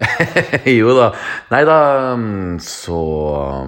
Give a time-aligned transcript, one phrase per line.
[0.78, 1.12] jo da.
[1.50, 3.66] Nei da, mm, så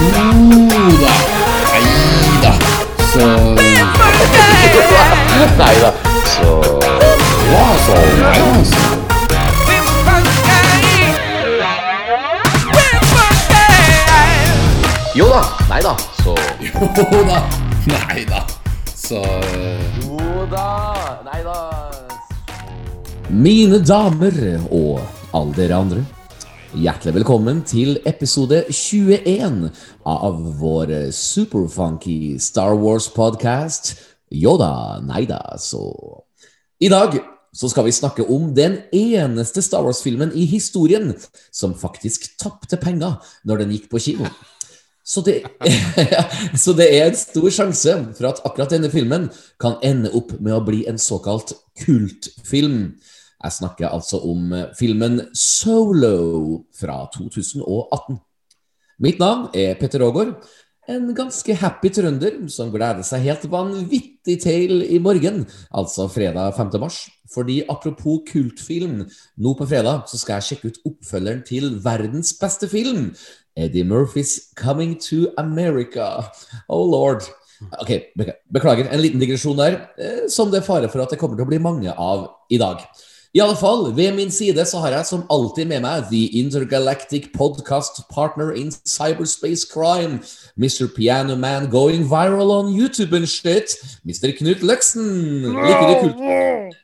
[0.00, 0.10] Jo
[1.00, 1.14] da.
[1.72, 1.84] Nei
[2.42, 2.52] da.
[3.06, 3.26] Så
[5.56, 5.92] Nei da,
[6.34, 6.50] så
[7.52, 8.64] Ja, så Nei da.
[8.64, 8.82] Så.
[15.14, 15.42] Jo da.
[15.70, 17.42] Nei da, så Jo da.
[17.86, 18.44] Nei da.
[18.94, 19.22] Så
[20.02, 20.68] Jo da.
[21.24, 21.75] Nei da.
[23.36, 24.32] Mine damer
[24.72, 25.02] og
[25.36, 26.02] alle dere andre.
[26.72, 29.66] Hjertelig velkommen til episode 21
[30.08, 33.90] av vår superfunky Star Wars-podkast
[34.32, 35.82] Yoda Neida så
[36.80, 37.18] I dag
[37.52, 41.12] så skal vi snakke om den eneste Star Wars-filmen i historien
[41.52, 44.30] som faktisk tapte penger når den gikk på kino.
[45.04, 45.42] Så det,
[46.64, 49.28] så det er en stor sjanse for at akkurat denne filmen
[49.60, 51.52] kan ende opp med å bli en såkalt
[51.84, 52.96] kultfilm.
[53.44, 58.16] Jeg snakker altså om filmen Solo fra 2018.
[59.04, 60.38] Mitt navn er Petter Aagaard.
[60.86, 65.42] En ganske happy trønder som gleder seg helt vanvittig til i morgen,
[65.74, 66.70] altså fredag 5.
[66.78, 67.00] mars.
[67.34, 69.00] Fordi apropos kultfilm,
[69.36, 73.10] nå på fredag så skal jeg sjekke ut oppfølgeren til verdens beste film.
[73.56, 76.30] Eddie Murphys 'Coming to America'.
[76.68, 77.26] Oh lord.
[77.80, 77.90] Ok,
[78.52, 81.46] Beklager, en liten digresjon der, eh, som det er fare for at det kommer til
[81.46, 82.84] å bli mange av i dag.
[83.36, 87.26] I alle fall, ved min side så har jeg som alltid med meg The Intergalactic
[87.34, 90.22] Podcast Partner in Cyberspace Crime,
[90.56, 90.88] Mr.
[90.96, 93.76] Piano Man going viral on YouTube and shit,
[94.08, 94.32] Mr.
[94.38, 95.42] Knut Løksen.
[95.52, 96.82] Liker du kult?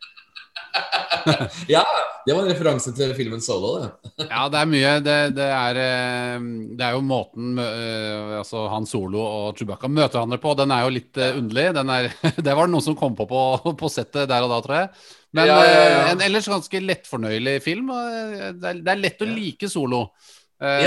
[1.72, 1.86] ja,
[2.26, 4.12] det var en referanse til filmen Solo, det.
[4.34, 4.92] Ja, det er mye.
[5.04, 10.18] Det, det, er, eh, det er jo måten eh, altså Han Solo og Chewbacca møter
[10.18, 10.54] hverandre på.
[10.60, 11.66] Den er jo litt eh, underlig.
[11.80, 12.12] Den er,
[12.44, 14.92] det var det noen som kom på, på på settet der og da, tror jeg.
[15.32, 17.88] Men Ja, ja, eh, en ellers ganske lettfornøyelig film.
[17.90, 20.02] eh, Det er, det er lett å like Solo.
[20.62, 20.84] Eh.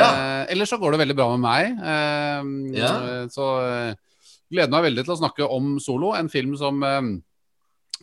[0.53, 1.79] Ellers så går det veldig bra med meg.
[1.81, 3.27] Eh.
[3.33, 3.95] Så eh,
[4.51, 6.83] gleder meg veldig til å snakke om Solo, en film som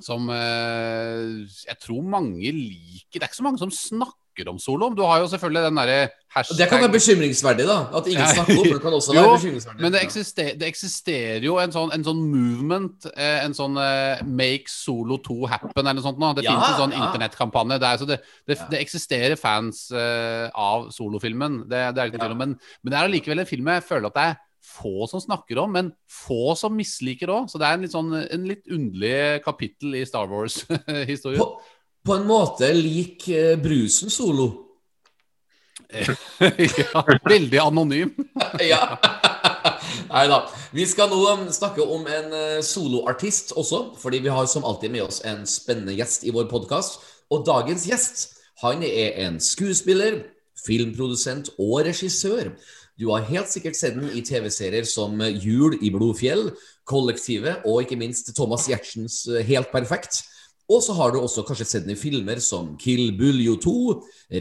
[0.03, 3.21] som eh, jeg tror mange liker.
[3.21, 4.89] Det er ikke så mange som snakker om Solo.
[4.97, 5.97] Du har jo selvfølgelig den derre
[6.33, 7.77] hashtag Det kan være bekymringsverdig, da.
[7.99, 8.81] At ingen snakker om det.
[8.83, 9.83] kan også Jo, være bekymringsverdig.
[9.85, 14.23] Men det eksisterer, det eksisterer jo en sånn, en sånn movement, eh, en sånn uh,
[14.27, 16.21] Make Solo 2 happen eller noe sånt.
[16.23, 16.33] Da.
[16.39, 17.03] Det Ja, finnes en sånn ja.
[17.09, 17.81] internettkampanje.
[17.83, 22.23] Det, er, så det, det, det eksisterer fans uh, av solofilmen, det, det er ikke
[22.23, 22.43] noe tvil om.
[22.47, 24.41] Men, men det er allikevel en film jeg føler at det er
[24.73, 27.51] få som snakker om, men få som misliker òg.
[27.51, 31.43] Så det er en litt, sånn, en litt underlig kapittel i Star Wars-historien.
[31.43, 31.59] På,
[32.07, 34.51] på en måte lik eh, brusen Solo.
[36.93, 38.15] ja, veldig anonym.
[38.73, 38.99] ja.
[40.09, 40.43] Nei da.
[40.73, 44.93] Vi skal nå um, snakke om en eh, soloartist også, fordi vi har som alltid
[44.95, 47.01] med oss en spennende gjest i vår podkast.
[47.33, 48.27] Og dagens gjest,
[48.65, 50.23] han er en skuespiller,
[50.63, 52.53] filmprodusent og regissør.
[53.01, 56.51] Du har helt sikkert sett den i TV-serier som eh, Jul i Blodfjell,
[56.89, 60.25] Kollektivet og ikke minst Thomas Giertsens Helt perfekt.
[60.73, 63.77] Og så har du også kanskje sett den i filmer som Kill Buljo 2,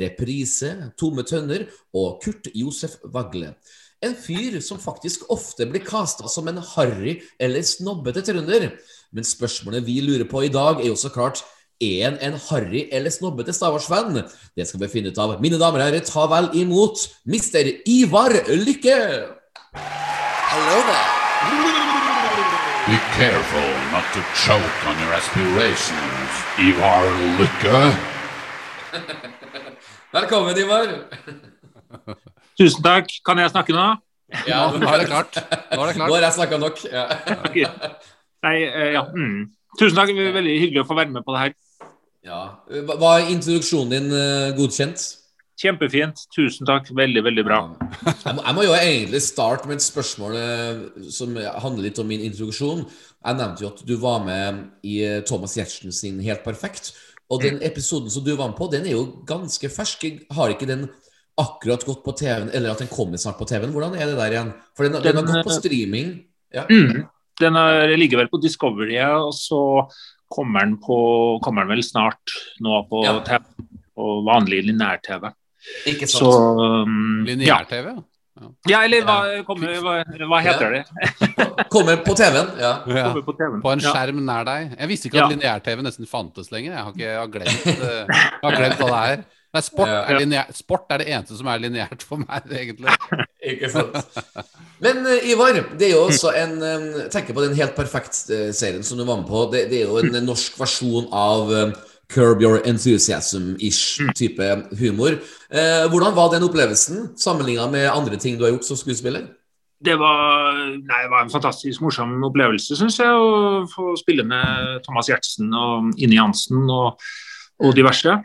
[0.01, 1.65] Reprise, Tomme tønner
[1.97, 3.55] og Kurt Josef Vagle.
[4.01, 8.71] En fyr som faktisk ofte blir kasta som en harry eller snobbete trønder.
[9.11, 11.43] Men spørsmålet vi lurer på i dag, er jo så klart
[11.81, 14.23] er han en harry eller snobbete Wars-fan?
[14.55, 15.35] Det skal vi finne ut av.
[15.41, 17.75] Mine damer og herrer, ta vel imot Mr.
[17.89, 18.97] Ivar Lykke!
[20.51, 21.80] Hello there.
[23.17, 27.03] Careful not to choke on your aspirations, Ivar
[27.37, 27.79] Lykke.
[30.13, 30.87] Velkommen, Ivar.
[32.57, 33.11] Tusen takk.
[33.25, 33.87] Kan jeg snakke nå?
[34.47, 35.35] Ja, Nå er det klart.
[35.75, 36.79] Nå er det Nå har jeg snakka nok.
[36.87, 37.05] Ja.
[37.49, 37.57] Ok.
[38.47, 39.03] Nei, eh, ja.
[39.11, 39.49] Mm.
[39.79, 40.13] Tusen takk.
[40.15, 41.55] Er Veldig hyggelig å få være med på det her.
[42.23, 42.41] Ja.
[43.03, 45.03] Var introduksjonen din eh, godkjent?
[45.59, 46.23] Kjempefint.
[46.35, 46.89] Tusen takk.
[46.95, 47.59] Veldig, veldig bra.
[48.07, 50.81] Jeg må, jeg må jo egentlig starte med et spørsmål eh,
[51.13, 52.85] som handler litt om min introduksjon.
[53.21, 56.93] Jeg nevnte jo at du var med i eh, Thomas Giertsen sin Helt perfekt.
[57.31, 60.03] Og den episoden som du var med på, den er jo ganske fersk.
[60.35, 60.89] Har ikke den
[61.39, 63.71] akkurat gått på TV-en, eller at den kommer snart på TV-en?
[63.71, 64.51] Hvordan er det der igjen?
[64.75, 66.15] For den, den har gått på streaming.
[66.51, 66.65] Ja.
[66.67, 67.05] Mm.
[67.39, 69.61] Den er, ligger vel på Discovery, og så
[70.31, 70.97] kommer den, på,
[71.43, 73.15] kommer den vel snart nå på, Ja.
[73.27, 75.31] TV, på vanlig lineær-TV.
[75.89, 76.23] Ikke sant?
[76.23, 77.33] Så um, ja.
[77.33, 78.47] Lineær-TV, ja.
[78.69, 79.97] ja, eller hva, kommer, hva,
[80.31, 80.83] hva heter det?
[81.73, 82.49] Kommer på TV-en.
[82.59, 82.71] Ja.
[82.89, 83.11] ja.
[83.21, 83.59] På TV-en.
[83.63, 83.91] På en Ja.
[83.93, 84.71] skjerm nær deg.
[84.79, 85.35] Jeg visste ikke at Ja.
[85.35, 86.73] lineær-TV nesten fantes lenger.
[86.73, 89.23] Jeg har, ikke, jeg har, glemt, eh, jeg har glemt hva det er.
[89.51, 90.01] Nei, sport, Ja.
[90.07, 92.93] er lineær, sport er det eneste som er lineært for meg, egentlig.
[93.51, 93.97] Ikke sant.
[94.79, 98.97] Men eh, Ivar, det er jo også en eh, Tenker på den Helt perfekt-serien som
[98.97, 99.43] du var med på.
[99.51, 101.51] Det, det er jo en norsk versjon av
[102.11, 104.47] curb your enthusiasm-ish type
[104.79, 105.19] humor.
[105.51, 109.29] Eh, hvordan var den opplevelsen sammenligna med andre ting du har gjort som skuespiller?
[109.81, 114.83] Det var, nei, det var en fantastisk morsom opplevelse, syns jeg, å få spille med
[114.85, 117.01] Thomas Gjertsen og Ine Jansen og,
[117.65, 118.19] og diverse.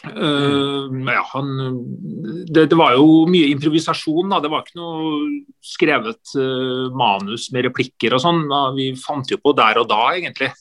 [0.00, 1.48] Uh, ja, han,
[2.48, 4.28] det, det, var jo mye improvisasjon.
[4.32, 4.40] Da.
[4.44, 8.44] Det var ikke noe skrevet uh, manus med replikker og sånn.
[8.76, 10.52] Vi fant jo på der og da, egentlig.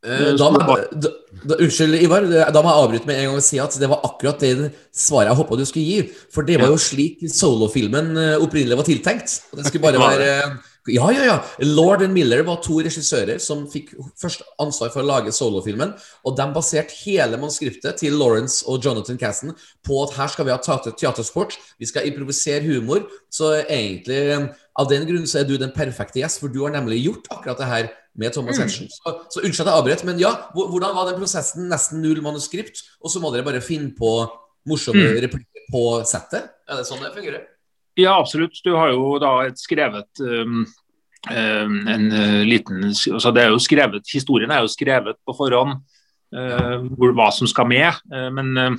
[0.00, 1.10] Eh, da, må, da,
[1.44, 2.24] da, unnskyld, Ivar.
[2.24, 5.28] Da må jeg avbryte med en gang og si at det var akkurat det svaret
[5.28, 6.24] jeg håpa du skulle gi.
[6.32, 9.40] For det var jo slik solofilmen eh, opprinnelig var tiltenkt.
[9.52, 10.34] Det skulle bare være
[10.88, 11.34] Ja, ja, ja.
[11.60, 15.92] Lord and Miller var to regissører som fikk først ansvar for å lage solofilmen.
[16.24, 19.52] Og de baserte hele manuskriptet til Lawrence og Jonathan Casson
[19.84, 23.04] på at her skal vi ha teatersport, vi skal improvisere humor.
[23.28, 24.48] Så egentlig,
[24.80, 27.60] av den grunn så er du den perfekte gjest, for du har nemlig gjort akkurat
[27.60, 28.88] det her med Thomas Mm.
[28.90, 31.68] Så, så unnskyld at jeg avbrøt, men ja, hvordan var den prosessen?
[31.70, 34.10] Nesten null manuskript, og så må dere bare finne på
[34.68, 35.20] morsomme Mm.
[35.26, 36.50] replikker på settet?
[36.68, 37.46] Er det sånn det fungerer?
[37.98, 38.58] Ja, absolutt.
[38.64, 40.64] Du har jo da et skrevet um,
[41.30, 45.82] um, en uh, liten altså det er jo skrevet, Historien er jo skrevet på forhånd,
[46.34, 47.92] uh, hvor, hva som skal med.
[48.14, 48.78] uh, men uh,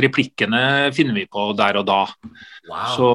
[0.00, 2.00] replikkene finner vi på der og da.
[2.70, 2.82] Wow.
[2.96, 3.08] Så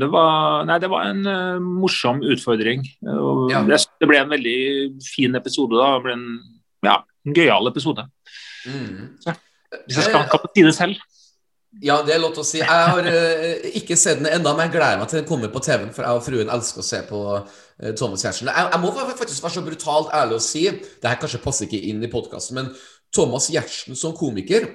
[0.00, 2.84] det var, nei, det var en uh, morsom utfordring.
[3.12, 3.62] Og Ja.
[3.66, 4.58] det, det ble en veldig
[5.04, 5.76] fin episode.
[5.76, 5.96] da.
[5.96, 6.28] Det ble en
[6.82, 8.04] ja, en gøyal episode.
[8.66, 9.16] Mm.
[9.22, 11.08] Hvis jeg skal, kan si det selv.
[11.80, 12.58] Ja, det er lov til å si.
[12.60, 15.62] Jeg har uh, ikke sett den ennå, men jeg gleder meg til den kommer på
[15.64, 15.92] TV-en.
[15.96, 18.50] For jeg og fruen elsker å se på uh, Thomas Giertsen.
[18.52, 21.80] Jeg, jeg må faktisk være så brutalt ærlig å si Det her kanskje passer ikke
[21.88, 22.68] inn i podkasten, men
[23.12, 24.68] Thomas Giertsen som komiker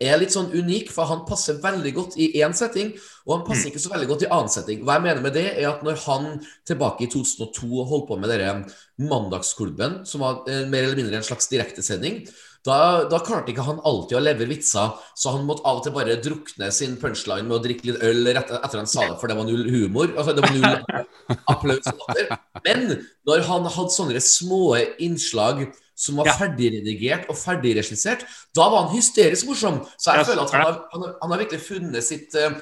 [0.00, 2.92] er litt sånn unik, for han passer veldig godt i én setting,
[3.26, 4.82] og han passer ikke så veldig godt i annen setting.
[4.86, 6.28] Hva jeg mener med det, er at når han
[6.68, 11.26] tilbake i 2002 holdt på med denne Mandagsklubben, som var eh, mer eller mindre en
[11.26, 12.22] slags direktesending,
[12.66, 15.94] da, da klarte ikke han alltid å levere vitser, så han måtte av og til
[15.94, 19.30] bare drukne sin punchline med å drikke litt øl rett etter han sa det, for
[19.30, 20.10] det var null humor.
[20.14, 21.06] Altså, det var null
[21.54, 21.90] applaus.
[22.66, 22.98] Men
[23.28, 24.62] når han hadde sånne små
[25.04, 25.68] innslag
[25.98, 26.36] som var Ja.
[26.38, 28.24] ferdigredigert og ferdigregissert,
[28.54, 29.80] da var han hysterisk morsom.
[29.98, 32.54] Så jeg føler at han har, han har, han har virkelig funnet sitt uh,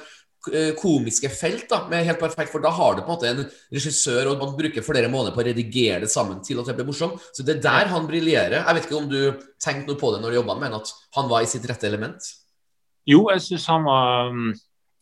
[0.79, 3.41] komiske felt da, med helt perfekt, for da har du på en måte en
[3.73, 6.87] regissør, og man bruker flere måneder på å redigere det sammen til at det blir
[6.87, 7.19] morsomt.
[7.35, 8.61] Så det er der han briljerer.
[8.63, 9.19] Jeg vet ikke om du
[9.61, 11.89] tenkte noe på det når du jobba med ham, at han var i sitt rette
[11.89, 12.31] element?
[13.07, 14.53] Jo, jeg syns han var mm,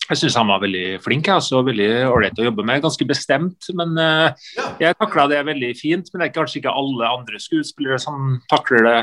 [0.09, 1.29] jeg synes han var veldig flink.
[1.33, 2.83] Altså, veldig ålreit å jobbe med.
[2.83, 3.69] Ganske bestemt.
[3.77, 4.67] Men uh, Ja.
[4.79, 6.11] jeg takla det veldig fint.
[6.11, 8.97] Men det er kanskje ikke alle andre skuespillere som takler det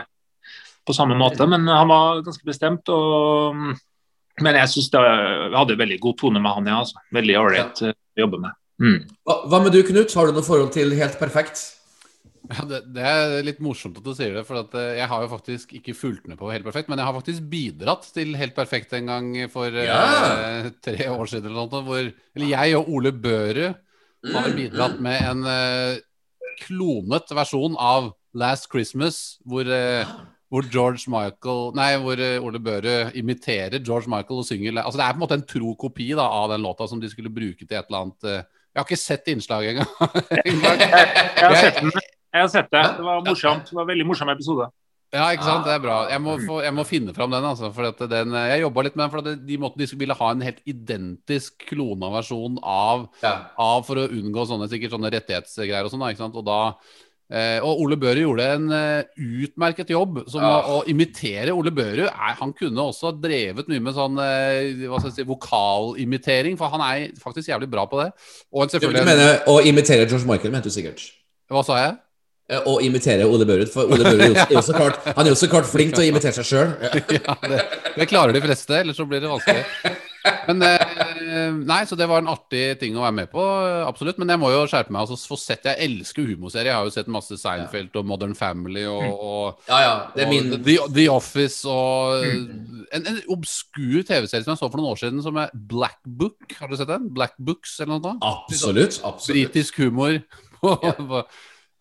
[0.86, 1.46] på samme måte.
[1.50, 2.88] Men han var ganske bestemt.
[2.92, 3.58] Og,
[4.42, 6.80] men jeg syns jeg hadde veldig god tone med han, ja.
[6.84, 7.02] Altså.
[7.14, 7.92] Veldig ålreit ja.
[7.92, 8.58] å jobbe med.
[8.82, 8.98] Mm.
[9.26, 10.14] Hva, hva med du, Knut?
[10.16, 11.60] Har du noe forhold til Helt perfekt?
[12.50, 15.22] Ja, det, det er litt morsomt at du sier det, for at eh, jeg har
[15.22, 18.56] jo faktisk ikke fulgt med på Helt perfekt, men jeg har faktisk bidratt til Helt
[18.56, 20.00] perfekt en gang for ja.
[20.66, 23.78] uh, tre år siden eller noe, hvor Eller jeg og Ole Børud
[24.32, 26.02] har bidratt med en uh,
[26.62, 30.12] klonet versjon av Last Christmas, hvor uh,
[30.52, 35.06] hvor George Michael Nei, hvor eh, Ole Børud imiterer George Michael og synger Altså Det
[35.06, 37.64] er på en måte en tro kopi da, av den låta som de skulle bruke
[37.64, 38.42] til et eller annet eh,
[38.72, 39.88] Jeg har ikke sett innslaget engang.
[41.56, 41.92] Jeg den.
[42.32, 42.82] Jeg har sett det.
[42.98, 43.66] Det var morsomt.
[43.68, 44.70] Det var en veldig morsom episode.
[45.12, 45.66] Ja, ikke sant?
[45.68, 45.96] Det er bra.
[46.08, 47.44] Jeg må, få, jeg må finne fram den.
[47.44, 50.14] altså for at den, Jeg jobba litt med den, for at de, måtte, de ville
[50.16, 53.34] ha en helt identisk klona versjon av, Ja.
[53.60, 56.00] av for å unngå sånne, sikkert sånne rettighetsgreier og sånn.
[56.00, 56.38] da, ikke sant?
[56.40, 56.56] Og da
[57.28, 59.04] eh, og Ole Børud gjorde en eh,
[59.44, 60.62] utmerket jobb som Ja.
[60.62, 62.06] å, å imitere Ole Børud.
[62.08, 66.72] Er, han kunne også drevet mye med sånn eh, hva skal jeg si, vokalimitering, for
[66.72, 68.08] han er faktisk jævlig bra på det.
[68.48, 71.04] Og en selvfølgelig mener å imitere George Michael, mente du sikkert?
[71.52, 71.98] Hva sa jeg?
[72.50, 73.70] Eh, Å imitere Ole Børud.
[73.72, 76.08] For Ole Børud er jo- så klart, han er jo så klart flink til å
[76.10, 76.72] imitere seg sjøl.
[77.18, 77.60] ja, det,
[77.96, 79.62] det klarer de fleste, ellers så blir det vanskelig.
[80.46, 83.42] Men eh, Nei, så det var en artig ting å være med på,
[83.86, 84.18] absolutt.
[84.22, 85.06] Men jeg må jo skjerpe meg.
[85.06, 86.70] Altså, sett, Jeg elsker humorserier.
[86.72, 89.94] Jeg har jo sett masse Seinfeld og Modern Family og, og, Ja, ja.
[90.14, 94.78] Det er og The, The Office og en, en obskur TV-serie som jeg så for
[94.82, 96.54] noen år siden, som er Black Book.
[96.58, 97.08] Har du sett den?
[97.14, 98.12] Black Books eller noe?
[98.12, 98.28] sånt?
[98.28, 99.00] Absolutt.
[99.06, 99.52] absolutt.
[99.54, 100.20] Britisk humor.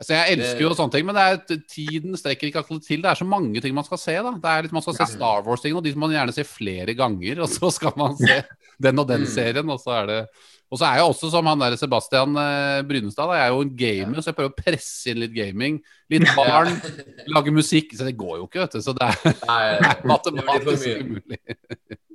[0.02, 3.04] altså, jeg elsker jo sånne ting, men det er, tiden strekker ikke akkurat til.
[3.04, 4.18] Det er så mange ting man skal se.
[4.18, 6.50] da Det er litt, Man skal se Star Wars-ting, og de som man gjerne ser
[6.50, 7.44] flere ganger.
[7.46, 8.42] Og så skal man se
[8.82, 10.24] den og den serien, og så er det
[10.72, 13.28] Og så er jeg også som han der Sebastian eh, Brynestad.
[13.28, 13.36] Da.
[13.36, 15.82] Jeg er jo en gamer, så jeg prøver å presse inn litt gaming.
[16.08, 16.78] Litt barn,
[17.28, 17.92] lage musikk.
[17.92, 18.86] Så det går jo ikke, vet du.
[18.86, 21.42] Så det er, Nei, det er matematisk umulig.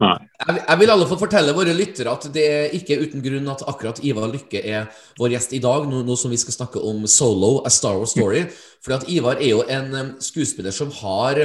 [0.00, 3.64] Jeg jeg vil alle få fortelle våre lyttere at det er ikke uten grunn at
[3.68, 4.88] akkurat Ivar Lykke er
[5.20, 8.16] vår gjest i dag, nå, nå som vi skal snakke om Solo, A Star Wars
[8.16, 8.46] Story.
[8.84, 11.44] Fordi at Ivar er jo en skuespiller som har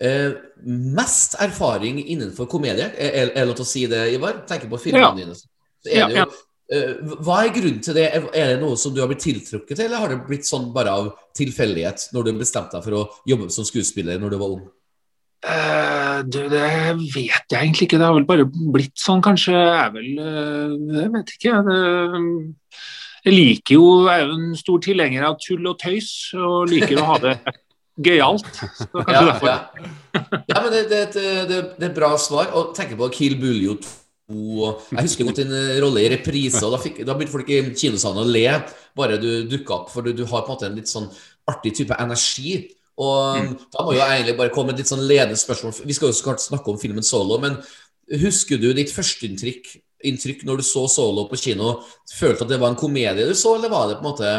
[0.00, 0.32] eh,
[0.66, 2.90] mest erfaring innenfor komedie.
[2.96, 4.42] Er er- er det lov til å si det, Ivar?
[4.46, 5.14] Tenker på filmene Ja.
[5.14, 5.34] dine.
[5.34, 5.46] Så
[5.90, 6.32] er Ja, det jo,
[6.72, 8.06] eh, hva er grunnen til det?
[8.34, 10.88] Er det noe som du har blitt tiltrukket til, eller har det blitt sånn bare
[10.90, 14.68] av tilfeldighet når du bestemte deg for å jobbe som skuespiller når du var ung?
[15.46, 17.98] Eh, du, det vet jeg egentlig ikke.
[17.98, 19.52] Det har vel bare blitt sånn, kanskje.
[19.52, 21.52] Jeg vel eh, Jeg vet ikke.
[21.68, 22.56] Det,
[23.26, 26.96] jeg liker jo Jeg er jo en stor tilhenger av tull og tøys, og liker
[26.98, 27.36] å ha det
[27.96, 28.48] gøyalt.
[29.08, 29.56] Ja, ja.
[30.48, 32.50] ja men det, det, det, det, er et bra svar.
[32.58, 34.70] Og tenker på Kill Buljo 2.
[34.90, 36.62] Jeg husker godt din eh, rolle i reprise.
[36.66, 38.46] og Da, fikk, da begynte folk i kinosalen å le
[38.96, 41.08] bare du dukka opp, for du, du har på en måte en litt sånn
[41.50, 42.58] artig type energi.
[42.96, 43.56] Og Mm.
[43.72, 45.84] da må jo egentlig bare komme et litt sånn ledende spørsmål.
[45.84, 47.58] Vi skal jo så klart snakke om filmen Solo, men
[48.22, 49.74] husker du ditt førsteinntrykk
[50.06, 51.82] inntrykk når du så Solo på kino?
[52.08, 54.32] Følte at det var en komedie du så, eller var det på en måte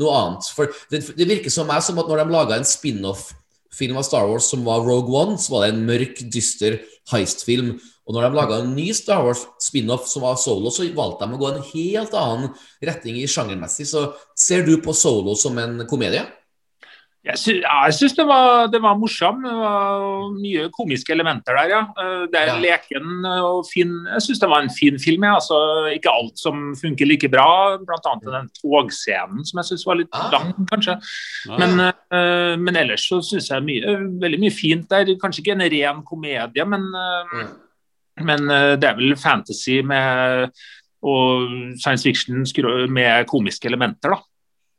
[0.00, 0.50] noe annet?
[0.54, 4.28] For det, det virker som meg som at når de laga en spin-off-film av Star
[4.30, 6.78] Wars som var Rogue One, så var det en mørk, dyster
[7.10, 7.74] heist-film.
[8.06, 11.36] Og når de laga en ny Star Wars spin-off som var Solo, så valgte de
[11.36, 13.86] å gå en helt annen retning i sjangermessig.
[13.86, 16.24] Så ser du på Solo som en komedie?
[17.20, 19.42] Jeg, sy ja, jeg syns det var, det var morsom.
[19.44, 20.04] Det var
[20.40, 21.80] mye komiske elementer der, ja.
[22.00, 22.54] Eh, Det er Ja.
[22.62, 25.22] leken og fin Jeg syns det var en fin film.
[25.28, 25.34] Ja.
[25.36, 25.58] Altså,
[25.92, 28.14] ikke alt som funker like bra, bl.a.
[28.24, 30.30] den togscenen som jeg syns var litt Ah.
[30.32, 30.96] lang, kanskje.
[31.46, 31.58] Ja.
[31.58, 35.04] Men, uh, men ellers så syns jeg mye, veldig mye fint der.
[35.20, 37.48] Kanskje ikke en ren komedie, men, uh, Mm.
[38.24, 40.50] men uh, det er vel fantasy med
[41.02, 41.48] og
[41.80, 42.44] science fiction
[42.92, 44.20] med komiske elementer, da.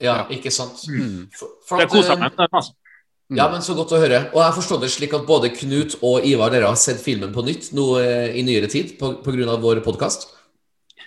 [0.01, 0.84] Ja, ikke sant?
[0.89, 1.27] Mm.
[1.38, 2.75] For, for Det at, koser eh, meg med altså.
[3.31, 4.25] Ja, men Så godt å høre.
[4.34, 7.46] Og jeg forstår det slik at både Knut og Ivar dere har sett filmen på
[7.48, 9.55] nytt nå eh, i nyere tid pga.
[9.62, 10.27] vår podkast.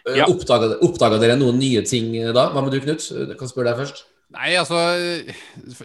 [0.09, 0.27] Ja.
[0.29, 2.49] Oppdaga, oppdaga dere noen nye ting eh, da?
[2.53, 3.05] Hva med du, Knut?
[3.13, 4.05] Jeg kan spørre deg først.
[4.35, 4.79] Nei, altså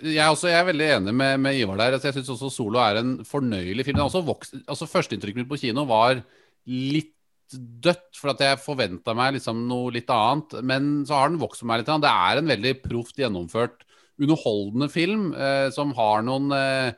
[0.01, 1.97] Jeg er, også, jeg er veldig enig med, med Ivar der.
[1.97, 3.99] Altså, jeg syns også Solo er en fornøyelig film.
[3.99, 6.21] Den også vokst, altså Førsteinntrykket mitt på kino var
[6.69, 7.13] litt
[7.57, 10.59] dødt, for at jeg forventa meg liksom noe litt annet.
[10.65, 11.91] Men så har den vokst meg litt.
[12.03, 13.85] Det er en veldig proft gjennomført,
[14.19, 16.89] underholdende film eh, som har noen eh,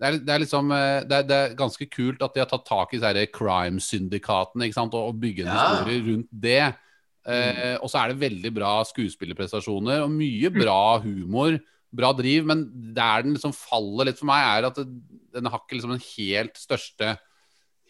[0.00, 2.48] det er, det, er liksom, eh, det, er, det er ganske kult at de har
[2.48, 4.70] tatt tak i disse crime-syndikatene?
[4.86, 5.66] Og, og bygge en Ja.
[5.74, 6.62] historie rundt det.
[7.28, 11.58] Eh, og så er det veldig bra skuespillerprestasjoner og mye bra humor.
[11.92, 12.64] Bra driv, men
[12.96, 16.56] der den liksom faller litt for meg, er at den har ikke liksom den helt
[16.56, 17.16] største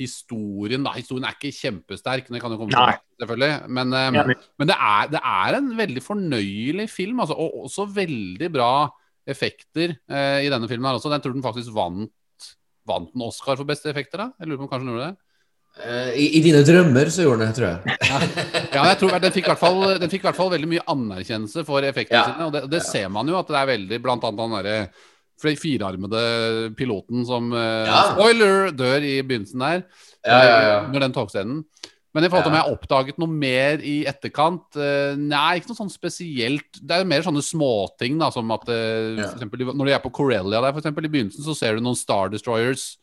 [0.01, 0.83] historien.
[0.87, 0.95] Da.
[0.97, 2.97] Historien er ikke kjempesterk, det kan jo komme Nei.
[2.97, 3.53] til, selvfølgelig.
[3.79, 8.51] Men, eh, men det, er, det er en veldig fornøyelig film, altså, og også veldig
[8.57, 8.73] bra
[9.31, 10.89] effekter eh, i denne filmen.
[10.91, 11.13] her også.
[11.13, 12.11] Den tror den faktisk vant,
[12.89, 14.25] vant en Oscar for beste effekter.
[14.25, 14.31] da?
[14.41, 15.27] Jeg lurer på om kanskje den gjorde det?
[15.87, 17.79] Eh, I, I dine drømmer så gjorde den det, tror jeg.
[18.75, 20.83] Ja, jeg tror den fikk, i hvert fall, den fikk i hvert fall veldig mye
[20.97, 22.25] anerkjennelse for effektene Ja.
[22.33, 22.49] sine.
[22.49, 24.77] Og det, det ser man jo at det er veldig Blant annet han derre
[25.41, 28.03] firearmede piloten som eh, Ja.
[28.15, 28.71] Spoiler!
[28.77, 29.83] dør i begynnelsen der.
[30.27, 31.65] Ja, ja, eh, Under den togscenen.
[32.13, 35.71] Men i forhold til om jeg har oppdaget noe mer i etterkant eh, Nei, ikke
[35.71, 36.81] noe sånn spesielt.
[36.83, 39.29] Det er mer sånne småting, da, som at Ja.
[39.29, 41.81] for eksempel, Når du er på Corellia der, for eksempel, i begynnelsen, så ser du
[41.87, 42.97] noen Star Destroyers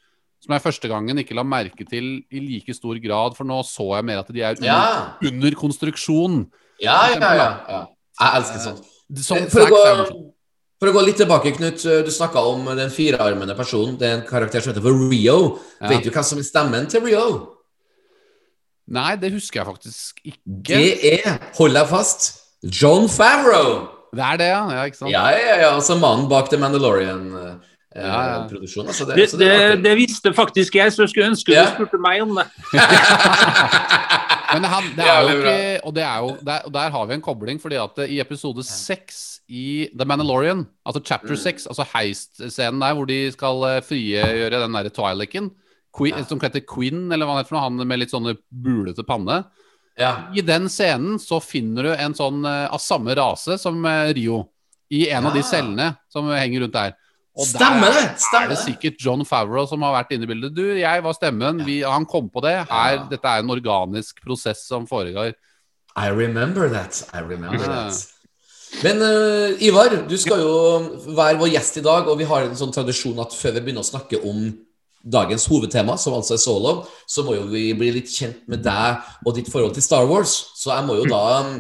[0.44, 3.96] som jeg første gangen ikke la merke til i like stor grad, for nå så
[3.98, 6.44] jeg mer at de er under, Ja, under konstruksjon.
[6.80, 7.18] ja, ja.
[7.18, 7.80] ja, ja.
[8.22, 8.84] Jeg elsker sånt.
[9.24, 10.34] Som For å, gå,
[10.80, 11.86] for å gå litt tilbake, Knut.
[11.86, 13.98] eh, Du snakka om den firearmede personen.
[13.98, 15.60] Det er en karakter som heter for Rio.
[15.82, 15.88] Ja.
[15.90, 17.54] Vet du hva som er stemmen til Rio?
[18.88, 20.40] Nei, det husker jeg faktisk ikke.
[20.70, 22.28] Det er, hold deg fast,
[22.64, 23.90] John Favreau.
[24.16, 24.62] Det er det, ja.
[24.72, 25.12] ja ikke sant?
[25.12, 25.72] Ja, ja, ja.
[25.76, 27.58] Altså mannen bak The Mandalorian-produksjonen.
[27.98, 28.48] Ja, ja.
[28.88, 31.66] Altså, det, Det, det det, det visste faktisk jeg, så jeg skulle ønske Ja.
[31.66, 32.46] du spurte meg om det.
[34.54, 37.14] Men han, det er jo ikke Og det er jo, der, og der har vi
[37.14, 41.42] en kobling, fordi at i episode seks i The Mandalorian, altså chapter Mm.
[41.44, 45.52] 6, altså heist-scenen der hvor de skal eh, frigjøre den derre Twilicen,
[46.06, 46.24] Ja.
[46.28, 49.46] som heter Quinn, eller hva det heter for noe, han med litt sånne bulete panne.
[49.98, 50.28] Ja.
[50.36, 54.44] I den scenen så finner du en sånn eh, av samme rase som eh, Rio,
[54.92, 56.94] i en av de cellene som henger rundt der.
[57.38, 58.20] Og Stemmer der det!
[58.22, 60.54] Stemmer er det er sikkert John Favreau som har vært inne i bildet.
[60.58, 61.60] Du, jeg var stemmen.
[61.66, 62.54] Vi, han kom på det.
[62.70, 63.04] Her, Ja.
[63.12, 65.34] Dette er en organisk prosess som foregår.
[65.98, 67.04] I remember that.
[67.14, 67.90] I remember Ja.
[67.90, 68.14] that.
[68.84, 70.56] Men uh, Ivar, du skal jo
[71.16, 73.86] være vår gjest i dag, og vi har en sånn tradisjon at før vi begynner
[73.86, 74.50] å snakke om
[75.08, 76.74] dagens hovedtema, som altså er solo,
[77.08, 80.36] så må jo vi bli litt kjent med deg og ditt forhold til Star Wars.
[80.58, 81.54] Så jeg må jo da um,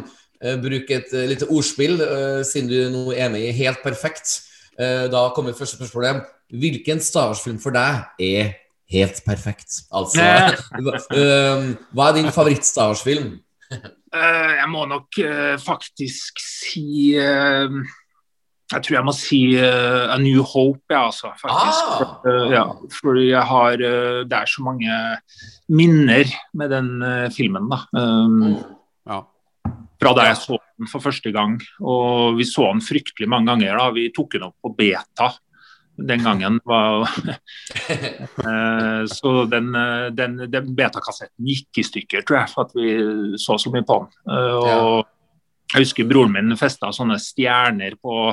[0.64, 4.44] bruke et uh, lite ordspill, uh, siden du nå er med i Helt perfekt.
[4.78, 6.28] Da kommer første spørsmålet.
[6.54, 8.52] Hvilken Star Wars-film for deg er
[8.94, 9.80] helt perfekt?
[9.90, 10.22] Altså,
[11.98, 13.40] hva er din favoritt-Star Wars-film?
[14.18, 17.80] Eh, jeg må nok eh, faktisk si eh,
[18.68, 21.86] jeg tror jeg må si uh, A New Hope, ja, altså, faktisk.
[21.88, 21.94] Ah!
[21.96, 22.66] For, uh, ja,
[22.98, 24.98] fordi jeg har uh, Det er så mange
[25.72, 26.90] minner med den
[27.32, 27.80] filmen, da.
[27.96, 28.58] Um,
[29.08, 29.22] Ja.
[30.02, 31.56] fra da jeg så den for første gang.
[31.80, 33.80] Og vi så den fryktelig mange ganger.
[33.80, 35.32] da, Vi tok den opp på beta
[35.98, 36.60] den gangen.
[36.66, 37.10] Var,
[38.38, 43.38] Eh, så den, eh, den, den betakassetten gikk i stykker, tror jeg, for at vi
[43.42, 44.12] så så mye på den.
[44.30, 48.30] Eh, og jeg husker broren min festa sånne stjerner på,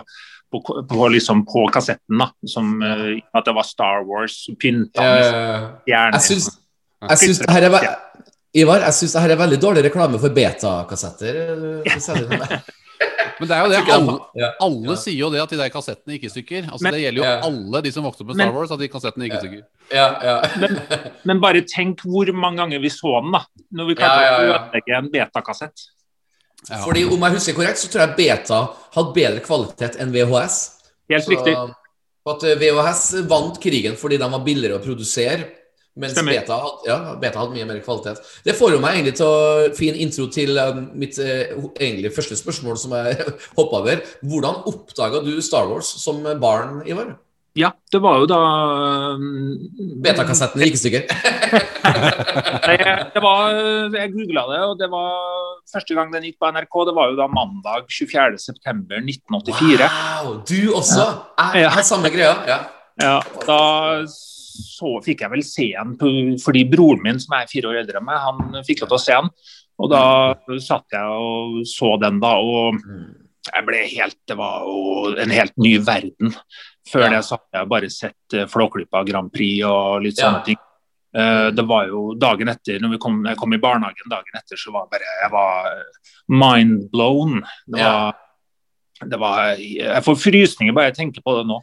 [0.53, 2.21] på, på, liksom på kassetten.
[2.21, 4.37] da, som At det var Star Wars.
[4.61, 6.21] Pynta med stjerner.
[6.21, 6.53] jeg syns
[7.05, 7.97] jeg syns det her er
[8.55, 11.33] Ivar, jeg syns det her er veldig dårlig reklame for betakassetter.
[13.41, 13.79] Men det er jo det.
[13.95, 16.69] Alle, alle sier jo det at de der kassettene gikk i stykker.
[16.71, 17.41] Altså Men- Det gjelder jo Ja.
[17.49, 19.63] alle de som vokste opp med Star Wars, at de kassettene gikk i stykker.
[19.91, 20.37] Ja, ja.
[21.25, 23.43] Men bare tenk hvor mange ganger vi så den, da.
[23.75, 24.59] Når vi klarte Ja, ja, å ja.
[24.69, 25.87] ødelegge en betakassett.
[26.71, 26.79] Ja.
[26.85, 28.61] Fordi om jeg husker korrekt, så tror jeg beta
[28.95, 30.81] hadde bedre kvalitet enn VHS.
[31.11, 31.57] Helt Så, riktig.
[32.27, 35.45] At VHS vant krigen fordi de var billigere å produsere.
[35.97, 38.19] Mens beta, hadde- ja, beta hadde mye mer kvalitet.
[38.45, 42.35] Det får jo meg egentlig til å fin intro til eh, mitt eh, egentlig første
[42.41, 43.15] spørsmål som jeg
[43.59, 44.03] hoppa over.
[44.27, 47.15] Hvordan oppdaga du Star Wars som barn, Ivar?
[47.55, 48.39] Ja, det var jo da
[49.15, 49.55] um,
[50.03, 51.05] Betakassetten gikk i stykker.
[53.15, 53.53] Det var,
[53.95, 55.13] jeg googla det, og det var
[55.71, 56.79] første gang den gikk på NRK.
[56.89, 59.87] Det var jo da mandag 24.9.1984.
[60.25, 61.07] Wow, du også?
[61.55, 61.71] Jeg, Ja.
[61.87, 62.35] samme greia.
[62.49, 62.59] Ja.
[63.01, 63.59] Ja, da
[64.55, 66.11] så fikk jeg vel se den på,
[66.43, 69.05] fordi broren min, som er fire år eldre enn meg, han fikk lov til å
[69.05, 69.31] se den.
[69.83, 70.03] Og da
[70.63, 72.79] satt jeg og så den, da, og
[73.51, 76.31] jeg ble helt Det var jo en helt ny verden.
[76.89, 77.11] Før Ja.
[77.17, 80.31] det så hadde jeg bare sett eh, Flåklypa Grand Prix og litt Ja.
[80.31, 80.57] sånne ting.
[81.15, 84.57] Eh, Det var jo dagen etter, når vi kom, jeg kom i barnehagen dagen etter,
[84.57, 85.85] så var jeg bare Jeg var
[86.29, 87.43] mind blown.
[87.69, 88.13] Det Ja.
[89.05, 91.61] det var Jeg får frysninger bare jeg tenker på det nå.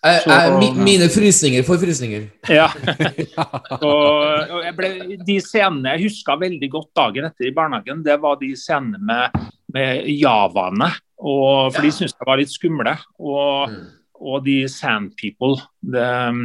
[0.00, 2.22] Jeg, Så- jeg, mi, mine frysninger får frysninger.
[2.48, 2.68] Ja.
[3.84, 4.90] og, og jeg ble,
[5.28, 9.42] de scenene jeg huska veldig godt dagen etter i barnehagen, det var de scenene med,
[9.74, 10.88] med javaene.
[11.20, 11.84] Og, for Ja.
[11.84, 12.96] de syntes jeg var litt skumle.
[13.20, 13.86] Og, Mm.
[14.20, 15.60] og de Sand People.
[15.84, 16.40] Det um,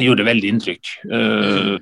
[0.00, 0.90] gjorde veldig inntrykk.
[1.12, 1.76] Uh,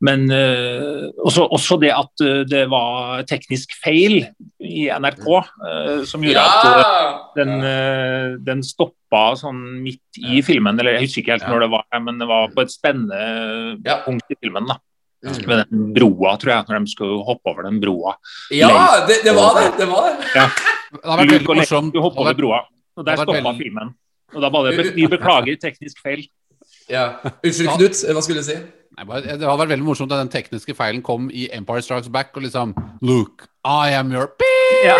[0.00, 4.22] men uh, også, også det at uh, det var teknisk feil
[4.64, 10.78] i NRK uh, som gjorde at uh, den, uh, den stoppa sånn midt i filmen.
[10.80, 11.52] Eller jeg husker ikke helt Ja.
[11.52, 13.20] når det var, men det var på et spennende
[13.84, 14.00] Ja.
[14.06, 14.66] punkt i filmen.
[14.70, 14.78] da.
[15.20, 18.14] Med den broa, tror jeg, når de skulle hoppe over den broa.
[18.56, 19.66] Ja, det, det var det!
[19.76, 20.30] det, var det.
[20.32, 21.92] Det har vært veldig morsomt.
[21.92, 22.60] Du hopper over broa.
[22.96, 23.92] Og der stoppa veldig- filmen.
[24.32, 26.24] Og da var det Vi beklager teknisk feil.
[26.90, 27.06] Ja.
[27.44, 28.04] Unnskyld, Knut.
[28.14, 28.58] Hva skulle du si?
[28.98, 32.10] Nei, bare, det hadde vært veldig morsomt da den tekniske feilen kom i Empire Strikes
[32.12, 32.74] Back og liksom
[33.06, 34.48] Luke, I am your beep!
[34.84, 34.98] Ja.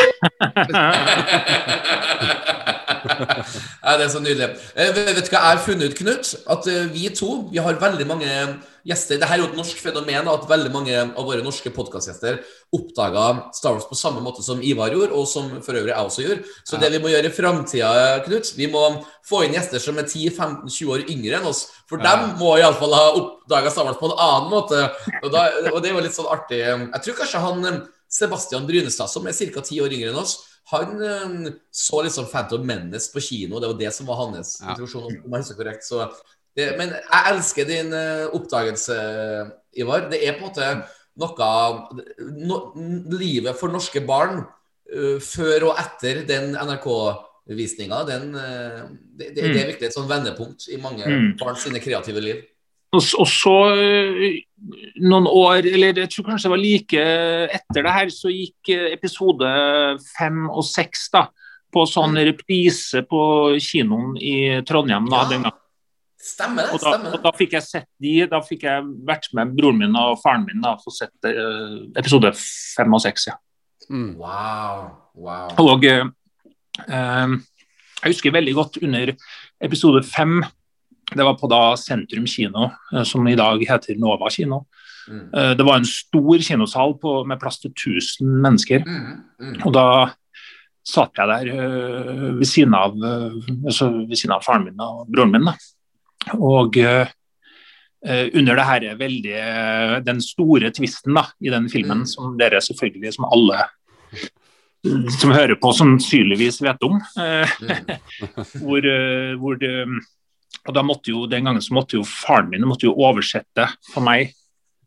[3.84, 4.50] ja, det er så nydelig.
[4.74, 6.34] Eh, vet du hva jeg har funnet ut, Knut?
[6.50, 8.30] At eh, vi to vi har veldig mange
[8.86, 9.18] gjester.
[9.20, 12.38] Dette er jo et norsk fenomen at veldig mange av våre norske podkastgjester
[12.76, 16.24] oppdaga Star Wars på samme måte som Ivar gjorde, og som for øvrig jeg også
[16.24, 16.56] gjorde.
[16.64, 17.92] Så det vi må gjøre i framtida,
[18.24, 18.84] Knut, vi må
[19.28, 21.66] få inn gjester som er 10-15-20 år yngre enn oss.
[21.90, 22.16] For Ja.
[22.16, 24.84] dem må iallfall ha oppdaga Star Wars på en annen måte.
[25.22, 26.62] Og, da, og det er jo litt sånn artig.
[26.64, 29.60] Jeg tror kanskje han eh, Sebastian Brynestad, som er ca.
[29.62, 30.38] ti år yngre enn oss,
[30.70, 33.60] han eh, så liksom Phantom Menace på kino.
[33.60, 34.74] Det var det som var hans Ja.
[34.74, 35.84] om jeg husker korrekt.
[35.86, 36.04] Så
[36.56, 38.96] det, men jeg elsker din eh, oppdagelse,
[39.78, 40.08] Ivar.
[40.10, 40.70] Det er på en måte
[41.20, 41.50] noe
[42.48, 42.56] no,
[43.18, 44.40] Livet for norske barn
[44.94, 48.80] uh, før og etter den NRK-visninga, den eh,
[49.18, 51.36] det, det, det er virkelig et sånn vendepunkt i mange Mm.
[51.40, 52.40] barns kreative liv.
[52.90, 54.40] Og, så øh,
[54.98, 57.02] noen år, eller jeg tror kanskje det var like
[57.58, 59.50] etter det her, så gikk øh, episode
[60.18, 61.28] fem og seks da,
[61.70, 63.22] på sånn reprise på
[63.62, 65.06] kinoen i Trondheim.
[65.06, 65.28] da, Ja.
[65.30, 65.58] den gangen.
[66.20, 66.74] Stemmer det.
[66.74, 69.78] Og da, stemmer og da fikk jeg sett de, da fikk jeg vært med broren
[69.80, 73.30] min og faren min da, for å sett uh, episode fem og seks.
[73.30, 73.38] ja.
[73.88, 74.18] Mm.
[74.20, 74.90] Wow.
[75.16, 75.48] wow.
[75.62, 76.10] Og uh,
[76.84, 79.14] jeg husker veldig godt under
[79.64, 80.42] episode fem,
[81.16, 84.64] det var på da Sentrum kino, øh, som i dag heter Nova kino.
[85.08, 85.30] Mm.
[85.34, 88.84] Eh, Det var en stor kinosal på, med plass til 1000 mennesker.
[88.86, 89.62] Mm, mm.
[89.66, 89.86] Og da
[90.86, 93.32] satt jeg der øh, ved, siden av, øh,
[93.66, 95.44] altså ved siden av faren min og broren min.
[95.50, 95.54] Da.
[96.38, 97.06] Og eh,
[98.06, 102.06] eh, under det her veldig eh, Den store tvisten da, i den filmen, Mm.
[102.06, 103.66] som dere selvfølgelig, som alle
[105.20, 107.00] som hører på, sannsynligvis vet om.
[107.20, 107.98] eh, Mm.
[108.64, 109.74] hvor, eh, hvor det,
[110.68, 114.04] og da måtte jo, Den gangen så måtte jo faren min måtte jo oversette for
[114.04, 114.34] meg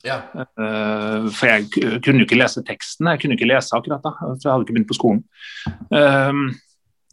[0.04, 0.20] Ja.
[0.36, 1.70] Uh, for jeg
[2.04, 3.08] kunne jo ikke lese teksten.
[3.08, 5.22] Jeg kunne ikke lese akkurat da, for jeg hadde ikke begynt på skolen.
[5.96, 6.50] Um,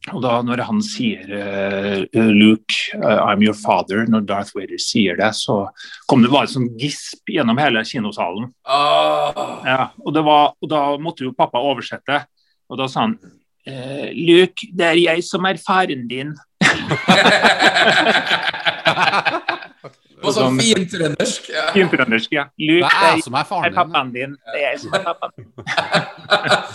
[0.09, 5.19] Og da når han sier uh, Luke, uh, I'm your father, når Darth Vader sier
[5.21, 5.67] det, så
[6.09, 8.49] kom det bare et sånn gisp gjennom hele kinosalen.
[8.65, 9.61] Oh.
[9.69, 12.23] Ja, og, det var, og da måtte jo pappa oversette,
[12.71, 16.33] og da sa han uh, Luke, det er jeg som er faren din.
[20.21, 21.49] På sånn fint trøndersk.
[21.49, 21.67] Ja.
[21.73, 22.45] Trøndersk, ja.
[22.61, 24.37] Luke, Det er jeg som er faren din.
[24.53, 25.49] Det er jeg som er pappaen din.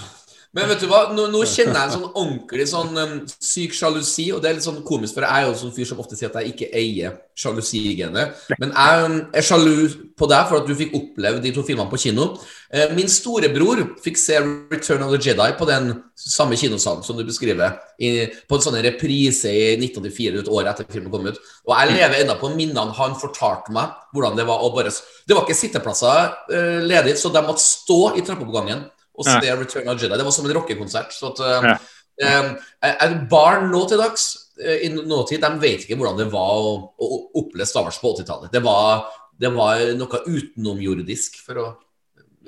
[0.56, 4.30] Men vet du hva, nå, nå kjenner jeg en sånn ordentlig sånn um, syk sjalusi,
[4.32, 6.16] og det er litt sånn komisk, for jeg er jo en sånn fyr som ofte
[6.16, 8.46] sier at jeg ikke eier sjalusigenet.
[8.62, 9.74] Men jeg um, er sjalu
[10.16, 12.30] på deg for at du fikk oppleve de to filmene på kino.
[12.72, 14.40] Uh, min storebror fikk se
[14.72, 18.16] Return of the Jedi på den samme kinosalen som du beskriver, i,
[18.48, 21.46] på en sånn reprise i 1984, et år etter filmen kom ut.
[21.68, 24.96] Og jeg lever ennå på minnene han fortalte meg hvordan det var å bare
[25.28, 28.88] Det var ikke sitteplasser uh, ledig, så de måtte stå i trappeoppgangen
[29.18, 30.18] og se Return of Jedi.
[30.18, 31.12] Det var som en rockekonsert.
[31.16, 31.78] Så at eh,
[32.22, 32.56] Ja.
[32.82, 34.26] eh, barn nå til dags,
[34.64, 38.14] eh, i nåtid, de vet ikke hvordan det var å, å oppleve Star Wars på
[38.16, 38.52] 80-tallet.
[38.52, 39.06] Det var,
[39.40, 41.68] det var noe utenomjordisk, for å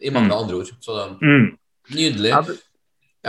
[0.01, 0.69] i mange andre ord.
[0.79, 1.57] Så det- Mm.
[1.91, 2.29] nydelig.
[2.29, 2.63] Ja, det-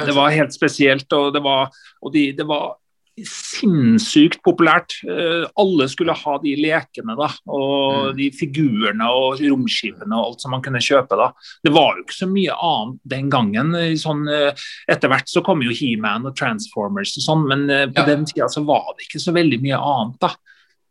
[0.07, 1.71] Det var helt spesielt, og det var,
[2.03, 2.77] og de, det var
[3.27, 4.95] sinnssykt populært.
[5.09, 10.55] Eh, alle skulle ha de lekene da, og de figurene og romskipene og alt som
[10.55, 11.17] man kunne kjøpe.
[11.19, 11.31] da.
[11.65, 13.73] Det var jo ikke så mye annet den gangen.
[13.99, 14.53] Sånn, eh,
[14.89, 18.07] etter hvert så kom jo He-Man og Transformers og sånn, men eh, på Ja.
[18.07, 20.19] den tida så var det ikke så veldig mye annet.
[20.21, 20.35] da.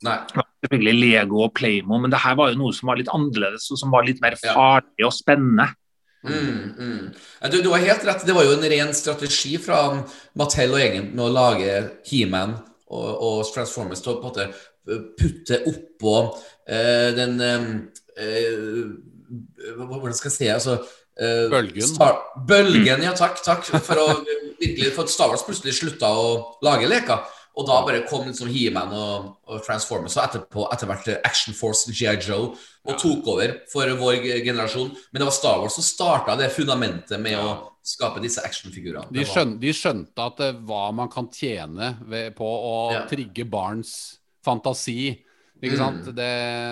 [0.04, 0.18] Nei.
[0.64, 3.78] Selvfølgelig Lego og Playmo, men det her var jo noe som var litt annerledes og
[3.80, 5.74] som var litt mer farlig og spennende.
[6.26, 7.04] Mm, mm.
[7.52, 8.26] Du, du har helt rett.
[8.26, 9.82] Det var jo en ren strategi fra
[10.38, 11.76] Mattel og gjengen med å lage
[12.10, 14.50] He-Man og, og Transformers til å på en måte
[15.20, 18.86] putte oppå uh, den uh,
[19.78, 20.78] Hvordan skal jeg si altså,
[21.20, 21.88] uh, Bølgen.
[21.90, 23.42] Star, bølgen, ja takk.
[23.44, 24.08] takk For å
[24.62, 26.30] virkelig, for Star Wars plutselig slutta å
[26.66, 27.26] lage leker.
[27.58, 31.90] Og da bare kom liksom He-Man og, og Transformers og etterpå etter hvert Action Force
[31.90, 32.12] G.I.
[32.22, 32.52] Joe
[32.88, 34.92] og tok over for vår generasjon.
[35.12, 37.56] Men det var Star Wars som starta det fundamentet med å
[37.88, 39.10] skape disse actionfigurene.
[39.16, 43.02] De, skjøn, de skjønte at det, hva man kan tjene ved, på å Ja.
[43.10, 45.18] trigge barns fantasi.
[45.58, 45.82] Ikke Mm.
[45.82, 46.06] sant?
[46.16, 46.30] Det,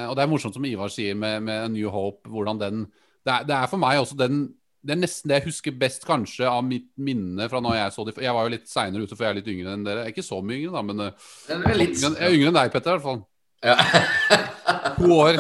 [0.10, 2.86] og det er morsomt som Ivar sier med, med A New Hope, hvordan den
[3.26, 4.54] det er, det er for meg også den
[4.86, 8.06] Det er nesten det jeg husker best kanskje av mitt minne fra når jeg så
[8.06, 10.04] de Jeg var jo litt seinere ute, for jeg er litt yngre enn dere.
[10.06, 12.92] Er ikke så mye yngre, da, men eh, litt jeg er yngre enn deg, Petter,
[12.92, 13.24] i hvert fall.
[13.66, 13.76] ja.
[15.00, 15.40] To år.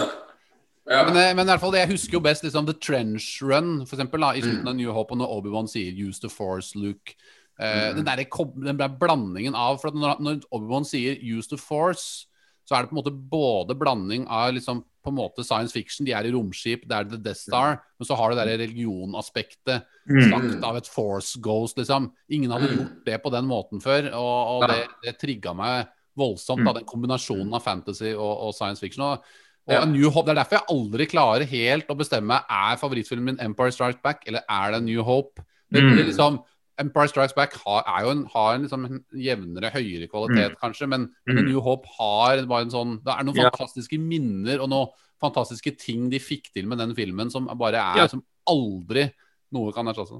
[0.89, 1.03] Ja.
[1.07, 3.85] Men, eh, men i hvert fall, det jeg husker jo best liksom The Trench Run,
[3.85, 4.45] for eksempel, da, i Mm.
[4.49, 7.15] slutten av New Hope, og når Obi-Wan sier 'use the force, Luke'.
[7.59, 7.95] Eh, Mm.
[7.95, 12.25] Den der, den blandingen av For at når, når Obi-Wan sier 'use the force',
[12.67, 16.05] så er det på en måte både blanding av liksom på en måte science fiction,
[16.07, 18.63] de er i romskip, det er The Death Star, men så har du det der
[18.65, 20.29] religionaspektet Mm.
[20.29, 22.11] sagt av et force ghost, liksom.
[22.29, 22.77] Ingen hadde Mm.
[22.77, 25.87] gjort det på den måten før, og, og det, det trigga meg
[26.17, 29.03] voldsomt, da, den kombinasjonen av fantasy og, og science fiction.
[29.03, 29.23] Og,
[29.67, 29.81] Ja.
[29.81, 33.39] A New Hope, Det er derfor jeg aldri klarer helt å bestemme er favorittfilmen min
[33.39, 35.41] Empire Strikes Back eller er det A New Hope.
[35.73, 35.95] Det, Mm.
[36.05, 36.37] liksom,
[36.81, 40.89] Empire Strikes Back har, er jo en, har en, liksom, en jevnere, høyere kvalitet, kanskje,
[40.91, 41.49] men, men Mm.
[41.49, 43.49] New Hope har bare en sånn Det er noen yeah.
[43.51, 48.01] fantastiske minner og noen fantastiske ting de fikk til med den filmen, som bare er
[48.03, 48.09] yeah.
[48.11, 49.07] som aldri
[49.55, 50.19] noe kan erstatte.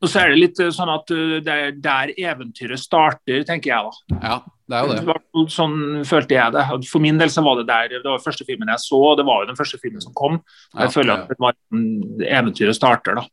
[0.00, 3.74] Og så er det litt eh, sånn at eh, det er der eventyret starter, tenker
[3.74, 4.18] jeg da.
[4.22, 4.36] Ja,
[4.70, 5.44] det er jo det.
[5.52, 5.76] Sånn
[6.08, 6.64] følte jeg det.
[6.88, 9.26] For min del så var det der, det var første filmen jeg så, og det
[9.28, 10.40] var jo den første filmen som kom.
[10.72, 13.26] Jeg Ja, føler at det var mm, eventyret starter, da.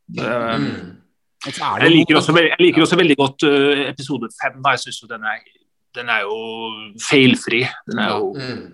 [0.59, 0.97] Mm.
[1.81, 4.57] Jeg liker også, jeg liker også veldig godt uh, episode fem.
[4.63, 4.69] da.
[4.75, 5.39] Jeg syns jo den er,
[5.95, 6.37] den er jo
[7.09, 7.61] feilfri.
[7.89, 8.73] Den er jo Mm.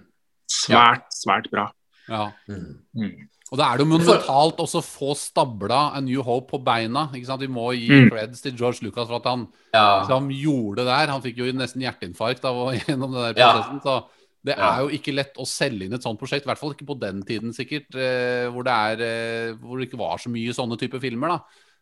[0.49, 1.67] svært, svært bra.
[2.09, 2.31] Ja.
[2.47, 2.79] Mm.
[2.95, 3.11] Mm.
[3.53, 7.07] Og da er det jo monumentalt også å få stabla A New Hope på beina.
[7.13, 7.41] ikke sant?
[7.41, 8.09] Vi må gi Mm.
[8.09, 10.03] creds til George Lucas for at han Ja.
[10.05, 11.07] han gjorde det der.
[11.11, 13.79] Han fikk jo nesten hjerteinfarkt av å gjennom den der Ja.
[13.83, 14.03] Så
[14.43, 16.85] det er jo ikke lett å selge inn et sånt prosjekt, i hvert fall ikke
[16.85, 20.51] på den tiden sikkert, eh, hvor, det er, eh, hvor det ikke var så mye
[20.51, 21.27] sånne type filmer.
[21.29, 21.39] da.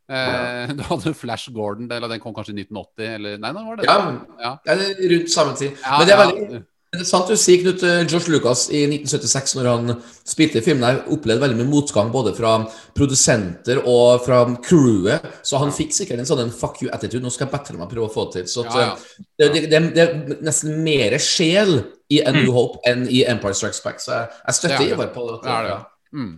[0.09, 3.85] Eh, Du hadde Flash Gordon, eller den kom kanskje i 1980, eller Nei, var det?
[3.87, 3.99] Ja,
[4.41, 4.57] Ja.
[4.65, 4.75] ja,
[5.13, 5.71] rundt samme tid.
[5.83, 6.25] Ja, Men det er ja.
[6.27, 9.93] veldig interessant du sier, Knut Josh George Lucas i 1976, når han
[10.27, 12.57] spilte filmen, her, opplevde veldig mye motgang både fra
[12.97, 17.23] produsenter og fra crewet, så han fikk sikkert en sånn en fuck you-attitude.
[17.23, 18.51] Nå skal jeg battle meg prøve å få det til.
[18.51, 19.23] Så at, Ja, ja.
[19.23, 21.77] eh, Det, det, det, det er nesten mer sjel
[22.11, 24.93] i A New Hope enn i Empire Strikes Back, så jeg, jeg støtter er.
[24.97, 25.37] Ivar på det.
[25.47, 25.79] Det er det.
[26.11, 26.33] Mm.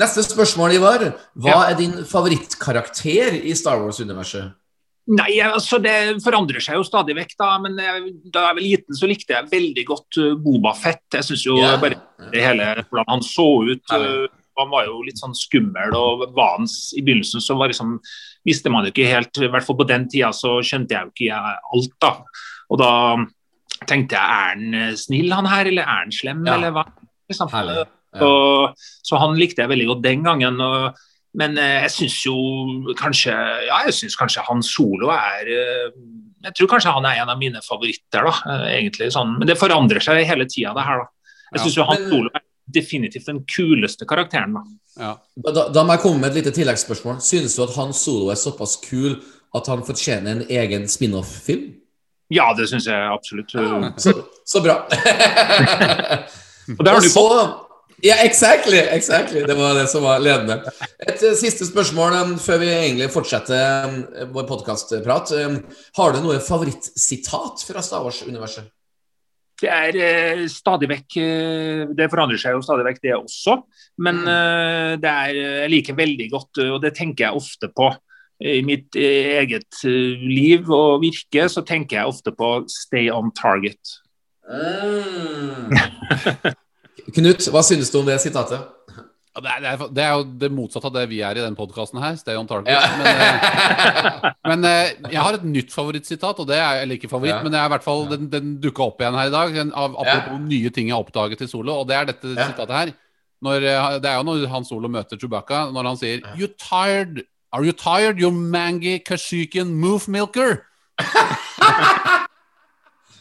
[0.00, 1.02] Neste spørsmål, Ivar.
[1.36, 1.70] Hva Ja.
[1.70, 4.54] er din favorittkarakter i Star Wars-universet?
[5.12, 7.58] Nei, altså det forandrer seg jo stadig vekk, da.
[7.58, 11.02] Men jeg, da jeg var liten, så likte jeg veldig godt uh, Boba Fett.
[11.12, 11.74] Jeg syns jo yeah.
[11.82, 11.98] bare
[12.30, 14.28] det hele hvordan han så ut uh,
[14.60, 17.96] Han var jo litt sånn skummel, og vans i begynnelsen så var liksom
[18.46, 21.12] visste man jo ikke helt I hvert fall på den tida så skjønte jeg jo
[21.16, 21.40] ikke
[21.74, 22.12] alt, da.
[22.70, 22.92] Og da
[23.88, 26.54] tenkte jeg er han eh, snill han her, eller er han slem, Ja.
[26.54, 26.84] eller hva?
[27.28, 27.50] Liksom.
[27.50, 27.86] Herlig.
[28.14, 28.20] Ja.
[28.20, 28.30] Så,
[29.08, 30.60] så han likte jeg veldig godt den gangen.
[30.60, 30.98] Og,
[31.40, 32.34] men eh, jeg syns jo
[32.98, 33.32] kanskje
[33.68, 35.86] Ja, jeg syns kanskje han Solo er eh,
[36.44, 39.08] Jeg tror kanskje han er en av mine favoritter, da, eh, egentlig.
[39.14, 39.38] Sånn.
[39.38, 41.08] Men det forandrer seg hele tida, det her, da.
[41.52, 41.64] Jeg Ja.
[41.64, 44.62] syns jo han Men- Solo er definitivt den kuleste karakteren, da.
[45.00, 45.16] Ja.
[45.52, 47.20] Da, da må jeg komme med et lite tilleggsspørsmål.
[47.24, 49.16] Synes du at Han Solo er såpass kul
[49.54, 51.78] at han fortjener en egen spin-off-film?
[52.32, 53.50] Ja, det syns jeg absolutt.
[54.00, 54.12] Så,
[54.48, 54.78] så bra.
[56.78, 57.24] Og Og så
[58.02, 59.44] Ja, exactly, exactly.
[59.46, 60.56] Det var det som var ledende.
[60.98, 64.00] Et eh, siste spørsmål um, før vi egentlig fortsetter um,
[64.34, 65.30] vår podkastprat.
[65.96, 68.66] Har du noe favorittsitat fra Star Wars-universet?
[69.62, 73.60] Det er eh, stadig vekk eh, Det forandrer seg jo stadig vekk, det også.
[74.02, 74.30] Men Mm.
[74.32, 77.92] eh, det er Jeg liker veldig godt, eh, og det tenker jeg ofte på.
[78.42, 83.30] I mitt eh, eget eh, liv og virke så tenker jeg ofte på 'stay on
[83.30, 84.00] target'.
[87.16, 88.62] Knut, hva synes du om det sitatet?
[89.32, 91.42] Ja, Det er, det, er, det er jo det motsatte av det vi er i
[91.42, 92.16] den podkasten her.
[92.20, 92.68] Stay on target.
[92.68, 92.82] Ja.
[93.00, 97.32] Men, eh, men eh, jeg har et nytt favorittsitat, og det er eller ikke favoritt,
[97.38, 97.42] Ja.
[97.42, 99.56] men det er i hvert fall, den, den dukka opp igjen her i dag.
[99.72, 102.92] Av, apropos nye ting jeg har oppdaget i Solo, og det er dette sitatet her.
[103.42, 107.24] Når, eh, det er jo når han Solo møter Chewbacca, når han sier You tired
[107.52, 110.62] Are you tired, you mangy kashykin moof milker?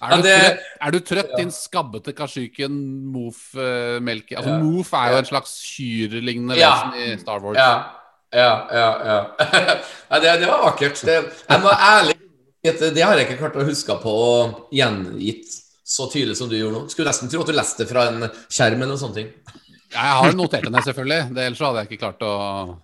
[0.01, 2.77] Er Ja, du, det- trøtt, er du trøtt, din skabbete kasjuken
[3.13, 4.37] moof-melke?
[4.37, 4.57] Altså, Ja.
[4.63, 6.71] Moof er jo en slags kyrlignende Ja.
[6.91, 7.57] vesen i Star Wars.
[7.57, 7.91] Ja,
[8.33, 8.89] ja, ja.
[9.05, 9.19] ja.
[10.23, 11.01] det, det var vakkert.
[11.05, 12.17] Det, jeg må ærlig
[12.63, 14.11] det har jeg ikke klart å huske på
[14.71, 15.49] gjengitt
[15.83, 16.81] så tydelig som du gjorde nå.
[16.93, 19.17] Skulle nesten tro at du leste det fra en skjerm eller noe sånt.
[19.17, 19.25] Ja,
[19.91, 21.33] Jeg har notert det ned, selvfølgelig.
[21.35, 22.33] Det, ellers hadde jeg ikke klart å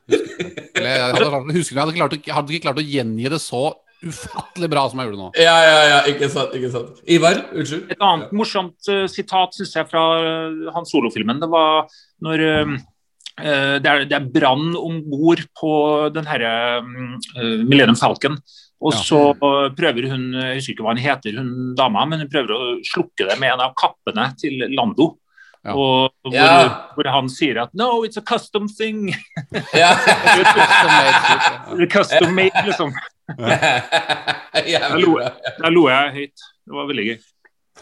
[0.09, 0.63] huske det.
[0.75, 3.61] Eller jeg hadde, klart- jeg hadde, klart hadde ikke klart å gjengi det så
[4.05, 5.29] ufattelig bra som jeg gjorde nå.
[5.41, 6.53] Ja, ja, ja, ikke sant.
[6.57, 7.87] ikke sant Ivar, unnskyld.
[7.95, 11.89] Et annet morsomt uh, sitat synes jeg fra uh, Han Solo-filmen, det var
[12.25, 12.71] når eh,
[13.41, 15.73] eh, det er, det er brann om bord på
[16.15, 18.39] den herre uh, Millennium Falcon.
[18.77, 19.01] Og Ja.
[19.01, 19.19] så
[19.73, 23.25] prøver hun, jeg husker ikke hva hun heter, hun dama, men hun prøver å slukke
[23.25, 25.15] det med en av kappene til Lando.
[25.65, 25.73] Ja.
[25.73, 26.91] Og hvor, Ja.
[26.93, 29.09] hvor han sier at 'no, it's a custom thing'.
[29.73, 29.93] Ja.
[31.97, 32.93] custom made, liksom.
[33.37, 35.31] Bra.
[35.57, 36.45] Da lo jeg høyt.
[36.67, 37.17] Det var veldig gøy.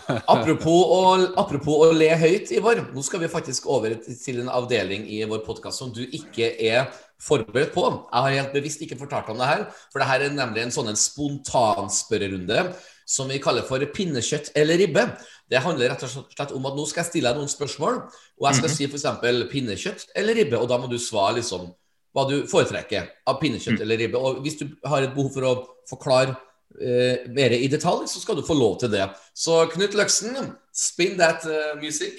[0.06, 1.02] Apropos å,
[1.40, 2.82] apropos å le høyt, Ivar.
[2.94, 6.90] Nå skal vi faktisk over til en avdeling i vår podkast som du ikke er
[7.22, 7.86] forberedt på.
[7.88, 10.76] Jeg har helt bevisst ikke fortalt om det her, for det her er nemlig en
[10.76, 12.68] sånn en spontanspørrerunde
[13.06, 15.08] som vi kaller for pinnekjøtt eller ribbe.
[15.50, 18.00] Det handler rett og slett om at nå skal jeg stille deg noen spørsmål,
[18.42, 19.08] og jeg skal si f.eks.
[19.52, 21.70] pinnekjøtt eller ribbe, og da må du svare liksom
[22.16, 24.20] hva du foretrekker av pinnekjøtt eller ribbe.
[24.20, 25.54] Og hvis du har et behov for å
[25.90, 26.38] forklare
[26.80, 29.10] eh, mer i detalj, så skal du få lov til det.
[29.36, 32.16] Så Knut Løksen, spin that uh, music.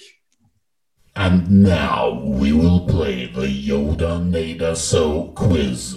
[1.16, 5.96] And now we will play the Yoda Nada So quiz.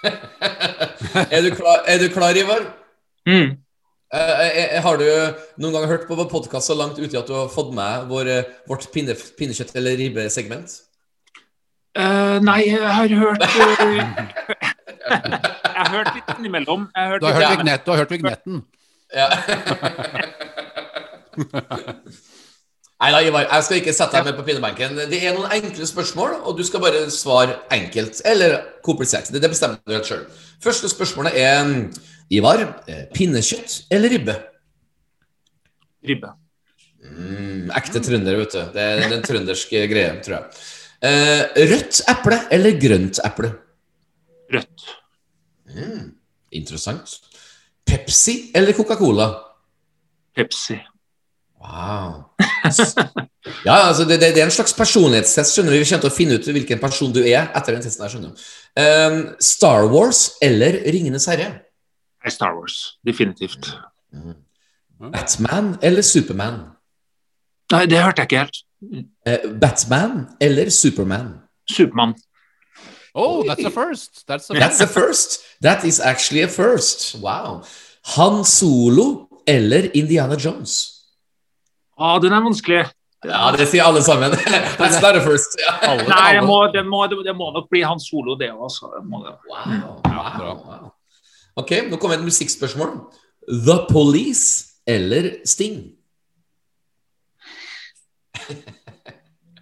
[1.28, 2.70] er, du klar, er du klar, Ivar?
[3.28, 3.58] Mm.
[4.16, 5.04] Eh, har du
[5.60, 8.30] noen gang hørt på vår podkast så langt uti at du har fått med vår,
[8.66, 10.80] vårt pinne, pinnekjøtt- eller ribbesegment?
[11.98, 13.48] Eh, nei, jeg har hørt uh,
[15.10, 16.84] Jeg har hørt litt innimellom.
[16.94, 18.60] Jeg har hørt Du har litt- hørt, vignett, du har hørt vignetten.
[19.10, 19.28] Ja.
[23.00, 24.98] Nei da, Ivar, jeg skal ikke sette deg med på pinnebenken.
[25.08, 29.30] Det er noen enkle spørsmål, og du skal bare svare enkelt eller komplisert.
[29.32, 30.26] Det bestemmer du helt sjøl.
[30.60, 31.70] Første spørsmålet er
[32.30, 34.34] Ivar, eh, pinnekjøtt eller ribbe?
[36.06, 36.28] ribbe.
[37.04, 38.60] Mm, ekte trønder, vet du.
[38.76, 40.44] Det er en trøndersk greie, tror jeg.
[41.00, 43.52] Eh, rødt eple eller grønt eple?
[44.52, 44.86] Rødt.
[46.52, 47.18] Interessant.
[47.86, 49.30] Pepsi eller Coca-Cola?
[50.36, 50.78] Pepsi.
[51.60, 52.24] Wow.
[53.64, 55.54] Ja, altså det, det, det er en slags personlighetstest.
[55.54, 55.78] skjønner du?
[55.80, 58.04] Vi kommer til å finne ut hvilken person du er etter den testen.
[58.04, 58.42] her, skjønner du.
[58.76, 61.46] Um, Star Wars eller Ringenes herre?
[62.28, 62.76] Star Wars.
[63.06, 63.70] Definitivt.
[65.00, 66.60] Batman eller Superman?
[67.70, 68.60] Nei, det hørte jeg ikke helt.
[69.26, 71.34] Eh, Batman eller Superman?
[71.70, 72.14] Supermann.
[73.14, 74.26] Oh, that's a first.
[74.26, 75.40] That's a That's a first.
[75.62, 77.16] That is actually a first.
[77.22, 77.62] Wow.
[78.16, 81.02] Han Solo eller Indiana Jones?
[81.98, 82.84] Å, den er vanskelig.
[83.26, 84.32] Ja, det sier alle sammen.
[84.80, 85.58] That's not a first.
[85.60, 85.74] Ja.
[85.90, 88.78] Alle- Nei, det må, det, må, det må nok bli han solo, det òg.
[89.10, 90.00] Wow.
[90.06, 90.86] wow, wow.
[91.60, 92.94] Ok, nå kommer et musikkspørsmål.
[93.50, 95.99] The Police eller Sting?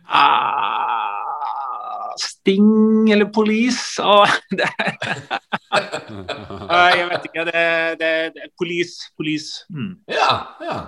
[0.09, 4.03] Ah, Sting eller Police?
[4.51, 4.97] Det, er-
[6.69, 7.43] Eh, jeg vet ikke.
[7.45, 7.53] Det,
[8.01, 8.95] det, det Police.
[9.21, 9.51] Police.
[9.71, 9.91] Mm.
[10.09, 10.79] Ja, ja.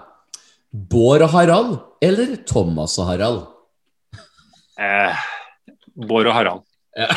[0.73, 3.41] Bård og Harald eller Thomas og Harald?
[4.81, 5.15] Eh,
[6.09, 6.63] Bård og Harald.
[7.01, 7.09] Jeg,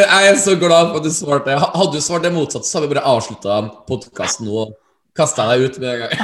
[0.00, 1.58] jeg er så glad for at du svarte.
[1.60, 3.52] Hadde du svart det motsatte, så hadde vi bare avslutta
[3.88, 4.68] podkasten nå og
[5.16, 6.14] kasta deg ut med en gang.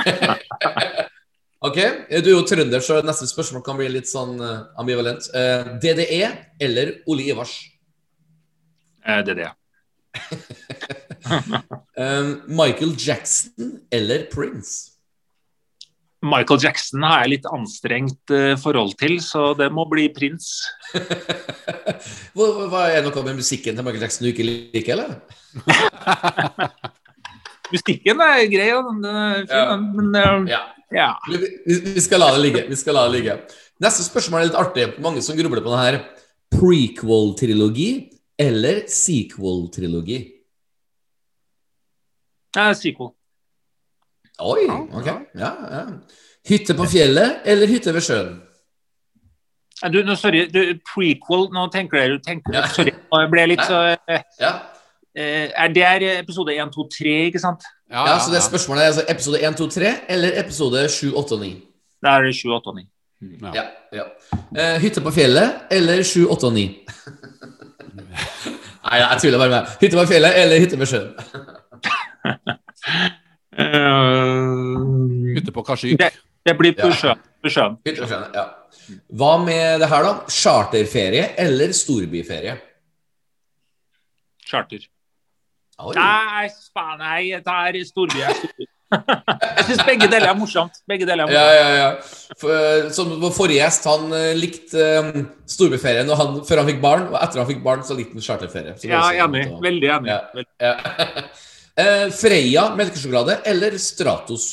[1.69, 1.79] ok,
[2.23, 5.29] du er jo trønder, så neste spørsmål kan bli litt sånn eh, ambivalent.
[5.37, 6.25] Eh, DDE
[6.63, 7.55] eller Ole Ivars?
[9.07, 9.53] Eh, er.
[11.97, 12.25] Eh,
[12.61, 14.93] Michael Jackson eller Prince?
[16.27, 20.49] Michael Jackson har jeg litt anstrengt forhold til, så det må bli prins.
[22.37, 25.11] Hva, hva Er det noe med musikken til Michael Jackson du ikke liker, eller?
[27.73, 29.77] Musikken er grei, og den er fin, Ja.
[29.77, 30.61] men uh, Ja.
[30.95, 31.09] Ja.
[31.31, 32.65] Vi, vi, skal la det ligge.
[32.69, 33.37] Vi skal la det ligge.
[33.83, 34.87] Neste spørsmål er litt artig.
[35.03, 35.99] Mange som grubler på det her.
[36.55, 37.91] Prequel-trilogi
[38.39, 40.21] eller sequel-trilogi?
[42.57, 43.13] Eh, sequel.
[44.39, 45.09] Oi, ok.
[45.35, 45.85] Ja, ja.
[46.47, 48.37] Hytte på fjellet eller hytte ved sjøen?
[49.93, 53.83] Du, nå, sorry, du, prequel, nå tenker dere tenker, Sorry, nå ble jeg litt så
[54.41, 54.55] Ja.
[55.17, 57.63] Eh, Er det er episode 1, 2, 3, ikke sant?
[57.91, 61.41] ja, så det spørsmålet er altså episode 1, 2, 3 eller episode 7, 8 og
[61.41, 61.63] 9?
[62.03, 62.87] Da er det 7, 8 og 9.
[63.55, 63.63] Ja,
[63.97, 64.03] ja.
[64.57, 66.67] Eh, hytte på fjellet eller 7, 8 og 9?
[68.87, 71.09] Nei, jeg tuller bare med Hytte på fjellet eller hytte ved sjøen?
[73.59, 75.99] uh, hytte på Kashyyyk.
[76.01, 76.11] det,
[76.47, 76.95] det blir på Ja.
[77.01, 77.21] sjøen.
[77.43, 77.77] På sjøen.
[77.87, 78.45] Hytte på sjøen, ja.
[79.19, 80.13] Hva med det her, da?
[80.31, 82.57] Charterferie eller storbyferie?
[84.47, 84.85] Charter.
[85.77, 88.23] Nei, faen, nei, dette er storby.
[88.25, 88.67] er.
[88.87, 90.79] Jeg syns begge deler er morsomt.
[90.89, 91.57] Begge deler er morsomt.
[91.59, 92.35] ja, ja.
[92.41, 95.25] For, eh, som vår forrige gjest, han eh, likte um,
[95.57, 98.77] storbyferien han, før han fikk barn, og etter han fikk barn, så likte han charterferie.
[98.89, 99.49] Ja, enig.
[99.65, 100.13] Veldig enig.
[100.15, 100.21] Ja.
[100.37, 100.55] Veldig.
[100.63, 101.27] Ja.
[101.83, 104.49] uh, Freia melkesjokolade eller Stratos?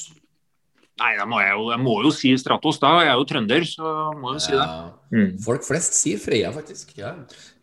[1.01, 2.95] Nei, da må jeg, jo, jeg må jo si Stratos, da.
[3.05, 4.67] Jeg er jo trønder, så må jeg jo si det.
[5.13, 5.29] Mm.
[5.45, 6.95] Folk flest sier Freia, faktisk.
[6.99, 7.15] Ja.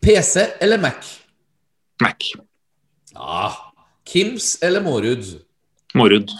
[0.03, 1.11] PC eller Mac?
[2.01, 2.31] Mac.
[3.13, 3.51] Ja.
[4.07, 5.25] Kims eller Mårud?
[5.95, 6.31] Mårud.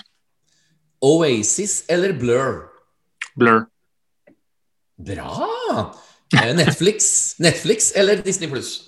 [1.01, 2.63] Oasis eller Blur?
[3.35, 3.65] Blur.
[5.01, 5.91] Bra!
[6.37, 8.87] Eh, Netflix, Netflix eller Disney pluss?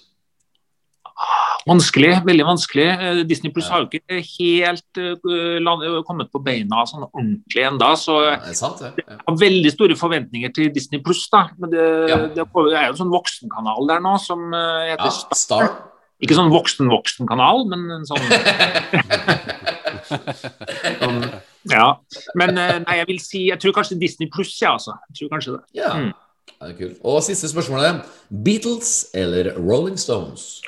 [1.63, 2.85] Vanskelig, veldig vanskelig.
[2.91, 8.17] Eh, Disney Pluss har jo ikke helt uh, kommet på beina sånn ordentlig ennå, så
[8.25, 8.91] Ja, det sant, det.
[8.99, 9.15] Ja.
[9.29, 11.23] har veldig store forventninger til Disney Pluss.
[11.57, 12.17] Men det, Ja.
[12.27, 15.39] det er jo en sånn voksenkanal der nå som heter Star.
[15.39, 15.92] Star.
[16.23, 18.23] Ikke sånn voksen-voksen-kanal, men en sånn
[21.01, 21.31] sånn-
[21.71, 21.87] Ja.
[22.35, 24.95] Men eh, nei, jeg vil si Jeg tror kanskje Disney Pluss, ja, altså.
[25.09, 25.61] Jeg tror kanskje det.
[25.79, 25.93] Ja.
[25.97, 26.11] Mm.
[26.51, 26.99] ja, det er kult.
[27.03, 28.03] Og siste spørsmålet.
[28.43, 30.61] Beatles eller Rolling Stones?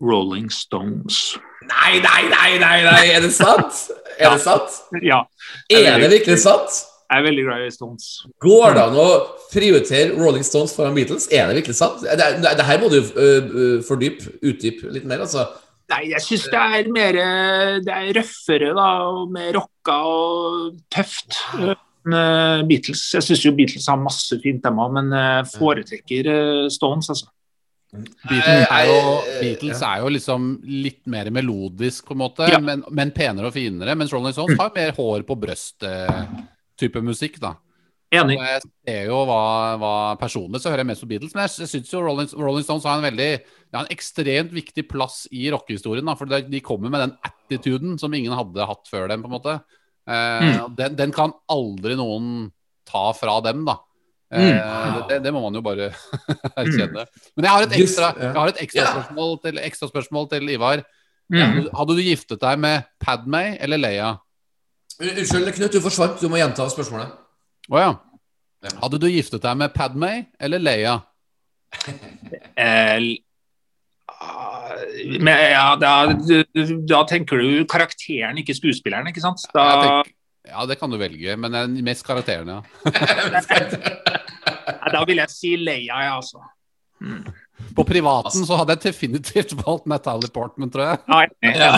[0.00, 1.36] Rolling Stones.
[1.68, 3.02] Nei, nei, nei, nei, nei.
[3.14, 3.82] er det sant?
[4.18, 4.78] Er det sant?
[5.04, 5.22] Ja.
[5.70, 6.80] Er det virkelig sant?
[7.10, 8.04] Jeg er veldig glad i Stones.
[8.44, 9.06] Går det an å
[9.50, 11.26] prioritere Rolling Stones foran Beatles?
[11.34, 12.04] Er det virkelig sant?
[12.06, 15.48] Det, det, det her må du uh, fordype, utdype litt mer, altså.
[15.90, 20.76] Nei, jeg syns det er mer eh, Det er røffere, da, og mer rocka og
[20.94, 21.40] tøft.
[21.58, 22.14] enn,
[22.70, 23.02] Beatles.
[23.16, 25.10] Jeg syns jo Beatles har masse fint, tema, men
[25.50, 26.30] foretrekker
[26.70, 27.26] Stones, altså.
[27.90, 29.00] Beatles er, jo,
[29.40, 32.62] Beatles er jo liksom litt mer melodisk, på en måte, Ja.
[32.62, 33.98] men, men penere og finere.
[33.98, 35.36] Mens Rolling Stones har mer hår på
[36.80, 37.56] brøst-type musikk, da.
[38.10, 38.36] Enig.
[38.40, 39.42] Og jeg ser jo hva,
[39.78, 42.84] hva Personlig så hører jeg mest på Beatles, men jeg syns jo Rolling, Rolling Stones
[42.84, 46.04] har en veldig Det har en ekstremt viktig plass i rockehistorien.
[46.04, 49.36] da, For de kommer med den attituden som ingen hadde hatt før dem, på en
[49.36, 49.60] måte.
[50.10, 50.74] Eh, mm.
[50.74, 52.50] den, den kan aldri noen
[52.88, 53.78] ta fra dem, da.
[54.34, 55.92] Eh, det, det må man jo bare
[56.64, 57.06] erkjenne.
[57.36, 60.82] Men jeg har et ekstra, jeg har et ekstra, spørsmål, til, ekstra spørsmål til Ivar.
[61.30, 61.70] Mm.
[61.78, 64.10] Hadde du giftet deg med Padmay eller Leia?
[65.00, 66.20] Unnskyld, Knut, du forsvant.
[66.20, 67.12] Du må gjenta spørsmålet.
[67.72, 67.90] Å ja.
[68.82, 71.00] Hadde du giftet deg med Padmay eller Leia?
[72.60, 72.98] Eh,
[74.10, 74.72] ah,
[75.22, 75.92] men ja, da,
[76.90, 79.46] da tenker du karakteren, ikke skuespilleren, ikke sant?
[79.54, 80.10] Da, tenker,
[80.50, 82.60] ja, det kan du velge, men mest karakteren, ja.
[84.92, 86.42] Da vil jeg si Leia, ja, altså.
[87.78, 91.00] På privaten så hadde jeg definitivt valgt Natalie Portman, tror jeg.
[91.14, 91.70] Nei, enig.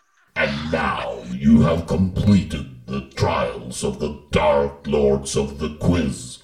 [0.38, 6.42] And now you have completed the trials of the Dark Lords of the Quiz.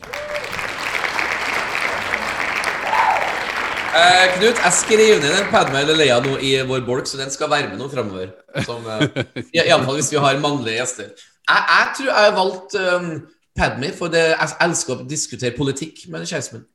[3.92, 7.28] Eh, Knut, jeg skrev ned den Padme eller Leia nå i vår bolk, så den
[7.30, 8.32] skal være med nå framover.
[8.64, 9.04] Som, eh,
[9.42, 11.12] i, i alle fall hvis vi har mannlige gjester.
[11.52, 13.14] Jeg, jeg tror jeg har valgt um,
[13.60, 16.68] Padme, for det, jeg elsker å diskutere politikk med kjæresten min.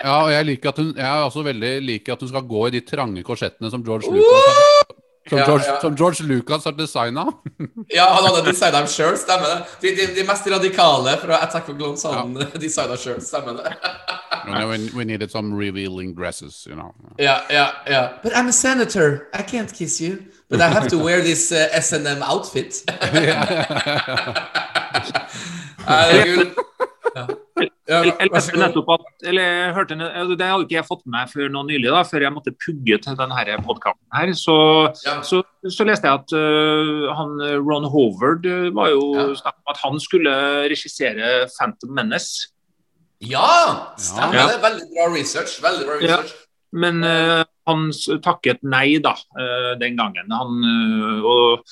[0.00, 2.66] Ja, og jeg liker at hun Jeg er også veldig liker at hun skal gå
[2.68, 4.79] i de trange korsettene som George Lucas
[5.28, 5.80] Som, Ja, George, ja.
[5.80, 7.26] som George Lucas har designa.
[7.88, 9.58] Ja, han hadde designa dem sjøl, stemmer det.
[9.82, 13.74] De, de, de mest radikale fra Attack of Clones hadde han designa sjøl, stemmer det.
[14.70, 16.94] we, we needed some revealing dresses, you know.
[17.18, 18.08] Ja, ja, ja.
[18.22, 19.28] But I'm a senator.
[19.34, 20.18] I can't kiss you.
[20.48, 22.82] But I have to wear this uh, SNM outfit.
[25.86, 26.54] Herregud.
[27.16, 27.24] Ja.
[27.90, 31.32] Ja, Jeg, leste nettopp at eller hørte, altså, Det hadde ikke jeg fått med meg
[31.32, 34.32] før nå nylig, da, før jeg måtte pugge til denne podkasten her.
[34.38, 34.56] Så,
[35.04, 35.16] Ja.
[35.26, 39.26] så, så leste jeg at uh, han øh, Ron Howard øh, var jo Ja.
[39.42, 40.36] snakk om at han skulle
[40.70, 42.48] regissere Phantom Menace.
[43.20, 43.90] Ja!
[43.98, 44.62] Stemmer det.
[44.62, 45.58] Veldig bra research.
[45.64, 46.32] Veldig bra research.
[46.72, 47.90] Men uh, han
[48.22, 50.30] takket nei da, uh, den gangen.
[50.30, 51.66] Han og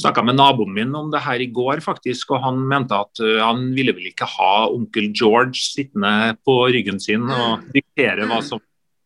[0.00, 3.38] snakka med naboen min om det her i går, faktisk, og han mente at øh,
[3.42, 8.62] han ville vel ikke ha onkel George sittende på ryggen sin og diktere hva som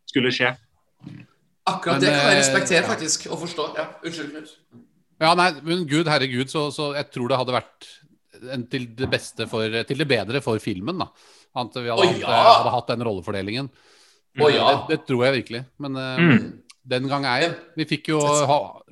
[0.08, 0.54] skulle skje.
[1.68, 3.66] Akkurat Men, det kan jeg eh, respektere, faktisk, og forstå.
[3.76, 4.54] Ja, Unnskyld, Knut.
[5.20, 7.88] Ja, nei, men gud, herregud, så, så jeg tror det hadde vært
[8.54, 11.10] en, til det beste for Til det bedre for filmen, da.
[11.58, 12.40] At vi hadde, hatt, ja!
[12.60, 13.68] hadde hatt den rollefordelingen.
[14.38, 14.68] Oh, ja.
[14.86, 15.62] det, det tror jeg virkelig.
[15.82, 16.48] Men eh, Mm.
[16.88, 17.50] den gang ei.
[17.76, 18.20] Vi fikk jo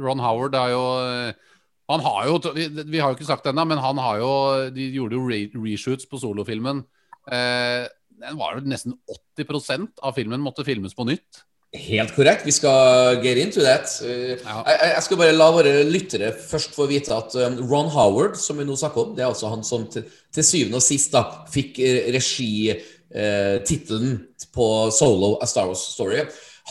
[0.03, 1.55] Ron Howard har jo eh,
[1.91, 4.31] Han har jo vi, vi har jo ikke sagt det ennå, men han har jo
[4.75, 6.83] De gjorde jo re reshoots på solofilmen.
[7.31, 7.85] Eh,
[8.17, 8.97] den var jo nesten
[9.39, 11.45] 80% av filmen måtte filmes på nytt.
[11.77, 12.47] Helt korrekt.
[12.47, 14.03] Vi skal get into that.
[14.03, 14.63] Ja.
[14.65, 18.59] jeg, jeg skal bare la våre lyttere først få vite at um, Ron Howard, som
[18.61, 21.23] vi nå snakker om, det er altså han som til, til syvende og sist da,
[21.53, 24.11] fikk eh, regitittelen
[24.57, 26.21] på Solo A Star Wars Story.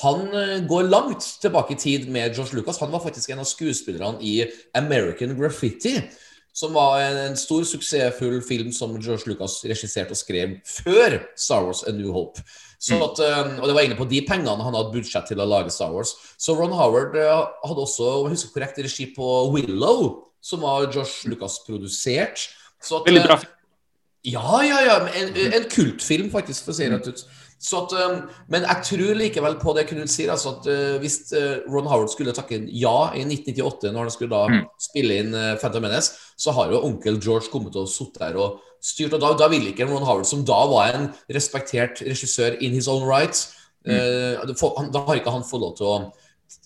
[0.04, 2.80] Han eh, går langt tilbake i tid med Josh Lucas.
[2.84, 4.44] Han var faktisk en av skuespillerne i
[4.76, 5.98] American Graffiti.
[6.56, 11.66] Som var en, en stor, suksessfull film som George Lucas regisserte og skrev før Star
[11.66, 12.44] Wars A New Hope.
[12.80, 15.48] Så at, eh, og det var egentlig på de pengene han hadde budsjett til å
[15.50, 16.14] lage Star Wars.
[16.40, 20.06] Så Ron Howard eh, hadde også om jeg husker korrekt, regi på Willow,
[20.44, 22.48] som var Josh Lucas produsert.
[22.84, 23.40] Så at, Veldig bra.
[24.28, 25.00] ja, ja, ja.
[25.24, 27.26] En, en kultfilm, faktisk, for å si det rett ut.
[27.66, 27.94] Så at,
[28.52, 30.30] men jeg tror likevel på det Knut sier.
[30.34, 34.36] Altså at uh, Hvis uh, Ron Howard skulle takke ja i 1998, når han skulle
[34.36, 34.68] da Mm.
[34.82, 38.60] spille inn uh, Phantom Menace, så har jo onkel George kommet og sitte der og
[38.84, 39.16] styrt.
[39.18, 42.88] Og da, da ville ikke Ron Howard, som da var en respektert regissør in his
[42.92, 43.48] own right
[43.86, 44.92] mm.
[44.94, 45.98] Da har ikke han fått lov til å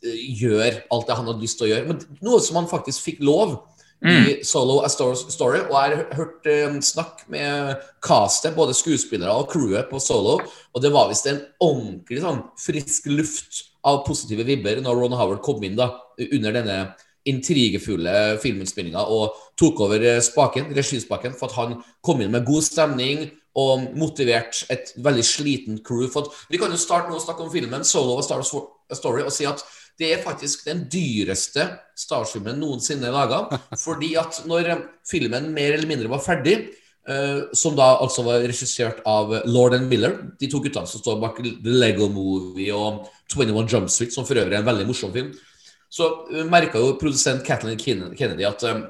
[0.04, 1.88] gjøre alt det han hadde lyst til å gjøre.
[1.88, 3.58] Men noe som han faktisk fikk lov
[4.06, 5.64] i Solo A Story.
[5.66, 10.39] Og jeg har hørt eh, snakk med castet, både skuespillere og crewet på Solo,
[10.74, 15.43] og det var visst en ordentlig sånn frisk luft av positive vibber når Ron Howard
[15.43, 15.91] kom inn da,
[16.30, 16.80] under denne
[17.30, 22.66] intrigefulle filminnspillinga og tok over eh, spaken, regispaken, for at han kom inn med god
[22.66, 23.28] stemning
[23.60, 26.08] og motivert et veldig sliten crew.
[26.12, 29.26] For at vi kan jo starte nå å snakke om filmen Solo A Star Story
[29.26, 29.64] og si at
[30.00, 31.66] det er faktisk den dyreste
[31.97, 33.43] Star Wars-filmen noensinne laga.
[33.86, 36.58] Fordi at når eh, filmen mer eller mindre var ferdig,
[37.10, 41.20] uh, som da altså var regissert av Lord and Miller, de to guttene som står
[41.22, 45.14] bak The Lego Movie og 21 Jump Street, som for øvrig er en veldig morsom
[45.16, 45.34] film,
[45.89, 48.82] så uh, merka jo produsent Kathleen Kennedy at eh,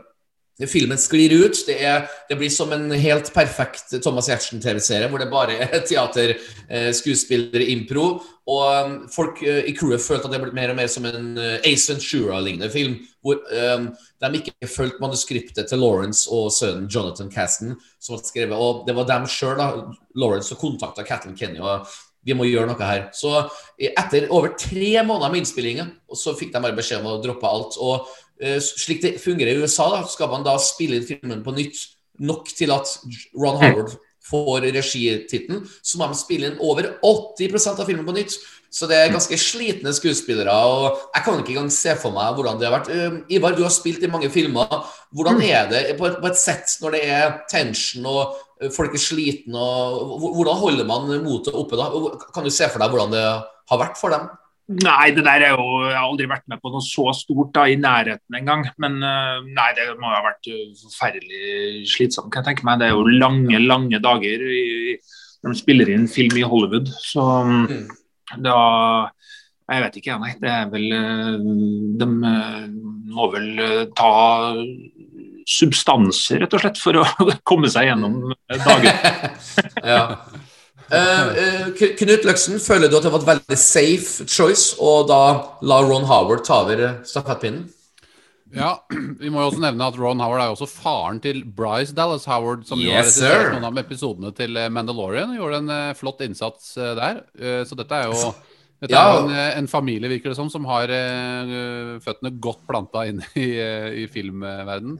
[0.67, 1.61] Filmen sklir ut.
[1.67, 6.35] Det, er, det blir som en helt perfekt Thomas Giertsen-TV-serie, hvor det bare er teater,
[6.67, 8.09] eh, skuespillere, impro.
[8.49, 11.31] Og um, folk eh, i crewet følte at det ble mer og mer som en
[11.37, 12.97] eh, Ace Ventura-lignende film.
[13.23, 13.39] Hvor
[13.77, 13.89] um,
[14.19, 17.75] de ikke fulgte manuskriptet til Lawrence og sønnen Jonathan Caston.
[17.99, 19.63] som hadde skrevet, Og det var dem sjøl,
[20.15, 21.59] Lawrence, som kontakta Catlin Kenny.
[21.59, 21.87] og
[22.25, 23.05] vi må gjøre noe her.
[23.15, 23.31] Så
[23.79, 27.77] etter over tre måneder med innspillingen, så fikk de bare beskjed om å droppe alt.
[27.79, 28.09] og
[28.63, 31.81] slik det fungerer i USA, da, skal man da spille inn filmen på nytt
[32.19, 32.93] nok til at
[33.35, 33.97] Ron Howard
[34.29, 38.35] får regitittelen, så må de spille inn over 80% av filmen på nytt.
[38.69, 40.53] Så det er ganske slitne skuespillere.
[40.53, 42.91] og Jeg kan ikke engang se for meg hvordan det har vært.
[42.93, 44.83] Eh, Ivar, du har spilt i mange filmer.
[45.15, 48.93] Hvordan er det på et, på et sett når det er tension og eh, folk
[48.93, 49.57] er slitne?
[49.57, 51.89] og Hvordan holder man motet oppe da?
[52.35, 54.29] Kan du se for deg hvordan det har vært for dem?
[54.69, 57.63] Nei, det der er jo Jeg har aldri vært med på noe så stort da,
[57.65, 58.67] i nærheten engang.
[58.77, 62.77] Men øh, nei, det må ha vært øh, forferdelig slitsomt, kan jeg tenke meg.
[62.83, 64.93] Det er jo lange, lange dager i,
[65.41, 66.91] når de spiller inn film i Hollywood.
[67.01, 67.87] Så Mm.
[68.45, 68.57] da
[69.69, 70.35] Jeg vet ikke, nei.
[70.41, 71.49] Det er vel øh,
[71.99, 72.05] De
[73.09, 74.11] må vel ta
[75.49, 77.05] substanser, rett og slett, for å
[77.49, 78.19] komme seg gjennom
[78.53, 78.93] dagen.
[79.93, 80.03] ja.
[80.91, 81.67] Eh,
[81.99, 85.19] Knut Løksen, føler du at det var et veldig safe choice å da
[85.61, 87.67] la Ron Howard ta over eh, stafettpinnen?
[88.55, 88.71] Ja,
[89.21, 92.25] Vi må jo også nevne at Ron Howard er jo også faren til Bryce Dallas
[92.25, 93.51] Howard, som jo har Yes, regissert sir.
[93.53, 95.35] noen av episodene til Mandalorian.
[95.37, 97.21] Gjorde en uh, flott innsats der.
[97.69, 98.33] Så dette er jo
[98.81, 99.03] dette Ja.
[99.11, 100.89] er en, en familie, virker det som, som har
[102.01, 103.49] føttene godt planta inn i,
[104.01, 104.95] i filmverden.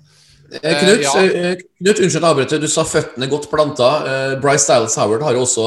[0.50, 1.14] Eh, Knut, ja.
[1.22, 2.60] eh, Knut, unnskyld avbryter.
[2.64, 3.89] Du sa føttene godt planta.
[4.10, 5.66] Eh, Bryce Styles Howard har jo også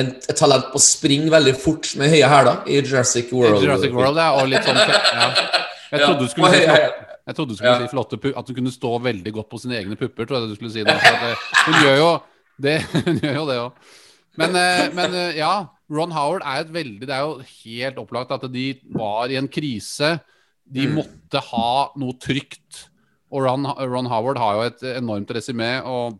[0.00, 3.60] en, et talent på å springe veldig fort med høye hæler i Jurassic World.
[3.64, 5.30] Jurassic World, ja, og litt sånn ja.
[5.92, 6.62] Jeg trodde du skulle si.
[7.22, 9.98] Jeg trodde du skulle si flotte At du kunne stå veldig godt på sine egne
[10.00, 10.82] pupper, tror jeg du skulle si.
[10.86, 10.96] det.
[10.96, 11.76] eh, hun
[12.62, 13.84] det Hun gjør jo det òg.
[14.40, 15.52] Men, eh, men eh, ja,
[15.92, 18.66] Ron Howard er et veldig Det er jo helt opplagt at de
[18.96, 20.14] var i en krise.
[20.72, 20.94] De Mm.
[21.02, 22.86] måtte ha noe trygt.
[23.32, 26.18] Og Ron, Ron Howard har jo et enormt resymé, og,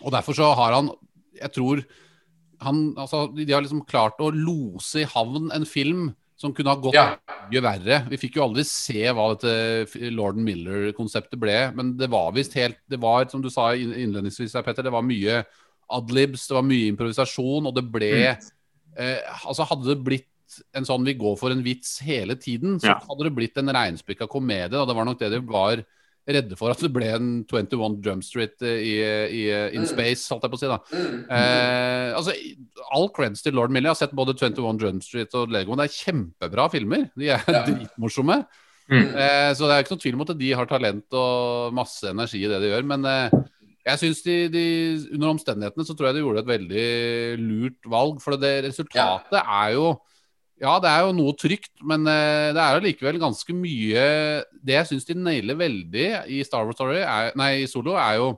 [0.00, 0.92] og derfor så har han
[1.40, 1.82] Jeg tror
[2.60, 6.10] han Altså, de har liksom klart å lose i havn en film
[6.40, 7.16] som kunne ha gått Ja.
[7.50, 7.96] mye verre.
[8.08, 12.78] Vi fikk jo aldri se hva dette Lorden Miller-konseptet ble, men det var visst helt
[12.88, 15.42] Det var, som du sa innledningsvis, her, Petter, det var mye
[15.90, 18.12] adlibs, det var mye improvisasjon, og det ble
[18.96, 20.26] eh, Altså, hadde det blitt
[20.74, 22.98] en sånn vi går for en vits hele tiden, så Ja.
[23.08, 24.74] hadde det blitt en reinspikka komedie.
[24.80, 25.84] Og det var nok det det var
[26.28, 28.94] redde for, at det ble en 21 Drum Street eh, i,
[29.40, 29.44] i,
[29.76, 30.70] in space, holdt jeg på å si.
[30.70, 30.80] da.
[31.36, 32.34] Eh, altså,
[32.94, 33.88] All creds til Lord Millie.
[33.88, 35.78] Jeg har sett både 21 Drum Street og Lego.
[35.78, 37.08] Det er kjempebra filmer.
[37.18, 38.42] De er dritmorsomme.
[38.90, 39.06] Mm.
[39.14, 42.42] Eh, så det er ikke noe tvil om at de har talent og masse energi
[42.42, 42.86] i det de gjør.
[42.90, 43.40] Men eh,
[43.86, 44.64] jeg syns de, de
[45.14, 46.86] under omstendighetene så tror jeg de gjorde et veldig
[47.42, 48.22] lurt valg.
[48.22, 49.94] For det resultatet er jo
[50.60, 54.02] Ja, det er jo noe trygt, men eh, det er jo likevel ganske mye
[54.60, 58.34] Det jeg syns de nailer veldig i Star Wars Story, er, nei, Solo, er jo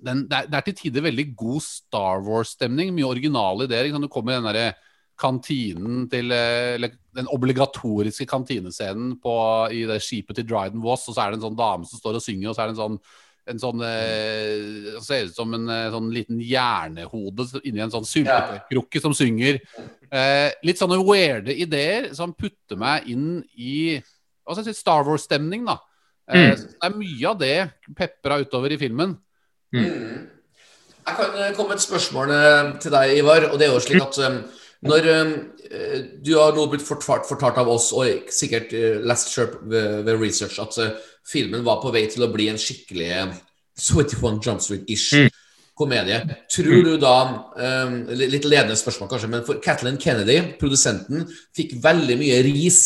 [0.00, 2.90] den, det, er, det er til tider veldig god Star Wars-stemning.
[2.96, 3.86] Mye originale ideer.
[3.86, 4.02] Liksom.
[4.02, 4.72] Du kommer i den derre
[5.20, 9.34] kantinen til eh, Eller den obligatoriske kantinescenen på,
[9.70, 12.18] i det skipet til Dryden Voss, og så er det en sånn dame som står
[12.18, 12.98] og synger, og så er det en sånn
[13.50, 19.02] en sånn eh, Ser ut som en eh, sånn liten hjernehode inni en sånn syltekrukke
[19.02, 19.60] som synger.
[20.08, 23.98] Eh, litt sånne weirde ideer som putter meg inn i
[24.44, 25.78] hva si, Star Wars-stemning, da.
[26.28, 27.56] Eh, så Det er mye av det
[27.96, 29.16] pepra utover i filmen.
[29.74, 32.34] Jeg kan eh, komme med et spørsmål
[32.80, 33.50] til deg, Ivar.
[33.50, 34.20] og det er jo slik at
[34.84, 35.08] når
[36.24, 40.20] Du har nå blitt fortalt, fortalt av oss, og sikkert eh, lest selv ved, ved
[40.20, 40.94] research, at eh,
[41.28, 43.34] filmen var på vei til å bli en skikkelig eh,
[43.80, 45.30] 21 Jump Street-ish
[45.74, 46.20] komedie.
[46.54, 47.14] Tror du da
[47.58, 52.84] um, Litt ledende spørsmål, kanskje, men for Kathleen Kennedy, produsenten, fikk veldig mye ris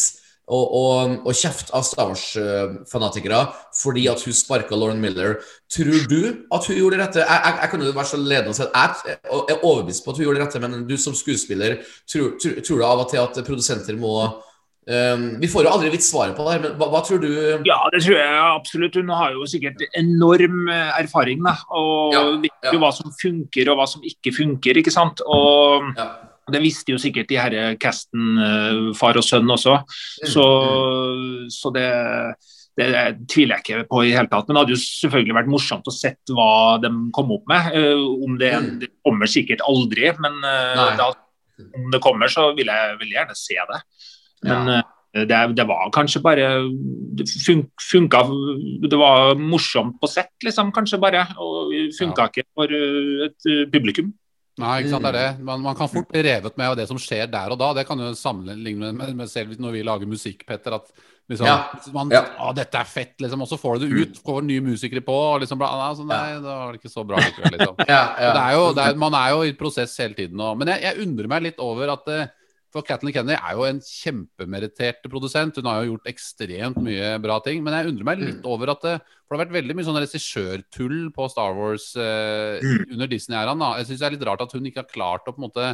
[0.48, 3.42] og, og, og kjeft av Star Wars-fanatikere
[3.82, 5.36] fordi at hun sparka Lauren Miller.
[5.70, 6.20] Tror du
[6.54, 7.20] at hun gjorde det rette?
[7.22, 9.18] Jeg, jeg, jeg kan jo være så ledende og si at jeg
[9.54, 11.78] er overbevist på at hun gjorde det rette, men du som skuespiller,
[12.10, 15.90] tror, tror, tror du av og til at produsenter må um, Vi får jo aldri
[15.92, 17.28] vidt svaret på det her, men hva, hva tror du?
[17.68, 18.96] Ja, det tror jeg absolutt.
[18.96, 21.42] Hun har jo sikkert enorm eh, erfaring.
[21.44, 22.72] Da, og Ja, vet ja.
[22.74, 24.80] jo hva som funker og hva som ikke funker.
[24.80, 25.20] ikke sant?
[25.26, 26.08] Og Ja.
[26.50, 29.76] det visste jo sikkert de her casten, eh, far og sønn også.
[29.84, 30.46] Mm, Så,
[31.52, 31.88] så det,
[32.78, 32.88] det
[33.28, 34.46] tviler jeg ikke på i hele tatt.
[34.48, 37.72] Men det hadde jo selvfølgelig vært morsomt å sett hva de kom opp med.
[37.74, 38.78] Eh, Om det, Mm.
[38.80, 41.08] det kommer sikkert aldri, men eh, da,
[41.74, 43.80] om det kommer, så vil jeg veldig gjerne se det.
[44.44, 44.78] Men Ja.
[45.14, 46.46] eh, det, det var kanskje bare
[47.18, 48.20] Det fun, funka
[48.88, 51.26] Det var morsomt på sett, liksom, kanskje bare.
[51.38, 52.68] Og funka ikke for
[53.26, 54.12] et publikum.
[54.58, 55.36] Nei, ikke sant, det er Mm.
[55.38, 55.44] det.
[55.44, 57.72] Man, man kan fort bli revet med av det som skjer der og da.
[57.74, 60.74] Det kan jo sammenligne med, med selv når vi lager musikk, Petter.
[60.78, 60.90] At
[61.30, 61.68] liksom, Ja.
[61.92, 62.22] man, Ja.
[62.40, 63.42] Å, dette er fett, liksom.
[63.42, 64.22] Og så får du det ut.
[64.24, 65.12] Får nye musikere på.
[65.12, 67.76] Og liksom, altså, nei, da var det ikke så bra likevel, liksom.
[67.88, 70.40] Ja, er jo, det er, man er jo i prosess hele tiden.
[70.40, 72.26] Og, men jeg, jeg undrer meg litt over at eh,
[72.74, 75.56] For Kathleen Kennedy er jo en kjempemerittert produsent.
[75.56, 77.62] Hun har jo gjort ekstremt mye bra ting.
[77.64, 80.00] Men jeg undrer meg litt over at det, For det har vært veldig mye sånn
[80.02, 83.64] regissørtull på Star Wars eh, under Disney-æraen.
[83.80, 85.72] Jeg syns det er litt rart at hun ikke har klart å på en måte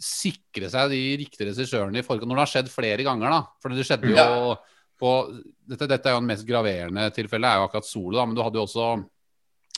[0.00, 3.36] sikre seg de riktige regissørene i forkant, når det har skjedd flere ganger.
[3.36, 3.40] da.
[3.60, 4.56] For det skjedde jo
[5.00, 5.14] på
[5.68, 8.42] dette, dette er jo en mest graverende tilfellet, er jo akkurat Solo, da, men du
[8.44, 8.88] hadde jo også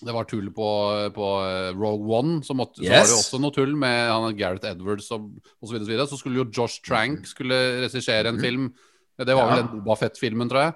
[0.03, 0.68] det var tull på,
[1.14, 2.38] på eh, Rogue One.
[2.46, 5.28] Så, måtte, så var det også noe tull med han Gareth Edwards og
[5.62, 5.76] osv.
[5.76, 8.72] Så, videre, så, så skulle jo Josh Trank skulle regissere en film.
[9.22, 9.62] Det var vel Ja.
[9.62, 10.72] den Boba Fett-filmen, tror jeg.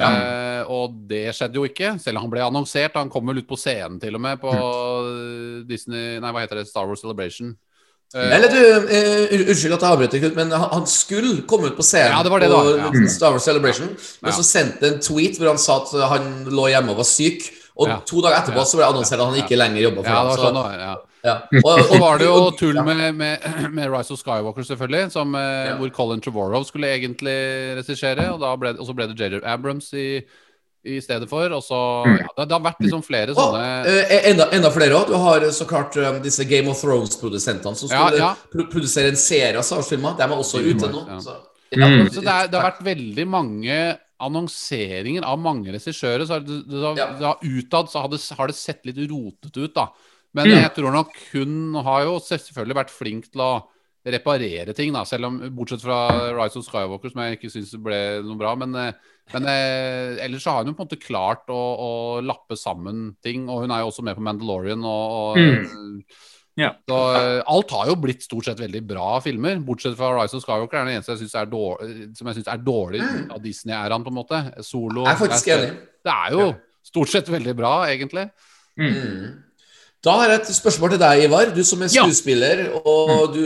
[0.00, 0.08] Ja.
[0.08, 2.96] Eh, og det skjedde jo ikke, selv om han ble annonsert.
[2.96, 6.62] Han kom vel ut på scenen til og med på eh, Disney Nei, hva heter
[6.62, 6.70] det?
[6.70, 7.52] Star Wars Celebration.
[8.14, 8.60] Eh, Eller du,
[8.92, 12.42] eh, unnskyld at jeg avbryter, men han, skulle komme ut på scenen Ja, det var
[12.44, 13.08] det på.
[13.08, 13.88] Star Wars Celebration,
[14.20, 17.46] men så sendte en tweet hvor han sa at han lå hjemme og var syk,
[17.76, 17.96] og Ja.
[18.06, 18.64] to dager etterpå Ja.
[18.68, 20.28] så ble det annonsert at han ikke lenger jobba for ja, det ham.
[20.28, 20.96] var Så, sånn, ja.
[21.24, 21.34] Ja.
[21.64, 23.38] Og, Så var det jo og- tull med, med,
[23.76, 25.10] med Rise of Skywalker, selvfølgelig.
[25.12, 25.76] Som, eh, Ja.
[25.78, 27.36] Hvor Colin Trevorrow skulle egentlig
[27.78, 28.28] regissere.
[28.34, 30.22] Og, ble, og så ble det JJ Abrams i,
[30.84, 31.46] i stedet for.
[31.54, 31.78] Og så,
[32.10, 35.06] ja, det, det har vært liksom flere Og, sånne eh, enda, enda flere òg.
[35.06, 38.34] Du har så klart um, disse Game of Thrones-produsentene som skulle ja.
[38.52, 40.16] pro produsere en serie av Star Wars-filmer.
[40.18, 41.06] De er også ute nå.
[41.08, 41.20] Ja.
[41.22, 41.38] Så,
[41.72, 42.10] Mm.
[42.12, 43.76] Så det, er, det har vært veldig mange
[44.22, 46.24] annonseringer av mange regissører.
[46.28, 46.80] Så har det, det,
[47.26, 49.88] har utad så har det, har det sett litt rotete ut, da.
[50.32, 50.62] Men Mm.
[50.62, 53.52] jeg tror nok hun har jo selvfølgelig vært flink til å
[54.06, 55.04] reparere ting, da.
[55.06, 58.54] Selv om, bortsett fra Rise of Skywalker, som jeg ikke syns ble noe bra.
[58.58, 58.92] Men, eh,
[59.34, 61.90] men eh, ellers så har hun jo på en måte klart å, å
[62.24, 63.44] lappe sammen ting.
[63.48, 66.02] Og hun er jo også med på Mandalorian og, og Mm.
[66.60, 66.74] Ja.
[66.88, 70.42] så eh, alt har jo blitt stort sett veldig bra filmer, bortsett fra Rise of
[70.44, 70.76] Skywalker.
[70.82, 73.00] er den eneste jeg synes er dårlig, som jeg syns er dårlig
[73.32, 74.42] av Disney-æraen, på en måte.
[74.66, 75.70] Solo er faktisk enig.
[76.04, 76.50] Det er jo
[76.84, 78.26] stort sett veldig bra, egentlig.
[78.76, 79.32] Mm.
[80.04, 81.54] Da har jeg et spørsmål til deg, Ivar.
[81.54, 82.02] Du som er Ja.
[82.04, 83.42] skuespiller, og du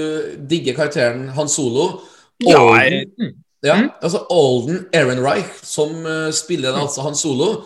[0.48, 2.00] digger karakteren Han Solo.
[2.42, 3.32] Ja, jeg, mm.
[3.62, 7.64] ja, altså Alden Ehrenreich, som eh, spiller altså Han Solo.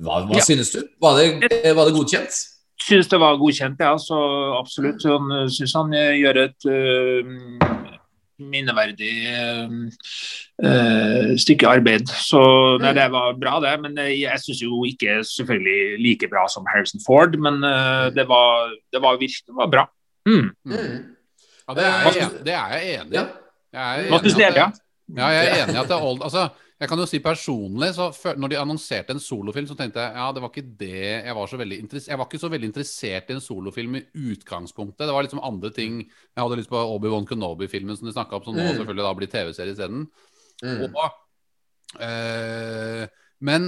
[0.00, 0.44] Hva, hva Ja.
[0.44, 0.82] synes du?
[1.00, 2.46] Var det, eh, var det godkjent?
[2.90, 3.94] Syns det var godkjent, ja.
[3.98, 4.18] Så
[4.58, 5.06] absolutt.
[5.06, 7.90] Han syns han eh, gjør et uh,
[8.40, 9.68] minneverdig eh,
[10.64, 12.08] eh, stykke arbeid.
[12.08, 12.40] Så
[12.82, 13.74] nei, det var bra, det.
[13.84, 18.26] Men eh, jeg syns jo ikke selvfølgelig like bra som Harrison Ford, men uh, det
[18.28, 19.86] var, det var virkelig det var bra.
[20.28, 20.50] Mm.
[20.64, 20.96] Mm.
[21.68, 23.18] Ja, det, er jeg, det er jeg enig i.
[23.20, 23.26] Ja.
[23.70, 24.80] Jeg er enig at
[25.16, 26.48] Ja, jeg er enig i at det er old Altså,
[26.80, 30.16] jeg kan jo si personlig, så før, når de annonserte en solofilm, så tenkte jeg
[30.16, 32.68] ja, det var ikke det jeg var så veldig interessert Jeg var ikke så veldig
[32.70, 35.04] interessert i en solofilm i utgangspunktet.
[35.04, 38.46] Det var liksom andre ting Jeg hadde lyst på Obi-Wan Kenobi-filmen som de snakka om,
[38.46, 38.78] som nå Mm.
[38.78, 40.06] selvfølgelig da blir TV-serie isteden.
[40.62, 40.94] Mm.
[40.94, 41.12] Og,
[42.00, 43.08] eh,
[43.40, 43.66] men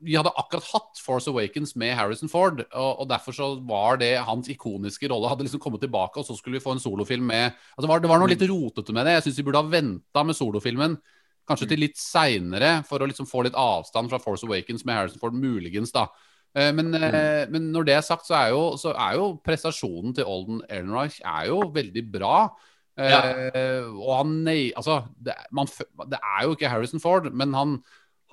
[0.00, 4.18] vi hadde akkurat hatt Force Awakens med Harrison Ford, og, og derfor så var det
[4.24, 5.28] hans ikoniske rolle.
[5.28, 8.00] Hadde liksom kommet tilbake, og så skulle vi få en solofilm med altså det, var,
[8.04, 9.16] det var noe litt rotete med det.
[9.18, 10.98] Jeg syns vi burde ha venta med solofilmen.
[11.50, 15.22] Kanskje til litt seinere, for å liksom få litt avstand fra Force Awakens med Harrison
[15.22, 16.06] Ford, muligens, da.
[16.54, 17.50] Eh, Men, mm.
[17.50, 21.20] men når det er sagt, så er jo, så er jo prestasjonen til Olden Ehrenreich
[21.26, 22.36] er jo veldig bra.
[23.00, 25.70] Eh, og han nei, altså, det, man,
[26.10, 27.78] det er jo ikke Harrison Ford, men han,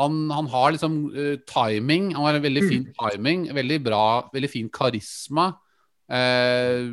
[0.01, 2.11] han, han har liksom uh, timing.
[2.15, 4.03] Han har en veldig fin timing, veldig bra,
[4.33, 5.51] veldig fin karisma.
[6.07, 6.87] Eh,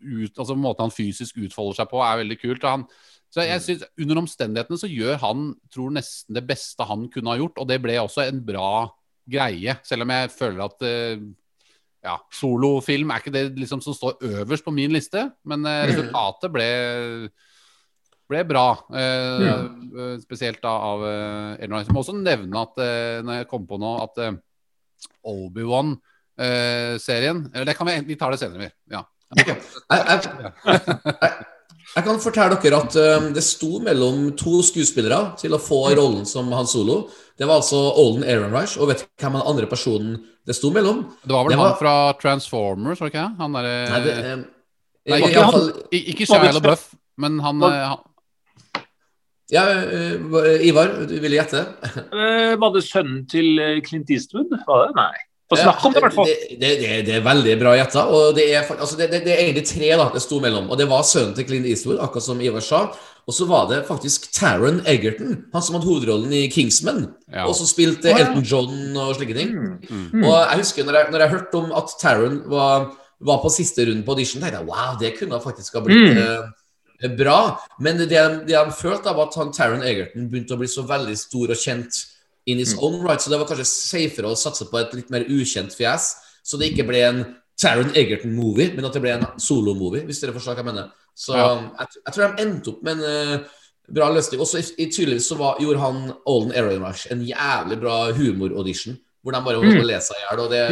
[0.00, 2.64] ut, altså Måten han fysisk utfolder seg på, er veldig kult.
[2.64, 2.86] og Han,
[3.30, 7.36] så jeg synes, Under omstendighetene så gjør han tror nesten det beste han kunne ha
[7.40, 8.68] gjort, og det ble også en bra
[9.28, 9.74] greie.
[9.84, 11.18] Selv om jeg føler at eh,
[12.06, 16.52] ja, solofilm er ikke det liksom som står øverst på min liste, men eh, resultatet
[16.54, 16.68] ble
[18.30, 18.68] ble bra.
[18.90, 19.56] Eh, Ja.
[19.66, 21.82] eh, Spesielt da av eh, Elroy.
[21.84, 24.32] Jeg må også nevne at eh, når jeg kom på nå, at eh,
[25.26, 28.62] Obi-Wan-serien Eller det kan vi, vi tar det senere.
[28.66, 28.70] vi.
[28.94, 29.02] Ja.
[29.36, 29.46] Jeg,
[31.94, 36.26] jeg, kan fortelle dere at uh, det sto mellom to skuespillere til å få rollen
[36.28, 37.04] som Han Solo.
[37.38, 40.16] Det var altså Olden Ehrenreich, og vet du hvem den andre personen
[40.46, 41.04] det sto mellom?
[41.22, 43.36] Det var vel Det var- han fra Transformers, var det ikke det?
[43.38, 44.44] Han derre Nei, det, um,
[45.06, 46.84] Nei, i- ikke alle fall- Ikke Var det Shia LaBeouf,
[47.18, 47.98] men han, Var- eh, han
[49.48, 51.60] Ja, uh, Ivar, du ville gjette?
[52.10, 54.50] Eh, var det sønnen til eh, Clint Eastwood?
[54.66, 54.94] Var det?
[54.96, 55.12] Nei.
[55.46, 56.26] Få snakke om det, i hvert fall.
[56.26, 58.02] Det, det, det, det er veldig bra gjetta.
[58.10, 60.72] Og det er, altså det, det, det er egentlig tre da, det sto mellom.
[60.72, 62.80] Og det var sønnen til Clint Eastwood, akkurat som Ivar sa.
[63.26, 67.08] Og så var det faktisk Taron Egerton, han som hadde hovedrollen i Kingsman.
[67.30, 67.46] Ja.
[67.46, 68.10] Og som spilte.
[68.10, 69.54] Elton John og slike ting.
[69.86, 70.22] Mm.
[70.22, 72.90] Og jeg husker når jeg, når jeg hørte om at Taron var,
[73.30, 77.10] var på siste runden på audition, tenkte jeg wow, det kunne faktisk ha blitt eh,
[77.18, 77.38] bra.
[77.82, 78.10] Men det,
[78.46, 81.62] det han følte, var at han Taron Egerton begynte å bli så veldig stor og
[81.62, 82.02] kjent
[82.46, 85.26] in his own right, så det var kanskje safere å satse på et litt mer
[85.26, 86.14] ukjent fjes,
[86.46, 87.24] så det ikke ble en
[87.58, 90.90] Taron Egerton-movie, men at det ble en solo-movie, hvis dere forstår hva jeg mener.
[91.16, 91.46] Så Ja.
[91.80, 93.46] jeg, jeg tror de endte opp med en uh,
[93.96, 94.42] bra løsning.
[94.44, 99.32] Også i, i tydeligvis så var, gjorde han Olden Ehrenreich en jævlig bra humor-audition, hvor
[99.32, 99.88] de bare måtte mm.
[99.88, 100.64] lese seg i hjel, og det,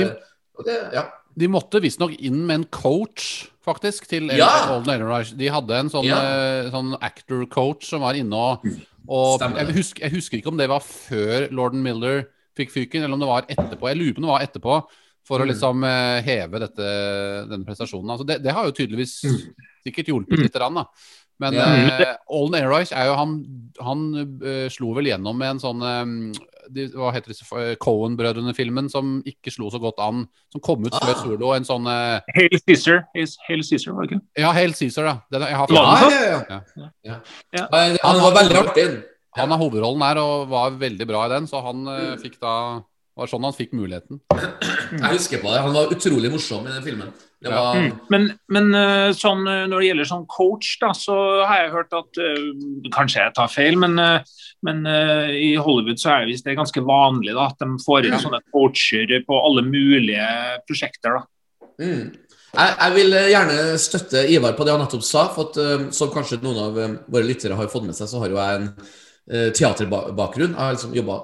[0.59, 1.09] og det Ja.
[1.35, 4.77] De måtte visstnok inn med en coach, faktisk, til Ja!
[4.77, 5.33] Olden Ehrenreich.
[5.35, 6.21] De hadde en sånn, Ja.
[6.21, 8.69] eh, sånn actor-coach som var inne og,
[9.09, 12.25] og jeg, husker, jeg husker ikke om det var før Lorden Miller
[12.57, 13.89] fikk fyken, eller om det var etterpå.
[13.91, 14.77] Jeg lurer på om det var etterpå,
[15.25, 15.43] for Mm.
[15.45, 16.89] å liksom eh, heve dette,
[17.51, 18.11] denne prestasjonen.
[18.13, 19.15] Altså det, det har jo tydeligvis
[19.85, 20.57] sikkert hjulpet litt.
[20.61, 20.85] Rann, da.
[21.45, 21.87] Men Mm.
[21.89, 22.11] Ja.
[22.11, 23.37] eh, Olden er jo Han,
[23.85, 24.03] han
[24.43, 26.15] uh, slo vel gjennom med en sånn um,
[26.73, 30.95] de, Hva heter disse uh, Cohen-brødrene-filmen som ikke slo så godt an, som kom ut
[30.97, 31.21] før Ah.
[31.23, 31.51] solo.
[31.57, 34.23] En sånn uh, Hail Caesar, Hail Caesar, var det ikke?
[34.41, 35.15] Ja, Hail Caesar, da.
[35.35, 36.61] Den, jeg har Ja, Ja, ja, ja.
[36.81, 36.89] Ja.
[37.05, 37.19] ja.
[37.59, 37.67] Ja.
[38.09, 38.89] Han var veldig artig.
[39.37, 42.53] han har hovedrollen her og var veldig bra i den, så han eh, fikk da
[43.15, 44.21] var sånn han fikk muligheten.
[44.31, 45.61] Jeg husker på det.
[45.63, 47.13] Han var utrolig morsom i den filmen.
[47.45, 47.93] Det var Mm.
[48.09, 51.93] Men, men eh, sånn, eh, når det gjelder sånn coach, da, så har jeg hørt
[51.97, 53.99] at eh, Kanskje jeg tar feil, men,
[54.65, 58.17] men i Hollywood så er det visst det ganske vanlig da, at de får inn
[58.23, 60.27] sånne coacher på alle mulige
[60.69, 61.19] prosjekter.
[61.19, 61.67] da.
[61.83, 62.13] Mm.
[62.55, 65.27] Jeg, jeg vil gjerne støtte Ivar på det han nettopp sa.
[65.35, 66.79] for at, Som kanskje noen av
[67.11, 70.55] våre lyttere har fått med seg, så har jo jeg en teaterbakgrunn.
[70.55, 71.19] Jeg har liksom jobba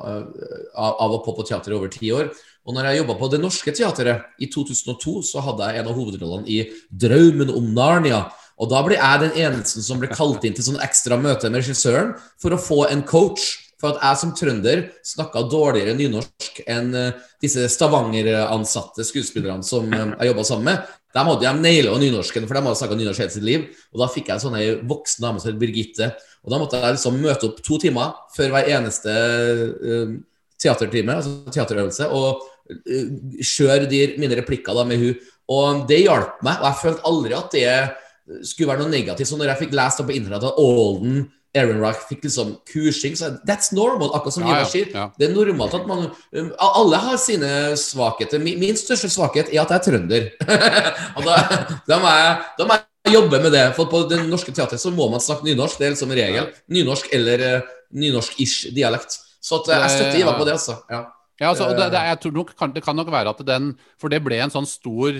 [0.75, 2.33] av og på på teater i over ti år.
[2.69, 5.97] Og når jeg jobba på Det Norske Teatret i 2002, så hadde jeg en av
[5.97, 6.61] hovedrollene i
[6.93, 8.29] 'Drømmen om Narnia'.
[8.61, 11.63] Og da ble jeg den eneste som ble kalt inn til sånn ekstra møte med
[11.63, 13.57] regissøren for å få en coach.
[13.81, 20.11] For at jeg som trønder snakka dårligere nynorsk enn eh, disse Stavanger-ansatte skuespillerne som eh,
[20.19, 20.91] jeg jobba sammen med.
[21.17, 23.65] De hadde de naila nynorsken, for de hadde snakka nynorsk hele sitt liv.
[23.95, 26.11] Og da fikk jeg en sånn ei voksen dame som het Birgitte.
[26.45, 30.13] Og da måtte jeg liksom møte opp to timer før hver eneste eh,
[30.61, 35.27] teatertime, altså teaterøvelse, og eh, kjøre de, mine replikker da med hun.
[35.51, 39.31] Og det hjalp meg, og jeg følte aldri at det skulle være noe negativt.
[39.31, 41.25] Så når jeg fikk lest det på internett at Alden
[41.59, 44.91] Aaron Rock fikk liksom kursing, så that's normal, akkurat som Ja, Ivar ja, sier.
[44.95, 45.09] ja.
[45.19, 48.39] Det er normalt at man um, Alle har sine svakheter.
[48.39, 50.29] Min, min største svakhet er at jeg er trønder.
[51.17, 51.41] og da,
[51.89, 53.65] da, må jeg, da må jeg jobbe med det.
[53.75, 55.81] For på det norske teatret så må man snakke nynorsk.
[55.81, 56.53] Det er liksom regel.
[56.71, 59.19] Nynorsk eller uh, nynorsk-ish dialekt.
[59.51, 60.78] Så at, uh, jeg støtter Ivar på det, altså.
[60.90, 61.03] Ja.
[61.40, 64.12] Ja, altså, det, det, jeg tror nok, kan, det kan nok være at den For
[64.12, 65.16] det ble en sånn stor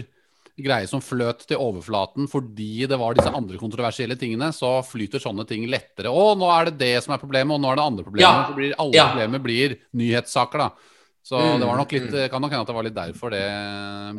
[0.60, 4.50] greie som fløt til overflaten fordi det var disse andre kontroversielle tingene.
[4.52, 6.12] Så flyter sånne ting lettere.
[6.12, 8.26] Å, nå er det det som er problemet, og nå er det andre problemet.
[8.28, 8.44] Ja.
[8.50, 9.06] Så blir alle Ja.
[9.14, 10.98] problemer blir nyhetssaker, da.
[11.24, 13.46] Så Mm, det var nok litt, kan nok hende at det var litt derfor det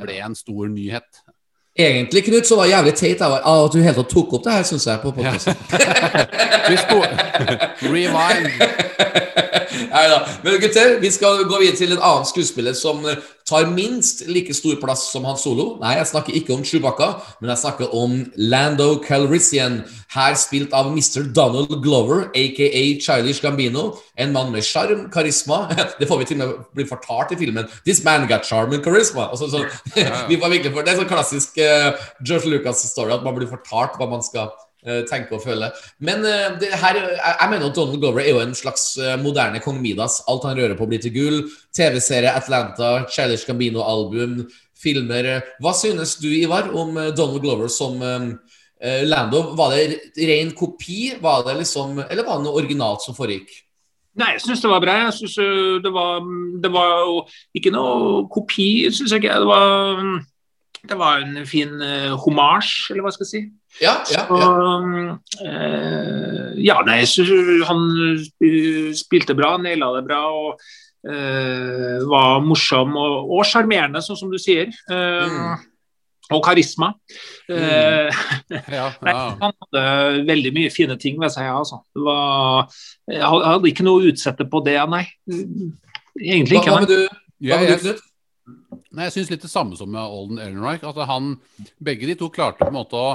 [0.01, 1.21] ble en stor nyhet.
[1.77, 4.53] Egentlig, Knut, så var det jævlig teit av at du helt tatt tok opp det
[4.57, 5.55] her, syns jeg, på podkasten.
[6.71, 6.75] Vi
[7.93, 9.20] Rewind.
[9.93, 10.17] Nei da.
[10.43, 14.53] Men gutter, vi skal gå videre til en annen skuespiller som eh, tar minst like
[14.55, 15.75] stor plass som Han Solo.
[15.81, 17.09] Nei, jeg snakker ikke om Chewbacca,
[17.41, 19.81] men jeg snakker om Lando Calrissian.
[20.15, 21.27] Her spilt av Mr.
[21.35, 23.91] Donald Glover, aka Childish Gambino.
[24.19, 25.63] En mann med sjarm, karisma.
[25.99, 27.69] Det får vi til og med bli fortalt i filmen.
[27.85, 29.29] This man got charm and charisma.
[29.29, 29.65] Altså, så,
[30.29, 33.97] vi var virkelig for, det er sånn klassisk uh, George Lucas-story at man blir fortalt
[33.99, 34.51] hva man skal
[34.85, 35.73] eh, tenke og føler.
[35.99, 39.61] Men eh, det her, jeg, mener at Donald Glover er jo en slags eh, moderne
[39.63, 40.21] kong Midas.
[40.31, 41.41] Alt han rører på, blir til gull.
[41.75, 44.45] TV-serie Atlanta, Childish Gambino-album,
[44.81, 45.33] filmer.
[45.61, 48.01] Hva synes du, Ivar, om Donald Glover som
[48.81, 49.41] Lando?
[49.57, 53.53] Var det ren kopi, var det liksom, eller var det noe originalt som foregikk?
[54.17, 54.97] Nei, jeg syns det var bra.
[55.05, 55.37] Jeg synes
[55.85, 56.25] det, var,
[56.63, 57.21] det var
[57.55, 59.37] ikke noe kopi, syns jeg ikke.
[59.45, 60.01] Det var,
[60.89, 63.43] det var en fin uh, homasj, eller hva skal jeg si.
[63.79, 65.17] Ja, ja, Så, ja.
[65.47, 67.23] eh, ja, nei, så
[67.69, 67.85] han
[68.97, 70.21] spilte bra, naila det bra.
[70.27, 70.59] og
[71.07, 74.71] eh, var morsom og og sjarmerende, sånn som du sier.
[74.91, 75.67] Eh, Mm.
[76.31, 76.93] Og karisma.
[77.49, 77.57] Mm.
[78.71, 79.81] Ja, Nei, han hadde
[80.29, 81.49] veldig mye fine ting ved seg.
[81.51, 81.81] Altså.
[81.97, 82.69] Var,
[83.11, 85.01] jeg hadde ikke noe å utsette på det, nei.
[86.15, 86.71] Egentlig ikke.
[86.71, 88.07] hva med du, hva Jeg, med du jeg, Knut?
[88.91, 90.85] Nei, jeg syns litt det samme som med Olden Ellenreich.
[90.87, 91.33] Altså, han,
[91.83, 93.11] begge de to klarte på en måte å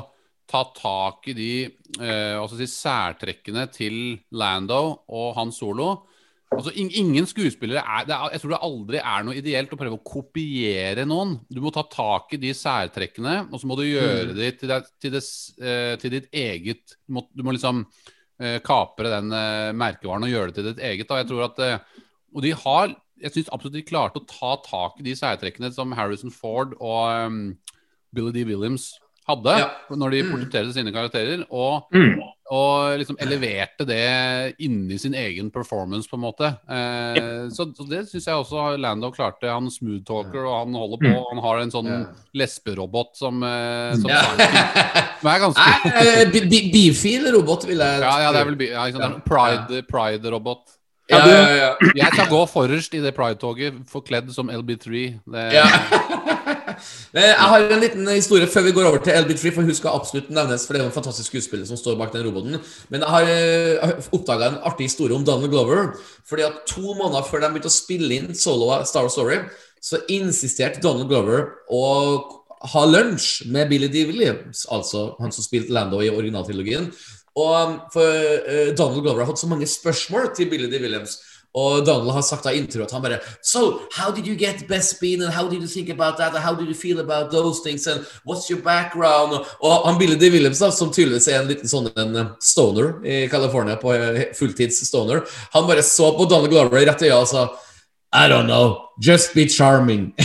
[0.46, 3.96] ta tak i de eh, si, særtrekkene til
[4.30, 5.90] Lando og Han Solo.
[6.54, 9.98] Altså, in ingen skuespillere er, er Jeg tror det aldri er noe ideelt å prøve
[9.98, 11.34] å kopiere noen.
[11.50, 14.36] Du må ta tak i de særtrekkene, og så må du gjøre Mm.
[14.38, 15.22] de til, det, til, det,
[15.60, 17.82] eh, til ditt eget Du må, du må liksom
[18.40, 21.08] eh, kapre den eh, merkevaren og gjøre det til ditt eget.
[21.10, 21.18] Da.
[21.20, 21.78] Jeg tror at eh,
[22.34, 25.92] Og de har Jeg syns absolutt de klarte å ta tak i de særtrekkene som
[25.96, 27.56] Harrison Ford og um,
[28.14, 28.44] Billy D.
[28.44, 28.92] Williams
[29.28, 29.70] hadde Ja.
[29.90, 30.30] når de Mm.
[30.32, 32.20] portretterte sine karakterer, og, Mm.
[32.50, 36.46] og liksom eleverte det inni sin egen performance, på en måte.
[36.70, 39.50] Eh, så, så det syns jeg også Lando klarte.
[39.50, 41.24] Han smoothtalker, og han holder på.
[41.34, 42.06] Han har en sånn Ja.
[42.34, 44.22] lesberobot som, eh, som Ja.
[45.20, 48.56] som er ganske Nei, bi- bi- Bifil robot, vil jeg ja, ja, det er vel
[48.56, 49.24] liksom, ja, sant?
[49.24, 50.60] Pride- Pride-robot.
[51.08, 51.74] Ja, ja, ja.
[51.94, 55.20] Jeg skal gå forrest i det Pride-toget, forkledd som LB3.
[55.26, 55.66] Det, Ja.
[57.16, 59.94] Eh, Jeg har en liten historie før vi går over til LB3, for hun skal
[59.96, 60.66] absolutt nevnes.
[60.66, 62.58] For det er jo en fantastisk skuespiller som står bak den roboten.
[62.92, 65.94] Men jeg har oppdaga en artig historie om Donald Glover.
[66.28, 69.38] Fordi at To måneder før de begynte å spille inn solo Star Story,
[69.80, 71.84] så insisterte Donald Glover å
[72.72, 74.06] ha lunsj med Billy D.
[74.08, 76.90] Williams, altså han som spilte Lando i originaltrilogien.
[77.36, 78.08] Og um, for
[78.48, 80.80] eh, Donald Glover har hatt så mange spørsmål til Billy D.
[80.80, 81.18] Williams.
[81.56, 85.00] Og Donald har sagt av intro at han bare So, how did you get best
[85.00, 87.60] bean, and how did you think about that, and how did you feel about those
[87.64, 89.32] things, and what's your background?
[89.32, 90.30] Og, og han Billy D.
[90.30, 94.26] Williams, da, som tydeligvis er en liten sånn en eh, stoner i California, på eh,
[94.36, 97.48] fulltids stoner, han bare så på Donald Glover rett i øya og sa
[98.12, 100.12] I don't know, just be charming.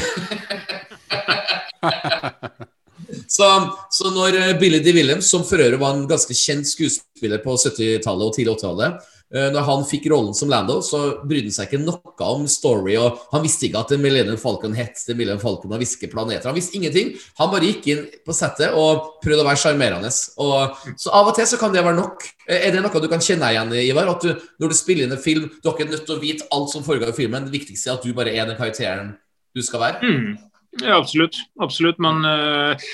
[3.32, 3.48] Så,
[3.90, 4.92] så når eh, Billy D.
[4.96, 9.21] Williams, som for øvrig var en ganske kjent skuespiller på 70-tallet og tidlig 80-tallet, eh,
[9.32, 12.98] når han fikk rollen som Lando, så brydde han seg ikke noe om story.
[13.00, 16.50] og Han visste ikke at Millennium Falcon het The Millennium Falcon og hviske planeter.
[16.50, 17.14] Han visste ingenting.
[17.40, 20.12] Han bare gikk inn på settet og prøvde å være sjarmerende.
[20.12, 22.28] Så av og til så kan det være nok.
[22.48, 24.12] Eh, Er det noe du kan kjenne igjen Ivar?
[24.12, 26.48] At du, når du spiller inn en film, du er ikke nødt til å vite
[26.52, 27.48] alt som foregår i filmen.
[27.48, 29.16] Det viktigste er at du bare er den karakteren
[29.56, 30.04] du skal være.
[30.04, 30.38] Mm.
[30.80, 31.36] Ja, absolutt.
[31.60, 32.00] Absolutt.
[32.04, 32.92] Men eh,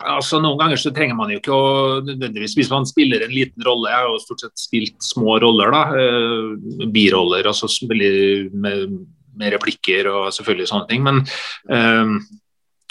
[0.00, 1.70] altså, noen ganger så trenger man jo ikke å
[2.06, 5.72] nødvendigvis Hvis man spiller en liten rolle Jeg har jo stort sett spilt små roller,
[5.74, 5.82] da.
[6.00, 8.94] eh, biroller, altså med,
[9.36, 11.04] med replikker og selvfølgelig sånne ting.
[11.06, 11.22] Men
[11.70, 12.14] eh,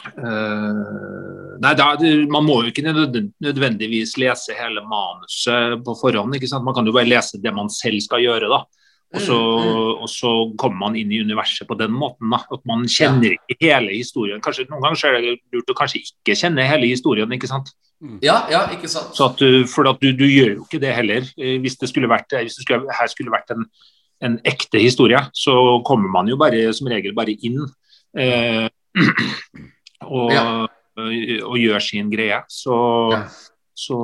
[0.09, 0.83] eh,
[1.59, 1.91] Nei, da,
[2.31, 6.37] Man må jo ikke nødvendigvis lese hele manuset på forhånd.
[6.63, 8.47] Man kan jo bare lese det man selv skal gjøre.
[8.51, 8.63] da.
[9.09, 9.35] Og så,
[10.03, 10.31] og så
[10.61, 12.29] kommer man inn i universet på den måten.
[12.29, 14.41] da, At man kjenner ikke hele historien.
[14.45, 17.31] Kanskje Noen ganger så er det lurt å kanskje ikke kjenne hele historien.
[17.33, 17.71] ikke sant?
[18.21, 19.15] Ja, ja, ikke sant?
[19.17, 21.25] Så at du, for at du, du gjør jo ikke det heller.
[21.41, 23.65] Eh, Hvis det skulle vært, hvis det skulle, her skulle vært en,
[24.21, 27.63] en ekte historie, så kommer man jo bare som regel bare inn
[28.15, 28.69] eh,
[30.05, 30.45] og, Ja.
[31.49, 32.43] og gjør sin greie.
[32.47, 32.77] Så,
[33.17, 33.23] Ja.
[33.73, 33.97] så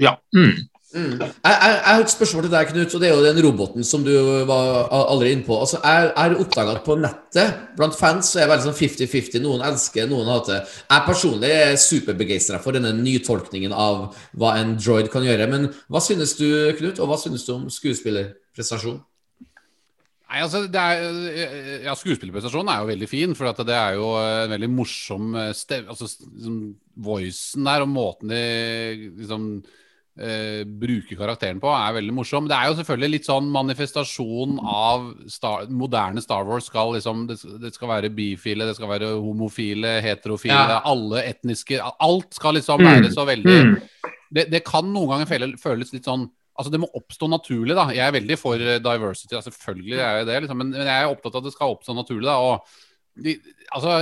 [0.00, 0.16] ja.
[0.34, 0.66] Mm.
[0.88, 1.18] Mm.
[1.20, 4.12] Jeg, har et spørsmål til deg, Knut, og det er jo den roboten som du
[4.48, 5.58] var allerede inne på.
[5.60, 9.42] Altså, jeg har oppdaga at på nettet, blant fans, så er det veldig sånn 50-50.
[9.44, 10.64] Noen elsker, noen hater.
[10.88, 14.06] Jeg personlig er superbegeistra for denne nytolkningen av
[14.40, 15.50] hva en droid kan gjøre.
[15.52, 19.02] Men hva synes du, Knut, og hva synes du om skuespillerprestasjon?
[20.28, 24.68] Nei, altså, er, ja, Skuespillerprestasjonen er jo veldig fin, for det er jo en veldig
[24.72, 26.58] morsom stemme altså, liksom,
[27.00, 28.40] Voicen der og måten de
[29.22, 29.46] liksom
[30.18, 32.48] eh, bruker karakteren på, er veldig morsom.
[32.50, 36.66] Det er jo selvfølgelig litt sånn manifestasjon av Star, moderne Star Wars.
[36.70, 40.80] Skal liksom, det, det skal være bifile, det skal være homofile, heterofile, Ja.
[40.84, 43.76] alle etniske Alt skal liksom være så veldig Mm.
[44.34, 47.74] det, det kan noen ganger føle, føles litt sånn Altså Det må oppstå naturlig.
[47.78, 50.40] da Jeg er veldig for eh, diversity, selvfølgelig er jeg det.
[50.42, 52.24] Liksom, men, men jeg er opptatt av at det skal oppstå naturlig.
[52.26, 52.66] da Og
[53.22, 53.36] de,
[53.70, 53.92] altså,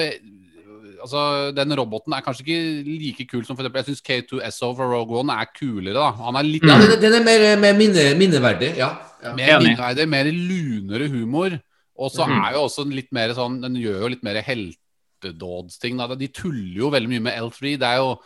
[1.03, 4.93] altså Den roboten er kanskje ikke like kul som for eksempel, Jeg syns K2SO for
[4.93, 5.95] Rogue One er kulere.
[5.97, 8.73] da Han er litt Ja, den, den er mer, mer minne, minneverdig.
[8.79, 8.91] Ja.
[9.23, 9.35] ja.
[9.35, 11.59] mer minneverdig, mer lunere humor.
[11.97, 12.41] Og så mm.
[12.45, 15.97] er jo også litt mer sånn Den gjør jo litt mer heltedådsting.
[16.01, 16.19] da.
[16.19, 17.77] De tuller jo veldig mye med L3.
[17.81, 18.17] Det er jo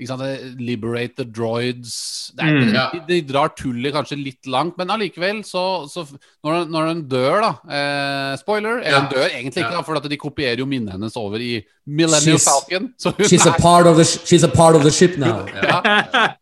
[0.00, 2.86] ikke sant, er Liberate the droids det er, Mm, ja.
[2.92, 6.02] de, de drar tullet kanskje litt langt, men allikevel, så, så
[6.44, 8.78] når, når den dør, da eh, Spoiler.
[8.80, 9.00] Eller Ja.
[9.04, 9.76] den dør egentlig ikke, Ja.
[9.76, 12.88] da, for at de kopierer jo minnet hennes over i Millennium She's- Falcon.
[12.98, 15.46] Så hun She's a, part of the, she's a part of the ship now.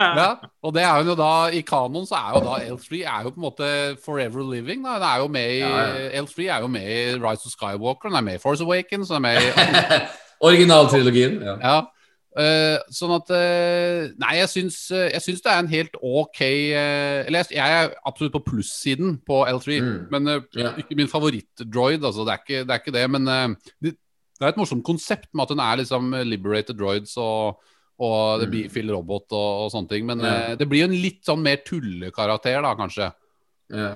[0.00, 0.34] Ja.
[0.62, 3.30] og det er hun jo da I kanon så er jo da L3 er jo
[3.30, 3.68] på en måte
[4.04, 4.82] forever living.
[4.84, 8.08] da Hun er jo med i Ja, L3 er jo med i Rise of Skywalker,
[8.08, 10.00] hun er med i Force Awakens, hun er med i
[10.50, 11.40] Originaltrilogien.
[11.62, 11.80] Ja.
[12.38, 16.38] Eh, sånn at eh, Nei, jeg syns, eh, jeg syns det er en helt ok
[16.44, 19.96] Eller jeg, jeg er absolutt på plussiden på L3, Mm.
[20.14, 20.70] men Ja.
[20.78, 22.04] ikke min favoritt-droid.
[22.06, 23.24] Altså, det, det er ikke det, men
[23.82, 27.58] det, det er et morsomt konsept med at hun er liksom liberated droids og
[28.00, 28.50] og det Mm.
[28.54, 30.06] blir Phil Robot og, og sånne ting.
[30.06, 30.54] Men yeah.
[30.56, 33.10] det blir jo en litt sånn mer tullekarakter, da, kanskje.
[33.70, 33.90] Ja.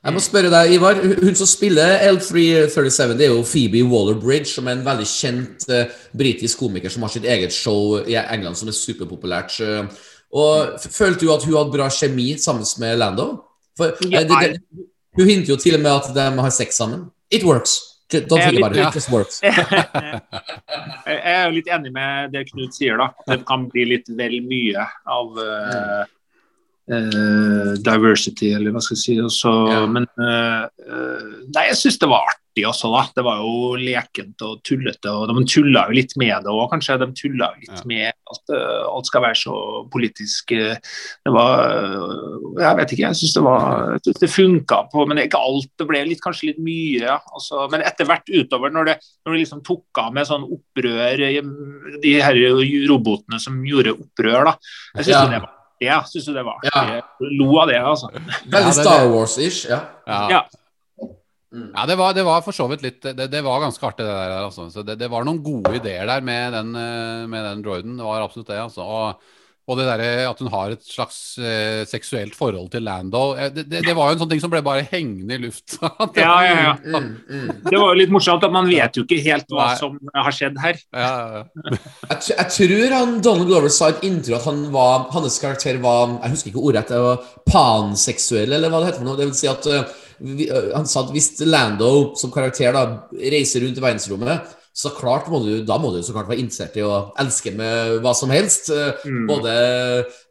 [0.00, 0.98] Jeg må spørre deg, Ivar.
[1.20, 5.98] Hun som spiller L337, det er jo Phoebe Waller-Bridge, som er en veldig kjent uh,
[6.16, 9.58] britisk komiker som har sitt eget show i England som er superpopulært.
[9.60, 13.28] Uh, Og Følte du at hun hadde bra kjemi sammen med Lando?
[13.76, 14.86] For, uh, det, det,
[15.18, 17.08] hun hinter jo til og med at de har sex sammen.
[17.30, 17.78] It works.
[18.12, 18.82] Don't think about it.
[18.86, 19.40] It just works.
[21.06, 23.12] Jeg er jo litt enig med det Knut sier, da.
[23.28, 26.00] Det kan bli litt vel mye av eh,
[26.90, 29.16] eh, diversity, eller hva skal jeg si.
[29.22, 29.86] Også, Ja.
[29.86, 33.02] Men eh, eh, nei, jeg syns det var artig også, da.
[33.14, 35.06] Det var jo lekent og tullete.
[35.12, 36.96] Og de tulla jo litt med det òg, kanskje.
[36.98, 37.84] De tulla jo litt Ja.
[37.86, 39.54] med at eh, alt skal være så
[39.92, 40.50] politisk.
[40.50, 41.62] Det var
[42.60, 45.70] Jeg vet ikke, jeg syns det var jeg synes det funka på Men ikke alt.
[45.78, 47.00] Det ble litt, kanskje litt mye.
[47.06, 47.20] ja.
[47.32, 51.16] Altså, men etter hvert utover, når det, når det liksom tok av med sånn opprør
[52.02, 52.34] De her
[52.90, 54.54] robotene som gjorde opprør, da.
[54.96, 55.24] Jeg syns Ja.
[55.30, 56.72] det var jeg synes jo det var artig.
[56.74, 57.28] Ja.
[57.40, 58.10] Lo av det, altså.
[58.52, 59.62] Veldig Star Wars-ish.
[59.70, 59.80] Ja.
[60.06, 60.20] Ja.
[60.36, 60.42] Ja.
[61.50, 64.12] Ja, det var, det var for så vidt litt Det, det var ganske artig, det
[64.14, 64.36] der.
[64.44, 64.68] Altså.
[64.70, 67.96] Så det, det var noen gode ideer der med den, eh, med den droiden.
[67.98, 68.60] Det var absolutt det.
[68.62, 68.86] Altså.
[68.86, 69.32] Og,
[69.70, 73.66] og det der, at hun har et slags eh, seksuelt forhold til Lando eh, det,
[73.70, 75.92] det, det var jo en sånn ting som ble bare hengende i lufta.
[76.20, 76.72] Ja, ja, ja.
[76.82, 77.50] Mm, mm.
[77.68, 79.78] Det var jo litt morsomt at man vet jo ikke helt hva Nei.
[79.78, 80.80] som har skjedd her.
[80.90, 81.80] ja, ja, ja.
[82.10, 86.16] Jeg, jeg tror han Donald Glover sa et inntrykk at han var, hans karakter var
[86.16, 89.18] Jeg husker ikke ordet, det var panseksuell, eller hva det heter for noe.
[89.20, 92.84] Det vil si at uh, vi, uh, Han sa at hvis Lando som karakter da
[93.12, 96.76] reiser rundt i verdensrommet, så klart må du, da må du så klart være interessert
[96.78, 98.70] i å elske med hva som helst.
[98.70, 99.26] eh, Mm.
[99.28, 99.54] Både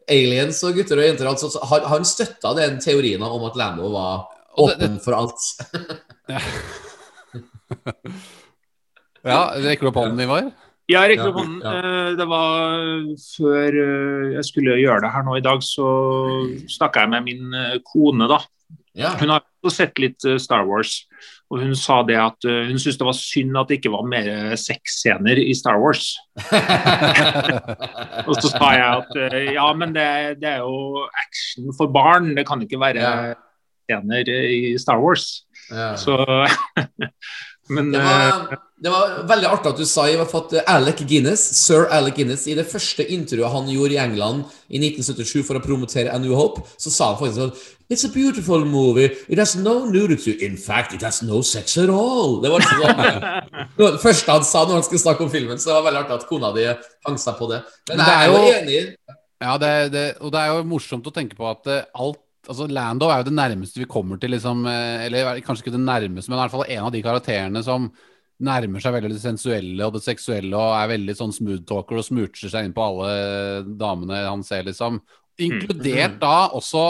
[0.10, 1.28] aliens og gutter og jenter.
[1.30, 4.26] Altså, han, han støtta den teorien om at Lando var
[4.58, 5.38] åpen for alt.
[9.20, 10.46] Ja, Rekker du opp hånden, Ivar?
[10.90, 11.60] Ja, jeg rekker Ja, opp hånden.
[11.62, 11.74] ja.
[11.76, 12.54] Eh, Det var
[13.36, 15.86] før eh, jeg skulle gjøre det her nå i dag, så
[16.72, 18.40] snakka jeg med min kone, da.
[19.00, 19.14] Ja.
[19.20, 21.06] Hun har også sett litt eh, Star Wars,
[21.50, 24.08] og hun sa det at eh, hun syntes det var synd at det ikke var
[24.12, 24.28] mer
[24.60, 26.10] sexscener i Star Wars.
[28.30, 30.08] Og så sa jeg at eh, ja, men det,
[30.42, 33.34] det er jo action for barn, det kan ikke være Ja.
[33.90, 35.26] scener i Star Wars.
[35.72, 35.96] Ja.
[35.98, 36.18] Så
[37.70, 40.70] Men Det eh, var, det var veldig artig at du sa i hvert fall at
[40.72, 45.44] Alec Guinness, sir Alec Guinness, i det første intervjuet han gjorde i England i 1977
[45.48, 49.10] for å promotere A New Hope, så sa han faktisk sånn It's a beautiful movie.
[49.28, 50.36] It has no nudity.
[50.46, 52.38] In fact, it has no sex at all.
[52.44, 53.00] Det var liksom sånn,
[53.76, 55.88] det var det første han sa når han skulle snakke om filmen, så det var
[55.88, 57.64] veldig artig at kona di hang seg på det.
[57.90, 58.84] Men Men det jeg er jo enig.
[59.40, 62.66] Ja, det, det, og det er jo morsomt å tenke på at eh, alt Altså
[62.70, 66.32] Lando er jo det nærmeste vi kommer til liksom eh, Eller kanskje ikke det nærmeste,
[66.32, 67.92] men i hvert fall en av de karakterene som
[68.40, 72.52] nærmer seg veldig det sensuelle og det seksuelle og er veldig sånn smooth-talker og smoocher
[72.52, 73.10] seg inn på alle
[73.82, 75.02] damene han ser, liksom.
[75.44, 76.86] Inkludert da også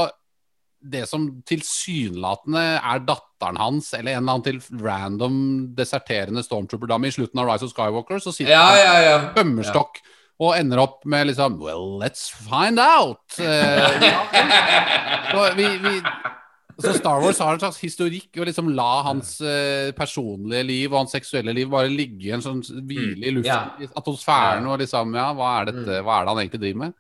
[0.80, 5.40] det som tilsynelatende er datteren hans, eller en eller annen til random
[5.76, 9.18] deserterende stormtrooper-dame i slutten av Rise of Skywalker, så sitter Ja, ja, ja.
[9.36, 10.00] tømmerstokk
[10.40, 13.20] og ender opp med liksom Well, let's find out.
[13.40, 14.06] Eh,
[15.34, 15.94] så, vi, vi,
[16.80, 21.02] så Star Wars har en slags historikk å liksom la hans eh, personlige liv og
[21.02, 23.76] hans seksuelle liv bare ligge i en sånn hvile i luften, Ja.
[23.84, 26.00] i atmosfæren, og liksom Ja, hva er dette?
[26.08, 26.98] Hva er det han egentlig driver med?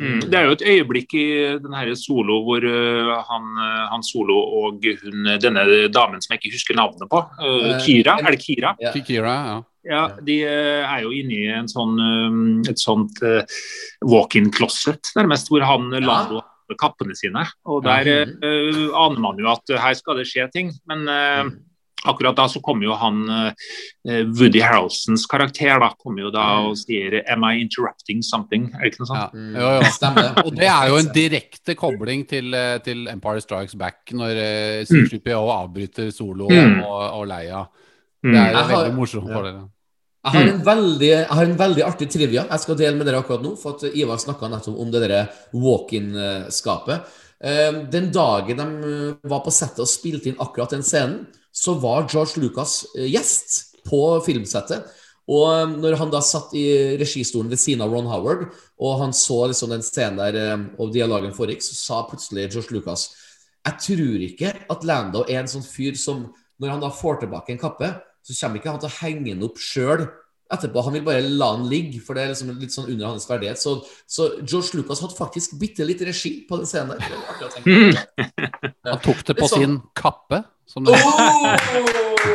[0.00, 0.20] Mm.
[0.32, 1.26] Det er jo et øyeblikk i
[1.60, 6.54] denne solo hvor uh, han, uh, han solo og hun, denne damen som jeg ikke
[6.56, 8.74] husker navnet på, uh, Eh, Kira, er det Kira?
[8.80, 8.92] Ja.
[8.94, 9.58] Kira ja.
[9.90, 11.94] Ja, De er jo inne i en sånn,
[12.68, 13.40] et sånt uh,
[14.04, 16.02] walk-in closet, nærmest, hvor han ja.
[16.04, 16.42] Lando
[16.78, 17.46] kappene sine.
[17.64, 18.10] Og der
[18.44, 20.70] uh, aner man jo at uh, her skal det skje ting.
[20.90, 21.48] Men uh,
[22.08, 23.50] akkurat da så kommer jo han uh,
[24.38, 28.70] Woody Harrelsons karakter da, kommer jo da og sier Am I interrupting something?
[28.74, 29.34] Er det ikke noe sånt?
[29.34, 29.50] ja.
[29.60, 29.90] Jo, jo.
[29.96, 30.30] Stemmer.
[30.44, 34.80] Og det er jo en direkte kobling til, eh, til Empire Strikes Back, når uh,
[34.88, 36.80] C3PO avbryter Solo Mm.
[36.86, 37.64] og, og Leia.
[38.24, 38.32] Mm.
[38.32, 39.60] Det er Jeg veldig morsomt for dere.
[40.20, 43.22] Jeg har, en veldig, jeg har en veldig artig trivia jeg skal dele med dere
[43.22, 43.54] akkurat nå.
[43.56, 47.06] For at Ivar snakka nettopp om det der walk-in-skapet.
[47.42, 51.74] Eh, Den dagen de eh, var på settet og spilte inn akkurat den scenen, så
[51.82, 54.88] var George Lucas eh, gjest på filmsettet.
[55.30, 56.66] Og eh, når han da satt i
[57.00, 58.46] registolen ved siden av Ron Howard,
[58.80, 62.74] og han så liksom den scenen der eh, og dialogen foregikk, så sa plutselig George
[62.76, 63.10] Lucas
[63.66, 66.28] Jeg tror ikke at Lando er en sånn fyr som
[66.60, 67.88] når han da får tilbake en kappe,
[68.20, 70.04] så kommer ikke han til å henge den opp sjøl
[70.52, 70.82] etterpå.
[70.84, 73.60] Han vil bare la den ligge, for det er liksom litt sånn under hans verdighet.
[73.60, 78.04] Så, så George Lucas hadde faktisk bitte litt regi på den scenen der.
[78.90, 80.42] Han tok det på sånn- sin kappe.
[80.70, 82.30] Som det, Oh!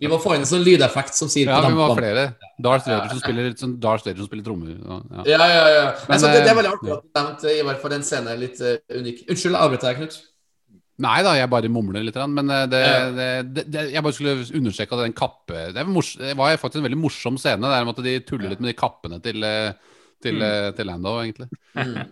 [0.00, 2.22] Vi må få inn en sånn lydeffekt som sier ja, vi må ha flere.
[2.64, 4.72] Darth Vader som spiller, sånn Darth Vader som spiller trommer.
[4.74, 5.26] Ja, ja.
[5.28, 5.84] Ja, ja.
[5.84, 7.92] Men, Men, så det, det er eh, veldig artig at du nevnte i hvert fall
[7.94, 9.20] den scenen er litt uh, unik.
[9.28, 10.16] Unnskyld, jeg avbrøt deg, Knut.
[11.04, 12.18] Nei da, jeg bare mumler litt.
[12.32, 12.82] Men eh, det,
[13.18, 16.82] det, det, det, jeg bare skulle understreke at den kappe Det, mors, det var faktisk
[16.82, 17.70] en veldig morsom scene.
[17.70, 19.70] Det med at de tuller litt med de kappene til, eh,
[20.22, 20.74] til, mm.
[20.76, 21.48] til Lando, egentlig.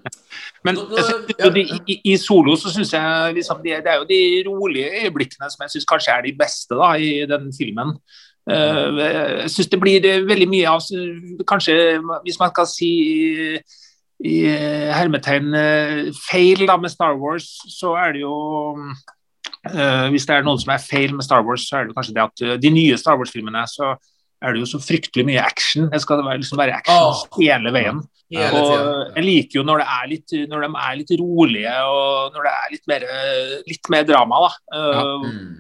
[0.67, 4.21] Men jo de, i, I solo så syns jeg liksom det, det er jo de
[4.49, 7.97] rolige øyeblikkene som jeg syns kanskje er de beste da i den filmen.
[8.51, 10.87] Eh, jeg syns det blir eh, veldig mye av
[11.49, 11.75] Kanskje,
[12.23, 12.93] hvis man skal si
[14.25, 18.37] i eh, hermetegn eh, feil da med Star Wars, så er det jo
[19.67, 22.15] Uh, Hvis det er noen som er feil med Star Wars, så er det kanskje
[22.15, 23.97] det at eh, de nye Star Wars-filmene så
[24.43, 25.89] er det jo så fryktelig mye action.
[25.93, 27.23] Det skal være, liksom være action Åh.
[27.41, 28.03] hele veien.
[28.33, 32.35] Hele Og jeg liker jo når, det er litt, når de er litt rolige og
[32.35, 33.07] når det er litt mer,
[33.71, 34.43] litt mer drama.
[34.47, 34.83] da.
[34.83, 35.07] Ja.
[35.23, 35.55] Mm.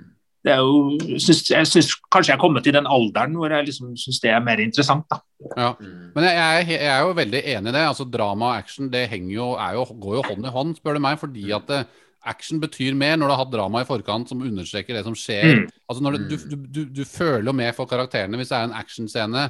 [0.46, 3.66] Det er jo, synes, jeg syns kanskje jeg er kommet til den alderen hvor jeg
[3.66, 5.06] liksom syns det er mer interessant.
[5.10, 5.18] da.
[5.56, 5.70] Ja.
[5.80, 6.12] Mm.
[6.14, 7.82] Men jeg, jeg, jeg er jo veldig enig i det.
[7.82, 9.48] altså Drama og action det henger jo,
[9.78, 11.18] jo, går jo hånd i hånd, spør du meg.
[11.22, 11.88] Fordi at eh,
[12.28, 15.62] action betyr mer når du har hatt drama i forkant som understreker det som skjer.
[15.62, 15.68] Mm.
[15.86, 18.76] Altså det, du, du, du, du føler jo med for karakterene hvis det er en
[18.80, 19.46] actionscene.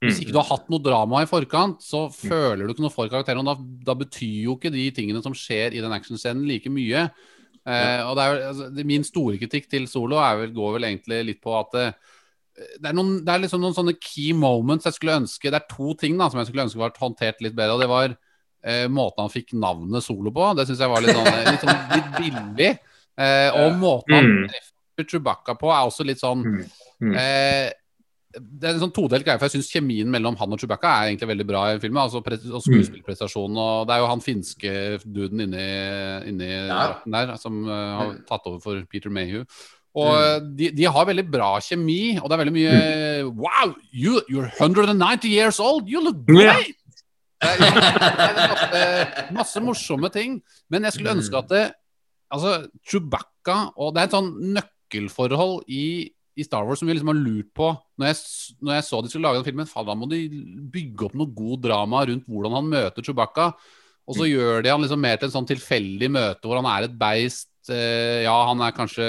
[0.00, 3.10] Hvis ikke du har hatt noe drama i forkant, så føler du ikke noe for
[3.12, 3.42] karakterene.
[3.44, 7.04] Og da, da betyr jo ikke de tingene som skjer i den actionscenen, like mye.
[7.68, 10.88] Eh, og det er, altså, det, Min store kritikk til Solo er vel, går vel
[10.88, 11.92] egentlig litt på at eh,
[12.80, 15.68] det er, noen, det er liksom noen sånne key moments jeg skulle ønske Det er
[15.70, 17.76] to ting da som jeg skulle ønske var håndtert litt bedre.
[17.76, 18.16] Og det var
[18.64, 20.54] eh, måten han fikk navnet Solo på.
[20.56, 22.70] Det syns jeg var litt sånn, litt, sånn, litt billig.
[23.20, 24.48] Eh, og måten han Mm.
[24.48, 26.64] treffer Chewbacca på, er også litt sånn Mm.
[27.02, 27.14] Mm.
[27.16, 27.72] eh,
[28.32, 31.08] det er en sånn todelt greie, for jeg syns kjemien mellom han og Chewbacca er
[31.10, 31.98] egentlig veldig bra i filmen.
[32.04, 37.00] Altså og skuespillprestasjonen, og det er jo han finske duden inni, inni Ja.
[37.04, 39.44] der som uh, har tatt over for Peter Mayhew.
[39.96, 44.20] Og eh, de, de har veldig bra kjemi, og det er veldig mye Wow, you,
[44.30, 45.88] you're 190 years old!
[45.88, 46.76] You look great!
[47.40, 48.80] Det er, det er masse,
[49.34, 50.40] masse morsomme ting.
[50.72, 51.66] Men jeg skulle ønske at det
[52.30, 56.06] Altså, Chewbacca Og det er et sånn nøkkelforhold i,
[56.38, 58.20] i Star Wars som vi liksom har lurt på når jeg,
[58.62, 59.68] når jeg så de skulle lage den filmen.
[59.68, 60.22] Faen, da må de
[60.72, 63.50] bygge opp noe god drama rundt hvordan han møter Chewbacca.
[64.08, 66.86] Og så gjør de han liksom mer til en sånn tilfeldig møte hvor han er
[66.88, 67.50] et beist.
[67.70, 69.04] Eh, ja, han er kanskje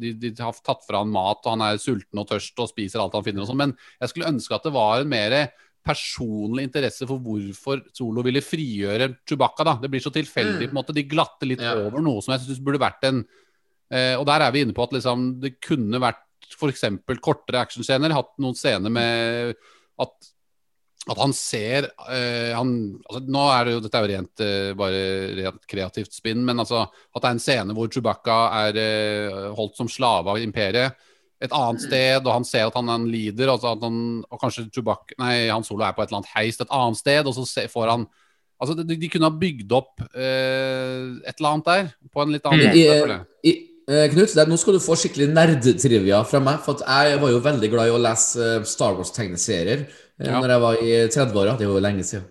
[0.00, 3.02] de, de har tatt fra han mat, og han er sulten og tørst og spiser
[3.02, 5.36] alt han finner og sånn, men jeg skulle ønske at det var en mer
[5.84, 9.64] personlig interesse for hvorfor Solo ville frigjøre Chewbacca.
[9.66, 9.74] da.
[9.82, 10.68] Det blir så tilfeldig.
[10.68, 10.94] på en måte.
[10.94, 11.74] De glatter litt Ja.
[11.74, 13.24] over noe som jeg syns burde vært en
[13.90, 16.22] eh, Og der er vi inne på at liksom, det kunne vært
[16.56, 16.84] f.eks.
[17.20, 18.12] kortere actionscener.
[18.12, 19.54] Hatt noen scener med
[20.00, 20.12] at
[21.10, 24.72] at han ser eh, han, altså, Nå er det jo dette er jo rent, eh,
[24.78, 25.00] bare
[25.34, 28.36] rent kreativt spinn, men altså at det er en scene hvor Chewbacca
[28.68, 30.94] er eh, holdt som slave av imperiet
[31.42, 33.96] et annet sted, og han ser at han, er en leader, altså han,
[34.30, 37.26] og kanskje Chewbacca Nei, Han Solo er på et eller annet heist et annet sted,
[37.26, 38.06] og så får han
[38.62, 42.44] Altså, de, de kunne ha bygd opp eh, et eller annet der på en litt
[42.46, 43.16] annen måte.
[43.42, 43.54] I, i,
[43.90, 46.60] eh, Knut, er- nå skal du få skikkelig nerdtrivia fra meg.
[46.62, 50.38] For jeg var jo veldig glad i å lese eh, Star Wars-tegneserier eh, Ja.
[50.38, 51.56] Når jeg var i 30-åra.
[51.58, 52.28] Det var jo lenge siden.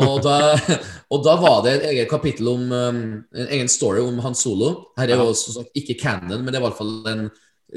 [0.00, 0.38] Og da,
[1.12, 3.12] og da var det et eget kapittel om En
[3.50, 4.70] egen story om Han Solo.
[4.96, 5.66] Her er jo Ja.
[5.82, 7.26] ikke canon, men det er i hvert fall en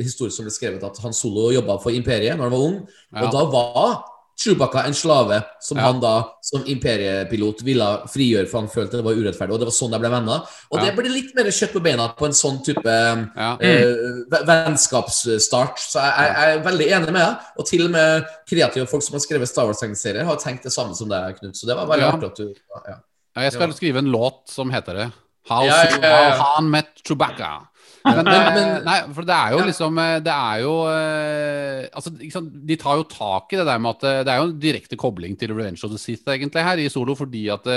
[0.03, 2.77] historie som ble skrevet at Han Solo jobba for Imperiet når han var ung.
[3.15, 3.25] Ja.
[3.25, 4.03] Og da var
[4.37, 5.87] Chewbacca en slave som Ja.
[5.87, 9.51] han da som imperiepilot ville frigjøre, for han følte det var urettferdig.
[9.55, 10.43] Og det var sånn de ble venner.
[10.71, 10.85] Og Ja.
[10.85, 13.57] det blir litt mer kjøtt på beina på en sånn type Ja.
[13.59, 13.95] eh,
[14.29, 15.77] ve- vennskapsstart.
[15.79, 17.37] Så jeg, jeg, er veldig enig med deg.
[17.57, 20.95] Og til og med kreative folk som har skrevet Star Wars-tegneserier, har tenkt det samme
[20.95, 21.55] som deg, Knut.
[21.57, 22.53] Så det var veldig artig at du
[22.87, 22.95] ja.
[23.37, 25.11] Jeg skal skrive en låt som heter det.
[25.49, 26.29] How, ja, ja, ja.
[26.37, 27.66] How Han Met Chewbacca.
[28.07, 32.51] Men, Men- nei, for det er jo liksom eh, Det er jo eh, Altså, sant,
[32.69, 34.99] De tar jo tak i det der med at eh, det er jo en direkte
[34.99, 37.67] kobling til Revenge of the Sith egentlig her i Solo, fordi at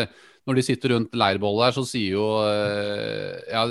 [0.49, 2.24] når de sitter rundt leirbollet her, så sier jo
[3.53, 3.64] Ja,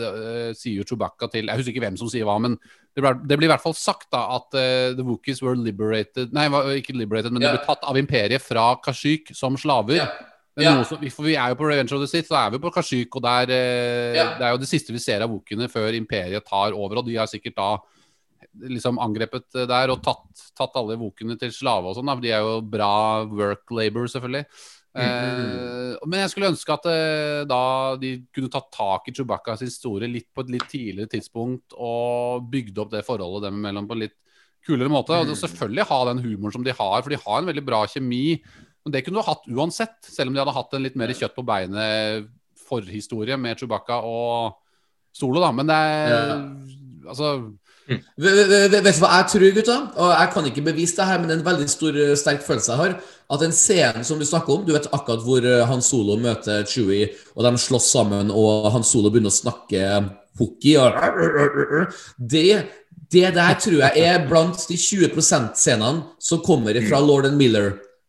[0.54, 2.60] sier jo Chewbacca til Jeg husker ikke hvem som sier hva, men
[2.94, 6.34] det, ble, det blir i hvert fall sagt da at uh, the Wookies were liberated
[6.36, 6.46] Nei,
[6.78, 10.02] ikke liberated, men de ble tatt av imperiet fra Kashyyyk som slaver.
[10.02, 10.08] Ja.
[10.64, 10.84] Ja.
[10.84, 13.16] som, for vi er jo på Revenge of the Sith, så er vi på Kashyyyk,
[13.16, 14.26] og der, eh, Ja.
[14.38, 17.16] det er jo det siste vi ser av wookene før imperiet tar over, og de
[17.16, 17.78] har sikkert da
[18.60, 22.32] liksom angrepet eh, der og tatt, tatt alle wookene til slave og sånn, for de
[22.32, 24.46] er jo bra work labor, selvfølgelig.
[25.00, 30.10] Eh, men jeg skulle ønske at eh, da de kunne tatt tak i Chewbaccas historie
[30.10, 34.04] litt på et litt tidligere tidspunkt og bygd opp det forholdet dem imellom på en
[34.08, 34.18] litt
[34.66, 35.14] kulere måte.
[35.14, 38.42] Og selvfølgelig ha den humoren som de har, for de har en veldig bra kjemi.
[38.86, 41.36] Men det kunne du hatt uansett, selv om de hadde hatt en litt mer kjøtt
[41.36, 42.30] på beinet
[42.70, 44.60] forhistorie med Chewbacca og
[45.16, 45.50] Solo, da.
[45.56, 46.36] Men det er
[47.10, 47.32] Altså
[47.90, 49.76] Vet, vet, du hva jeg tror, gutta?
[49.98, 52.44] Og jeg kan ikke bevise det her, men det er en veldig stor, eh, sterk
[52.46, 52.92] følelse jeg har.
[53.34, 56.68] At den scenen som du snakker om, du vet akkurat hvor eh, Han Solo møter
[56.70, 59.88] Chewie, og de slåss sammen, og Han Solo begynner å snakke
[60.38, 61.02] hooky og
[62.20, 62.46] Det,
[63.10, 67.42] det der tror jeg er blant de 20 %-scenene som kommer fra Lord and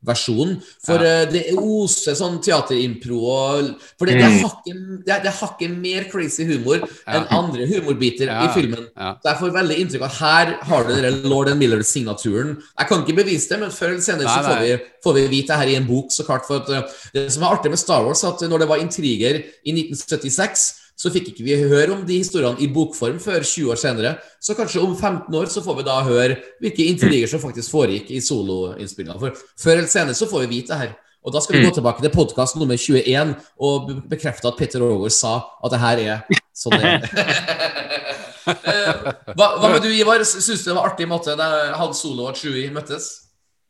[0.00, 0.60] Miller-versjonen.
[0.84, 5.30] For eh, det oser sånn teaterimpro og For det, det, er hakket, det, er, det
[5.30, 8.46] er hakket mer crazy humor enn andre humorbiter Ja.
[8.46, 8.88] i filmen.
[8.96, 9.14] Ja.
[9.20, 12.56] Så jeg får veldig inntrykk av at her har du den Lord and Miller-signaturen.
[12.78, 14.74] Jeg kan ikke bevise det, men før eller senere så får vi,
[15.04, 16.12] får vi vite det her i en bok.
[16.12, 18.68] så klart for at uh, Det som er artig med Star Wars, at når det
[18.68, 23.40] var intriger i 1976, så fikk ikke vi høre om de historiene i bokform før
[23.40, 24.16] 20 år senere.
[24.42, 28.10] Så kanskje om 15 år så får vi da høre hvilke intriger som faktisk foregikk
[28.12, 29.20] i soloinnspillingene.
[29.22, 30.92] For før eller senere så får vi vite det her.
[31.24, 35.12] Og da skal vi gå tilbake til podkast nummer 21 og bekrefte at Peter Roger
[35.12, 37.08] sa at det her er sånn det er.
[38.50, 39.02] Eh,
[39.36, 40.22] hva, hva med du, Ivar?
[40.24, 43.04] Syns du det var artig måte da Han Solo og Chewie møttes?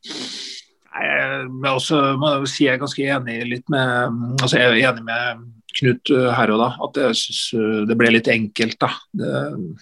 [0.06, 4.70] Nei, Jeg også må jeg jo si jeg er ganske enig litt med altså Jeg
[4.70, 5.42] er enig med
[5.78, 8.78] Knut uh, her og da, at jeg syns uh, det ble litt enkelt.
[8.80, 8.88] da.
[9.14, 9.32] Det,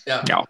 [0.06, 0.18] Ja.
[0.28, 0.40] ja,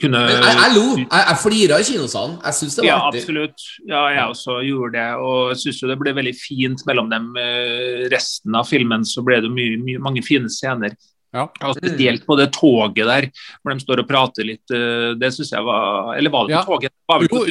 [0.00, 0.86] kunne Men jeg, jeg lo.
[0.98, 2.34] Jeg, jeg flira i kinosalen.
[2.44, 3.20] Jeg syns det var Ja, artig.
[3.22, 3.66] absolutt.
[3.88, 5.06] Ja, jeg også gjorde det.
[5.22, 7.30] Og jeg syns det ble veldig fint mellom dem.
[7.40, 10.94] Eh, Resten av filmen så ble det mye, mye, mange fine scener.
[11.34, 11.46] Ja.
[11.62, 13.26] Og spesielt på det toget der,
[13.62, 14.64] hvor de står og prater litt.
[14.72, 16.62] eh, Det syns jeg var Eller var det Ja.
[16.64, 16.90] toget?
[17.08, 17.44] Var vel Jo, på,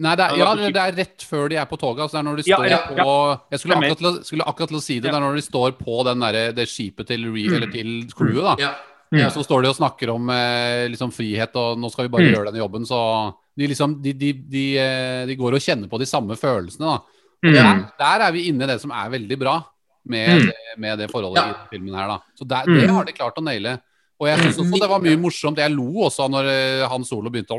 [0.00, 2.00] Nei, det er, ja, det det er rett før de er på toget.
[2.06, 3.40] Altså det er når de Ja, står ja, på.
[3.52, 5.04] Jeg skulle akkurat, skulle akkurat til å si det.
[5.06, 5.12] Ja.
[5.12, 8.42] Det er når de står på den der, det skipet til, re, eller til crewet.
[8.42, 8.72] da Ja.
[9.12, 9.28] Ja.
[9.28, 12.32] Så står de og snakker om eh, liksom frihet, og nå skal vi bare Mm.
[12.32, 15.98] gjøre denne jobben, så de, liksom, de, de, de, eh, de går og kjenner på
[16.00, 16.80] de samme følelsene.
[16.88, 16.98] da.
[17.44, 17.52] Mm.
[17.52, 19.62] der, der er vi inne i det som er veldig bra
[20.08, 20.46] med, Mm.
[20.46, 21.50] det, med det forholdet Ja.
[21.50, 22.08] i filmen her.
[22.08, 22.18] da.
[22.38, 22.80] Så der, Mm.
[22.80, 23.80] det har de klart å naile.
[24.20, 25.56] Og jeg syns også det var mye morsomt.
[25.58, 27.58] Jeg lo også når eh, han Solo begynte å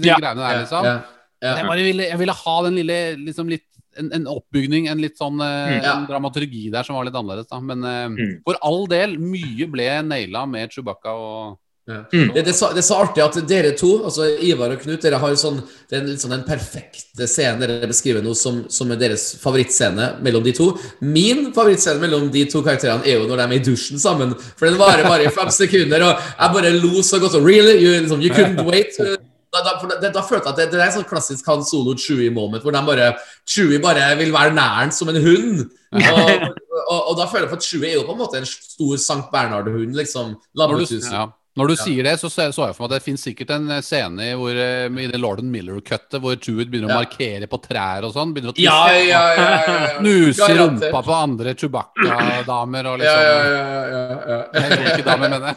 [0.00, 1.02] De greiene der, liksom.
[1.44, 1.54] Ja.
[1.60, 3.66] Jeg, bare ville, jeg ville ha den lille liksom litt
[4.00, 5.82] en, en oppbygning, en litt sånn eh, Mm.
[5.84, 5.92] Ja.
[6.00, 7.46] en dramaturgi der som var litt annerledes.
[7.52, 8.40] da Men eh, Mm.
[8.46, 11.98] for all del, mye ble naila med Chewbacca og Ja.
[12.16, 12.30] Mm.
[12.32, 15.02] Det, det, er så, det er så artig at dere to, altså Ivar og Knut,
[15.04, 15.58] dere har jo sånn,
[15.90, 20.06] det er en, sånn den perfekte scenen dere beskriver nå som, som er deres favorittscene
[20.24, 20.70] mellom de to.
[21.04, 24.32] Min favorittscene mellom de to karakterene er jo når de er i dusjen sammen.
[24.56, 27.36] For den varer bare i fem sekunder, og jeg bare lo så godt.
[27.36, 27.76] Og really?
[27.84, 28.96] You, liksom, you couldn't wait?
[29.54, 32.64] Da, da, for da, følte jeg at det, det er sånn klassisk Han Solo Chewie-moment,
[32.64, 33.12] hvor bare,
[33.46, 35.62] Chewie bare vil være næren som en hund.
[35.94, 36.48] Og,
[36.90, 39.30] og, og da føler jeg at Chewie er jo på en måte en stor Sankt
[39.34, 40.34] Bernhard-hund, liksom.
[40.58, 41.28] Når du, ja.
[41.54, 43.82] Når du sier det, så så jeg for meg at det finnes sikkert en eh,
[43.86, 48.08] scene i hvor, eh, i det Lorden Miller-cuttet hvor Chewit begynner å markere på trær
[48.08, 48.32] og sånn.
[48.34, 49.04] Begynner å Ja, tisse.
[49.06, 50.32] ja, ja, ja, ja.
[50.34, 50.88] Garantert.
[50.90, 53.62] rumpa på andre Chewbacca-damer og Ja, liksom ja, ja,
[53.94, 54.40] ja,
[54.90, 55.54] ja, damer, mener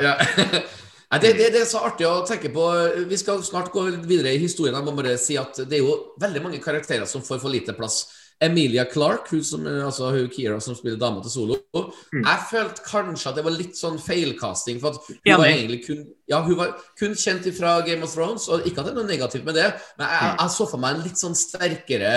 [0.00, 0.64] jeg.
[1.12, 1.18] ja.
[1.18, 2.64] Nei, det, det, det er så artig å tenke på.
[3.10, 4.78] Vi skal snart gå videre i historien.
[4.78, 7.76] Jeg må bare si at Det er jo veldig mange karakterer som får for lite
[7.76, 8.06] plass.
[8.42, 11.58] Emilia Clark, hun som, altså hun Kira som spiller dama til Solo.
[11.76, 14.80] Jeg følte kanskje at det var litt sånn feilkasting.
[14.82, 18.48] For at hun var egentlig kun, ja, hun var kun kjent fra Game of Thrones,
[18.50, 19.68] og ikke at det er noe negativt med det,
[20.00, 22.14] men jeg, jeg så for meg en litt sånn sterkere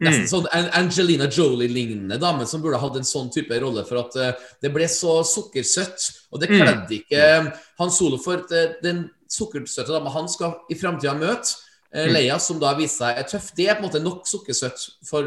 [0.00, 3.84] Nesten sånn Angelina Jolie-lignende dame som burde hatt en sånn type rolle.
[3.84, 4.32] For at eh,
[4.62, 9.92] det ble så sukkersøtt, og det kledde ikke Han Solo for at, eh, den sukkersøte
[9.92, 11.54] dama han skal i framtida møte.
[11.94, 13.50] eh, Leia, som da viser seg er tøff.
[13.54, 15.22] Det er på en måte nok sukkersøtt for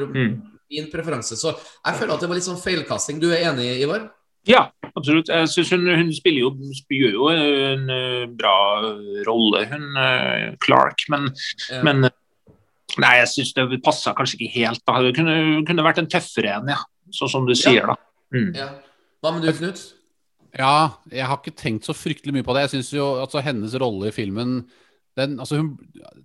[0.71, 1.37] min preferanse.
[1.37, 3.19] Så jeg føler at det var litt sånn feilkasting.
[3.21, 4.09] Du er enig, Ivar?
[4.47, 5.27] Ja, absolutt.
[5.29, 6.51] Jeg synes hun, hun jo,
[6.89, 8.81] gjør jo en eh, bra
[9.25, 11.05] rolle, hun eh, Clark.
[11.09, 11.31] Men,
[11.69, 11.81] Ja.
[11.83, 12.11] men eh,
[13.01, 14.83] Nei, jeg syns det passa kanskje ikke helt.
[14.87, 15.01] da.
[15.03, 15.37] Det kunne,
[15.67, 16.79] kunne vært en tøffere en, ja.
[17.15, 17.97] Sånn som du sier, da.
[18.33, 18.51] Mm.
[18.57, 18.69] Ja.
[19.23, 19.81] Hva med du, Knut?
[20.55, 22.65] Ja, jeg har ikke tenkt så fryktelig mye på det.
[22.65, 24.61] Jeg synes jo altså hennes rolle i filmen
[25.15, 25.69] den, altså hun,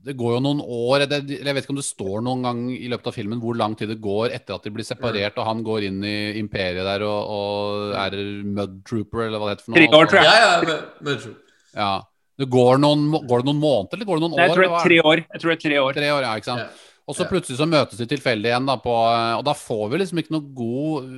[0.02, 2.88] Det går jo noen år det, Jeg vet ikke om det står noen gang i
[2.90, 5.62] løpet av filmen hvor lang tid det går etter at de blir separert og han
[5.66, 9.74] går inn i imperiet der og, og er Mud Trooper, eller hva det heter for
[9.74, 9.78] noe.
[9.78, 10.26] Tre år, tror jeg.
[10.26, 11.54] Ja, ja, mud trooper.
[11.70, 11.92] Ja.
[12.40, 14.48] Det går, noen, går det noen måneder, eller går det noen Nei, år?
[14.48, 15.24] jeg tror det er tre år.
[15.26, 15.98] Jeg tror det er tre år.
[16.00, 16.86] Tre år, ja, ikke sant?
[17.10, 20.20] Og så plutselig så møtes de tilfeldig igjen, da, på, og da får vi liksom
[20.20, 21.08] ikke noe god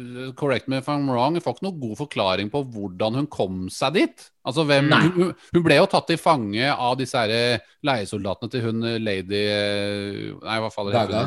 [0.41, 3.67] Correct me if I'm wrong, vi får ikke noe god forklaring på hvordan hun kom
[3.69, 4.25] seg dit.
[4.49, 4.89] Altså, hvem,
[5.19, 8.97] hun, hun ble jo tatt til fange av disse her eh, leiesoldatene til hun eh,
[9.05, 11.27] lady eh, Nei, hva faller det.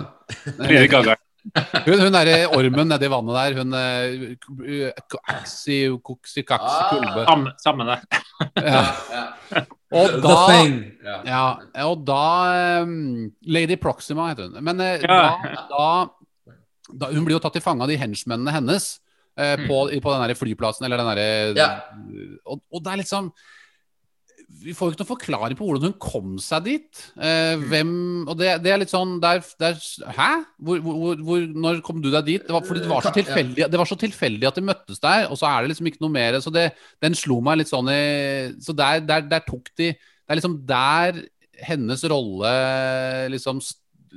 [0.63, 1.19] Lady Gaga.
[1.85, 4.87] Hun, hun derre ormen nedi vannet der, hun eh,
[5.29, 6.87] Aksi Koksi Kaksi Ah.
[6.89, 7.25] Kulbe.
[7.27, 7.99] Samme, samme det.
[8.65, 8.81] Ja.
[9.93, 10.77] Og The da Thing.
[11.05, 11.17] Ja.
[11.29, 11.41] Ja,
[11.85, 14.63] og da um, Lady Proxima heter hun.
[14.65, 15.37] Men eh, Ja.
[15.45, 15.85] da, da,
[17.05, 18.87] da Hun blir jo tatt til fange av de henchmennene hennes
[19.37, 21.27] eh, på, på den der flyplassen, eller den derre
[21.59, 21.69] Ja.
[22.45, 23.29] og, og det er liksom
[24.65, 27.03] Vi får jo ikke noen forklaring på hvordan hun kom seg dit.
[27.17, 27.91] Eh, hvem
[28.29, 29.77] Og det, det er litt sånn der, der
[30.15, 30.29] Hæ?
[30.57, 32.45] Hvor, hvor, hvor, hvor, når kom du deg dit?
[32.45, 35.29] Det var, fordi det var, så tilfeldig, det var så tilfeldig at de møttes der,
[35.29, 36.39] og så er det liksom ikke noe mer.
[36.43, 36.67] Så det,
[37.03, 38.03] den slo meg litt sånn i
[38.63, 41.23] Så der, der, der tok de Det er liksom der
[41.65, 42.51] hennes rolle
[43.31, 43.61] liksom,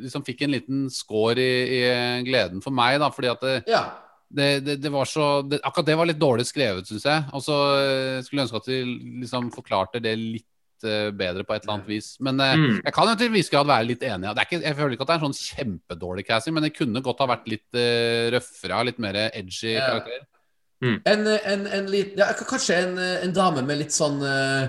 [0.03, 1.83] liksom fikk en liten score i, i
[2.27, 3.85] gleden for meg, da, fordi at det, ja.
[4.31, 7.25] Det, det, det var så det, Akkurat det var litt dårlig skrevet, syns jeg.
[7.33, 8.79] Og så eh, skulle jeg ønske at de
[9.23, 12.11] liksom forklarte det litt eh, bedre på et eller annet vis.
[12.21, 12.81] Men eh, Mm.
[12.85, 14.29] jeg kan jo til en viss grad være litt enig.
[14.35, 16.75] Det er ikke, jeg føler ikke at det er en sånn kjempedårlig casting, men det
[16.77, 19.87] kunne godt ha vært litt uh, røffere, litt mer edgy Ja.
[19.89, 20.27] karakter.
[20.85, 22.93] En, en, en lit, ja, kanskje en,
[23.25, 24.69] en dame med litt sånn eh,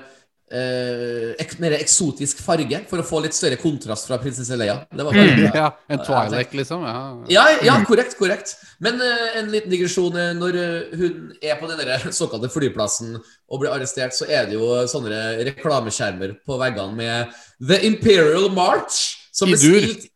[0.52, 4.80] eh, mer eksotisk farge, for å få litt større kontrast fra prinsesse Leia.
[4.92, 6.84] Det var bare, Ja, en Twilight, liksom.
[6.88, 7.02] Ja.
[7.30, 8.56] Ja, ja, korrekt, korrekt.
[8.80, 10.16] Men eh, en liten digresjon.
[10.18, 13.18] eh, når eh, hun er på den såkalte flyplassen
[13.50, 19.16] og blir arrestert, så er det jo sånne reklameskjermer på veggene med The Imperial March,
[19.32, 19.82] som I dur.
[19.84, 20.08] Stilt,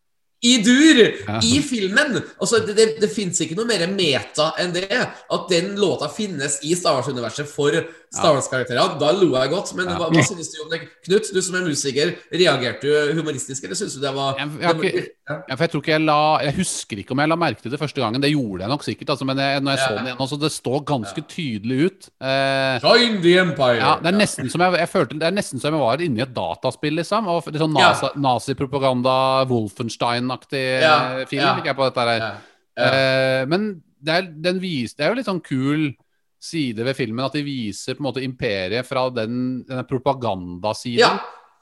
[0.43, 1.37] i dur Ja.
[1.39, 2.17] i filmen!
[2.41, 4.89] Altså, det det, det fins ikke noe mer meta enn det.
[5.31, 7.71] At den låta finnes i Star Wars-universet for
[8.13, 8.93] Star Wars-karakterer.
[9.01, 9.71] Da lo jeg godt.
[9.77, 10.79] Men hva, hva synes du om det?
[11.07, 14.61] Knut, du som er musiker, reagerte du humoristisk, eller syns du det var Jeg, jeg,
[14.61, 17.63] jeg, var- for jeg, tror ikke jeg, la, jeg husker ikke om jeg la merke
[17.63, 18.21] til det første gangen.
[18.21, 19.13] Det gjorde jeg nok sikkert.
[19.15, 22.09] Altså, men jeg, når jeg så den igjen, også, det står ganske tydelig ut.
[22.21, 23.79] Eh, Join the Empire!
[23.81, 26.21] ja, det er nesten som jeg, jeg følte, det er nesten som jeg var inni
[26.25, 27.27] et dataspill, liksom.
[27.33, 27.77] Og litt sånn
[28.23, 29.15] nazipropaganda,
[29.49, 32.25] Wolfenstein-aktig Ja, eh, film fikk jeg på dette her.
[32.77, 33.67] Eh, men
[34.03, 35.91] det er, den vis, det er jo litt sånn kul
[36.43, 40.99] side ved filmen at de viser på en måte imperiet fra den, denne propagandasiden.
[41.03, 41.15] Ja.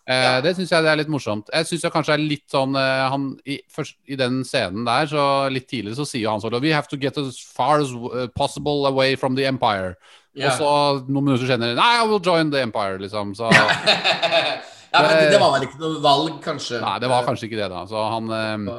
[0.10, 1.52] Eh, Det syns jeg det er litt morsomt.
[1.54, 5.06] Jeg syns kanskje det er litt sånn eh, han, i, først, I den scenen der,
[5.12, 8.26] så litt tidligere, så sier han sånn We have to get as far as uh,
[8.36, 9.94] possible away from the empire.
[10.34, 10.50] Ja.
[10.50, 10.72] Og så
[11.12, 13.36] noen minutter senere Nei, I will join the empire, liksom.
[13.38, 16.82] Så ja, men det, det var vel ikke noe valg, kanskje?
[16.82, 17.86] Nei, det var kanskje ikke det, da.
[17.90, 18.78] Så han eh,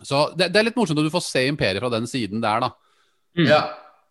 [0.00, 2.64] Så det, det er litt morsomt at du får se imperiet fra den siden der,
[2.64, 2.72] da.
[3.44, 3.60] Ja.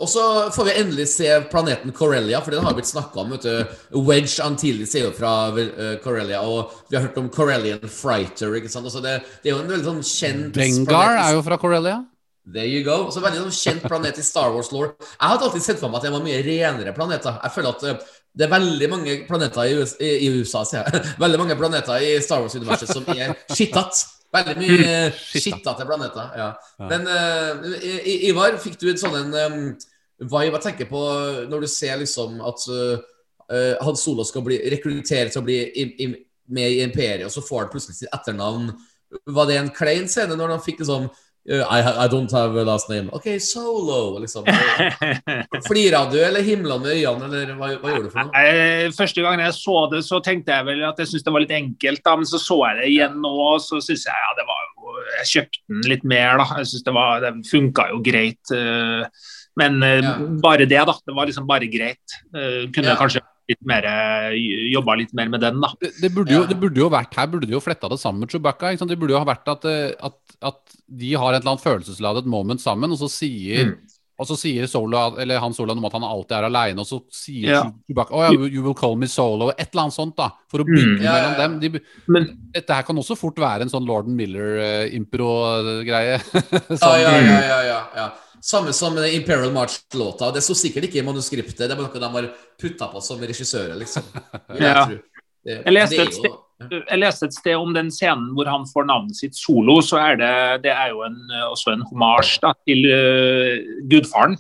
[0.04, 3.30] Og så får vi endelig se planeten Corellia, for den har blitt snakka om.
[3.32, 4.02] vet du.
[4.04, 8.58] Wedge Antilles er jo fra eh, Corellia, og vi har hørt om Corellian Frighter.
[8.60, 8.90] ikke sant?
[8.90, 12.02] Altså det, det er jo en veldig sånn kjent Dengar er jo fra Corellia.
[12.46, 13.08] There you go.
[13.10, 15.98] Så veldig sånn kjent planet i Star wars lore Jeg hadde alltid sett for meg
[16.04, 17.40] at det var mye renere planeter.
[17.42, 20.84] Jeg føler at eh, det er veldig mange planeter i, US, i, i USA, sier
[20.84, 21.06] jeg.
[21.24, 24.10] Veldig mange planeter i Star Wars-universet som er skittete.
[24.36, 26.32] Veldig mye skittete planeter.
[26.40, 26.48] Ja.
[26.92, 29.60] Men eh, I- I- Ivar, fikk du en sånn en um,
[30.32, 31.02] vibe tenker på
[31.52, 32.96] når du ser liksom at uh,
[33.50, 36.08] Hans Han Solo skal bli rekruttert til å bli i, i,
[36.56, 38.72] med i Imperiet, og så får han plutselig sitt etternavn.
[39.36, 42.64] Var det en klein scene når han fikk liksom uh, I, I don't have a
[42.66, 43.10] last name.
[43.14, 44.46] OK, Solo, liksom.
[45.68, 48.46] Flira du, eller himla med øynene, eller hva, hva gjorde du for noe?
[48.98, 51.54] Første gang jeg så det, så tenkte jeg vel at jeg syntes det var litt
[51.54, 52.02] enkelt.
[52.08, 54.64] da, Men så så jeg det igjen nå, og så syns jeg ja, det var
[54.66, 56.46] jo Jeg kjøpte den litt mer, da.
[56.64, 58.56] Jeg synes det var, det funka jo greit.
[58.58, 59.30] eh,
[59.62, 60.16] Men eh, Ja.
[60.44, 60.98] bare det, da.
[61.06, 62.18] Det var liksom bare greit.
[62.34, 62.98] Eh, Kunne Ja.
[63.00, 63.86] kanskje litt mer,
[64.74, 65.70] jobba litt mer med den, da.
[65.82, 66.48] Det, det, burde jo, Ja.
[66.50, 68.72] det burde jo vært her burde de jo fletta det sammen med Chewbacca.
[68.74, 68.90] Ikke sant?
[68.94, 72.26] Det burde jo ha vært at, eh, at, at de har et eller annet følelsesladet
[72.26, 73.76] moment sammen, og så sier Mm.
[74.16, 77.02] Og så sier Solo, eller han Solo om at han alltid er aleine, og så
[77.12, 77.64] sier Ja.
[77.84, 80.30] Chewbacca oh, yeah, You will call me Solo, et eller annet sånt, da.
[80.48, 81.02] For å bygge Mm.
[81.04, 81.40] Mellom ja.
[81.42, 81.58] dem.
[81.60, 86.22] De, Men dette her kan også fort være en sånn Lorden Miller-impro-greie.
[86.80, 88.08] Ja, ja, ja, ja, ja, ja.
[88.46, 90.30] Samme som Imperial March-låta.
[90.36, 91.64] Det sto sikkert ikke i manuskriptet.
[91.66, 92.28] Det er noe de har
[92.62, 94.06] putta på som regissører, liksom.
[94.60, 94.86] Jeg Ja.
[95.46, 99.18] Det, Jeg leste jo- jeg leste et sted om den scenen hvor han får navnet
[99.18, 100.30] sitt solo, så er det,
[100.64, 101.18] det er jo en,
[101.52, 104.38] også en homasj til uh, gudfaren.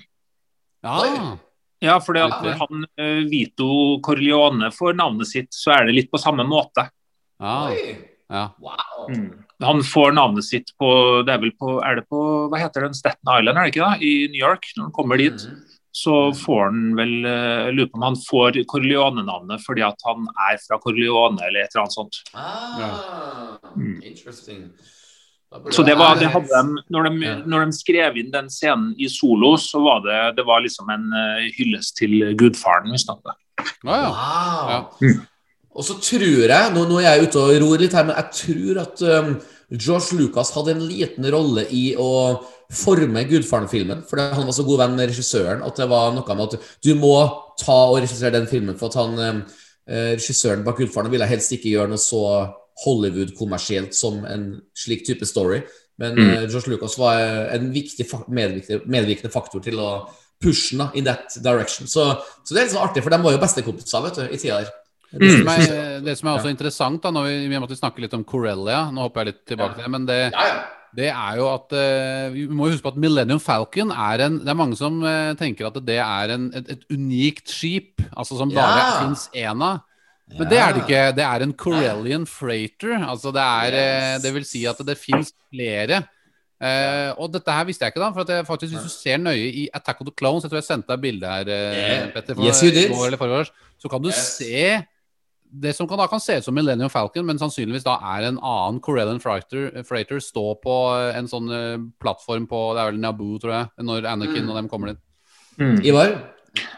[0.85, 1.35] Ja.
[1.83, 6.11] Ja, for det, når han uh, Vito Corleone får navnet sitt, så er det litt
[6.11, 6.87] på samme måte.
[7.41, 7.55] ja.
[7.69, 8.11] Oi.
[8.31, 8.47] Ja.
[8.59, 9.11] Wow.
[9.63, 10.87] Han får navnet sitt på
[11.27, 12.19] Det er vel på Er det på
[12.51, 12.95] Hva heter den?
[12.97, 13.99] Staten Island, er det ikke da?
[14.01, 14.65] I New York.
[14.75, 15.59] Når han kommer dit, mm.
[15.95, 20.57] så får han vel eh, lurer på om han får Corleone-navnet fordi at han er
[20.65, 22.21] fra Corleone, eller et eller annet sånt.
[22.33, 23.99] Ah, Mm.
[24.03, 24.69] interesting.
[25.71, 29.07] Så det var, det hadde de, når, de, når de skrev inn den scenen i
[29.11, 32.89] solo, så var det, det var liksom en eh, hyllest til gudfaren.
[32.91, 33.15] Hvis det.
[33.85, 34.09] Ah, ja.
[34.09, 34.71] Wow.
[34.99, 35.13] Ja.
[35.75, 38.37] Og så tror jeg, nå, nå er jeg ute og ror litt her, men jeg
[38.39, 39.31] tror at um,
[39.75, 42.11] George Lucas hadde en liten rolle i å
[42.71, 44.05] forme Gudfaren-filmen.
[44.07, 46.93] Fordi han var så god venn med regissøren at det var noe med at du
[46.99, 47.15] må
[47.59, 48.77] ta og regissere den filmen.
[48.79, 49.41] For at han, um,
[49.89, 52.21] eh, regissøren bak Gudfaren ville helst ikke gjøre noe så
[52.85, 55.61] Hollywood-kommersielt som en slik type story.
[55.97, 56.29] Men Mm.
[56.29, 60.07] eh, George Lucas var eh, en viktig medvirkende, medvirkende faktor til å
[60.41, 61.87] pushe den in that direction.
[61.87, 64.73] Så, så det er sånn artig, for de var jo bestekompiser i tida der.
[65.13, 65.29] Mm.
[65.31, 68.23] som er, det som er også interessant, da, når vi, vi måtte snakke litt om
[68.27, 70.57] Corellia Nå hopper jeg litt tilbake til det, men det, Ja, ja.
[70.97, 74.51] det er jo at uh, Vi må huske på at Millennium Falcon er en Det
[74.51, 78.51] er mange som uh, tenker at det er en, et, et unikt skip, altså som
[78.51, 78.89] bare Ja.
[79.05, 79.83] fins én av.
[80.33, 81.01] Men det er det ikke.
[81.15, 82.95] Det er en Corellian freighter.
[83.05, 84.23] Altså det er eh, Yes.
[84.23, 85.99] Det vil si at det fins flere.
[86.55, 88.09] Uh, og dette her visste jeg ikke, da.
[88.15, 90.63] For at jeg faktisk hvis du ser nøye i Attack of the Clones Jeg tror
[90.63, 92.09] jeg sendte deg bilde her, Yeah.
[92.15, 92.41] Petter.
[92.41, 92.89] Yes, you did.
[92.89, 94.23] går forrige Så kan du Yes.
[94.39, 94.81] se
[95.51, 98.39] det som kan, da kan se ut som Millennium Falcon, men sannsynligvis da er en
[98.39, 102.99] annen Corellian freighter, freighter stå på eh, en sånn eh, plattform på Det er vel
[103.03, 104.49] Naboo, tror jeg, når Anakin Mm.
[104.49, 105.01] og dem kommer dit.
[105.87, 106.17] Ivar?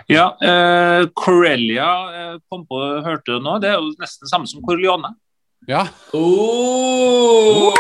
[0.10, 4.48] Ja, eh, Corellia eh, kom på, hørte du nå, det er jo nesten det samme
[4.50, 5.16] som Corleone.
[5.68, 5.88] Ja.
[6.14, 7.74] Oh!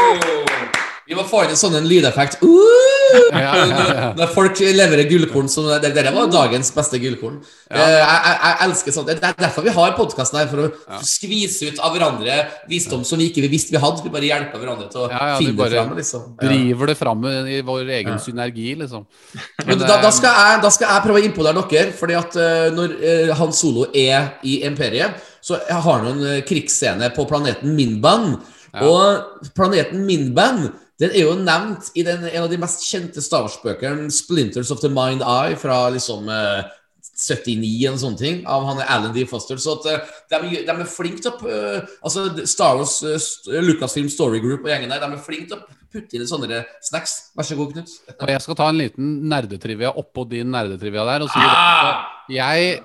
[1.07, 2.41] Vi må få inn en sånn lydeffekt.
[2.43, 2.87] Uh!
[3.31, 4.07] Ja, ja, ja.
[4.19, 7.37] Når folk leverer gullkorn som det, det var dagens beste gullkorn.
[7.71, 9.07] Eh, Jeg, jeg, jeg elsker sånt.
[9.07, 12.35] Det er derfor vi har podkasten her, for å skvise ut av hverandre
[12.67, 14.03] visdom som vi ikke visste vi hadde.
[14.03, 15.07] Vi bare hjelper hverandre til å
[15.39, 15.93] finne det fram.
[16.01, 16.25] Liksom.
[16.41, 17.23] Driver det fram
[17.55, 19.05] i vår egen synergi, liksom.
[19.63, 22.65] Men da, da, skal jeg, da skal jeg prøve å imponere dere, fordi at eh,
[22.75, 22.97] når
[23.39, 25.15] Han Solo er i Imperiet,
[25.47, 28.33] så har han en krigsscene på planeten Minban.
[28.83, 30.67] Og planeten Minban
[31.01, 34.81] den er jo nevnt i den, en av de mest kjente Star Wars-bøkene, 'Splinters of
[34.81, 36.65] the Mind Eye', fra liksom eh,
[37.17, 39.25] 79 eller sånne ting, av han Alan D.
[39.29, 39.57] Foster.
[39.61, 44.09] Så at eh, de, de er flinke til å uh, Altså Star Wars, uh, Lucasfilm
[44.13, 47.15] Story Group og gjengen der, de er flinke til å putte inn sånne snacks.
[47.37, 47.95] Vær så god, Knut.
[48.17, 51.25] Og jeg skal ta en liten nerdetrivia oppå din nerdetrivia der.
[51.25, 52.05] Og si Ah!
[52.29, 52.77] jeg,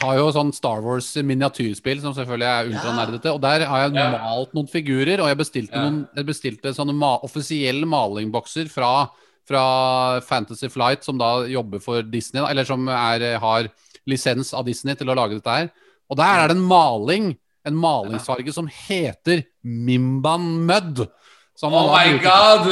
[0.00, 3.32] har jo sånn Star Wars miniatyrspill som selvfølgelig er ultranerdete.
[3.34, 7.14] Og der har jeg malt noen figurer, og jeg bestilte, noen, jeg bestilte sånne ma
[7.26, 8.92] offisielle malingbokser fra,
[9.48, 9.64] fra
[10.24, 13.70] Fantasy Flight, som da jobber for Disney, eller som er, har
[14.10, 15.72] lisens av Disney til å lage dette her.
[16.12, 17.34] Og der er det en maling,
[17.64, 21.06] en malingsfarge som heter Mimban Mud.
[21.62, 22.66] Oh my god!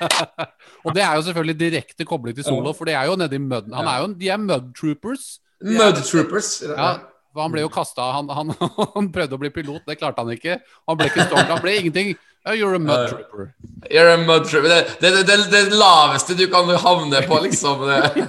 [0.84, 3.68] Og det er jo selvfølgelig direkte koblet til Solo, for det er jo nedi mud.
[3.76, 5.36] Han er jo, de er mud troopers.
[5.60, 6.62] Mud Troopers.
[6.64, 6.94] Ja,
[7.30, 8.54] for han ble jo kasta han, han,
[8.96, 10.58] han prøvde å bli pilot, det klarte han ikke.
[10.90, 12.12] Han ble ikke stormet, han ble ingenting.
[12.48, 13.50] Oh, you're a mud trooper.
[13.90, 14.70] You're a mud trooper.
[14.72, 17.84] Det, det, det, det, det laveste du kan havne på, liksom.
[17.84, 18.26] Det,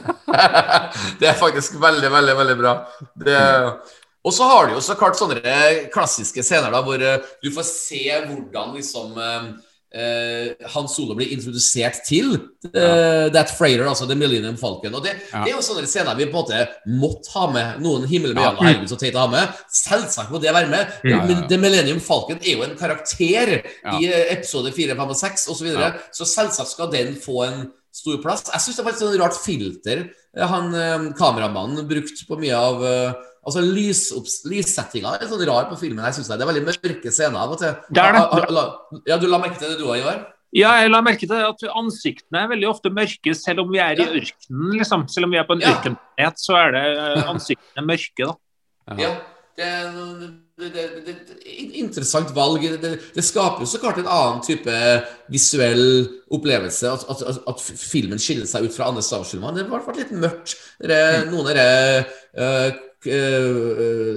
[1.22, 2.76] det er faktisk veldig, veldig, veldig bra.
[3.24, 3.40] Det,
[4.22, 5.56] og så har du jo så klart sånne
[5.94, 9.16] klassiske scener da, hvor eh, du får se hvordan liksom
[9.94, 12.34] eh, Han Solo blir introdusert til
[12.72, 14.96] eh, That Freighter, altså The Millennium Falcon.
[14.96, 15.44] Og det, Ja.
[15.44, 16.62] det er jo sånne scener vi på en måte
[17.02, 17.82] måtte ha med.
[17.84, 19.60] Noen himmelbøyende herregud så teit å ha med.
[19.72, 20.96] Selvsagt må det være med.
[21.04, 21.28] Ja, ja, ja.
[21.28, 23.98] Men The Millennium Falcon er jo en karakter Ja.
[24.00, 25.62] i eh, episode 4, 5 og 6 osv.
[25.62, 25.94] Så, videre.
[26.16, 28.46] så selvsagt skal den få en stor plass.
[28.48, 30.72] Jeg syns det var et sånn rart filter han
[31.20, 33.12] kameramannen brukte på mye av eh,
[33.42, 36.04] Altså Lyssettinga er sånn rar på filmen.
[36.06, 37.74] Jeg synes Det Det er veldig mørke scener av og til.
[37.90, 38.66] Det er det.
[39.10, 40.22] Ja, Du la merke til det du òg, Ivar?
[40.52, 43.96] Ja, jeg la merke til at ansiktene er veldig ofte mørke, selv om vi er
[43.96, 44.78] i ørkenen.
[44.78, 45.08] liksom.
[45.08, 45.74] Selv om vi er på en Ja.
[45.74, 48.36] ørkenplanet, så er det eh, ansiktene mørke, da.
[49.00, 49.16] Ja.
[49.56, 49.92] Det er
[50.62, 52.62] det, det, det, det, interessant valg.
[52.62, 54.76] Det, det, det skaper jo så klart en annen type
[55.32, 56.92] visuell opplevelse.
[56.92, 59.56] At, at, at, filmen skiller seg ut fra andre Star Wars-filmer.
[59.56, 60.56] Det har vært litt mørkt.
[60.80, 61.68] Det er, noen av de
[62.38, 62.80] uh,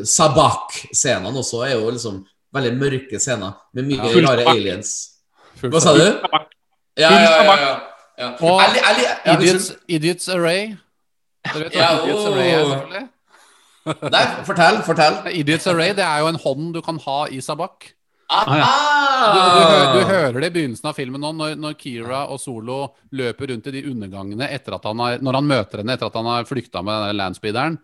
[0.04, 2.20] Sabak-scenene også er jo liksom
[2.54, 4.52] veldig mørke scener med mye ja, rare sabak.
[4.54, 4.92] aliens.
[5.64, 6.04] Hva sa du?
[7.00, 7.42] Ja, ja, ja.
[7.42, 7.72] ja,
[8.20, 8.28] ja.
[8.44, 8.60] Og
[9.34, 9.72] Idiots.
[9.90, 10.74] Idiots Array.
[11.48, 12.28] Dere vet hva Ja, Idiots.
[12.30, 13.08] Array er, selvfølgelig?
[14.14, 14.78] Nei, fortell.
[14.86, 15.18] Fortell.
[15.42, 17.90] Idiots Array det er jo en hånd du kan ha i sabak.
[18.32, 19.90] Ah, Du, du, hø- ah.
[19.94, 22.78] du hører det i begynnelsen av filmen nå, når, når Kira og Solo
[23.14, 26.16] løper rundt i de undergangene etter at han har, når han møter henne etter at
[26.18, 27.76] han har flykta med landspeederen.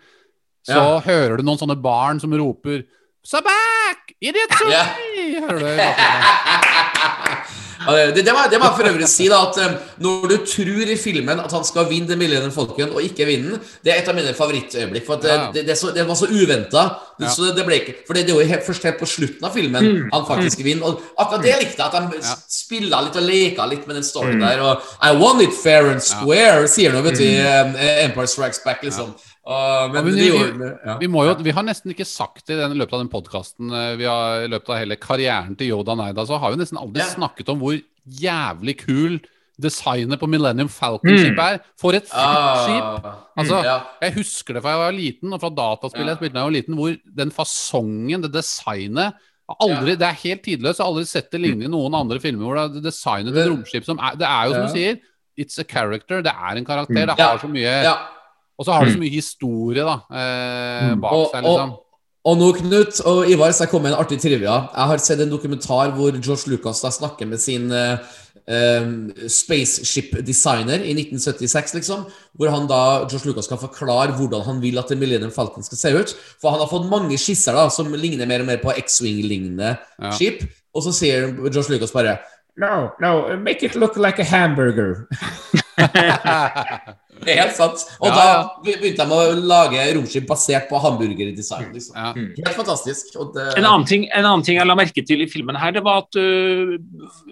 [0.66, 1.00] Så Ja.
[1.00, 2.82] hører du noen sånne barn som roper
[3.26, 4.14] 'Sabak!
[4.20, 4.50] Idiot!
[4.70, 4.84] Ja.
[5.48, 5.66] Hører du.
[7.80, 10.34] Ja, Det, det, må, det må jeg for øvrig si, da, at eh, når du
[10.44, 13.94] tror i filmen at han skal vinne den Millennium folken, og ikke vinne den, det
[13.94, 15.06] er et av mine favorittøyeblikk.
[15.06, 16.82] For det, det, det, så, det var så uventa.
[17.20, 17.30] Ja.
[17.32, 20.92] For det, det er jo helt, først helt på slutten av filmen han faktisk vinner.
[20.92, 22.36] Og akkurat det likte jeg, at de Ja.
[22.52, 24.60] spilla litt og leka litt med den storyen der.
[24.60, 28.60] Og I won it fair and square, sier nå, vet du, i eh, Empire Strikes
[28.64, 29.14] Back, liksom.
[29.50, 30.94] Og, men men vi- gjorde ja.
[31.00, 33.72] Vi, må jo, vi har nesten ikke sagt det i den- løpet av den podkasten
[33.98, 37.02] vi har i løpet av hele karrieren til Yoda Neida så har vi nesten aldri
[37.02, 37.10] yeah.
[37.16, 37.74] snakket om hvor
[38.06, 39.18] jævlig kul
[39.60, 41.58] designet på Millennium Falcon-skip er.
[41.76, 43.08] For et fett skip!
[43.36, 43.74] Altså, mm, ja.
[44.06, 46.54] Jeg husker det fra jeg var liten, og fra dataspillet jeg spilte da jeg var
[46.56, 49.18] liten, hvor den fasongen, det designet
[49.60, 50.78] aldri, Det er helt tidløst.
[50.78, 53.42] Jeg har aldri sett det lignende i noen andre filmer hvor det er designet til
[53.42, 54.66] et romskip som er Det er jo som Ja.
[54.66, 55.00] du sier,
[55.44, 56.22] it's a character.
[56.22, 57.06] Det er en karakter.
[57.10, 57.28] Det Ja.
[57.34, 57.96] har så mye ja.
[58.60, 61.70] Og så har du så mye historie da eh, bak seg, liksom.
[61.72, 61.86] og,
[62.28, 64.58] og nå, Knut og Ivar, så jeg komme med en artig trivia.
[64.74, 67.96] Jeg har sett en dokumentar hvor George Lucas da snakker med sin eh,
[69.32, 72.04] spaceship-designer i 1976, liksom.
[72.36, 75.80] Hvor han da, George Lucas skal forklare hvordan han vil at The Millennium Falcon skal
[75.80, 76.14] se ut.
[76.42, 80.12] For han har fått mange skisser da, som ligner mer og mer på X-Wing-lignende Ja.
[80.12, 80.44] skip.
[80.76, 82.18] Og så sier George Lucas bare
[82.60, 85.08] No, no, make it look like a hamburger.
[87.20, 87.82] Det er helt sant.
[88.00, 88.36] Og Ja, da ja.
[88.64, 91.68] begynte de å lage romskip basert på hamburgerdesign.
[91.74, 91.96] Liksom.
[91.98, 92.12] Ja.
[92.14, 93.10] Helt fantastisk.
[93.20, 95.74] Og det, En annen, ting, en annen ting jeg la merke til i filmen her,
[95.76, 96.78] det var at uh,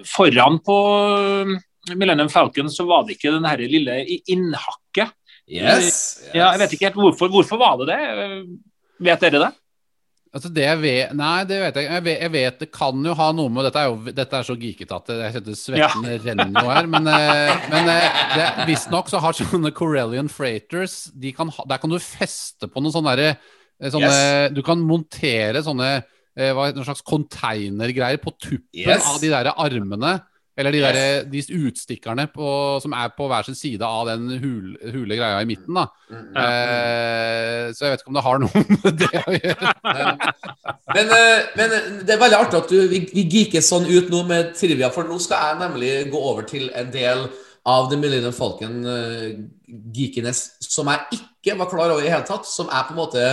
[0.05, 0.76] foran på
[1.16, 1.55] øh,
[1.94, 3.96] Millennium Falcon så var det ikke den her lille
[4.28, 5.14] innhakket.
[5.48, 6.00] yes, yes.
[6.34, 7.32] Ja, jeg vet ikke helt hvorfor.
[7.32, 8.02] Hvorfor var det det?
[8.18, 8.44] Øh,
[9.00, 9.52] Vet dere det?
[10.34, 12.12] Altså det jeg vet Nei, det vet jeg ikke.
[12.24, 14.98] Jeg vet, det kan jo ha noe med Dette er jo dette er så geekete
[14.98, 16.88] at jeg kjente svetten renner jo her.
[16.90, 21.92] Men, eh, men eh, visstnok så har sånne Corellian freighters de kan ha, Der kan
[21.92, 23.32] du feste på noen sånne
[23.78, 24.55] sånne yes.
[24.56, 29.06] Du kan montere sånne eh, hva noen slags containergreier på tuppen Yes.
[29.09, 30.18] av de der armene.
[30.59, 30.97] Eller de, Yes.
[30.97, 32.48] der, de utstikkerne på,
[32.82, 35.74] som er på hver sin side av den hul, hule greia i midten.
[35.78, 36.36] da Mm.
[36.40, 39.72] eh, Så jeg vet ikke om det har noe med det å gjøre.
[40.97, 41.74] Men, eh, men
[42.06, 45.05] det er veldig artig at du, vi, vi geeker sånn ut nå med trivia, for
[45.05, 47.26] nå skal jeg nemlig gå over til en del
[47.68, 49.28] av The Millennium Falcon uh,
[49.93, 52.48] geekiness som jeg ikke var klar over i det hele tatt.
[52.48, 53.24] Som jeg på en måte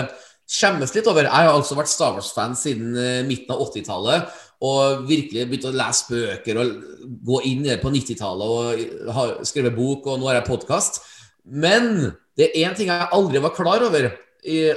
[0.51, 1.25] skjemmes litt over.
[1.25, 4.27] Jeg har altså vært Star Wars-fan siden eh, midten av 80-tallet.
[4.63, 6.75] Og virkelig begynt å lese bøker og
[7.27, 11.01] gå inn på 90-tallet og har skrevet bok, og nå har jeg podkast.
[11.43, 14.13] Men det er én ting jeg aldri var klar over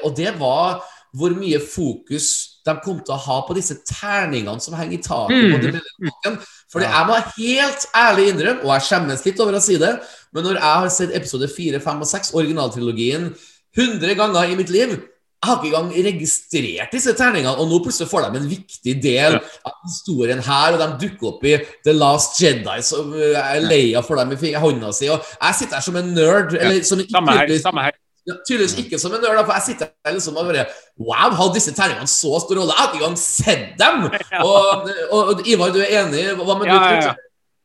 [0.05, 0.81] og det var
[1.17, 5.39] hvor mye fokus de kom til å ha på disse terningene som henger i taket.
[5.39, 5.53] Mm.
[5.55, 6.37] på Millennium
[6.69, 9.95] Fordi jeg må helt ærlig innrømme, og jeg skjemmes litt over å si det,
[10.37, 13.31] men når jeg har sett episode 4, 5 og 6, originaltrilogien,
[13.79, 14.99] 100 ganger i mitt liv
[15.39, 19.36] jeg har ikke engang registrert disse terningene, og nå plutselig får de en viktig del
[19.39, 21.52] av historien her, og de dukker opp i
[21.86, 25.86] The Last Jedi, som er Leia for dem i hånda si, og jeg sitter her
[25.86, 27.55] som en nerd, eller som Samme her.
[27.62, 27.94] samme her.
[28.27, 30.66] ja, tydeligvis ikke som en nerd, for jeg sitter her liksom og bare
[30.98, 32.74] Wow, hadde disse terningene så stor rolle?
[32.74, 34.10] Jeg har ikke engang sett dem!
[34.48, 36.27] Og, og, og Ivar, du er enig?
[36.43, 36.85] Hva med Ja, du?
[36.85, 37.15] ja, ja.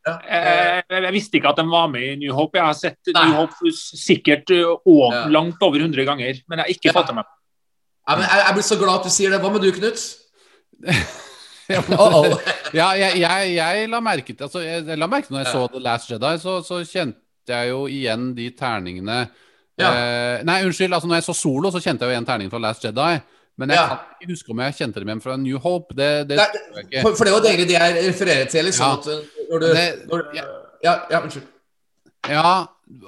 [0.06, 0.16] ja.
[0.86, 2.54] Jeg, jeg visste ikke at de var med i New Hope.
[2.60, 3.24] Jeg har sett Nei.
[3.32, 5.24] New Hope sikkert uh, og, Ja.
[5.34, 6.94] langt over 100 ganger, men jeg har ikke Ja.
[7.00, 7.30] fått det med meg.
[8.08, 9.40] Ja, men jeg, jeg blir så glad at du sier det.
[9.40, 10.00] Hva med du, Knut?
[12.74, 15.62] Ja, jeg, jeg, jeg la merke til altså, jeg, la merke til Når jeg så
[15.72, 19.22] The Last Jedi, så, så kjente jeg jo igjen de terningene
[19.80, 19.88] Ja.
[19.90, 20.92] eh, Nei, unnskyld.
[20.94, 23.14] altså Når jeg så Solo, så kjente jeg jo igjen terningen fra Last Jedi.
[23.56, 23.86] Men jeg Ja.
[23.88, 25.94] kan ikke huske om jeg kjente dem igjen fra New Hope.
[25.96, 27.02] Det, det Nei, jeg ikke.
[27.06, 28.64] For, for det jo egentlig det jeg refererer til.
[28.68, 28.92] liksom Ja.
[28.92, 29.66] at uh, når du,
[30.12, 30.22] når,
[30.84, 31.46] ja, ja, unnskyld.
[32.28, 32.52] Ja,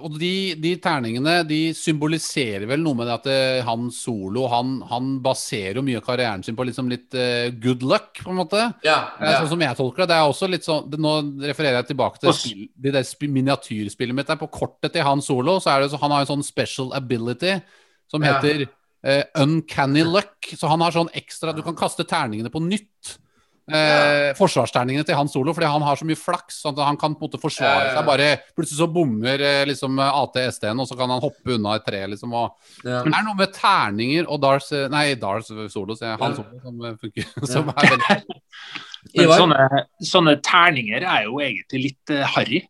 [0.00, 3.36] og de, de terningene de symboliserer vel noe med at det,
[3.66, 7.84] han Solo han, han baserer jo mye av karrieren sin på liksom litt uh, good
[7.86, 8.62] luck, på en måte.
[8.86, 9.40] Ja, Eh, ja.
[9.40, 10.08] Sånn som jeg tolker det.
[10.12, 11.12] Det er også litt sånn det, Nå
[11.46, 14.28] refererer jeg tilbake til spill, det der miniatyrspillet mitt.
[14.28, 16.92] Der på kortet til Han Solo så er det så Han har en sånn special
[16.96, 17.54] ability
[18.10, 18.36] som Ja.
[18.36, 18.66] heter
[19.04, 20.50] eh, Uncanny Luck.
[20.56, 23.16] Så han har sånn ekstra Du kan kaste terningene på nytt.
[23.66, 26.60] Eh, Forsvarsterningene til Hans Solo, fordi han har så mye flaks.
[26.62, 27.96] Sånn at han kan på en måte forsvare Ja, ja, ja.
[27.96, 28.06] seg.
[28.06, 32.04] Bare Plutselig så bommer eh, liksom AT-ST-en, og så kan han hoppe unna et tre,
[32.12, 32.32] liksom.
[32.38, 33.02] Og, Ja.
[33.02, 36.20] men det er noe med terninger og Dars eh, Nei, Dars Solo, sier jeg.
[36.22, 36.36] Han Ja.
[36.36, 37.24] Solo, som eh, funker.
[37.56, 38.40] Som er veldig
[39.16, 42.62] Men sånne, sånne terninger er jo egentlig litt uh, harry.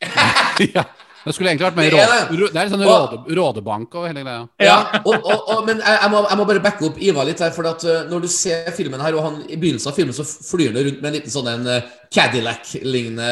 [0.74, 0.84] ja.
[1.24, 1.94] Det skulle egentlig vært mer er
[2.36, 2.60] råd, det.
[2.60, 4.42] er sånn råde, rådebank og hele greia.
[4.60, 7.40] Ja, og, og, og, men jeg, jeg, må, jeg må bare backe opp Ivar litt
[7.40, 7.54] her.
[7.56, 10.26] For at uh, når du ser filmen her, og han, i begynnelsen av filmen så
[10.26, 13.30] flyr han rundt med en liten sånn en uh, Cadillac-lignende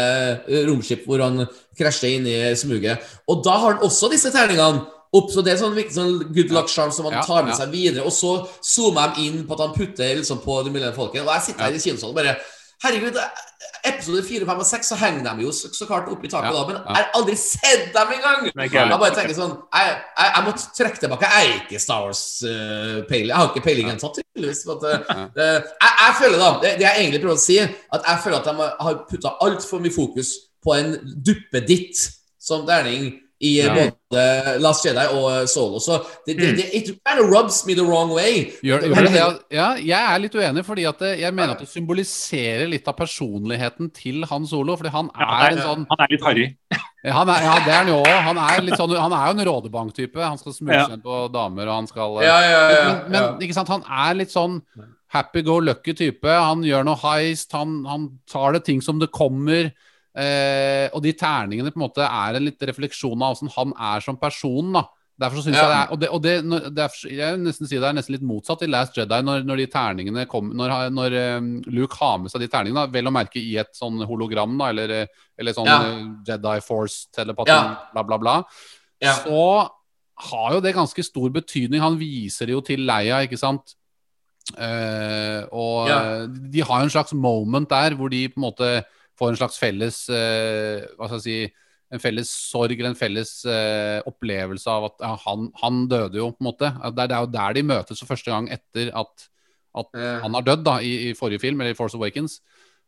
[0.49, 1.45] uh, romskip hvor han
[1.79, 3.13] krasjer inn i smuget.
[3.29, 6.73] Og da har han også disse terningene opp, så det er sånn sånn good luck
[6.73, 7.61] charm som han Ja, tar med ja.
[7.61, 8.07] seg videre.
[8.09, 8.33] Og så
[8.65, 11.67] zoomer de inn på at han putter liksom på det mulige folket Og jeg sitter
[11.67, 12.37] her i kinosalen bare
[12.83, 13.15] Herregud,
[13.87, 16.55] episode 4, 5 og 6 så henger de jo så, så klart oppi taket Ja,
[16.57, 18.49] da, men jeg har aldri sett dem engang!
[18.59, 21.31] Jeg bare tenker sånn Jeg, jeg, jeg må trekke tilbake.
[21.31, 23.31] Jeg er ikke Star Wars-peiling.
[23.31, 24.65] jeg har ikke peilingen tatt, tydeligvis.
[24.67, 28.11] Uh, eh, eh, jeg, jeg føler da det, det jeg egentlig prøver å si, at
[28.11, 30.97] jeg føler at de har putta altfor mye fokus på en
[31.27, 32.03] duppeditt
[32.43, 33.87] som terning i eh, Ja.
[34.13, 34.23] både
[34.63, 35.81] Last Jedi og eh, Solo.
[35.83, 35.97] Så
[36.27, 38.45] det, det, det it kind of rubs me the wrong way.
[38.63, 39.25] Gjør, gjør det?
[39.51, 42.97] Ja, jeg er litt uenig, fordi at det, jeg mener at det symboliserer litt av
[43.01, 44.77] personligheten til Han Solo.
[44.79, 46.49] Fordi han Ja, er han, en sånn han er litt harry.
[47.19, 48.15] han er, Ja, det er han jo òg.
[48.31, 50.23] Han sånn Han er jo en rådebank-type.
[50.23, 50.89] Han skal smøre Ja.
[50.95, 52.83] seg på damer, og han skal eh, Ja, ja, ja.
[53.09, 54.61] Men, men ikke sant, han er litt sånn
[55.13, 56.25] happy go lucky type.
[56.31, 59.73] Han gjør noe heist, han, han tar det ting som det kommer.
[60.15, 64.01] Eh, og de terningene på en måte er en litt refleksjon av hvordan han er
[64.05, 64.73] som person.
[64.73, 64.83] da
[65.21, 65.63] Derfor så synes Ja.
[65.63, 68.13] jeg det er Og, det, og det, når- derfor, jeg nesten si det er nesten
[68.13, 71.41] litt motsatt i Last Jedi, når, når de terningene kom Når, når eh,
[71.71, 74.91] Luke har med seg de terningene, vel å merke i et sånn hologram, da, eller,
[74.91, 75.07] eh,
[75.39, 75.81] eller sånn Ja.
[75.83, 77.77] eh, Jedi Force-telepati, Ja.
[77.93, 78.45] bla, bla, bla,
[79.01, 79.15] Ja.
[79.15, 79.71] så
[80.19, 81.81] har jo det ganske stor betydning.
[81.81, 83.75] Han viser det jo til Leia, ikke sant?
[84.59, 85.89] Eh, og
[86.51, 88.85] de har jo en slags moment der hvor de på en måte
[89.23, 91.37] får en slags felles eh, Hva skal jeg si
[91.93, 96.31] En felles sorg eller en felles eh, opplevelse av at ja, han, han døde jo,
[96.33, 96.71] på en måte.
[96.73, 99.27] Det er, det er jo der de møtes for første gang etter at,
[99.77, 100.15] at Ja.
[100.23, 102.39] han har dødd, da, i, i forrige film, eller i Force Awakens.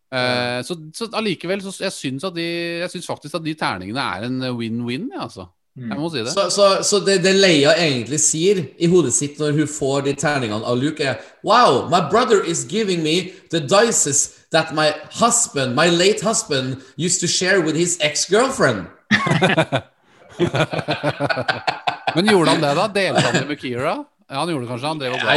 [0.09, 2.47] Eh, så, så allikevel, så jeg syns, de,
[2.81, 5.51] jeg syns faktisk at de terningene er en win-win, ja, altså.
[5.75, 6.31] Jeg må si det.
[6.31, 10.13] Så, så, så det, det Leia egentlig sier i hodet sitt når hun får de
[10.15, 15.75] terningene av Luke, er Wow, my brother is giving me the dices that my husband,
[15.75, 18.87] my late husband, used to share with his ex-girlfriend.
[22.15, 22.87] Men gjorde han det, da?
[22.95, 23.97] Delte han det med Kira?
[24.31, 24.89] Ja, han gjorde det kanskje.
[24.89, 25.35] Han drev og ga.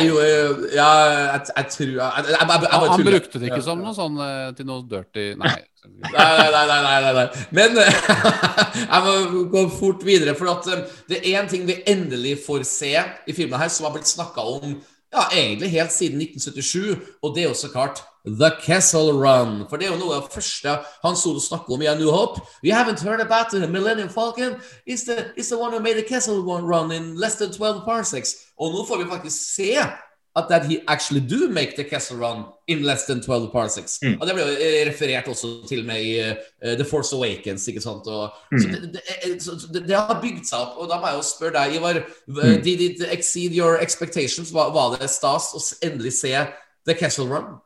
[0.76, 0.92] Ja,
[1.34, 4.86] jeg, jeg tror jeg, jeg, Han, brukte det ikke som noe sånn eh, til noe
[4.88, 5.58] dirty Nei.
[6.12, 7.26] Nei, nei, nei, nei.
[7.56, 7.78] Men
[8.92, 12.66] jeg må gå fort videre, for at eh, det er en ting vi endelig får
[12.68, 14.76] se i filmen her, som har blitt snakka om
[15.14, 19.64] ja, egentlig helt siden 1977, og det er jo så klart The Kessel Run.
[19.70, 20.74] For det er jo noe av det første
[21.06, 22.42] Han Solo snakker om i A New Hope.
[22.64, 24.58] We haven't heard about the Millennium Falcon.
[24.86, 28.47] It's the, it's the one who made the Kessel Run in less than 12 parsecs.
[28.60, 29.72] Og nå får vi faktisk se
[30.38, 33.98] at that he actually do make the Kessel Run in less than 12 parsecs.
[34.04, 34.20] Mm.
[34.22, 36.36] Og Det ble jo eh, referert også til meg i uh,
[36.78, 37.68] The Force Awakens.
[37.68, 38.06] ikke sant?
[38.08, 38.60] Og, Mm.
[38.62, 40.78] så det, det, er- så så det, det har bygd seg opp.
[40.78, 42.04] og Da må jeg jo spørre deg, Ivar.
[42.28, 42.62] Mm.
[42.64, 44.52] Did it exceed your expectations?
[44.54, 46.34] Var, var det stas å endelig se
[46.86, 47.58] The Kessel Run?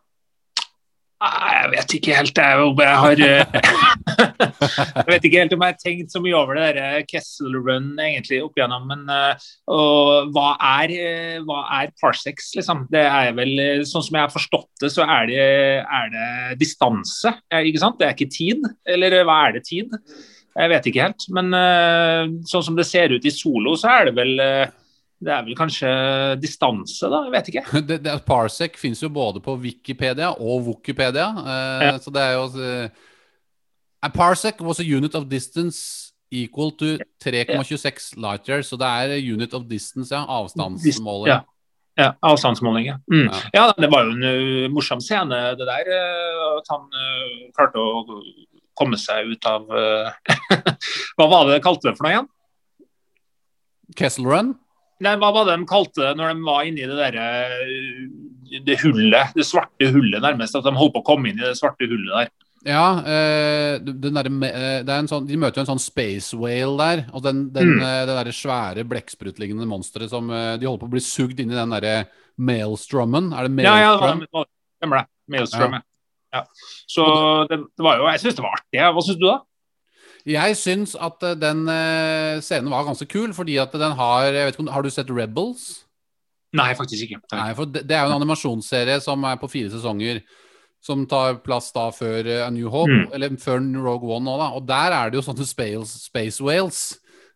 [1.22, 3.52] Nei, Jeg vet ikke helt jeg, om jeg har eh,
[5.02, 7.92] Jeg vet ikke helt om jeg har tenkt så mye over det der Kessel Run
[8.02, 12.88] egentlig opp igjennom, men eh, og, hva er, eh, hva er parsecs, liksom?
[12.94, 15.48] Det er vel, eh, Sånn som jeg har forstått det, så er det,
[15.86, 18.00] er det distanse, eh, ikke sant?
[18.02, 18.66] Det er ikke tid.
[18.90, 19.94] Eller eh, hva er det tid?
[20.58, 21.30] Jeg vet ikke helt.
[21.38, 24.66] Men eh, sånn som det ser ut i solo, så er det vel eh,
[25.22, 25.90] det er vel kanskje
[26.42, 27.24] distanse, da?
[27.28, 27.64] Jeg vet ikke.
[27.90, 31.30] det, det, Parsec fins jo både på Wikipedia og Wikipedia.
[31.38, 31.98] Eh, Ja.
[32.02, 33.08] Så det er jo eh,
[34.02, 38.68] A parsec was a unit of distance equal to 3,26 light years.
[38.72, 40.26] Så det er unit of distance, ja.
[40.26, 41.28] Avstandsmåling.
[41.30, 41.42] Ja.
[42.00, 42.98] Ja, avstandsmåling, ja.
[43.12, 43.28] Mm.
[43.28, 43.42] Ja.
[43.54, 43.74] ja.
[43.78, 45.92] det var jo en uh, morsom scene, det der.
[45.92, 48.22] uh, at han uh, klarte å
[48.80, 49.68] komme seg ut av
[51.20, 52.30] Hva var det de kalte det for noe igjen?
[54.00, 54.56] Kessel Run.
[55.02, 57.26] Nei, hva var det de kalte det når de var inni det derre
[58.68, 60.56] det hullet, det svarte hullet nærmest?
[60.60, 62.32] At de holdt på å komme inn i det svarte hullet der.
[62.68, 66.38] Ja, eh, den derre eh, det er en sånn, De møter jo en sånn space
[66.38, 67.00] whale der.
[67.18, 67.82] Og den, den, Mm.
[67.82, 71.58] eh, det derre svære blekksprutlignende monsteret som De holder på å bli sugd inn i
[71.58, 71.96] den derre
[72.38, 73.32] maelstrommen.
[73.34, 74.46] Er det Ja, ja, var-
[74.78, 75.08] stemmer det.
[75.32, 75.82] Maelstrom, ja.
[76.34, 76.44] ja.
[76.88, 78.80] Så det, det var jo Jeg syns det var artig.
[78.94, 79.40] Hva syns du, da?
[80.28, 84.46] Jeg syns at eh, den eh, scenen var ganske kul, fordi at den har jeg
[84.52, 85.86] vet ikke Har du sett Rebels?
[86.54, 87.22] Nei, faktisk ikke.
[87.32, 90.20] Nei, for det, det er jo en animasjonsserie som er på fire sesonger.
[90.84, 93.06] Som tar plass da før eh, A New Hope, Mm.
[93.14, 94.50] eller før Rogue One nå, da.
[94.58, 96.82] Og der er det jo sånne space, space whales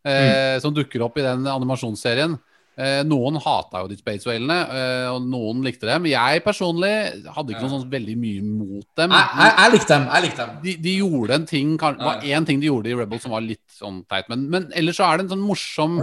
[0.06, 2.36] eh, som dukker opp i den animasjonsserien.
[2.76, 6.10] Eh, noen hata jo de space whalene, eh, og noen likte dem.
[6.11, 6.91] Jeg personlig
[7.31, 9.15] hadde ikke noe sånn veldig mye mot dem.
[9.15, 10.07] Jeg, jeg, jeg likte dem.
[10.11, 10.57] jeg likte dem.
[10.65, 13.45] de, de gjorde en ting Det var én ting de gjorde i Rebels som var
[13.45, 15.99] litt sånn teit, men, men ellers så er det en sånn morsom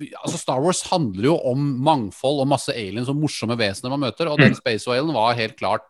[0.00, 4.30] Altså Star Wars handler jo om mangfold og masse aliens og morsomme vesener man møter,
[4.32, 5.84] og den Space Whalen var helt klart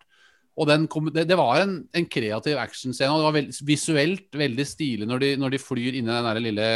[0.60, 4.36] og den kom, det, det var en, en kreativ actionscene, og det var veld, visuelt
[4.36, 6.66] veldig stilig når de, når de flyr inni den der lille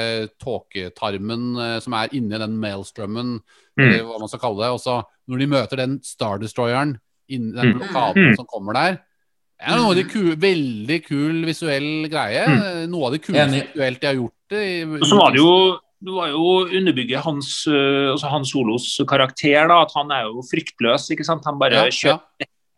[0.40, 3.34] tåketarmen eh, som er inni den maelstrømmen,
[3.78, 4.70] eller hva man skal kalle det.
[4.76, 4.96] Og så
[5.28, 6.96] når de møter den Star Destroyeren,
[7.28, 7.78] inni den Mm.
[7.80, 8.36] blokaden Mm.
[8.36, 8.98] som kommer der,
[9.60, 12.44] det er noe av det ku, veldig kul visuell greie.
[12.48, 12.90] Mm.
[12.90, 14.60] Noe av det kuleste visuelt de har gjort det.
[14.60, 19.00] i- Og så var det jo det var jo underbygge hans, øh, altså hans solos
[19.08, 21.08] karakter, da, at han er jo fryktløs.
[21.10, 21.42] ikke sant?
[21.46, 22.20] Han bare Ja, kjører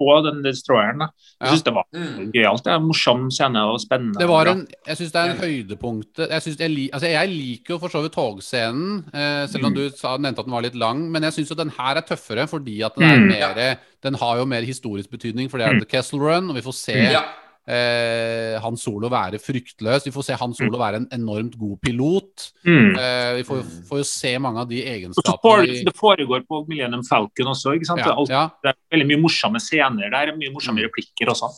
[0.01, 0.99] på den destroyeren.
[0.99, 1.07] da.
[1.41, 1.47] Jeg Ja.
[1.53, 2.33] synes det var Mm.
[2.33, 2.63] gøyalt.
[2.65, 4.19] Det er en morsom scene og spennende.
[4.19, 7.75] Det var en, jeg syns det er en høydepunkt jeg, synes jeg, altså jeg liker
[7.75, 9.77] jo for så vidt togscenen, eh, selv om Mm.
[9.77, 11.11] du sa, nevnte at den var litt lang.
[11.11, 13.29] Men jeg syns jo den her er tøffere fordi at den er Mm.
[13.29, 15.81] mer Den har jo mer historisk betydning, for det er Mm.
[15.81, 17.23] The Kessel Run, og vi får se Ja.
[17.67, 20.07] Eh, Han Solo være fryktløs.
[20.07, 22.51] Vi får se Han Solo være en enormt god pilot.
[22.67, 22.93] Mm.
[22.99, 27.05] Eh, vi får, får jo se mange av de egenskapene for, det foregår på Millennium
[27.07, 27.75] Falcon også.
[27.77, 28.03] ikke sant?
[28.03, 28.45] Det, er ja, alt, ja.
[28.63, 30.35] det er veldig mye morsomme scener der.
[30.39, 31.51] Mye morsomme replikker også.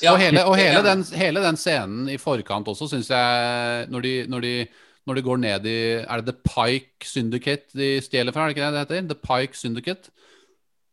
[0.00, 0.14] Ja.
[0.14, 4.14] Og, hele, og hele, den, hele den scenen i forkant også, syns jeg når de,
[4.32, 4.54] når, de,
[5.06, 8.46] når de går ned i Er det The Pike Syndicate de stjeler fra?
[8.46, 9.10] Er det ikke det det heter?
[9.10, 10.08] The Pike Syndicate?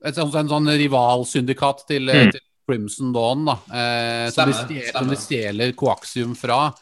[0.05, 2.31] Et, en sånn rivalsyndikat til, Mm.
[2.35, 3.55] til Crimson Dawn, da.
[3.71, 6.73] Eh, som, de stjeler, som de stjeler koaksium fra.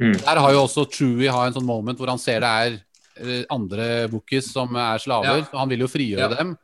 [0.00, 0.14] Mm.
[0.20, 2.76] Der har jo også Chewie har en sånn moment hvor han ser det er
[3.20, 5.42] eh, andre bookies som er slaver.
[5.42, 5.48] Ja.
[5.52, 6.36] og Han vil jo frigjøre Ja.
[6.36, 6.54] dem.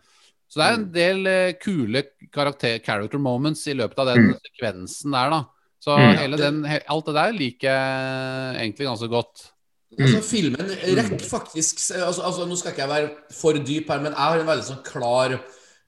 [0.48, 4.34] Så det er en del eh, kule karakter, character moments i løpet av den Mm.
[4.46, 5.40] sekvensen der, da.
[5.80, 6.16] Så Mm.
[6.18, 9.50] hele den, alt det der liker jeg egentlig ganske godt.
[9.98, 10.66] Altså, filmen
[10.96, 14.40] rekker faktisk altså, altså, Nå skal ikke jeg være for dyp her, men jeg har
[14.40, 15.32] en veldig sånn klar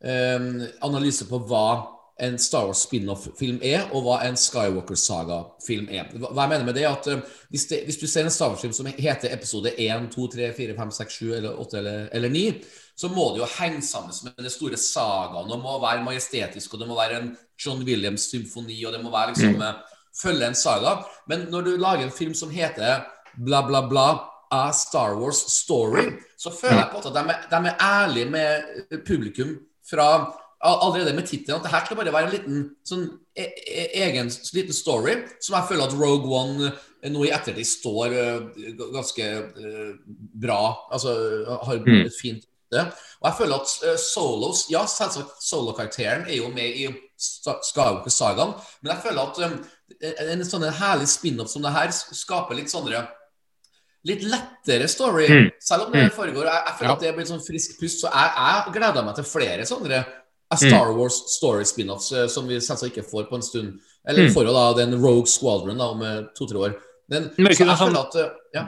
[0.00, 0.38] eh,
[0.86, 6.08] analyse på hva en Star Wars spin-off-film er, og hva en Skywalker-saga-film er.
[6.18, 7.20] Hva hva jeg mener med det at eh,
[7.52, 10.76] hvis, det, hvis du ser en Star Wars-film som heter episode 1, 2, 3, 4,
[10.78, 12.46] 5, 6, 7 eller 8 eller, eller 9,
[12.98, 15.46] så må det jo henge sammen med den store sagaen.
[15.52, 19.36] Det må være majestetisk, og det må være en John Williams-symfoni, og det må være
[19.36, 19.78] liksom mm.
[20.22, 20.96] følge en saga.
[21.30, 23.06] Men når du lager en film som heter
[23.38, 24.08] bla, bla, bla
[24.50, 26.08] A Star Wars Story,
[26.38, 29.54] så føler jeg på at de er, de er ærlige med publikum
[29.86, 30.08] fra
[30.60, 31.58] allerede med tittelen.
[31.60, 33.04] At det her skal bare være en liten sånn
[33.36, 36.72] e e egen liten story, som jeg føler at Rogue One
[37.02, 38.40] eh, nå i ettertid står eh,
[38.92, 39.92] ganske eh,
[40.34, 40.88] bra.
[40.90, 42.06] Altså har Mm.
[42.06, 42.84] et fint det.
[43.22, 48.52] Og jeg føler at solos Ja, selvsagt solokarakteren er jo med i Skywalker-sagaen,
[48.82, 49.54] men jeg føler at um,
[50.02, 53.06] en sånn en herlig spin-off som det her skaper litt sånne
[54.06, 55.48] Litt lettere story, Mm.
[55.60, 56.44] selv om det foregår.
[56.46, 56.94] Jeg, jeg føler Ja.
[56.94, 60.06] at det blir sånn frisk pust, så jeg, jeg gleder meg til flere sånne
[60.50, 63.78] er Star Wars story spin-offs, eh, som vi selvsagt ikke får på en stund.
[64.08, 64.34] Eller vi Mm.
[64.34, 66.74] får jo da den Rogue Squadron da, om eh, to-tre år.
[67.10, 68.64] Den, Men ikke så jeg det sånn- føler at eh, ja.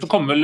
[0.00, 0.40] Så kom vel,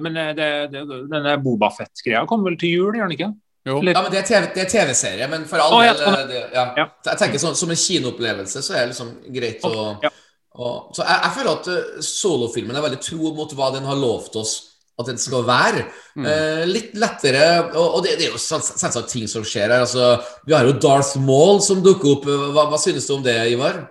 [0.00, 3.30] men det, det, denne Bobafett-greia kom vel til jul, gjør den ikke?
[3.66, 3.82] Jo.
[3.82, 6.30] Ja, men Det er TV er TV-serie, men for all oh, ja, del sånn.
[6.52, 6.74] ja.
[6.76, 6.86] Ja.
[7.06, 10.10] Jeg tenker sånn, Som en kinoopplevelse så er det liksom greit å Ja.
[10.56, 14.36] å- Så jeg, jeg føler at solofilmen er veldig tro mot hva den har lovt
[14.36, 14.69] oss
[15.02, 15.86] at den skal være.
[16.16, 16.26] Mm.
[16.26, 19.84] Eh, litt lettere Og, og det, det er jo selv- selvsagt ting som skjer her.
[19.86, 20.16] Altså,
[20.46, 22.28] vi har jo Darth Maul som dukker opp.
[22.28, 23.84] Hva, hva synes du om det, Ivar?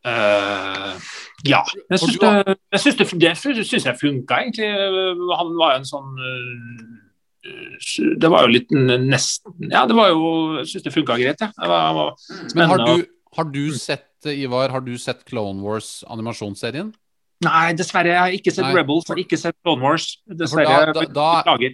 [0.00, 0.96] Uh,
[1.44, 1.60] ja.
[1.90, 3.06] Jeg syns det, jeg syns det,
[3.56, 4.70] det syns jeg funka, egentlig.
[5.36, 10.22] Han var jo en sånn øh, Det var jo litt nesten Ja, det var jo
[10.58, 11.52] Jeg syns det funka greit, jeg.
[11.56, 13.04] Det var, var Men har du,
[13.36, 16.92] har du sett, eh, Ivar, har du sett Clone Wars animasjonsserien?
[17.44, 18.10] Nei, dessverre.
[18.12, 18.74] Jeg har ikke sett Nei.
[18.76, 20.10] Rebels, har ikke sett Clone Wars.
[20.28, 20.92] Dessverre.
[20.92, 21.70] da, da, da,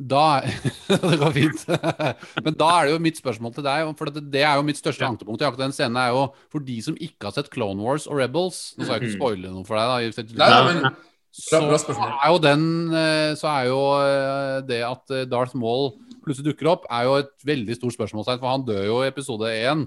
[0.00, 0.40] da
[1.12, 1.64] Det går fint.
[2.46, 4.80] Men da er det jo mitt spørsmål til deg, for det, det er jo mitt
[4.80, 5.10] største Ja.
[5.12, 8.06] ankepunkt i akkurat den scenen, er jo for de som ikke har sett Clone Wars
[8.08, 9.18] og Rebels Nå skal jeg ikke Mhm.
[9.20, 10.40] spoile noe for deg, da.
[10.40, 10.96] Nei, men
[11.36, 12.14] så bra- bra spørsmål.
[12.24, 12.64] er jo den
[12.96, 15.92] eh, Så er jo eh, det at eh, Darth Maul
[16.24, 19.52] plutselig dukker opp, er jo et veldig stort spørsmålstegn, for han dør jo i episode
[19.52, 19.84] én.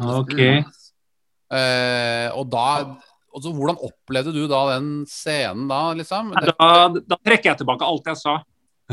[0.00, 0.38] Ok.
[1.52, 2.66] Eh, og da
[3.34, 6.32] altså, Hvordan opplevde du da den scenen da, liksom?
[6.36, 8.38] Da, da trekker jeg tilbake alt jeg sa.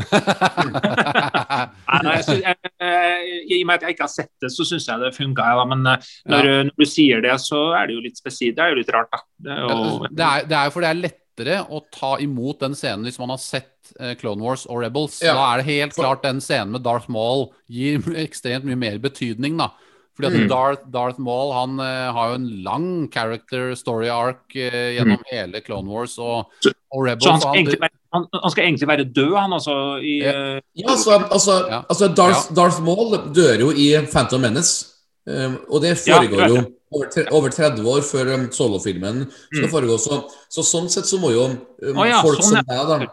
[0.00, 4.50] Nei, nei, jeg synes, jeg, jeg, I og med at jeg ikke har sett det,
[4.54, 5.46] så syns jeg det funka.
[5.56, 8.56] Ja, men når, når, når du sier det, så er det jo litt spesielt.
[8.56, 9.20] Det er jo litt rart, da.
[9.44, 9.74] Det er jo,
[10.06, 13.20] det, er, det er jo fordi det er lettere å ta imot den scenen hvis
[13.20, 15.20] man har sett eh, Clone Wars og Rebels.
[15.24, 15.34] Ja.
[15.36, 19.60] Da er det helt klart den scenen med Darth Maul gir ekstremt mye mer betydning,
[19.60, 19.72] da.
[20.20, 20.48] Fordi at Mm.
[20.50, 25.60] Darth, Darth Maul han eh, har jo en lang character story arc eh, gjennom hele
[25.64, 26.46] Clone Wars og,
[26.92, 27.24] og Rebels.
[27.24, 29.76] så han skal, han- være, han, han skal egentlig være død, han altså.
[30.02, 30.30] I, Ja.
[30.56, 31.80] eh, Ja, altså, altså, Ja.
[31.88, 34.86] altså Darth, Darth Maul dør jo i Phantom Menace.
[35.26, 36.56] Um, og det foregår jo
[36.92, 39.70] over, tre, over 30 år før um, solofilmen skal Mm.
[39.70, 39.98] foregå.
[40.00, 43.06] Så, så sånn sett så må jo um, oh, ja, folk sånn, som meg, da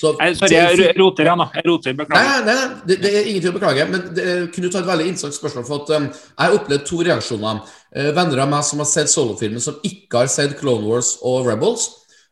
[0.00, 1.46] så, Nei, sorry, jeg roter igjen, da.
[1.58, 2.44] Jeg roter, beklager.
[2.46, 3.84] nei, nei det, det er ingenting å beklage.
[3.90, 5.66] Men det, Knut har et veldig interessant spørsmål.
[5.68, 7.60] For at um, Jeg har opplevd to reaksjoner.
[7.92, 11.50] Uh, venner av meg som har sett solofilmen, som ikke har sett Clone Wars og
[11.50, 11.84] Rebels.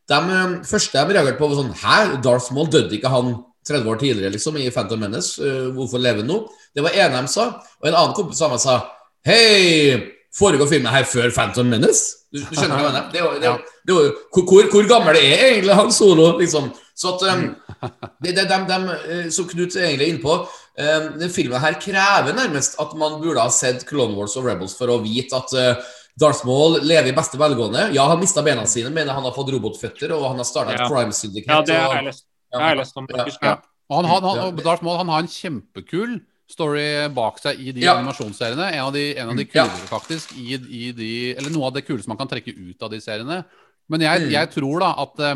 [0.08, 3.34] De um, første jeg reagerte på, var sånn Hæ, Darth Maul døde ikke han
[3.68, 5.36] 30 år tidligere liksom i Phantom Menace?
[5.36, 6.40] Uh, hvorfor lever han nå?
[6.72, 7.50] Det var ene de sa.
[7.82, 8.80] Og en annen kompis av meg sa
[9.28, 10.00] Hei,
[10.40, 12.24] foregår filmen her før Phantom Menace?
[12.32, 13.08] Du, du skjønner hva jeg mener?
[13.12, 16.32] Det er det er, det er jo, hvor, hvor, hvor gammel er egentlig han Solo?
[16.40, 16.72] liksom?
[16.98, 17.44] Så at um,
[18.24, 21.76] det, det, dem, dem, eh, Som Knut egentlig er inne på, um, den filmen her
[21.78, 25.54] krever nærmest at man burde ha sett Clone Wars og Rebels for å vite at
[25.54, 27.92] uh, Darth Maul lever i beste velgående.
[27.94, 30.80] Ja, han mista bena sine, men han har fått robotføtter, og han har starta et
[30.82, 30.88] Ja.
[30.90, 31.54] crime syndicate.
[31.54, 32.24] Ja, det har jeg og- lest.
[32.50, 33.06] Det har jeg lest om.
[33.12, 33.16] Ja.
[33.22, 33.42] faktisk.
[33.46, 33.52] Ja.
[33.88, 36.16] Og han, han, han, Darth Maul han har en kjempekul
[36.50, 37.94] story bak seg i de Ja.
[38.00, 38.72] animasjonsseriene.
[38.72, 39.66] En av de, en av de Ja.
[39.86, 40.32] faktisk.
[40.34, 43.44] I, i de, eller noe av det kuleste man kan trekke ut av de seriene.
[43.88, 44.30] Men jeg, Mm.
[44.32, 45.34] jeg tror da at eh,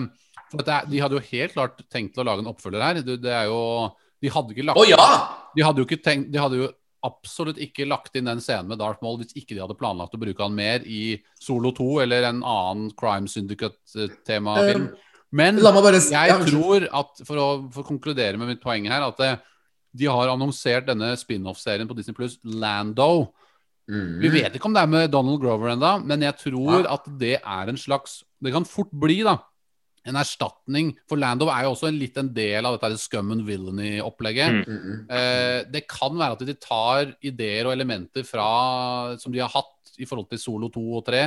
[0.52, 3.02] for det De hadde jo helt klart tenkt å lage en oppfølger her.
[3.02, 3.58] Det, det er jo
[4.22, 5.08] De hadde ikke lagt oh, ja!
[5.56, 6.70] de hadde jo ikke tenkt De hadde jo
[7.02, 10.20] absolutt ikke lagt inn den scenen med Darth Maul hvis ikke de hadde planlagt å
[10.22, 14.92] bruke han mer i Solo 2 eller en annen Crime Syndicate-temafilm.
[15.34, 19.22] Men bare jeg tror at, for å, for å konkludere med mitt poeng her, at
[19.24, 19.40] eh,
[19.98, 23.32] de har annonsert denne spin-off-serien på Disney Pluss, Lando.
[23.90, 24.20] Mm.
[24.22, 26.94] Vi vet ikke om det er med Donald Grover ennå, men jeg tror Ja.
[26.94, 29.38] at det er en slags Det kan fort bli, da.
[30.04, 30.96] En erstatning.
[31.08, 34.50] For Lando er jo også en, litt en del av dette scum and villainy-opplegget.
[34.50, 34.64] Mm.
[34.66, 35.06] Mm, mm.
[35.14, 39.94] Eh, det kan være at de tar ideer og elementer fra som de har hatt
[39.98, 41.22] i forhold til Solo 2 og 3,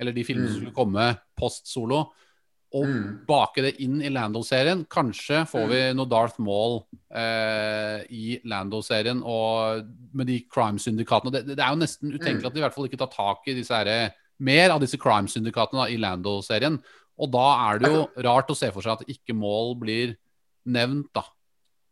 [0.00, 0.66] eller de filmene som Mm.
[0.70, 2.12] skulle komme post Solo,
[2.72, 3.26] og Mm.
[3.26, 4.86] bake det inn i Lando-serien.
[4.86, 9.84] Kanskje får vi noe Darth Maul eh, i Lando-serien og
[10.14, 11.32] med de crime-syndikatene.
[11.32, 12.46] Det, det er jo nesten utenkelig Mm.
[12.46, 15.90] at de i hvert fall ikke tar tak i disse her, mer av disse crime-syndikatene
[15.90, 16.78] i Lando-serien.
[17.20, 20.16] Og da er det jo rart å se for seg at ikke mål blir
[20.70, 21.24] nevnt, da.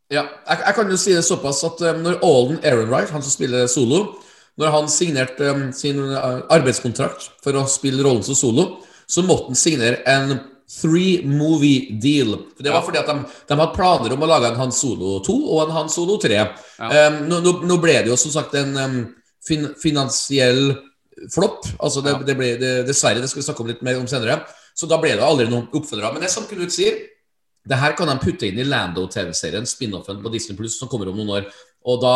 [0.08, 3.32] Ja, jeg, jeg kan jo si det såpass at um, når Alden Ehrenreich, han som
[3.32, 4.16] spiller solo,
[4.58, 8.70] når han signerte um, sin uh, arbeidskontrakt for å spille rollen som solo,
[9.08, 10.38] så måtte han signere en
[10.68, 12.34] three movie deal.
[12.56, 15.14] For det var fordi at de, de hadde planer om å lage en Han Solo
[15.24, 16.34] 2 og en Han Solo 3.
[16.36, 16.48] Ja.
[17.08, 18.76] Um, nå, nå, ble det jo som sagt en
[19.44, 20.74] fin, finansiell
[21.32, 21.66] flopp.
[21.80, 22.24] Altså det, Ja.
[22.24, 24.42] det ble det, dessverre, det skal vi snakke om litt mer om senere.
[24.78, 26.12] Så da ble det aldri noen oppfølgere.
[26.14, 27.00] Men det er som Knut sier,
[27.68, 31.18] det her kan de putte inn i Lando-TV-serien, spin-offen på Disney Plus, som kommer om
[31.18, 31.48] noen år.
[31.88, 32.14] Og da,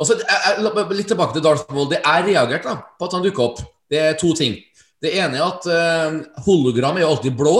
[0.00, 1.88] jeg, Litt tilbake til Darth Maul.
[1.90, 3.64] Det er reagert da, på at han dukker opp.
[3.90, 4.58] Det er to ting.
[5.02, 7.56] Det ene er at uh, hologram er jo alltid blå.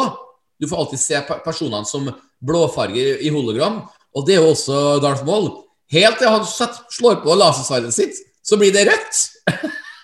[0.60, 2.06] Du får alltid se personene som
[2.44, 3.82] blåfarger i hologram.
[4.14, 5.50] Og det er jo også Darth Maul.
[5.92, 9.24] Helt til han slår på lasersverdet sitt, så blir det rødt.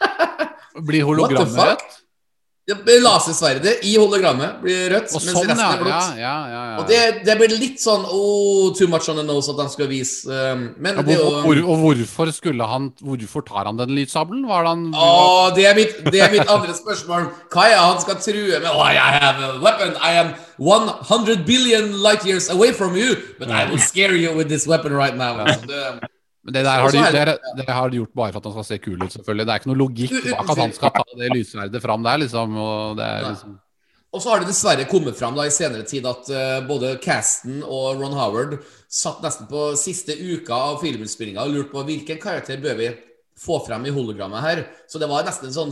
[0.87, 2.00] Blir hologrammet rødt?
[3.01, 6.01] Lasersverdet i hologrammet blir rødt, Og sånn, ja.
[6.19, 6.63] Ja, ja.
[6.81, 9.89] Og det, det blir litt sånn oh, too much on the nose at han skal
[9.91, 14.47] vise um, Men hvor, jo hvor, og hvorfor skulle han Hvorfor tar han den lydsabelen?
[14.51, 17.31] Var det han Åh, det, er mitt, det er mitt andre spørsmål.
[17.53, 18.71] Hva er han skal true med?
[18.71, 19.97] Oh, I have a weapon.
[19.97, 24.49] I am 100 billion light years away from you, but I will scare you with
[24.49, 25.45] this weapon right now.
[25.45, 26.01] Det,
[26.45, 28.65] Men det der har de, det, det- har de gjort bare for at han skal
[28.71, 29.45] se kul ut, selvfølgelig.
[29.47, 32.55] Det er ikke noe logikk bak at han skal ta det lyssverdet fram der, liksom.
[32.57, 33.59] Og det er liksom
[34.11, 37.61] Og så har det dessverre kommet fram da i senere tid at uh, både Casten
[37.63, 38.57] og Ron Howard
[38.91, 42.89] satt nesten på siste uka av filminnspillinga og lurte på hvilken karakter bør vi
[43.41, 44.59] få frem i hologrammet her.
[44.91, 45.71] Så det var nesten en sånn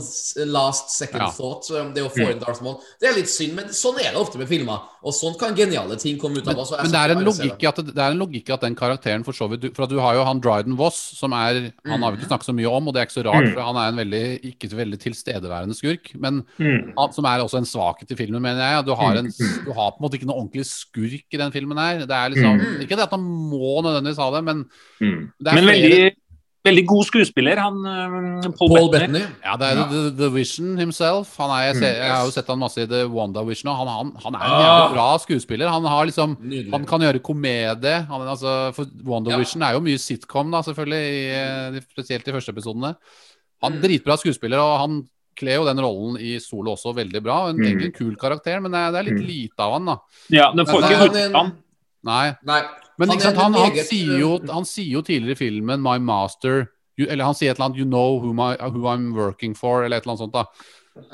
[0.49, 1.29] last second Ja.
[1.29, 1.67] thought.
[1.93, 2.79] Det å få inn Darth Maul.
[2.99, 4.79] Det er litt synd, men sånn er det ofte med filmer.
[5.03, 6.55] Og sånn kan geniale ting komme ut av.
[6.55, 8.61] Men, altså, men det er en logikk i at, det er en logikk i at
[8.61, 11.71] den karakteren for så vidt For at du har jo han Dryden Voss, som er
[11.85, 13.61] Han har vi ikke snakket så mye om, og det er ikke så rart, for
[13.61, 16.11] han er en veldig ikke veldig tilstedeværende skurk.
[16.19, 16.93] Men Mm.
[16.97, 18.85] han, som er også en svakhet i filmen, mener jeg.
[18.85, 21.77] Du har, en, du har på en måte ikke noe ordentlig skurk i den filmen
[21.77, 21.99] her.
[22.05, 24.65] Det er liksom Ikke det at han må nødvendigvis ha det, men
[25.01, 25.31] Mm.
[25.39, 26.11] Det er Men flere-
[26.65, 29.21] veldig, god skuespiller, han eh, Paul, Paul Bettany.
[29.45, 31.31] Ja, det er the, the Vision himself.
[31.39, 33.79] Han er, jeg, ser, jeg har jo sett han masse i The Wanda Vision, og
[33.79, 35.71] han, han, han er en jævlig bra skuespiller.
[35.71, 36.35] Han har liksom
[36.73, 37.95] Han kan gjøre komedie.
[38.09, 39.39] Han, altså, for Wanda Ja.
[39.69, 42.95] Er jo mye sitcom, da, selvfølgelig, i, eh, spesielt de første episodene.
[43.63, 43.77] Han Mm.
[43.79, 44.99] er dritbra skuespiller, og han
[45.39, 47.49] kler jo den rollen i solo også veldig bra.
[47.49, 47.65] En, Mm.
[47.65, 49.97] Egentlig en kul karakter, men det er, det er litt lite av han, da.
[50.31, 51.51] Ja, den får ikke hørt han.
[52.03, 52.35] Nei.
[52.47, 52.61] Nei.
[52.99, 56.67] Men Han sant, han, han, sier jo, han sier jo tidligere i filmen 'My master'
[56.99, 59.85] you, Eller han sier et eller annet 'You know who, my, who I'm working for',
[59.85, 60.33] eller et eller annet sånt.
[60.35, 60.45] da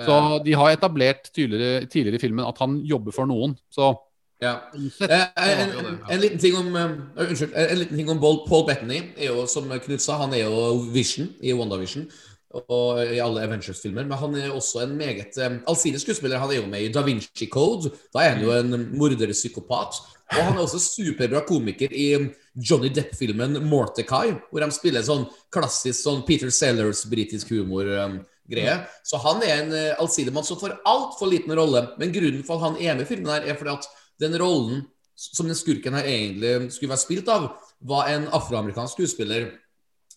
[0.05, 3.57] Så de har etablert tidligere, tidligere i filmen at han jobber for noen.
[3.69, 3.93] Så
[4.41, 4.57] Ja.
[4.75, 7.53] Eh, har en, en, en liten ting om eh, Unnskyld.
[7.55, 8.97] En liten ting om Paul, Paul Bettany.
[9.17, 12.09] Er jo, som Knut sa, han er jo Vision i WandaVision
[12.55, 14.05] og i alle Avengers-filmer.
[14.07, 16.39] Men han er også en meget um, allsidig skuespiller.
[16.39, 17.91] Han er jo med i Da Vinci Code.
[18.13, 19.99] Da er han jo en morderpsykopat.
[20.33, 22.07] Og han er også superbra komiker i
[22.55, 28.79] Johnny Depp-filmen Mortecai, hvor de spiller sånn klassisk sånn Peter Sellers britisk humor-greie.
[29.05, 31.89] Så han er en uh, allsidig mann som får altfor liten rolle.
[31.99, 33.91] Men grunnen for at han er med i filmen, her er fordi at
[34.23, 37.51] den rollen som den skurken her egentlig skulle vært spilt av,
[37.85, 39.53] var en afroamerikansk skuespiller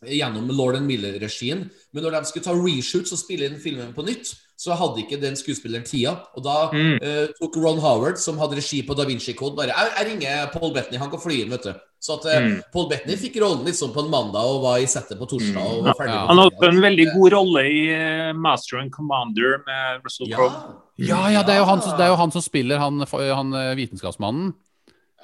[0.06, 1.70] gjennom Lord and Miller-regien.
[1.92, 5.20] Men når de skulle ta reshoots og spille inn filmen på nytt, så hadde ikke
[5.20, 6.16] den skuespilleren tida.
[6.36, 6.98] Og da Mm.
[7.02, 10.50] uh, tok Ron Howard, som hadde regi på Da Vinci Code, bare Jeg, jeg ringer
[10.52, 11.72] Paul Bettany, han kan fly inn, vet du.
[12.00, 12.62] Så at eh, Mm.
[12.72, 15.56] Paul Bettany fikk rollen liksom på en mandag og var i settet på torsdag.
[15.78, 16.20] og var ferdig Ja.
[16.22, 16.26] ja.
[16.26, 20.52] Han hadde en veldig god rolle i eh, Master and Commander med Russell Crowe.
[20.96, 21.06] Ja.
[21.06, 23.50] Ja, ja, det er jo han, som- det er jo han som spiller han, han
[23.76, 24.54] vitenskapsmannen.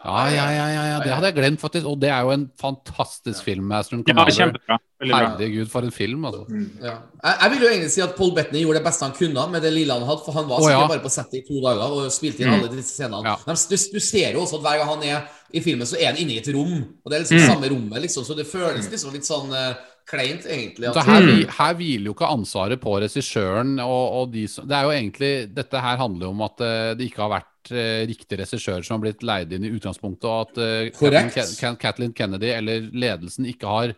[0.05, 1.87] Ja, ja, ja, ja, ja, det hadde jeg glemt, faktisk.
[1.89, 3.71] Og det er jo en fantastisk film.
[3.73, 4.77] Ja, kjempebra.
[5.05, 6.45] Herregud, for en film, altså.
[6.83, 6.99] Ja.
[7.23, 9.65] Jeg, jeg vil jo egentlig si at Paul Bettany gjorde det beste han kunne med
[9.65, 10.91] det lille han hadde, for han var sikkert ja.
[10.93, 13.33] bare på settet i to dager og spilte inn alle disse scenene.
[13.33, 13.57] Ja.
[13.73, 15.25] Du, du ser jo også at hver gang han er
[15.55, 18.01] i filmen, så er han inne i et rom, og det er liksom samme rommet,
[18.05, 19.77] liksom, så det føles liksom litt sånn eh,
[20.09, 20.93] kleint, egentlig.
[20.93, 21.27] Så her,
[21.59, 25.31] her hviler jo ikke ansvaret på regissøren og, og de som Det er jo egentlig
[25.57, 28.99] Dette her handler jo om at eh, det ikke har vært eh, riktig regissør som
[28.99, 33.95] har blitt leid inn i utgangspunktet, og at eh, Kathleen, Kennedy eller ledelsen ikke har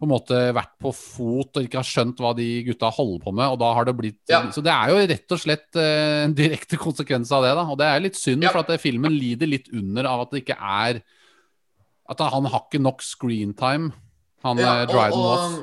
[0.00, 3.34] på en måte vært på fot og ikke har skjønt hva de gutta holder på
[3.36, 3.52] med.
[3.52, 4.42] og da har det blitt Ja.
[4.52, 7.50] Så det er jo rett og slett en direkte konsekvens av det.
[7.58, 8.52] da, Og det er litt synd, Ja.
[8.52, 11.02] for at filmen lider litt under av at det ikke er
[12.10, 13.92] At han har ikke nok screentime,
[14.46, 15.60] han Ja, eh, Dryden og,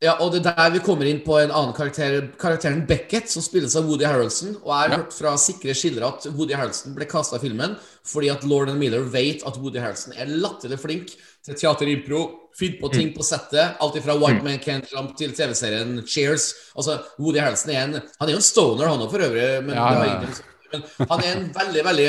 [0.00, 3.44] ja, og det er der vi kommer inn på en annen karakter, karakteren Beckett, som
[3.44, 4.54] spilles av Woody Harrelson.
[4.62, 7.76] Og jeg har hørt fra sikre skildre at Woody Harrelson ble kasta i filmen
[8.08, 11.12] fordi at Lord and Miller vet at Woody Harrelson er latterlig flink
[11.44, 12.22] til teaterimpro,
[12.56, 13.76] finne på ting på settet.
[13.84, 16.48] Alt fra White Man Can't Jump til TV-serien Cheers.
[16.74, 19.50] Altså, Woody Harrelson er en Han er jo en stoner, han òg, for øvrig.
[19.66, 20.20] Men, Ja, ja, ja.
[20.72, 22.08] men han er en veldig veldig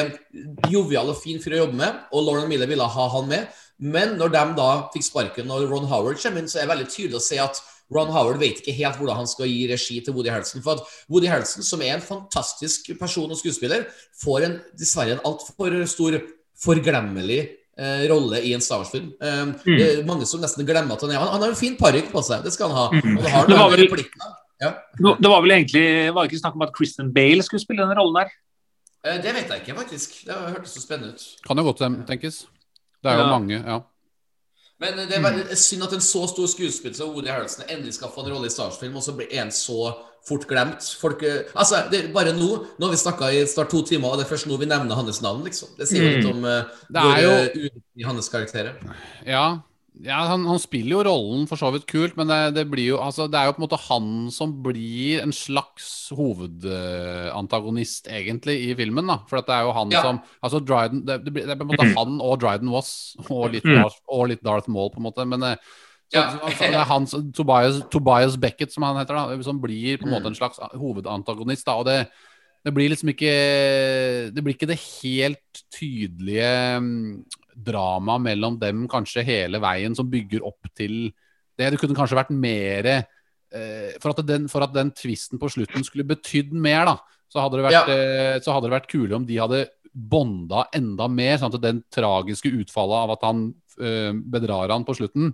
[0.71, 3.60] jovial og fin fyr å jobbe med, og Lauren Miller ville ha han med.
[3.81, 6.89] Men når de da fikk sparken og Ron Howard kommer inn, så er det veldig
[6.93, 10.13] tydelig å se at Ron Howard vet ikke helt hvordan han skal gi regi til
[10.15, 10.61] Woody Harrelson.
[10.63, 13.87] For at Woody Harrelson, som er en fantastisk person og skuespiller,
[14.21, 16.15] får en, dessverre en altfor stor
[16.61, 17.39] forglemmelig
[17.77, 19.09] eh, rolle i en Star Wars-film.
[19.19, 21.75] Eh, Det er mange som nesten glemmer at han er Han, han har en fin
[21.79, 22.85] parykk på seg, det skal han ha.
[23.17, 24.05] Og det har Det var vel-
[24.61, 24.71] Ja.
[24.93, 27.97] Det var vel egentlig var det ikke snakk om at Kristen Bale skulle spille den
[27.97, 28.29] rollen der?
[29.03, 30.25] Eh, Det vet jeg ikke, faktisk.
[30.25, 31.23] Det hørtes så spennende ut.
[31.47, 32.45] Kan jo godt tem- tenkes.
[33.03, 33.29] Det er jo Ja.
[33.39, 33.79] mange, ja.
[34.81, 38.09] Men det er veldig synd at en så stor skuespiller som Woody Harrelson endelig skal
[38.09, 39.93] få en rolle i Star Wars-film, og så blir en så
[40.27, 40.81] fort glemt.
[40.99, 44.09] Folk, eh, altså, det er bare nå Nå har vi snakka i snart to timer,
[44.09, 45.69] og det er først nå vi nevner hans navn, liksom.
[45.77, 48.95] Det sier jo litt om uh, hvor er jo- eh, uviktig hans karakter er.
[49.25, 49.59] Ja,
[49.99, 52.99] Ja, han, han spiller jo rollen for så vidt kult, men det, det blir jo
[53.03, 58.75] Altså, det er jo på en måte han som blir en slags hovedantagonist, egentlig, i
[58.79, 59.17] filmen, da.
[59.29, 60.01] For at det er jo han Ja.
[60.01, 63.63] som Altså, Dryden Det, det, er på en måte han og Dryden Voss, og litt,
[63.67, 63.75] Mm.
[63.81, 65.27] Darth, og litt Darth Maul, på en måte.
[65.27, 65.55] Men eh,
[66.11, 66.31] så, Ja.
[66.31, 70.03] så, altså, det er han Tobias, Tobias Beckett, som han heter, da, som blir på
[70.07, 70.15] en Mm.
[70.21, 71.73] måte en slags hovedantagonist, da.
[71.75, 72.07] Og det
[72.63, 77.23] det blir liksom ikke Det blir ikke det helt tydelige mm,
[77.65, 81.11] drama mellom dem kanskje hele veien som bygger opp til
[81.57, 81.71] det.
[81.73, 85.85] Det kunne kanskje vært mer eh, for, at den, for at den tvisten på slutten
[85.87, 86.97] skulle betydd mer, da,
[87.31, 91.35] så hadde det vært, eh, hadde det vært kulere om de hadde bonda enda mer,
[91.39, 93.43] sånn at den tragiske utfallet av at han
[93.79, 95.33] eh, bedrar han på slutten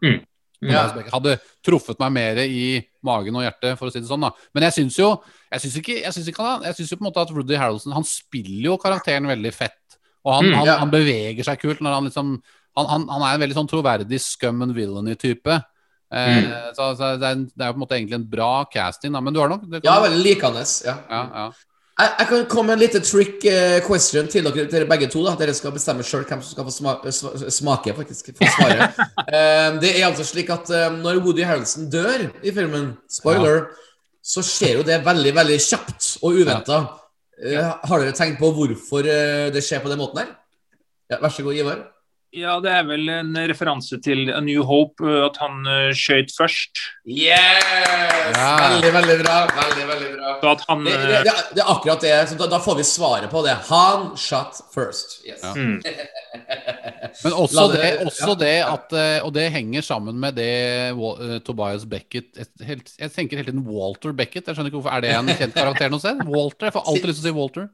[0.58, 0.74] Mm.
[0.74, 0.88] Ja.
[1.14, 4.24] hadde truffet meg mer i magen og hjertet, for å si det sånn.
[4.26, 5.10] da Men jeg syns jo
[5.52, 7.56] jeg syns ikke, jeg syns ikke han, jeg syns jo på en måte at Rudy
[7.56, 9.97] Harrelson Han spiller jo karakteren veldig fett.
[10.28, 10.76] Og han, Mm, han, ja.
[10.84, 12.34] han beveger seg kult når han liksom
[12.78, 15.56] Han, han, han er en veldig sånn troverdig scum and villainy-type.
[16.14, 16.52] Eh, Mm.
[16.78, 19.20] så, så det, er, det er på en måte egentlig en bra casting, da.
[19.24, 20.62] Men du har nok det Ja, kan, veldig likende.
[20.86, 20.94] Ja.
[21.10, 21.48] ja, ja.
[21.98, 25.24] Jeg, jeg kan komme med en liten trick uh, question til dere, dere begge to.
[25.26, 28.30] da Dere skal bestemme sjøl hvem som skal få sma sma- smake, faktisk.
[28.38, 28.92] Få svare.
[29.28, 33.66] Eh, det er altså slik at uh, når Woody Harrelson dør i filmen, spoiler,
[34.24, 36.78] så skjer jo det veldig, veldig kjapt og uventa.
[37.38, 40.34] Har dere tenkt på hvorfor eh, det skjer på den måten her?
[41.12, 41.84] Ja, vær så god, Ivar.
[42.38, 46.34] Ja, det er vel en referanse til A New Hope, uh, at han uh, skøyt
[46.38, 46.82] først.
[47.08, 47.66] Yes!
[48.36, 48.52] Ja.
[48.76, 49.38] Veldig, veldig bra.
[49.58, 50.34] Veldig, veldig bra.
[50.42, 52.14] Så at han Det, uh, det, det, det er akkurat det.
[52.30, 53.56] Så da, da får vi svaret på det.
[53.72, 55.18] Han shot first.
[55.26, 55.42] Yes.
[55.44, 55.54] Ja.
[55.56, 55.82] mm.
[57.24, 58.36] Men også, det, det- også ja.
[58.42, 60.52] det at eh, Og det henger sammen med det
[60.92, 64.46] eh, Tobias Beckett et, helt, Jeg tenker hele tiden Walter Beckett.
[64.46, 66.22] Jeg skjønner ikke hvorfor Er det en kjent karakter noe sted?
[66.28, 66.70] Walter?
[66.70, 67.70] Jeg får alltid lyst til å si Walter.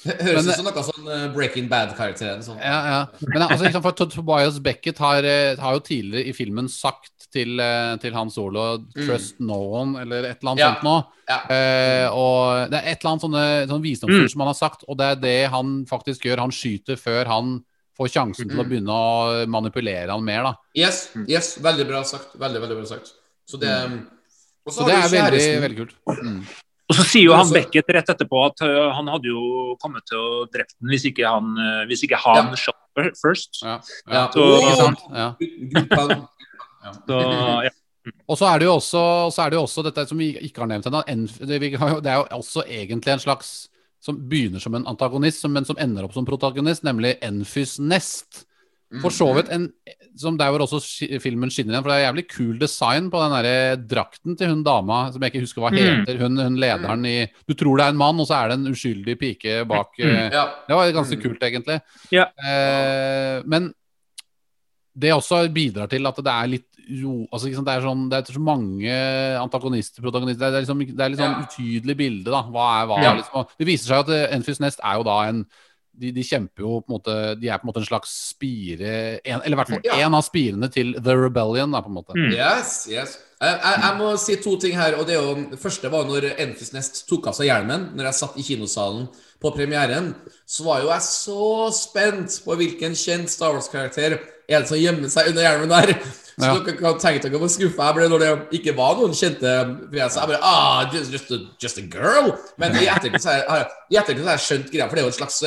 [0.24, 2.38] Høres ut som noe sånn eh, Breaking Bad-karakter.
[2.44, 2.58] Sånn.
[2.62, 3.00] Ja, ja.
[3.28, 7.60] Men altså, liksom, for Tobias Beckett har, eh, har jo tidligere i filmen sagt til,
[7.60, 10.66] eh, til Han Solo 'trust no one', eller et eller annet Mm.
[10.66, 10.74] Ja.
[10.74, 11.04] sånt noe.
[11.28, 11.40] Ja.
[11.54, 14.30] Eh, og det er et eller annet sånne, sånne visdomsord Mm.
[14.30, 16.38] som han har sagt, og det er det han faktisk gjør.
[16.40, 17.64] Han skyter før han
[17.98, 18.68] får sjansen til å Mm.
[18.70, 20.54] begynne å manipulere han mer, da.
[20.74, 22.34] Yes, yes, veldig bra sagt.
[22.38, 23.12] Veldig, veldig bra sagt.
[23.46, 23.68] Så det
[24.66, 25.94] Og Så det er veldig, veldig kult.
[26.90, 30.18] Og så sier jo han Beckett rett etterpå at uh, han hadde jo kommet til
[30.18, 32.58] å drept den hvis ikke han, uh, hvis ikke han Ja.
[32.58, 33.60] shot first.
[33.62, 33.76] Ja.
[34.10, 34.24] Ja.
[34.34, 36.26] Så-.
[37.06, 37.16] Så,
[37.54, 37.70] ja.
[38.26, 39.00] Og så er det jo også,
[39.34, 41.02] så er det jo også dette som vi ikke har nevnt ennå.
[41.46, 43.68] Det vi har jo- det er jo også egentlig en slags
[44.00, 48.46] som begynner som en antagonist, men som ender opp som protagonist, nemlig Enfys Nest.
[49.00, 49.68] For så vidt en
[50.18, 50.80] som Der hvor også
[51.22, 54.64] filmen skinner igjen, for det er jævlig kul design på den der drakten til hun
[54.66, 55.78] dama som jeg ikke husker hva Mm.
[55.78, 56.18] heter.
[56.18, 58.72] Hun, hun lederen i Du tror det er en mann, og så er det en
[58.72, 59.94] uskyldig pike bak.
[60.00, 60.46] eh, Ja.
[60.66, 61.22] Det var ganske Mm.
[61.22, 61.80] kult, egentlig.
[62.10, 62.26] Ja.
[62.42, 63.72] Eh, men
[64.98, 66.66] det også bidrar til at det er litt
[67.02, 68.90] ro altså, liksom, Det er sånn, det er så mange
[69.40, 71.46] antagonister, protagonister Det er, liksom, det er litt sånn Ja.
[71.46, 72.42] utydelig bilde, da.
[72.42, 73.16] Hva er hva?
[73.16, 73.46] Liksom.
[73.56, 75.46] Det viser seg at Enfys Nest er jo da en
[75.92, 78.92] de, de kjemper jo på en måte De er på en måte en slags spire
[79.24, 79.98] en, Eller i hvert fall Ja.
[80.06, 82.14] en av spirene til The Rebellion, da, på en måte.
[82.16, 82.30] Mm.
[82.36, 83.18] Yes, yes.
[83.40, 84.94] Jeg, jeg, jeg må si to ting her.
[85.00, 87.88] og Det er jo, det første var når Enfis Nest tok av seg hjelmen.
[87.96, 89.06] Når jeg satt i kinosalen
[89.40, 90.10] på premieren,
[90.44, 94.18] så var jo jeg så spent på hvilken kjent Star Wars-karakter
[94.50, 95.94] er det som gjemmer seg under hjelmen der.
[96.40, 96.54] Så Ja.
[96.64, 98.30] dere kan tenke dere hvor skuffa jeg ble når det
[98.60, 99.50] ikke var noen kjente
[99.92, 100.16] fjes.
[100.16, 102.30] Jeg bare ah, just, just, a, just a girl.
[102.60, 105.40] Men i ettertid har jeg skjønt greia, for det er jo en slags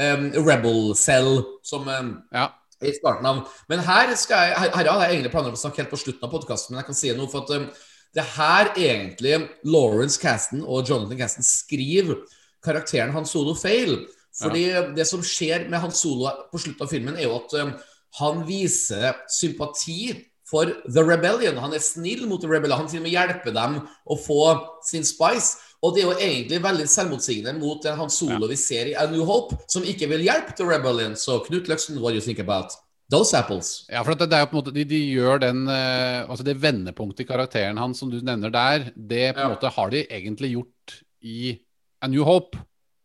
[0.00, 2.50] um, rebel cell som um, Ja.
[2.82, 5.62] i starten av Men her skal jeg her, her hadde jeg egentlig planer om å
[5.62, 7.30] snakke helt på slutten av podkasten, men jeg kan si noe.
[7.30, 7.70] for at um,
[8.14, 12.22] det her egentlig Lawrence Caston og Jonathan Caston skriver
[12.64, 14.06] karakteren Han Solo feil.
[14.34, 14.64] Fordi
[14.96, 17.74] det som skjer med Han Solo på slutten av filmen, er jo at um,
[18.20, 20.14] han viser sympati
[20.46, 21.58] for The Rebellion.
[21.58, 22.78] Han er snill mot The Rebellion.
[22.84, 24.42] Han til og med hjelper dem å få
[24.86, 25.58] sin spice.
[25.84, 29.04] Og det er jo egentlig veldig selvmotsigende mot den Han Solo vi ser i A
[29.10, 31.12] New Hope, som ikke vil hjelpe The Rebellion.
[31.20, 32.72] Så Knut Løksen, what do you think about
[33.12, 33.84] those apples?
[33.92, 36.46] Ja, for det, det er jo på en måte De, de gjør den uh, Altså
[36.46, 39.48] det vendepunktet i karakteren hans som du nevner der, det på en Ja.
[39.52, 41.58] måte har de egentlig gjort i
[42.00, 42.58] A New Hope.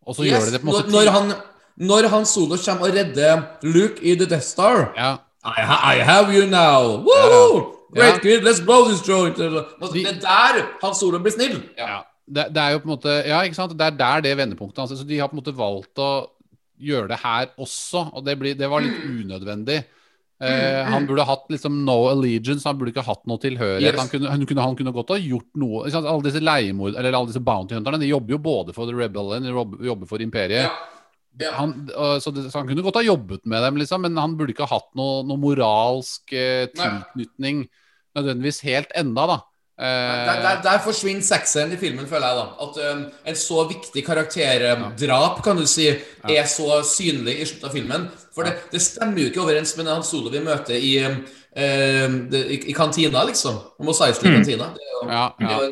[0.07, 1.33] Og så Yes, gjør de det på en måte når, når, han,
[1.91, 5.11] når Han Solo kommer og redder Luke i The Death Star ja,
[5.43, 7.03] I, ha I have you now!
[7.03, 7.75] Woo!
[7.95, 7.99] Ja.
[7.99, 8.19] Great Ja.
[8.23, 9.35] kid, let's blow this joint!
[9.37, 11.59] De- det er der Han Solo blir snill.
[11.77, 11.99] ja.
[12.29, 13.73] Det, det er jo på en måte Ja, ikke sant?
[13.77, 16.11] Det er der det vendepunktet hans Så de har på en måte valgt å
[16.79, 19.81] gjøre det her også, og det, blir, det var litt unødvendig.
[20.39, 23.89] Uh, han burde hatt liksom no allegiance, han burde ikke hatt noe tilhørighet.
[23.91, 23.99] Yes.
[23.99, 26.07] Han, kunne, han, kunne, han kunne godt ha gjort noe liksom.
[26.07, 29.43] Alle disse leiemord, eller alle disse bounty hunterne, de jobber jo både for The Rebellion,
[29.43, 29.51] de
[29.89, 30.69] jobber, for Imperiet.
[30.69, 30.95] Ja.
[31.39, 31.51] Ja.
[31.57, 34.39] han, uh, så, det, så han kunne godt ha jobbet med dem, liksom, men han
[34.39, 36.71] burde ikke ha hatt noe, noe moralsk Nei.
[36.79, 37.65] tilknytning
[38.15, 39.39] nødvendigvis helt enda, da.
[39.79, 42.35] Eh, Der, der, der forsvinner sexen i filmen, føler jeg.
[42.35, 47.69] da At um, en så viktig karakterdrap kan du si er så synlig i slutten
[47.69, 48.07] av filmen.
[48.35, 51.21] For det, det stemmer jo ikke overens med han Solo vi møter i, um,
[51.55, 53.55] um, det, i, i kantina, liksom.
[53.79, 54.73] Mos Eisley-kantina.
[54.75, 55.71] Det er jo, ja, det er jo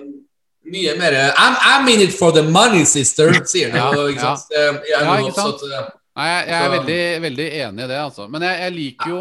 [0.72, 3.82] mye mer I'm, I'm in it for the money, sister, sier han.
[3.82, 4.36] Ja, jo, ikke ja.
[4.36, 4.56] sant?
[4.56, 5.60] Um, jeg, Ja, ikke sant?
[5.60, 8.26] så at, Nei, jeg, jeg er veldig, veldig enig i det, altså.
[8.32, 9.20] Men jeg, jeg liker jo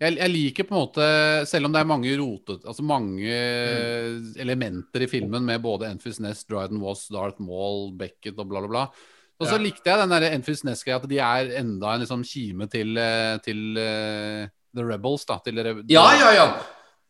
[0.00, 1.06] jeg, jeg liker på en måte,
[1.50, 3.34] selv om det er mange rotet, altså mange
[4.40, 8.70] elementer i filmen med både Enfys Nest, Dryden Was, Darth Maul, Beckett og bla, bla,
[8.72, 8.84] bla.
[9.40, 9.62] Og så Ja.
[9.62, 13.38] likte jeg den der Enfys Nest-greia, at de er enda en liksom kime til, eh,
[13.40, 15.38] til uh, The Rebels, da.
[15.44, 16.46] Til re ja, ja, ja.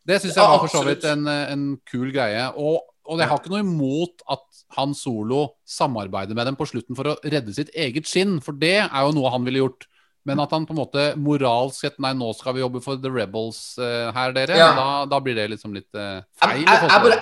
[0.07, 2.47] Det syns jeg var for så vidt en, en kul greie.
[2.55, 6.95] Og, og jeg har ikke noe imot at Han Solo samarbeider med dem på slutten
[6.95, 9.85] for å redde sitt eget skinn, for det er jo noe han ville gjort.
[10.27, 13.09] Men at han på en måte moralsk sett Nei, nå skal vi jobbe for The
[13.09, 14.57] Rebels uh, her, dere.
[14.59, 14.73] Ja.
[14.77, 16.61] Da, da blir det liksom litt uh, feil.
[16.61, 17.17] jeg, jeg, jeg, bare,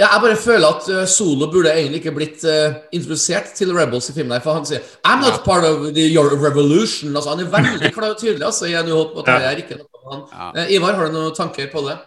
[0.00, 4.08] jeg, jeg bare føler at uh, Solo burde egentlig ikke blitt uh, introdusert til Rebels
[4.08, 4.40] i filmen.
[4.44, 7.12] For han sier I'm not part of the, your revolution.
[7.12, 8.46] Altså, han er veldig klar og tydelig.
[8.48, 10.24] Altså, jeg Hope, og det er ikke noe han.
[10.56, 10.64] Ja.
[10.78, 11.98] Ivar, har du noen tanker på det?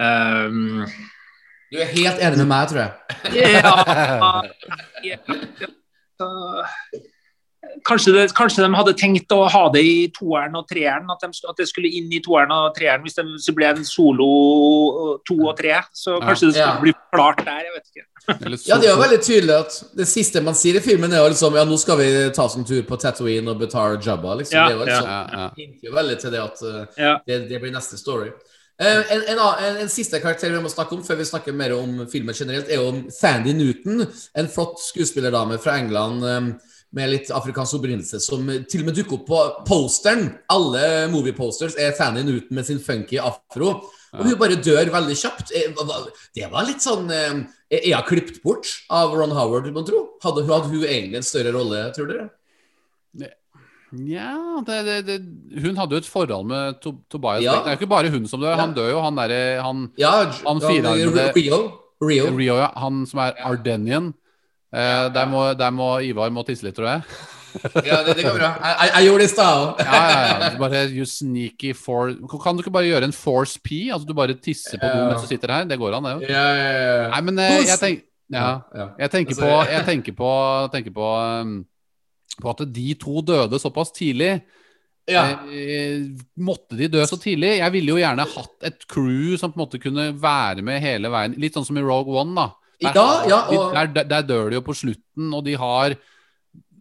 [0.00, 0.86] Um,
[1.72, 2.92] Du er helt enig med meg, tror jeg.
[3.34, 3.74] ja,
[5.10, 5.18] ja,
[6.22, 7.06] ja.
[7.84, 11.42] Kanskje, det, kanskje de hadde tenkt å ha det i toeren og treeren, at, de,
[11.50, 15.12] at det skulle inn i toeren og treeren hvis det så ble en solo uh,
[15.28, 15.76] to og tre.
[15.92, 16.80] Så kanskje det skulle Ja.
[16.80, 18.06] bli klart der, jeg vet ikke.
[18.66, 21.30] Ja, det er jo veldig tydelig at det siste man sier i filmen, er jo
[21.30, 24.56] liksom Ja, nå skal vi ta oss en tur på Tatooine og betale Jabba, liksom.
[24.58, 25.48] Ja, det er jo liksom, ja, ja.
[25.60, 28.32] hinter jo veldig til det at uh, det, det blir neste story.
[28.78, 31.72] Eh, en, en, en, en siste karakter vi må snakke om før vi snakker mer
[31.78, 34.04] om filmen generelt, er jo Sandy Newton.
[34.36, 36.50] En flott skuespillerdame fra England eh,
[36.96, 40.30] med litt afrikansk opprinnelse, som til og med dukker opp på posteren.
[40.52, 43.74] Alle movieposters er Sandy Newton med sin funky afro.
[44.16, 45.50] Og hun bare dør veldig kjapt.
[45.52, 45.74] Eh,
[46.34, 50.06] Det var litt sånn eh, Er hun klippet bort av Ron Howard, må tro?
[50.24, 52.30] Hadde, hun- hadde hun egentlig en større rolle, tror dere?
[53.96, 54.32] Nja
[54.66, 57.52] hun hadde jo et forhold med to, Tobias Ja.
[57.62, 58.56] Det er jo ikke bare hun som dør.
[58.58, 61.60] Han dør jo, han derre han, Ja, Han ja, firearmede- Rio.
[62.02, 62.26] Rio.
[62.36, 62.70] Rio, ja.
[62.76, 64.12] Han som er Ardenian.
[64.76, 67.18] Eh, der, må, der må Ivar må tisse litt, tror jeg.
[67.86, 68.50] Ja, det, det går bra.
[68.60, 69.78] Jeg, jeg, gjorde det i stad òg.
[69.80, 70.48] Ja, ja, ja.
[70.60, 72.12] Bare you sneaky for
[72.42, 73.86] Kan du ikke bare gjøre en force P?
[73.92, 75.70] Altså du bare tisser på do mens du sitter her?
[75.70, 76.28] Det går an, det.
[76.32, 77.06] Ja, ja, ja.
[77.14, 78.04] Nei, men eh, jeg, tenk,
[78.34, 78.90] ja, ja.
[79.00, 80.34] jeg tenker Altså, på Jeg tenker på,
[80.74, 81.08] tenker på,
[81.46, 81.56] um,
[82.42, 84.34] på at de to døde såpass tidlig.
[85.08, 85.24] ja.
[85.48, 87.56] Eh, måtte de dø så tidlig?
[87.62, 91.12] Jeg ville jo gjerne hatt et crew som på en måte kunne være med hele
[91.14, 91.40] veien.
[91.40, 92.50] Litt sånn som i Rogue One, da.
[92.84, 92.92] Ja,
[93.28, 95.94] ja, og- der, der, der dør de jo på slutten, og de har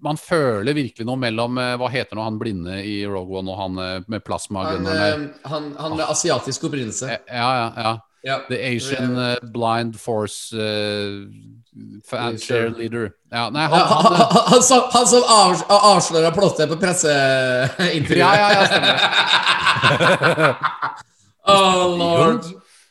[0.05, 3.57] Man føler virkelig noe mellom eh, Hva heter nå han blinde i Rogue One og
[3.61, 7.07] han med med Han, plasmagunneren eh, han, han med asiatisk opprinnelse.
[7.15, 7.95] Eh, Ja, ja, ja.
[8.25, 8.39] Ja.
[8.49, 11.29] The Asian eh, Blind Force uh,
[12.09, 12.69] fan Sure.
[12.73, 13.11] leader.
[13.31, 18.17] Ja, nei, han, han, han, han, han som, han som av, avslører plottet på presseintervjuet.
[18.17, 18.97] Ja, ja, ja, stemmer.
[21.53, 22.43] oh lord.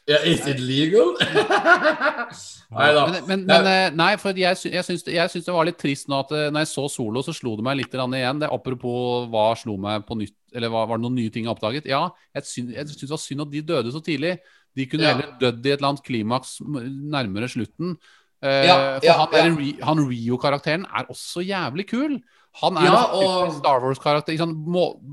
[0.07, 1.15] Ja, is it legal?
[2.75, 3.05] Nei da.
[3.09, 5.79] Men, men, men eh, nei, for jeg, sy jeg, syns, jeg syns det var litt
[5.81, 8.43] trist nå at eh, når jeg så Solo, så slo det meg litt igjen.
[8.43, 11.55] Det, apropos hva slo meg på nytt, eller var, var det noen nye ting jeg
[11.55, 11.89] oppdaget?
[11.89, 12.03] Ja,
[12.37, 14.35] jeg syns, jeg syns det var synd at de døde så tidlig.
[14.75, 15.15] De kunne Ja.
[15.15, 17.97] heller dødd i et eller annet klimaks nærmere slutten.
[18.45, 19.85] Eh, Ja, for ja, han, ja.
[19.89, 22.19] Han Rio-karakteren er også jævlig kul.
[22.61, 24.37] Han er Ja, en og- Star Wars-karakter.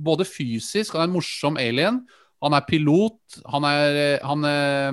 [0.04, 2.04] Både fysisk, han er en morsom alien.
[2.42, 3.20] Han er pilot.
[3.54, 4.92] Han er eh, Han, eh,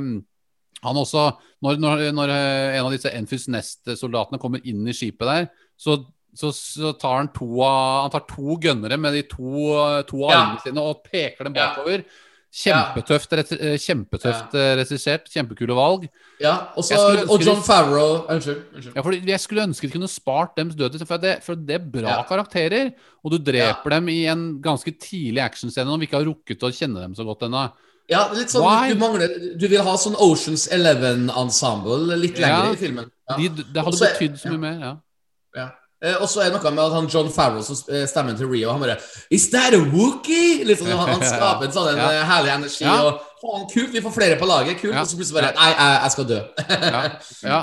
[0.84, 1.24] han også
[1.64, 5.48] Når, når, når eh, en av disse Enfys Nest-soldatene kommer inn i skipet der,
[5.78, 5.96] så,
[6.36, 9.66] så, så tar han to Han tar to gønnere med de to,
[10.06, 10.36] to Ja.
[10.36, 12.04] armene sine og peker dem bakover.
[12.04, 12.24] Ja.
[12.48, 14.74] Kjempetøft, eh, kjempetøft ja.
[14.80, 15.26] regissert.
[15.28, 16.06] Kjempekule valg.
[16.40, 18.62] Ja, og så Jeg skulle ønske og John Favreau Unnskyld.
[18.74, 18.94] unnskyld.
[18.96, 21.84] Ja, fordi Jeg skulle ønske de kunne spart dems død, for det, for det er
[21.90, 22.22] bra Ja.
[22.22, 22.92] karakterer.
[23.24, 26.72] Og du dreper dem i en ganske tidlig actionscene når vi ikke har rukket å
[26.72, 27.70] kjenne dem så godt ennå.
[28.08, 28.94] Ja, litt sånn Why?
[28.94, 33.10] du mangler Du vil ha sånn Oceans Eleven-ensemble litt lenger i filmen.
[33.28, 33.36] Ja.
[33.36, 34.78] De, det hadde Også- betydd så mye mer.
[34.80, 34.96] ja
[35.54, 35.64] Ja.
[35.66, 35.70] Eh,
[36.20, 38.70] og så er det noe med at han John Farrell som stemmer stemmen til Rio,
[38.70, 38.98] han bare
[39.34, 40.62] Is that a Wookie?
[40.68, 42.10] Liksom, han, han skaper en sånn Ja.
[42.12, 42.84] eh, herlig energi.
[42.86, 42.98] Ja.
[43.08, 44.78] Og faen, kult, vi får flere på laget.
[44.78, 44.94] Kult.
[44.94, 45.02] Ja.
[45.02, 46.38] Og så plutselig bare Nei, jeg, jeg skal dø.
[46.68, 47.02] Ja,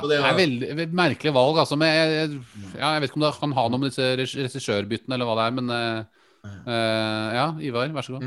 [0.02, 1.80] det det er veldig, merkelig valg, altså.
[1.80, 2.42] Men jeg, jeg,
[2.76, 5.38] ja, jeg vet ikke om det kan ha noe med disse reg- regissørbyttene eller hva
[5.40, 6.06] det er, men
[6.46, 8.26] Uh, eh, Ja, Ivar, vær så god.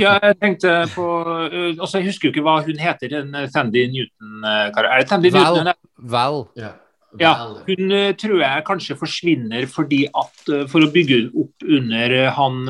[0.00, 3.84] Ja, jeg tenkte på uh, altså Jeg husker jo ikke hva hun heter, den Sandy
[3.92, 5.28] Newton-karakteren.
[5.28, 5.58] Er Val.
[5.60, 5.72] Newton?
[6.10, 6.40] Val.
[6.58, 6.72] Ja.
[7.18, 7.32] Ja,
[7.66, 12.28] hun eh, tror jeg kanskje forsvinner fordi at eh, for å bygge opp under eh,
[12.36, 12.60] han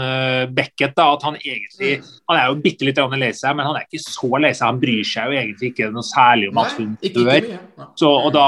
[0.56, 1.98] Beckett, da, at han egentlig
[2.30, 4.66] Han er jo bitte litt lei seg, men han er ikke så lei seg.
[4.70, 7.50] Han bryr seg jo egentlig ikke noe særlig om at hun dør.
[7.98, 8.46] Så, og da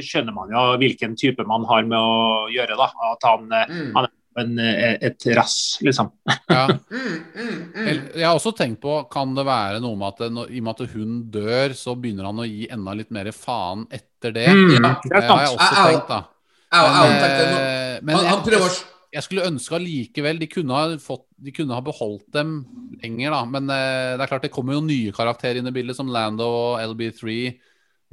[0.00, 2.88] skjønner man jo hvilken type man har med å gjøre, da.
[3.12, 3.92] At han, Mm.
[3.96, 4.58] han er en,
[5.08, 6.12] et rass, liksom.
[6.48, 6.66] Ja.
[6.88, 7.98] Mm, mm, mm.
[8.18, 10.64] Jeg har også tenkt på, kan det være noe med at det, når- i og
[10.68, 14.48] med at hun dør, så begynner han å gi enda litt mer faen etter det?
[14.50, 16.20] Mm, Ja, det Det har jeg også tenkt, da.
[16.68, 18.16] Men, eh, men
[19.12, 22.66] jeg, skulle ønske allikevel de kunne ha fått De kunne ha beholdt dem
[23.02, 23.40] lenger, da.
[23.48, 26.44] Men eh, det er klart det kommer jo nye karakterer inn i bildet, som Lando
[26.44, 27.38] og LB3.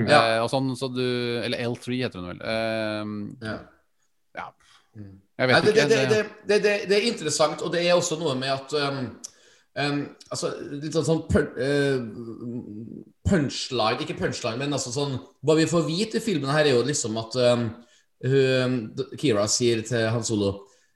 [0.05, 0.19] Ja.
[0.19, 1.03] Eh, og sånn, så du
[1.41, 2.41] Eller L3 heter hun vel.
[2.43, 3.59] Uh, ja.
[4.35, 4.49] Ja.
[4.95, 5.87] Jeg vet Nei, det, ikke.
[5.87, 9.09] det, det, det, det, det er interessant, og det er også noe med at um,
[9.75, 11.99] um, altså, Litt sånn, sånn pun, eh,
[13.27, 16.85] punchline Ikke punchline, men altså sånn Hva vi får vite i filmen her, er jo
[16.87, 17.65] liksom at um,
[18.25, 18.77] hun,
[19.19, 20.53] Kira sier til Han Solo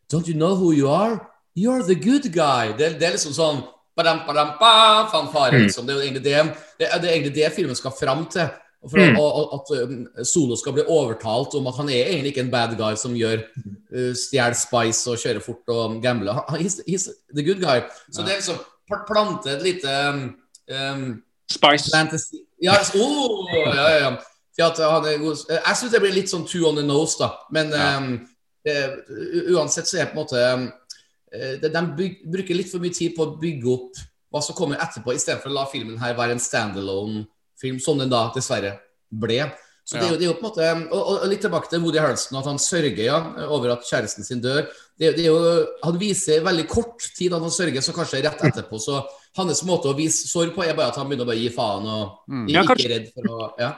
[0.10, 1.19] Don't you know who you are?
[1.60, 2.72] You're the good guy.
[2.77, 3.60] Det, det er liksom sånn
[3.99, 5.85] badam, badam, ba, fanfare, liksom.
[5.85, 6.38] Det er jo egentlig det,
[6.80, 8.47] det, er- det er egentlig det filmen skal fram til.
[8.88, 9.18] For, Mm.
[9.19, 12.77] og, at um, Solo skal bli overtalt om at han er egentlig ikke en bad
[12.80, 13.41] guy som gjør
[13.91, 16.39] uh, stjeler spice og kjører fort og gambler.
[16.56, 17.81] He's, he's the good guy.
[18.11, 20.22] Så det er liksom plantet plante et lite um,
[20.72, 21.89] um, Spice.
[21.91, 24.15] fantasy Ja, oh, ja, ja, ja.
[24.65, 25.43] At han er god.
[25.49, 27.30] Jeg syns det blir litt sånn two on the nose, da.
[27.51, 27.97] Men Ja.
[27.97, 28.27] um,
[28.68, 28.89] eh,
[29.56, 30.65] uansett så er det på en måte um,
[31.34, 34.01] eh, de, byg, bruker litt for mye tid på å bygge opp
[34.31, 36.43] hva som kommer etterpå, istedenfor å la filmen her være en
[37.60, 38.80] standalone-film, som den da dessverre
[39.10, 39.52] ble.
[39.84, 41.81] Så det, er jo, det er jo på en måte og, og, litt tilbake til
[41.81, 43.18] Woody Harrelson, at han sørger ja,
[43.49, 44.68] over at kjæresten sin dør.
[44.99, 45.40] Det, det er jo,
[45.81, 48.77] han viser veldig kort tid at han sørger, så kanskje rett etterpå.
[48.77, 48.99] Så
[49.40, 51.90] hans måte å vise sorg på er bare at han begynner å bare gi faen
[51.90, 52.45] og Mm.
[52.53, 53.72] Ja, ikke redd for å Ja.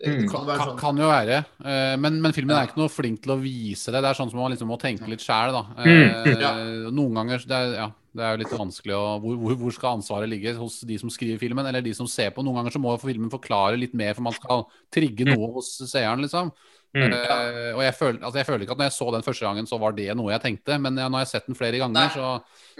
[0.00, 0.28] Mm.
[0.32, 0.78] kan være sånn.
[0.80, 1.38] kan jo være.
[1.64, 2.62] eh, men, men filmen Ja.
[2.62, 4.00] er ikke noe flink til å vise det.
[4.00, 5.62] Det er sånn som man liksom må tenke litt sjæl, da.
[5.76, 6.36] Mm.
[6.40, 9.72] Eh, Noen ganger det er, ja, det er jo litt vanskelig å hvor, hvor, hvor
[9.76, 10.56] skal ansvaret ligge?
[10.56, 12.42] Hos de som skriver filmen, eller de som ser på?
[12.42, 16.24] Noen ganger så må filmen forklare litt mer, for man skal trigge noe hos seeren,
[16.24, 16.50] liksom.
[16.90, 17.12] Mm.
[17.14, 19.66] Eh, og jeg føler, altså jeg føler ikke at når jeg så den første gangen,
[19.70, 20.78] så var det noe jeg tenkte.
[20.82, 22.30] Men når jeg har sett den flere ganger, så,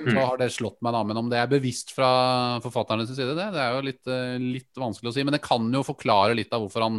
[0.01, 1.03] så har det slått meg, da.
[1.07, 2.11] Men om det er bevisst fra
[2.65, 5.27] forfatternes side, det, det er jo litt, eh, litt vanskelig å si.
[5.27, 6.99] Men det kan jo forklare litt av hvorfor han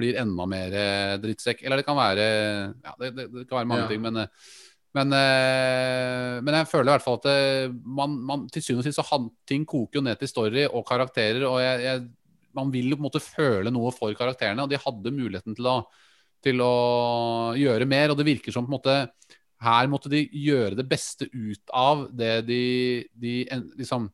[0.00, 1.62] blir enda mer eh, drittsekk.
[1.62, 3.92] Eller det kan være Ja, det, det, det kan være mange Ja.
[3.94, 4.26] ting, men
[4.90, 9.04] men, men jeg føler i hvert fall at man, man, til syvende og sist så
[9.06, 11.44] han, ting koker jo ned til story og karakterer.
[11.46, 12.00] og jeg, jeg,
[12.58, 15.68] Man vil jo på en måte føle noe for karakterene, og de hadde muligheten til
[15.70, 15.76] å,
[16.42, 18.10] til å gjøre mer.
[18.12, 18.96] Og det virker som på en måte
[19.60, 22.60] her måtte de gjøre det beste ut av det de,
[23.20, 23.34] de
[23.76, 24.06] liksom,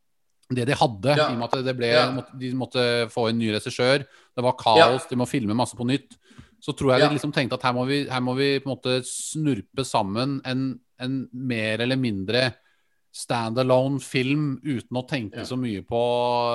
[0.51, 1.15] det de hadde.
[1.15, 1.29] Ja.
[1.31, 2.07] I og med at det ble, Ja.
[2.35, 4.03] de måtte få en ny regissør.
[4.35, 6.17] Det var kaos, de må filme masse på nytt.
[6.63, 7.09] Så tror jeg Ja.
[7.09, 10.41] de liksom tenkte at her må vi, her må vi på en måte snurpe sammen
[10.45, 12.55] en, en mer eller mindre
[13.17, 15.45] standalone film uten å tenke Ja.
[15.49, 16.01] så mye på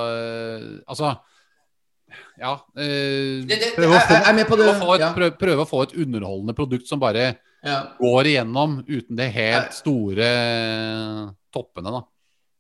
[0.06, 1.16] øh, Altså
[2.40, 2.58] Ja.
[2.76, 4.36] Det- det- prøve, å få, jeg
[4.72, 5.14] det, få et, ja.
[5.14, 7.84] prøve, prøve å få et underholdende produkt som bare Ja.
[8.00, 10.30] går igjennom uten de helt Jeg- store
[11.54, 12.02] toppene, da.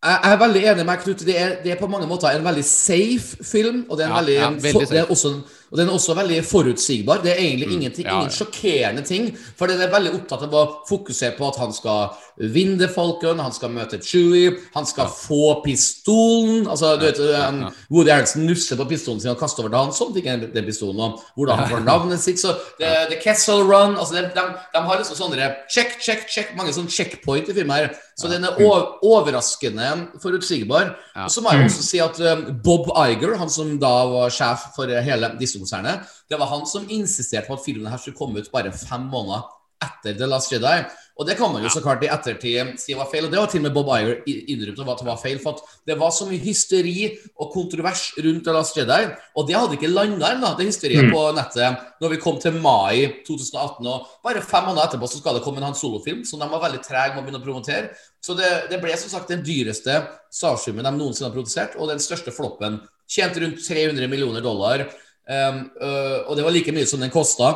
[0.03, 1.19] Jeg jeg er veldig enig med Knut.
[1.26, 3.86] Det er, det er på mange måter en veldig safe film.
[3.90, 5.88] Og, det er en Ja, veldig, ja, veldig veldig det er også også, og den
[5.88, 7.22] er også veldig forutsigbar.
[7.23, 8.11] Det er egentlig ingenting, Mm.
[8.11, 9.38] Ja, ingen sjokkerende ting.
[9.57, 12.10] For den er veldig opptatt av å fokusere på at han skal
[12.41, 16.68] vinne The Falcon, han skal møte Chewie, han skal få pistolen.
[16.68, 17.69] Altså, du vet, ja.
[17.89, 19.93] Woody Harrelson nusser på pistolen sin og kaster over til han.
[19.95, 20.99] Sånn fikk han den pistolen.
[20.99, 22.41] Og hvordan han får navnet sitt.
[22.41, 24.45] Så det, the Kessel Run altså de, de,
[24.76, 27.93] de har liksom sånne check, check, check, mange sånne checkpoint i filmen her.
[28.19, 28.60] Så den er
[29.02, 29.88] overraskende
[30.22, 30.95] forutsigbar.
[31.26, 34.68] Og så må jeg også si at um, Bob Iger, han som da var sjef
[34.76, 35.31] for hele
[35.62, 39.08] Disney-konsernet, det var han som insisterte på at filmen her skulle komme ut bare fem
[39.12, 39.44] måneder
[39.82, 40.84] etter The Last Jedi.
[41.18, 43.48] Og det kan man jo så klart i ettertid si var feil, og det var
[43.50, 45.40] til og med Bob Iger i- innrømt at det var feil.
[45.42, 49.74] For det var så mye hysteri og kontrovers rundt The Last Jedi, og det hadde
[49.78, 53.88] ikke landa ennå, det hysteriet på nettet, når vi kom til mai 2018.
[53.88, 56.62] Og bare fem måneder etterpå så skal det komme en Hans Solo-film, som de var
[56.62, 57.90] veldig trege med å begynne å promotere.
[58.22, 59.98] Så det, det ble som sagt den dyreste
[60.32, 62.80] Star-filmen de noensinne har produsert, og den største floppen.
[63.10, 64.86] Tjente rundt 300 millioner dollar,
[65.30, 67.53] og det var like mye som den kosta.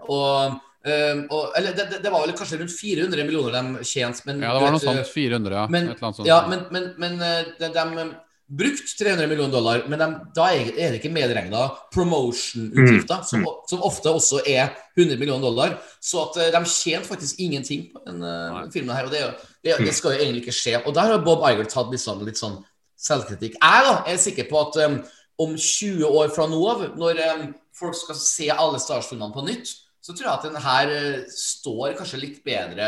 [0.00, 0.56] Og,
[0.86, 4.54] um, og Eller det, det- var vel kanskje rundt 400 millioner de tjente, men Ja,
[4.54, 5.06] det var noe sånt.
[5.12, 5.66] 400, ja.
[5.68, 6.26] men, Et eller annet sånt.
[6.26, 8.10] ja, men, men, men eh, de, de
[8.50, 14.10] brukt 300 millioner dollar, men de, da er det ikke medregna promotion-utgifter, som, som ofte
[14.10, 15.76] også er 100 millioner dollar.
[16.02, 19.22] Så at de tjente faktisk ingenting på denne filmen her, og det,
[19.62, 20.80] det, det skal jo egentlig ikke skje.
[20.82, 22.58] Og der har Bob Iger tatt litt sånn, litt sånn
[23.00, 23.54] selvkritikk.
[23.60, 24.98] Jeg da er sikker på at um,
[25.40, 27.46] om 20 år fra nå av, når um,
[27.76, 31.92] folk skal se alle Star på nytt, så tror jeg at den her eh, står
[31.98, 32.86] kanskje litt bedre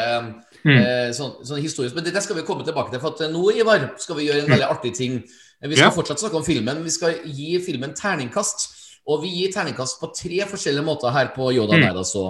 [0.65, 1.95] eh, sånn, sånn historisk.
[1.97, 3.03] Men det, det skal vi komme tilbake til.
[3.03, 5.19] For at eh, nå, Ivar, skal vi gjøre en veldig artig ting.
[5.61, 5.97] Eh, Vi skal Ja.
[5.97, 8.65] fortsatt snakke om filmen, men vi skal gi filmen terningkast.
[9.13, 11.85] Og vi gir terningkast på tre forskjellige måter her på Yoda Mm.
[11.85, 12.07] Night.
[12.07, 12.25] så.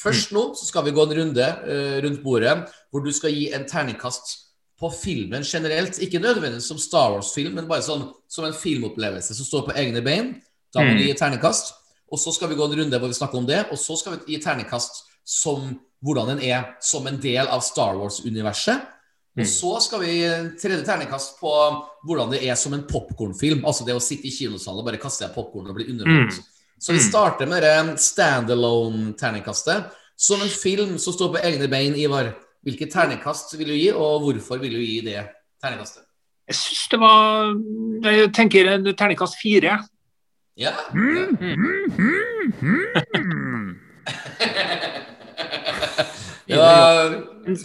[0.00, 2.54] Først nå så skal vi gå en runde uh, rundt bordet
[2.90, 4.36] hvor du skal gi en terningkast
[4.80, 5.98] på filmen generelt.
[6.00, 10.00] Ikke nødvendigvis som Star Wars-film, men bare sånn som en filmopplevelse som står på egne
[10.04, 10.34] bein.
[10.74, 10.98] Da må Mm.
[10.98, 11.72] du gi terningkast.
[12.12, 13.66] Og så skal vi gå en runde hvor vi snakker om det.
[13.70, 17.94] Og så skal vi gi terningkast som hvordan den er som en del av Star
[17.94, 18.80] Wars-universet.
[19.38, 20.14] Og så skal vi
[20.60, 21.52] tredje terningkast på
[22.06, 23.64] hvordan det er som en popkornfilm.
[23.64, 26.40] Altså det å sitte i kinosalen og bare kaste deg popkorn og bli underholdt.
[26.80, 29.84] Så vi starter med det standalone-terningkastet.
[30.16, 32.34] Som en film som står på egne bein, Ivar.
[32.62, 35.24] Hvilket ternekast vil du gi, og hvorfor vil du gi det
[35.62, 36.02] ternekastet?
[36.50, 37.54] Jeg syns det var
[38.04, 39.78] Jeg tenker en ternekast fire.
[40.58, 40.72] Ja.
[46.50, 46.64] ja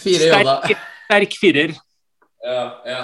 [0.03, 0.57] fire jobber.
[1.05, 1.71] Sterk, firer.
[2.45, 3.01] Ja, ja.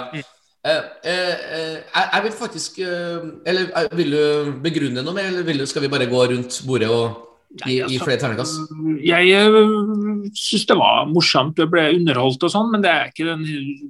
[0.62, 5.66] Eh, eh, eh, jeg, vil faktisk eh, Eller eh, vil du begrunne noe mer, eller
[5.66, 8.72] skal vi bare gå rundt bordet og gi, gi flere terningkast?
[9.04, 13.28] Jeg uh, syns det var morsomt, jeg ble underholdt og sånn, men det er ikke
[13.28, 13.44] den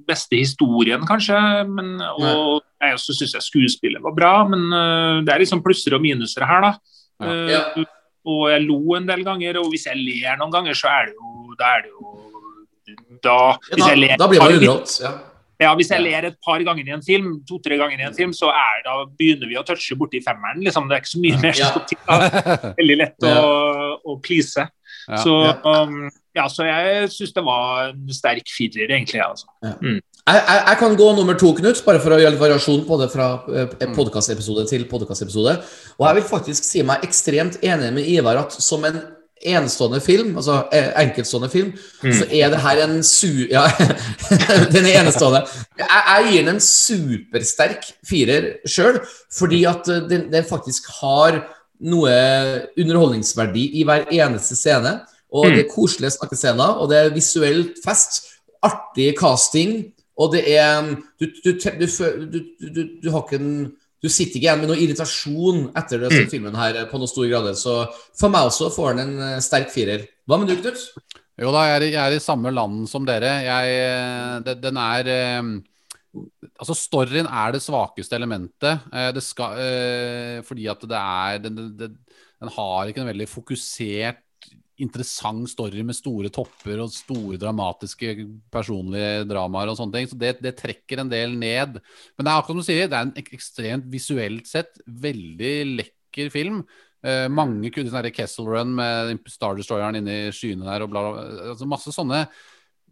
[0.09, 1.39] beste historien, kanskje.
[1.70, 6.02] Men, og jeg også syns skuespillet var bra, men øh, det er liksom plusser og
[6.05, 6.72] minuser her, da.
[7.22, 7.62] Ja.
[7.78, 7.84] Ja.
[8.22, 11.16] Og jeg lo en del ganger, og hvis jeg ler noen ganger, så er det
[11.18, 12.10] jo Da er det jo
[13.22, 13.34] da,
[13.78, 14.94] da, da blir man underholdt.
[15.02, 15.12] Ja.
[15.62, 18.34] Ja, hvis jeg ler et par ganger i en film, to-tre ganger i en film,
[18.36, 20.62] så er, da begynner vi å touche borti femmeren.
[20.66, 20.89] Liksom.
[20.89, 22.01] Det er ikke så mye mer som skal til.
[22.80, 23.36] Veldig lett å,
[24.02, 24.66] å please.
[25.22, 25.34] Så,
[25.66, 26.06] um,
[26.36, 29.22] ja, så jeg syns det var en sterk firer, egentlig.
[29.24, 29.48] Altså.
[29.62, 33.01] Jeg, jeg, jeg kan gå nummer to, Knut, bare for å gjøre litt variasjon på
[33.01, 35.56] det fra eh, podkastepisode til podkastepisode.
[35.98, 39.02] Og jeg vil faktisk si meg ekstremt enig med Ivar at som en
[39.43, 43.27] enestående film, altså eh, enkeltstående film, så er det her en su...
[43.51, 43.64] Ja,
[44.74, 45.43] den er enestående.
[45.78, 49.01] Jeg, jeg gir den en supersterk firer sjøl,
[49.39, 51.40] fordi at eh, den, den faktisk har
[51.82, 52.12] noe
[52.78, 55.01] underholdningsverdi i hver eneste scene.
[55.32, 58.28] Og det er koselige snakkescener, og det er visuelt fest.
[58.62, 59.89] Artig casting,
[60.20, 63.73] og det er Du, du, du, fø- du, du, du, du har ikke en
[64.03, 66.31] du sitter ikke igjen med noe irritasjon etter det, Mm.
[66.31, 67.53] filmen her på noen stor grad.
[67.57, 67.74] Så
[68.19, 70.09] for meg også får den en eh, sterk firer.
[70.29, 70.81] Hva med du, Knut?
[71.41, 73.31] Jo da, jeg er, jeg er i samme land som dere.
[73.47, 75.43] Jeg, eh, det, den er eh,
[76.61, 78.83] Altså, storyen er det svakeste elementet.
[78.93, 81.95] Eh, Det skal, eh, fordi at det er den, den, den,
[82.43, 84.22] den har ikke en veldig fokusert,
[84.82, 88.14] interessant story med store topper og store dramatiske
[88.52, 90.09] personlige dramaer og sånne ting.
[90.10, 91.78] Så det, det trekker en del ned.
[92.16, 96.32] Men det er akkurat som du sier, det er en ekstremt visuelt sett veldig lekker
[96.34, 96.62] film.
[97.02, 101.24] Eh, mange kunne sånn Kessel Run med Star Destroyeren inni skyene der og bla, bla.
[101.54, 102.26] Altså masse sånne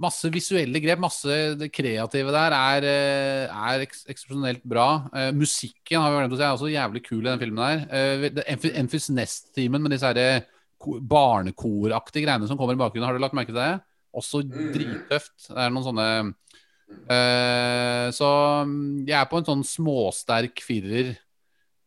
[0.00, 4.86] Masse visuelle grep, masse det kreative der er, eh, er eks eksepsjonelt bra.
[5.12, 7.82] Eh, musikken har vi glemt å si, er også jævlig kul i den filmen der.
[7.92, 10.40] Eh, Enfys Nest-teamen med disse her ko-
[10.80, 13.80] barnekoraktige greiene som kommer i bakgrunnen, har du lagt merke til det?
[14.16, 15.34] Også drittøft.
[15.48, 18.30] Det er noen sånne uh, Så
[18.66, 21.12] mm, jeg er på en sånn småsterk firer.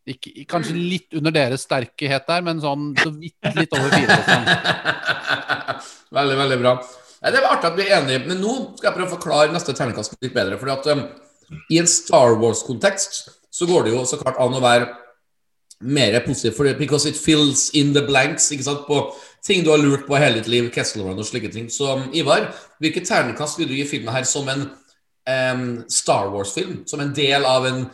[0.07, 4.19] Ikke, kanskje litt under deres sterkhet der, men sånn så vidt litt over fire.
[6.13, 6.71] Veldig, veldig bra.
[7.23, 9.73] Det var artig at vi er enige, men nå skal jeg prøve å forklare neste
[9.73, 10.59] terningkast litt bedre.
[10.59, 11.05] fordi at um,
[11.71, 14.91] I en Star Wars-kontekst så går det jo så klart an å være
[15.83, 19.01] mer positivt, for because it fills in the blanks ikke sant, på
[19.43, 21.69] ting du har lurt på hele ditt liv, Kessel Run og slike ting.
[21.71, 22.49] Så um, Ivar,
[22.79, 24.65] hvilket ternekast vil du gi filmen her som en
[25.27, 26.81] um, Star Wars-film?
[26.87, 27.85] Som en del av en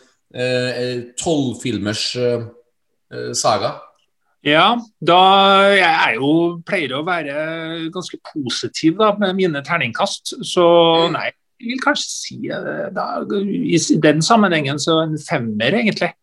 [1.17, 2.49] tolvfilmers uh,
[3.13, 3.79] uh, saga?
[4.45, 5.19] Ja, da
[5.73, 6.31] jeg er jo
[6.67, 10.37] pleier å være ganske positiv da, med mine terningkast.
[10.47, 10.65] Så
[11.11, 11.27] nei,
[11.59, 13.07] jeg vil kanskje si eh, da,
[13.43, 16.13] i den sammenhengen så en femmer, egentlig.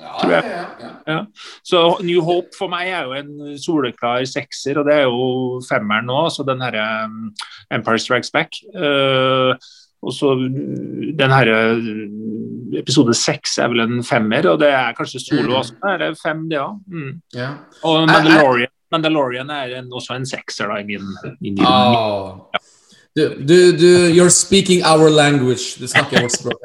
[0.00, 0.44] Tror jeg.
[0.50, 1.18] ja, ja, ja.
[1.64, 6.06] Så New Hope for meg er jo en soleklar sekser, og det er jo femmeren
[6.08, 6.22] nå.
[6.32, 7.30] Så den herre um,
[7.72, 8.56] Empire Strikes Back.
[8.74, 9.52] Uh,
[10.00, 14.94] og så mm, den herre mm, episode seks er vel en femmer, og det er
[14.96, 15.56] kanskje solo Mm.
[15.60, 15.74] også.
[15.92, 16.62] Er det fem, det?
[16.88, 17.20] Mm.
[17.34, 17.50] ja.
[17.84, 21.04] Og Jeg- jeg- Mandalorian, Mandalorian er en, også en sekser, da, i min,
[21.44, 22.32] i min Ja.
[23.16, 25.76] Du, du, du, you're speaking our language.
[25.80, 26.60] Du snakker vårt språk.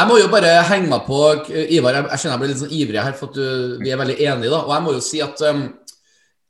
[0.00, 1.20] Jeg må jo bare henge meg på
[1.76, 1.98] Ivar.
[1.98, 3.42] Jeg, skjønner jeg blir litt sånn ivrig her, for du,
[3.82, 4.52] vi er veldig enige.
[4.52, 5.66] da Og jeg må jo si at um,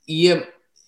[0.06, 0.20] i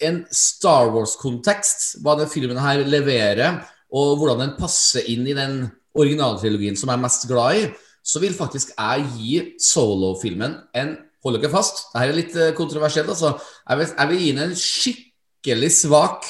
[0.05, 3.59] en Star Wars-kontekst, hva den filmen her leverer,
[3.95, 5.65] og hvordan den passer inn i den
[5.99, 7.67] originaltrilogien som jeg er mest glad i,
[8.05, 11.87] så vil faktisk jeg gi solo-filmen en hold dere fast.
[11.93, 13.09] Dette er litt eh, kontroversielt.
[13.11, 13.35] Altså.
[13.65, 16.29] Jeg, vil, jeg vil gi den en skikkelig svak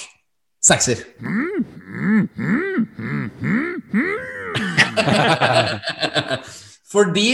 [0.65, 1.05] sekser.
[6.95, 7.29] Fordi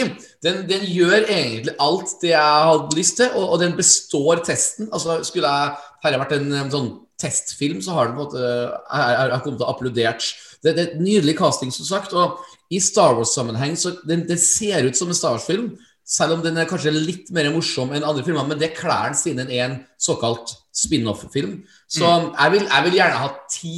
[0.44, 4.88] den, den gjør egentlig alt det jeg hadde lyst til, og, og den består testen.
[4.88, 5.74] Altså, skulle jeg
[6.04, 9.66] dette vært en, sånn testfilm, så har den på en måte Jeg jeg- kommet til
[9.66, 10.22] å applaudert.
[10.62, 12.14] Det, det er et nydelig casting, som sagt.
[12.16, 12.38] Og
[12.72, 15.74] i Star Wars-sammenheng så den, den ser ut som en Star Wars-film,
[16.10, 18.46] selv om den er kanskje litt mer morsom enn andre filmer.
[18.48, 21.58] Men det kler den siden den er en såkalt spin-off-film.
[21.90, 23.74] Så jeg, vil, jeg vil gjerne ha ti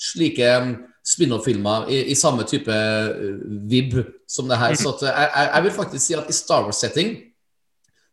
[0.00, 0.48] slike
[1.06, 3.38] spin-off-filmer i, i samme type uh,
[3.70, 3.94] vib
[4.28, 4.74] som det her.
[4.78, 7.14] Så at, eh, jeg, jeg, vil faktisk si at i Star Wars-setting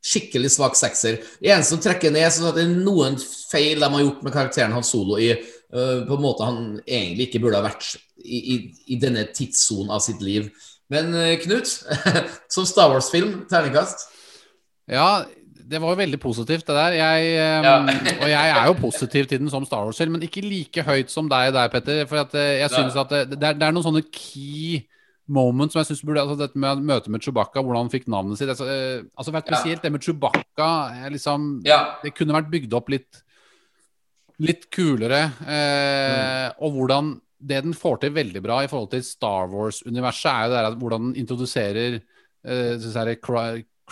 [0.03, 1.21] skikkelig svak sekser.
[1.39, 3.15] Det eneste som trekker ned, sånn at det er noen
[3.49, 7.29] feil de har gjort med karakteren hans solo i øh, på en måte han egentlig
[7.29, 8.57] ikke burde ha vært i, i,
[8.91, 10.51] i denne tidssonen av sitt liv.
[10.91, 11.15] Men
[11.45, 11.71] Knut,
[12.53, 14.09] som Star Wars-film, terningkast?
[14.91, 15.23] Ja,
[15.69, 16.95] det var jo veldig positivt, det der.
[16.97, 17.75] Jeg, eh, Ja.
[18.23, 21.29] og jeg er jo positiv til den som Star Wars-film, men ikke like høyt som
[21.31, 22.05] deg der, Petter.
[22.09, 24.83] For at eh, jeg synes at det, det, er, det er noen sånne key
[25.31, 28.39] moments som jeg synes burde altså Dette med møtet med Chewbacca, hvordan han fikk navnet
[28.39, 29.61] sitt altså, eh, altså vært Ja.
[29.79, 30.69] Det med Chewbacca
[31.13, 31.95] liksom, Ja.
[32.03, 33.21] Det kunne vært bygd opp litt
[34.43, 35.27] Litt kulere.
[35.45, 37.13] Eh, Og hvordan
[37.43, 40.67] det den får til veldig bra i forhold til Star Wars-universet, er jo det der
[40.71, 42.75] at hvordan den introduserer eh,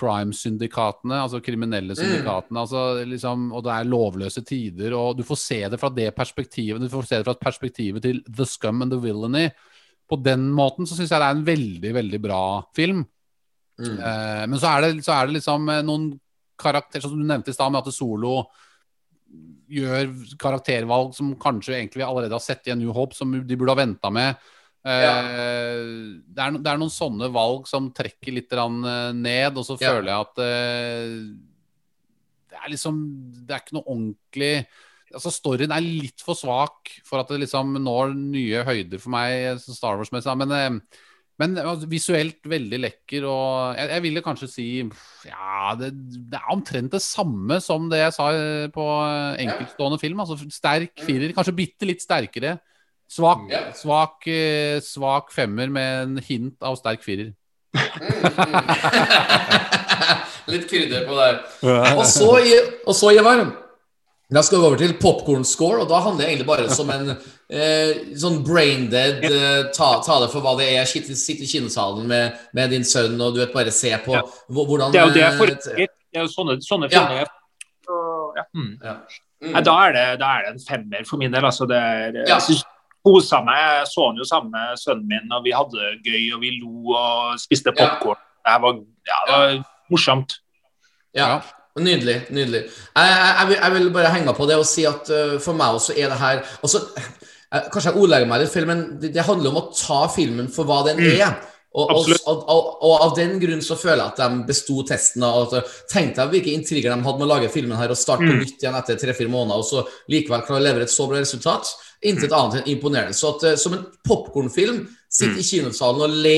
[0.02, 2.64] crime-syndikatene, altså kriminelle syndikatene.
[2.64, 6.82] Altså liksom, og det er lovløse tider, og du får se det fra det perspektivet.
[6.82, 9.48] Du får se det fra perspektivet til The Scum and the Villainy.
[10.10, 12.44] På den måten så syns jeg det er en veldig, veldig bra
[12.76, 13.06] film.
[13.82, 13.96] Mm.
[13.96, 16.10] Eh, men så er, det, så er det liksom eh, noen
[16.62, 18.42] karakterer, som du nevnte i stad, med at Solo
[19.72, 20.10] gjør
[20.40, 23.72] karaktervalg som kanskje egentlig vi allerede har sett i en New Hope, som de burde
[23.72, 24.36] ha venta med.
[24.82, 25.82] Eh,
[26.26, 29.92] det, er, det er noen sånne valg som trekker litt eh, ned, og så Ja.
[29.94, 31.12] føler jeg at eh,
[32.52, 32.96] det er liksom
[33.46, 34.66] Det er ikke noe ordentlig
[35.12, 39.60] Altså Storyen er litt for svak for at det liksom når nye høyder for meg
[39.60, 40.34] Star Wars-messig.
[40.40, 40.78] Men,
[41.36, 44.68] men altså, visuelt veldig lekker, og jeg, jeg ville kanskje si
[45.28, 45.90] Ja, det,
[46.32, 48.30] det er omtrent det samme som det jeg sa
[48.72, 48.88] på
[49.44, 50.24] enkeltstående film.
[50.24, 52.56] Altså sterk firer, kanskje bitte litt sterkere.
[53.12, 53.74] Svak, yeah.
[53.76, 57.34] svak, eh, svak femmer med en hint av sterk firer.
[60.52, 61.42] Litt krydder på der.
[61.98, 63.44] Og så, i- og så Ivar,
[64.32, 67.10] da skal vi over til popcorn score, og da handler det egentlig bare som en
[67.12, 70.86] eh, sånn braindead eh, ta, ta det for hva det er.
[70.90, 74.22] Sitte sitte i kinosalen med, med din sønn og du vet, bare se på Ja.
[74.48, 75.88] hvordan Det er jo det jeg eh, foretrekker.
[76.12, 76.96] Det er jo sånne, sånne Ja.
[77.08, 77.28] filmer.
[77.88, 77.96] Så,
[78.40, 78.44] ja.
[78.56, 78.74] Mm.
[78.88, 78.96] Ja.
[79.42, 79.54] Mm.
[79.66, 81.46] Da, er det, da er det en femmer for min del.
[81.48, 82.26] Altså, det er, Ja.
[82.36, 82.64] Jeg synes
[83.06, 83.62] kosa meg.
[83.80, 86.54] Jeg så han jo sammen med sønnen min, og vi hadde det gøy og vi
[86.60, 87.88] lo og spiste Ja.
[87.96, 88.22] popkorn.
[88.42, 89.58] Det var, ja, det var
[89.92, 90.38] morsomt.
[91.18, 91.42] Ja.
[91.80, 92.18] Nydelig.
[92.30, 92.66] nydelig.
[92.68, 95.56] Jeg, jeg, jeg, vil, jeg vil bare henge på det og si at uh, for
[95.56, 99.14] meg også er det her også, jeg, Kanskje jeg ordlegger meg litt feil, men det,
[99.16, 101.38] det handler om å ta filmen for hva den er.
[101.72, 105.24] Og, og, og, og, og av den grunn så føler jeg at de besto testen.
[105.24, 108.28] Og at, Tenk deg hvilke intriger de hadde med å lage filmen her og starte
[108.28, 111.22] på nytt igjen etter tre-fire måneder, og så likevel klare å levere et så bra
[111.24, 111.72] resultat.
[112.02, 113.14] Intet annet enn imponerende.
[113.14, 116.38] Så at eh, som en popkornfilm, sitte i kinosalen og le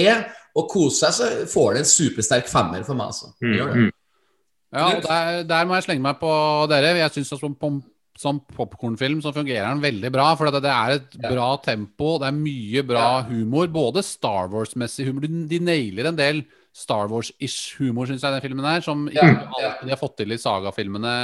[0.58, 3.14] og kose seg, så får det en supersterk femmer for meg.
[3.14, 3.32] Altså.
[3.42, 3.90] Gjør det.
[4.74, 6.32] Ja, og der, der må jeg slenge meg på
[6.72, 6.96] dere.
[6.98, 7.54] Jeg syns som,
[8.18, 10.32] som popkornfilm så fungerer den veldig bra.
[10.38, 11.30] For det, det er et Ja.
[11.30, 13.70] bra tempo, det er mye bra humor.
[13.74, 15.26] Både Star Wars-messig humor.
[15.28, 18.82] De, de nailer en del Star Wars-ish humor, syns jeg, den filmen her.
[18.82, 21.16] Som Ja, ikke alltid de har fått til i sagafilmene.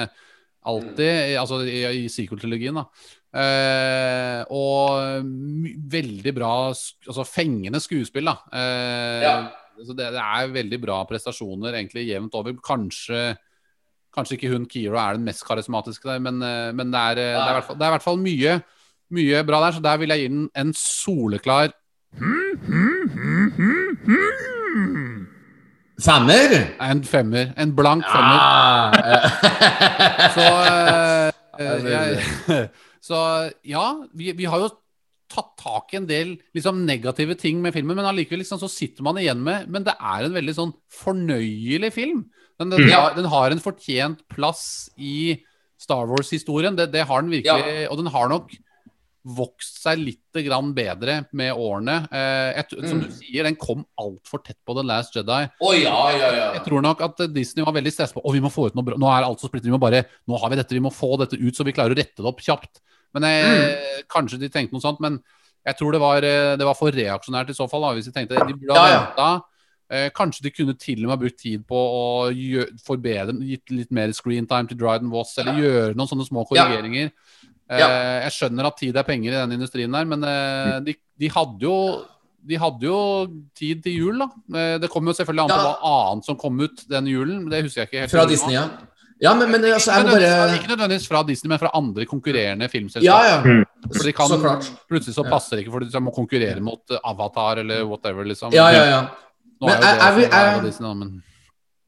[0.70, 1.34] Alltid.
[1.34, 1.40] Mm.
[1.42, 2.86] Altså i, i sequel-trilogien, da.
[3.30, 5.26] Eh, og
[5.94, 8.38] veldig bra Altså fengende skuespill, da.
[8.54, 9.36] Eh, Ja.
[9.86, 12.54] så det, det er veldig bra prestasjoner egentlig jevnt over.
[12.66, 13.38] Kanskje
[14.10, 17.36] Kanskje ikke hun Kira er den mest karismatiske der, men, eh, men det, er, eh,
[17.38, 18.56] det, er i hvert fall, det hvert fall mye,
[19.14, 19.76] mye bra der.
[19.78, 21.70] Så der vil jeg gi den en soleklar
[26.00, 26.56] Femmer?
[26.82, 27.52] en femmer.
[27.58, 28.40] En blank femmer.
[28.40, 29.30] Ah, eh,
[30.34, 30.46] Så,
[31.60, 32.70] Ja, eh, jeg,
[33.04, 33.18] så
[33.68, 33.86] ja,
[34.18, 34.70] vi, vi har jo
[35.30, 39.06] tatt tak i en del liksom, negative ting med filmen, men allikevel liksom, så sitter
[39.06, 42.24] man igjen med Men det er en veldig sånn fornøyelig film.
[42.60, 42.94] Den, den, mm.
[42.96, 45.38] har, den har en fortjent plass i
[45.80, 46.76] Star Wars-historien.
[46.76, 47.86] Det, det har den virkelig.
[47.88, 48.52] Og den har nok
[49.24, 51.98] vokst seg litt grann bedre med årene.
[52.12, 55.42] Et, jeg, t- som du sier, den kom altfor tett på The Last Jedi.
[55.60, 56.46] Oh, ja, ja, ja.
[56.56, 58.88] Jeg tror nok at Disney var veldig stressa på oh, vi må få ut noe
[58.88, 59.00] bra.
[59.00, 59.68] Nå er alt så splittet.
[59.68, 61.94] Vi må bare Nå har vi dette, vi må få dette ut så vi klarer
[61.96, 62.82] å rette det opp kjapt.
[63.18, 65.20] Men eh, Kanskje de tenkte noe sånt, men
[65.68, 67.84] jeg tror det var, eh, det var for reaksjonært i så fall.
[67.86, 69.06] Da, hvis de tenkte De burde ha Ja, ja.
[69.10, 69.32] venta
[69.90, 73.90] Eh, kanskje de kunne til og med brukt tid på å gjøre, forbedre Gitt litt
[73.90, 77.10] mer screen time til Dryden Voss, eller gjøre noen sånne små korrigeringer.
[77.70, 81.30] Eh, jeg skjønner at tid er penger i den industrien der, men eh, de, de
[81.30, 81.76] hadde jo
[82.50, 83.00] de hadde jo
[83.54, 84.28] tid til jul, da.
[84.58, 85.74] Eh, Det kom jo selvfølgelig an på Ja.
[85.76, 87.50] hva annet som kom ut den julen.
[87.52, 88.12] Det husker jeg ikke helt.
[88.16, 88.64] Fra Disney, ja.
[89.22, 92.70] Ja, men, men altså, jeg må bare ikke nødvendigvis fra Disney, men fra andre konkurrerende
[92.72, 93.50] filmselskaper.
[93.50, 93.64] Ja, ja.
[93.92, 94.70] For de kan, Så klart.
[94.88, 98.54] plutselig så passer det ikke, for de må konkurrere mot Avatar eller whatever, liksom.
[98.56, 99.02] Ja, ja, ja.
[99.60, 101.24] Nå er Men jo jeg- det jeg jeg- Disney, da, men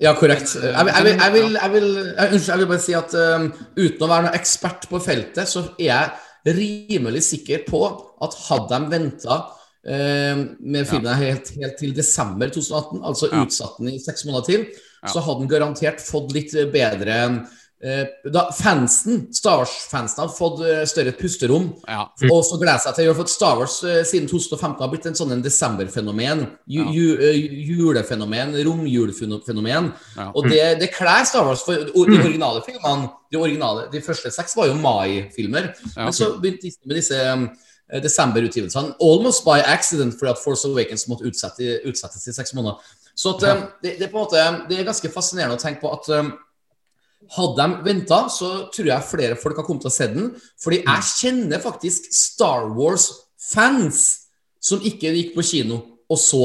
[0.01, 0.55] Ja, korrekt.
[0.57, 1.87] Jeg, vil- jeg, vil, jeg, vil, jeg, vil,
[2.33, 3.47] unnskyld, jeg vil bare si at um,
[3.77, 7.81] uten å være noen ekspert på feltet, så er jeg rimelig sikker på
[8.25, 9.35] at hadde de venta
[10.61, 13.39] med filmen helt, helt til desember 2018, altså Ja.
[13.45, 14.65] utsatt den i seks måneder til,
[15.09, 17.15] så hadde den garantert fått litt bedre
[18.29, 22.03] da Fansen, Star Wars-fansen har fått eh, større pusterom ja.
[22.27, 25.17] og så gleder jeg seg til for Star Wars eh, siden 2015 har blitt en
[25.17, 26.45] sånn en desemberfenomen.
[26.69, 26.91] Ju, Ja.
[26.93, 27.39] ju, eh,
[27.71, 29.91] julefenomen, romjulfenomen.
[30.17, 30.27] Ja.
[30.35, 31.63] Og det, det klær Star Wars.
[31.65, 35.71] For de originale filmene, de, originale, de første seks var jo mai-filmer.
[35.95, 36.05] Ja.
[36.05, 38.95] Men så begynte de med disse eh, desemberutgivelsene.
[39.01, 42.77] Almost by accident fordi at Force Awakens måtte utsette, utsettes i seks måneder.
[43.15, 45.83] Så at, eh, det, det, er på en måte, det er ganske fascinerende å tenke
[45.83, 46.33] på at eh,
[47.35, 50.31] hadde de venta, så tror jeg flere folk har kommet til å se den.
[50.61, 54.01] Fordi jeg kjenner faktisk Star Wars-fans
[54.61, 55.79] som ikke gikk på kino
[56.11, 56.43] og så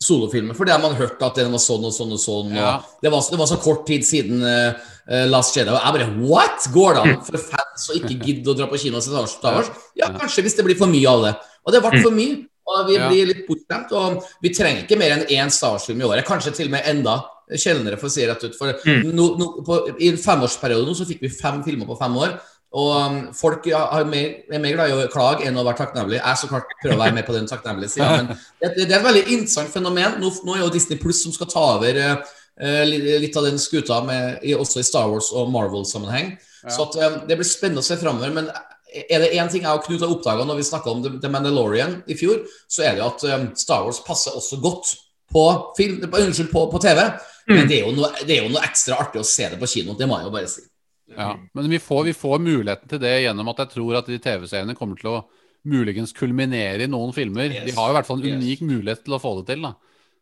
[0.00, 0.56] solofilmer.
[0.56, 2.54] Fordi man hørte hørt at den var sånn og sånn og sånn.
[2.56, 2.76] Ja.
[2.78, 5.72] Og det, var, det var så kort tid siden eh, Last Jedi.
[5.72, 6.68] Og jeg bare What?!
[6.72, 9.58] Går det an for fans å ikke gidde å dra på kino og se Star
[9.58, 9.72] Wars?
[9.98, 11.34] Ja, kanskje hvis det blir for mye av det.
[11.66, 12.38] Og det ble for mye.
[12.70, 13.92] Og vi blir litt bortskjemt.
[13.98, 16.28] Og vi trenger ikke mer enn én Star Wars-film i året.
[16.28, 17.20] Kanskje til og med enda
[17.58, 18.56] sjeldnere, for å si rett ut.
[18.58, 19.10] For mm.
[19.16, 22.38] no, no, på, I en femårsperiode nå så fikk vi fem filmer på fem år.
[22.70, 26.20] Og um, folk er mer, er mer glad i å klage enn å være takknemlig.
[26.20, 28.10] Jeg så klart prøver å være med på den takknemlige sida.
[28.20, 28.28] Men
[28.62, 30.20] det, det er et veldig interessant fenomen.
[30.22, 33.98] Nå, nå er jo Disney Pluss som skal ta over eh, litt av den skuta,
[34.06, 36.36] med, også i Star Wars og Marvel-sammenheng.
[36.68, 38.30] Så at, eh, det blir spennende å se framover.
[38.38, 38.52] Men
[38.90, 41.30] er det én ting jeg og Knut har oppdaga når vi snakka om The, The
[41.32, 44.94] Mandalorian i fjor, så er det jo at eh, Star Wars passer også godt
[45.30, 45.44] på,
[45.76, 47.02] film, på, unnskyld, på, på TV.
[47.48, 49.66] Men det er, jo noe, det er jo noe ekstra artig å se det på
[49.70, 49.94] kino.
[49.98, 50.62] Det må jeg jo bare si.
[51.10, 54.18] Ja, men vi får, vi får muligheten til det gjennom at jeg tror at de
[54.22, 55.20] TV-seriene kommer til å
[55.66, 57.50] muligens kulminere i noen filmer.
[57.52, 57.64] Yes.
[57.66, 58.38] De har jo i hvert fall en Yes.
[58.42, 59.62] unik mulighet til å få det til.
[59.66, 59.72] da.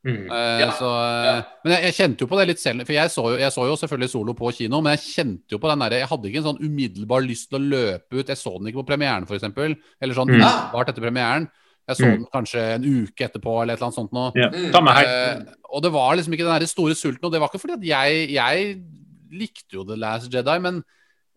[0.06, 0.30] Mm.
[0.30, 0.70] Uh, Ja.
[0.78, 0.88] så,
[1.26, 1.34] ja.
[1.64, 2.86] Men jeg, jeg kjente jo på det litt selv.
[2.86, 5.58] For jeg så, jo, jeg så jo selvfølgelig Solo på kino, men jeg kjente jo
[5.58, 8.26] på den der, Jeg hadde ikke en sånn umiddelbar lyst til å løpe ut.
[8.32, 9.42] Jeg så den ikke på premieren, f.eks.
[10.00, 10.38] Eller sånn Mm.
[10.40, 11.50] umiddelbart etter premieren.
[11.88, 12.12] Jeg så Mm.
[12.18, 14.32] den kanskje en uke etterpå, eller et eller annet sånt noe.
[14.36, 14.48] Ja.
[14.52, 14.88] Mm.
[14.92, 17.24] Eh, og det var liksom ikke den der store sulten.
[17.24, 18.82] Og det var ikke fordi at jeg, jeg
[19.32, 20.82] likte jo The Last Jedi, men,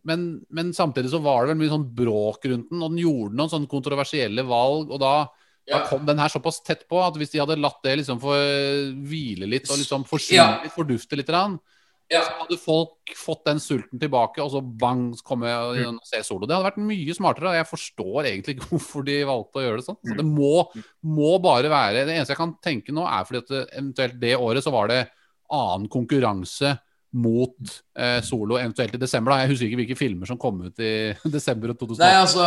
[0.03, 3.35] men, men samtidig så var det vel mye sånn bråk rundt den, og den gjorde
[3.39, 4.91] noen sånn kontroversielle valg.
[4.91, 5.27] Og da,
[5.71, 8.35] da kom den her såpass tett på at hvis de hadde latt det liksom få
[9.07, 10.59] hvile litt og liksom forsvinne Ja.
[10.63, 11.59] litt, fordufte litt, grann,
[12.11, 12.25] Ja.
[12.27, 16.25] så hadde folk fått den sulten tilbake, og så bang, så kom jeg og ser
[16.27, 16.47] solo.
[16.47, 19.87] Det hadde vært mye smartere, jeg forstår egentlig ikke hvorfor de valgte å gjøre det
[19.87, 19.99] sånn.
[20.09, 20.53] Så det må,
[21.07, 24.37] må bare være Det eneste jeg kan tenke nå, er fordi at det, eventuelt det
[24.37, 25.01] året så var det
[25.51, 26.75] annen konkurranse
[27.11, 29.33] mot eh, solo, eventuelt i desember.
[29.33, 31.99] da Jeg husker ikke hvilke filmer som kom ut i desember 2008.
[31.99, 32.45] Nei, altså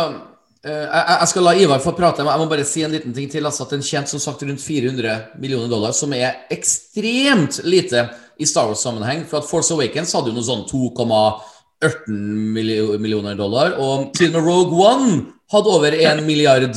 [0.65, 3.29] eh, jeg skal la Ivar få prate, men jeg må bare si en liten ting
[3.31, 3.45] til.
[3.45, 8.07] Altså, at Den tjente som sagt rundt 400 millioner dollar, som er ekstremt lite
[8.39, 9.25] i Star Wars-sammenheng.
[9.29, 13.67] For at Force Awakens hadde jo noe sånn 2,18 millioner dollar.
[13.81, 15.09] Og til og med Rogue One
[15.53, 16.73] hadde over 1 milliard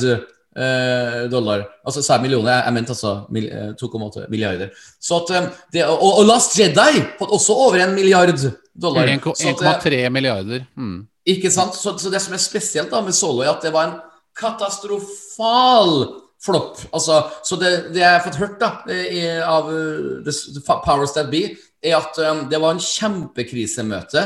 [0.59, 1.65] eh, dollar.
[1.85, 4.73] Altså sa jeg millioner, jeg, mente altså mil, eh, 2,8 milliarder.
[5.01, 8.35] Så at eh, det, og, og Last Jedi hadde også over 1 milliard
[8.73, 9.13] dollar.
[9.33, 10.65] Så at, eh, 1,3 milliarder.
[10.77, 11.01] Mm.
[11.25, 11.75] ikke sant?
[11.75, 13.99] Så, så det som er spesielt da med Solo, er at det var en
[14.39, 15.95] katastrofal
[16.43, 16.79] flopp.
[16.95, 21.15] Altså, så det, det jeg har fått hørt da, i, av uh, the, the Powers
[21.17, 21.49] That Be,
[21.83, 24.25] er at um, det var en kjempekrisemøte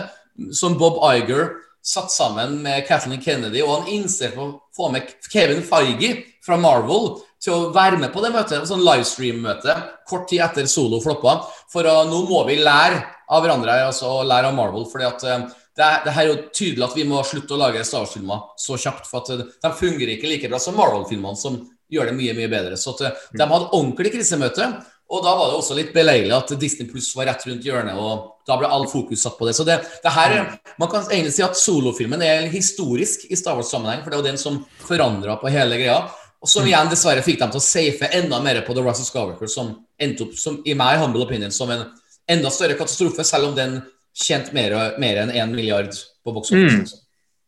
[0.56, 1.52] som Bob Iger
[1.84, 6.58] satt sammen med Kathleen Kennedy, og han innser på å få med Kevin Feige fra
[6.60, 9.76] Marvel til å være med på det møtet, sånn livestream-møte,
[10.08, 11.42] kort tid etter Solo floppa.
[11.74, 13.04] For uh, nå må vi lære
[13.34, 14.88] av hverandre, altså og lære av Marvel.
[14.92, 17.84] fordi at uh, det, det her er jo tydelig at vi må slutte å lage
[17.88, 19.10] Star Wars-filmer så kjapt.
[19.10, 21.60] For at de fungerer ikke like bra som Marvel-filmene, som
[21.94, 22.80] gjør det mye mye bedre.
[22.80, 24.72] Så at, uh, de hadde ordentlig krisemøte.
[25.14, 28.40] Og da var det også litt beleilig at Disney Pluss var rett rundt hjørnet, og
[28.48, 29.54] da ble all fokus satt på det.
[29.54, 34.02] Så det, det her, Man kan egentlig si at solofilmen er historisk i Star Wars-sammenheng,
[34.02, 36.00] for det jo den som forandra på hele greia.
[36.44, 39.12] Og som igjen dessverre fikk dem til å safe enda mer på The Rise of
[39.12, 41.86] Skywalker, som endte opp, som, i my humble opinion, som en
[42.34, 43.78] enda større katastrofe, selv om den
[44.14, 45.94] tjente mer, mer enn 1 milliard
[46.24, 47.00] på box office.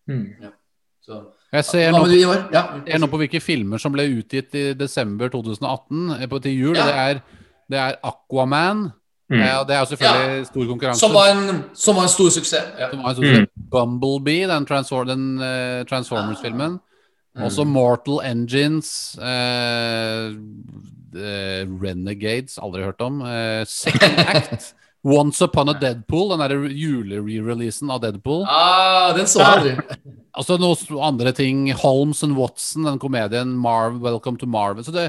[0.07, 0.29] Mm.
[0.41, 0.53] Ja.
[1.05, 1.19] Så,
[1.55, 2.03] Jeg ser nå?
[2.53, 2.63] Ja.
[2.87, 6.75] Jeg nå på hvilke filmer som ble utgitt i desember 2018 eh, på, til jul.
[6.77, 6.85] Ja.
[6.85, 7.23] Det er
[7.65, 8.89] Det er Aquaman.
[9.25, 9.39] Mm.
[9.41, 10.99] Ja, det er jo selvfølgelig stor konkurranse.
[11.01, 12.67] Som var en, som var en stor suksess.
[12.77, 12.91] Ja.
[12.91, 13.69] Som var en stor suksess.
[13.71, 16.75] Bumblebee, den, Transfor den uh, Transformers-filmen.
[17.41, 19.17] Også Mortal Engines.
[19.17, 20.29] Uh,
[21.17, 23.21] uh, Renegades, aldri hørt om.
[23.21, 24.75] eh, Second Act.
[25.05, 28.43] Once Upon a Deadpool, den derre jule-re-releasen av Deadpool.
[28.49, 29.75] Ah, den så aldri.
[30.35, 31.69] Altså noen andre ting.
[31.79, 33.53] Holmes and Watson, den komedien.
[33.55, 34.83] Marv, Welcome to Marvel.
[34.83, 35.05] Så det,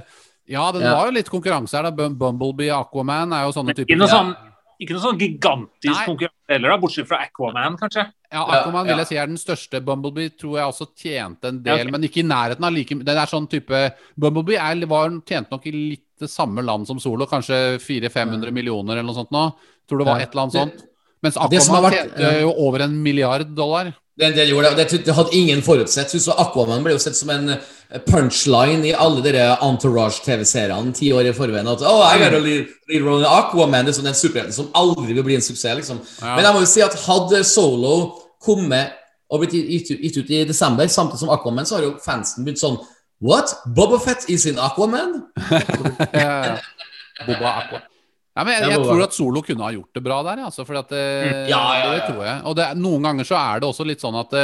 [0.47, 0.93] ja, den Ja.
[1.01, 1.83] var jo litt konkurranse her.
[1.83, 4.37] da Bum- Bumblebee, Aquaman er jo sånne typer sånn,
[4.79, 6.05] ikke noe sånn gigantisk Nei.
[6.07, 8.07] konkurranse heller, da, bortsett fra Aquaman, kanskje.
[8.31, 9.81] Ja, Aquaman Ja, vil jeg si er den største.
[9.83, 11.91] Bumblebee tror jeg også tjente en del, Ja, okay.
[11.91, 13.83] men ikke i nærheten av like Den er sånn type
[14.17, 18.93] Bumblebee er, var, tjente nok i litt det samme land som Solo, kanskje 400-500 millioner
[18.97, 19.53] eller noe sånt nå.
[19.89, 20.83] Tror det var et eller annet sånt.
[21.23, 23.95] Mens Aquaman har vært- tjente jo over en milliard dollar.
[24.17, 26.09] Det, det gjorde det, det, hadde ingen forutsett.
[26.09, 31.29] Så Aquaman ble jo sett som en eh, punchline i alle dere Entourage-TV-seriene ti år
[31.29, 31.69] i forveien.
[31.69, 35.37] At oh, I gotta lead Aquaman det er sånn den superhelten som aldri vil bli
[35.37, 35.77] en suksess.
[35.83, 36.01] liksom.
[36.23, 36.37] Ja.
[36.37, 37.97] Men jeg må jo si at hadde Solo
[38.41, 38.97] kommet
[39.29, 42.63] og blitt gitt, gitt ut i desember, samtidig som Aquaman, så har jo fansen begynt
[42.63, 42.79] sånn
[43.21, 43.53] What?
[43.67, 45.27] Boba Fett is in Aquaman?
[46.13, 46.57] Ja,
[47.27, 47.83] Boba Aqua.
[48.37, 50.77] Ja, men jeg, jeg tror at Solo kunne ha gjort det bra der, altså, for
[50.77, 51.05] at det,
[51.49, 52.41] Ja, ja, det tror jeg.
[52.45, 54.37] Og det, noen ganger så er det også litt sånn at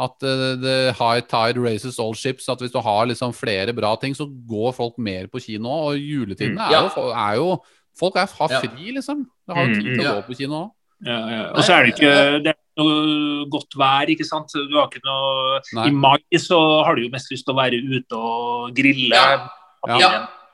[0.00, 2.48] at eh, the high tide raises all ships.
[2.48, 5.68] At hvis du har liksom flere bra ting, så går folk mer på kino.
[5.90, 6.82] Og juletiden er, Ja.
[6.88, 7.62] jo, er jo
[7.92, 9.26] Folk er, har fri, liksom.
[9.44, 10.70] Du har jo tid til å gå på kino òg.
[11.04, 11.40] Ja, ja.
[11.52, 14.48] Og så er det ikke det er noe godt vær, ikke sant.
[14.48, 15.88] Du har ikke noe Nei.
[15.90, 16.56] I mai så
[16.86, 19.12] har du jo mest lyst til å være ute og grille.
[19.12, 19.44] Ja.
[20.00, 20.08] Ja.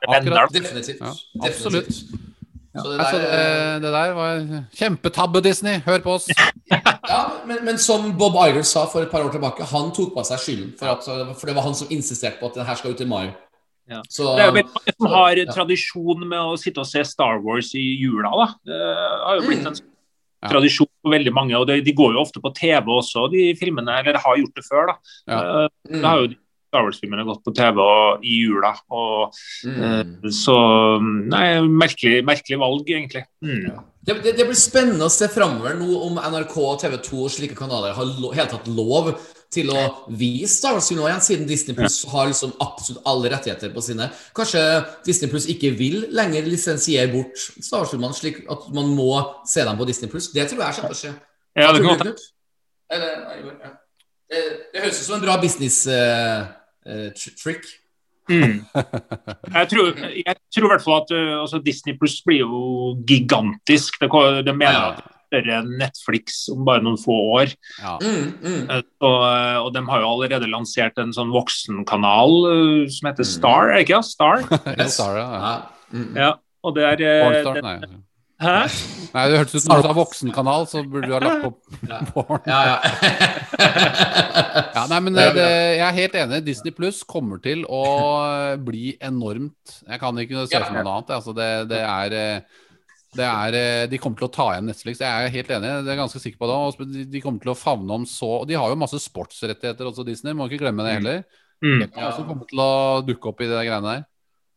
[0.08, 0.50] akkurat.
[0.50, 0.98] Definitivt.
[0.98, 1.46] Ja, Definitivt.
[1.46, 2.02] absolutt.
[2.82, 4.42] Så det Altså, der, det, det der var
[4.80, 5.80] kjempetabbe, Disney.
[5.86, 6.28] Hør på oss.
[7.08, 10.24] Ja, men, men som Bob Iger sa for et par år tilbake, han tok på
[10.28, 10.72] seg skylden.
[10.76, 11.06] For, at,
[11.40, 13.30] for det var han som insisterte på at den her skal ut i mai.
[13.88, 14.02] Ja.
[14.12, 17.70] Så, Det er jo mange som har tradisjon med å sitte og se Star Wars
[17.80, 18.28] i jula.
[18.42, 18.48] da.
[18.68, 18.82] Det
[19.24, 19.78] har jo blitt en
[20.38, 20.52] Mm.
[20.52, 21.56] Tradisjon for veldig mange.
[21.58, 23.90] og det, De går jo ofte på TV også, de filmene.
[23.98, 24.86] Eller har gjort det før.
[24.92, 24.94] da.
[25.34, 26.36] Eh, mm, Da har jo de
[26.68, 28.74] Star Wars-filmene gått på TV og, i jula.
[28.92, 29.78] og mm.
[29.88, 30.56] eh, Så
[31.00, 33.24] Nei, merkelig, merkelig valg, egentlig.
[33.44, 33.80] Mm.
[34.08, 36.54] Det, det, det blir spennende å se framover nå om NRK,
[36.84, 39.10] TV 2 og slike kanaler har lo, helt tatt lov
[39.52, 39.82] til å
[40.12, 44.10] vise Star Wars nå igjen, siden Disney Plus har liksom absolutt alle rettigheter på sine.
[44.36, 44.62] Kanskje
[45.06, 49.10] Disney Plus ikke vil lenger lisensiere bort Star Wars-filmene, slik at man må
[49.48, 50.30] se dem på Disney Plus.
[50.36, 51.14] Det tror jeg kommer til å skje.
[51.58, 52.28] Ja, det kan godt?
[52.92, 53.74] Eller, nei, ja.
[54.32, 55.36] det, det høres ut som en bra
[56.88, 57.68] business-trick.
[58.28, 58.58] Mm.
[59.54, 62.58] Jeg, tror, jeg tror i hvert fall at uh, altså Disney Pluss blir jo
[63.08, 63.96] gigantisk.
[64.02, 64.10] Det,
[64.44, 64.90] det mener Ja.
[64.90, 67.54] at det er større enn Netflix om bare noen få år.
[67.80, 67.94] Ja.
[68.00, 68.60] mm, mm.
[68.72, 73.24] Eh, Og, uh, og de har jo allerede lansert en sånn voksenkanal uh, som heter
[73.28, 73.96] Star, er det ikke?
[73.96, 74.02] Ja?
[74.04, 74.44] Star?
[74.78, 75.26] Ja, Star, ja.
[75.32, 75.56] Ja.
[75.92, 76.12] Mm.
[76.16, 76.30] Ja.
[76.68, 77.54] Og det er uh, Pornstar?
[77.54, 78.02] det, Nei.
[78.38, 78.58] Hæ?
[79.14, 81.50] Nei, det hørtes ut som du sa voksenkanal, så burde du ha lagt på
[82.14, 82.44] porn.
[82.46, 82.76] Ja, ja.
[84.78, 85.46] Ja, nei, men det, det,
[85.78, 86.38] jeg er helt enig.
[86.46, 87.80] Disney Pluss kommer til å
[88.62, 91.10] bli enormt Jeg kan ikke se for meg noe annet.
[91.16, 92.64] Altså, det, det er eh,
[93.18, 95.00] det er, eh, De kommer til å ta igjen Netflix.
[95.02, 95.72] Jeg er helt enig.
[95.86, 96.86] Det er ganske sikker på det.
[96.94, 100.36] De- De kommer til å favne om så De har jo masse sportsrettigheter også, Disney.
[100.36, 101.24] Må ikke glemme det heller.
[101.64, 101.80] Mm.
[101.82, 102.70] Det kan også komme til å
[103.08, 104.06] dukke opp i de greiene der.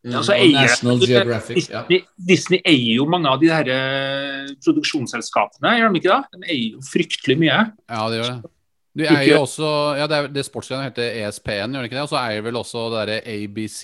[0.01, 1.67] Mm, Ja, så og eier- National Geographic.
[1.69, 1.81] Ja.
[1.85, 6.39] Disney, Disney eier jo mange av de her uh, produksjonsselskapene, gjør de ikke det?
[6.41, 7.59] De eier jo fryktelig mye.
[7.89, 8.51] Ja, det gjør det.
[8.97, 9.67] De eier jo også
[10.01, 12.07] Ja, det, det sportsgrenet heter ESPN, gjør det ikke det?
[12.07, 13.83] Og så eier vel også det derre ABC.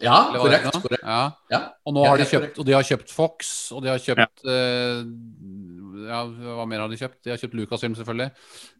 [0.00, 0.80] ja, eller korrekt.
[0.82, 1.04] korrekt.
[1.04, 1.20] Ja.
[1.52, 1.60] Ja.
[1.84, 4.44] Og nå Ja, har de kjøpt, og de har kjøpt Fox, og de har kjøpt
[4.48, 5.04] eh,
[6.08, 6.24] Ja,
[6.56, 7.18] hva mer har de kjøpt?
[7.24, 8.30] De har kjøpt Lucasfilm, selvfølgelig.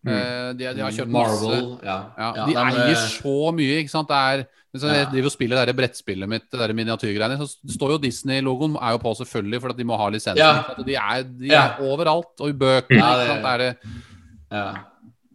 [0.06, 0.56] Mm.
[0.58, 1.10] de, de har kjøpt.
[1.10, 1.66] Marvel.
[1.74, 1.84] masse.
[1.84, 4.08] Ja, Ja, de men, eier eh, så mye, ikke sant.
[4.08, 7.98] Det er hvis jeg driver og spiller det brettspillet mitt, det miniatyrgreiene, så står jo
[8.04, 10.84] Disney-logoen er jo på selvfølgelig, for at de må ha lisensen.
[10.86, 11.64] De er, de Ja.
[11.72, 12.94] er overalt, og i bøker.
[12.94, 13.44] Ja, det- sant?
[13.50, 13.76] Er det,
[14.52, 14.68] ja.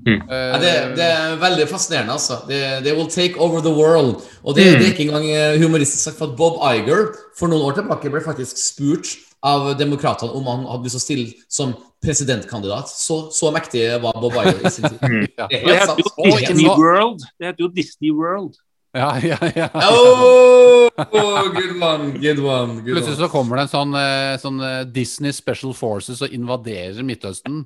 [0.05, 0.21] Mm.
[0.29, 2.35] Ja, det, det er veldig fascinerende, altså.
[2.47, 4.21] They, they will take over the world.
[4.43, 4.79] Og det, Mm.
[4.79, 7.07] det er ikke engang eh, humoristisk sagt, for at Bob Iger
[7.39, 9.15] for noen år tilbake ble faktisk spurt
[9.45, 12.89] av demokratene om han hadde lyst til å stille som presidentkandidat.
[12.89, 14.99] Så, så mektig var Bob Iger i sin tid.
[15.39, 15.49] ja.
[15.51, 17.25] Det er heter jo Disney World.
[17.37, 18.57] Det heter jo Disney World.
[18.95, 19.67] ja, ja, ja.
[19.91, 22.79] Oh, good one, good one.
[22.81, 27.03] Good Plutselig så kommer det en sånn, eh, sånn eh, Disney Special Forces og invaderer
[27.05, 27.65] Midtøsten.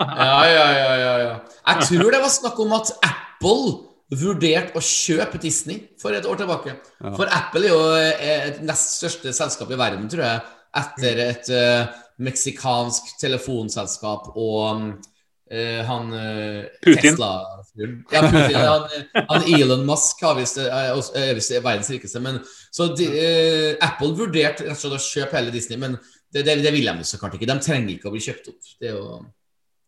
[0.00, 1.32] Ja, ja, ja, ja, ja.
[1.74, 3.74] Jeg tror det var snakk om at Apple
[4.10, 6.72] vurderte å kjøpe Disney for et år tilbake.
[7.14, 10.40] For Apple er jo eh, et nest største selskap i verden, tror jeg,
[10.76, 11.88] etter et uh,
[12.22, 14.90] meksikansk telefonselskap og mm,
[15.50, 17.16] eh, han uh, Putin.
[18.12, 18.58] Ja, Putin.
[18.60, 18.86] Han,
[19.30, 23.08] han Elon Musk har vist, er visst verdens rikeste, men Så de,
[23.82, 25.96] Apple vurderte rett og slett å kjøpe hele Disney, men
[26.30, 27.48] det, det, det vil de så klart ikke.
[27.50, 28.60] De trenger ikke å bli kjøpt opp.
[28.78, 29.18] Det er jo,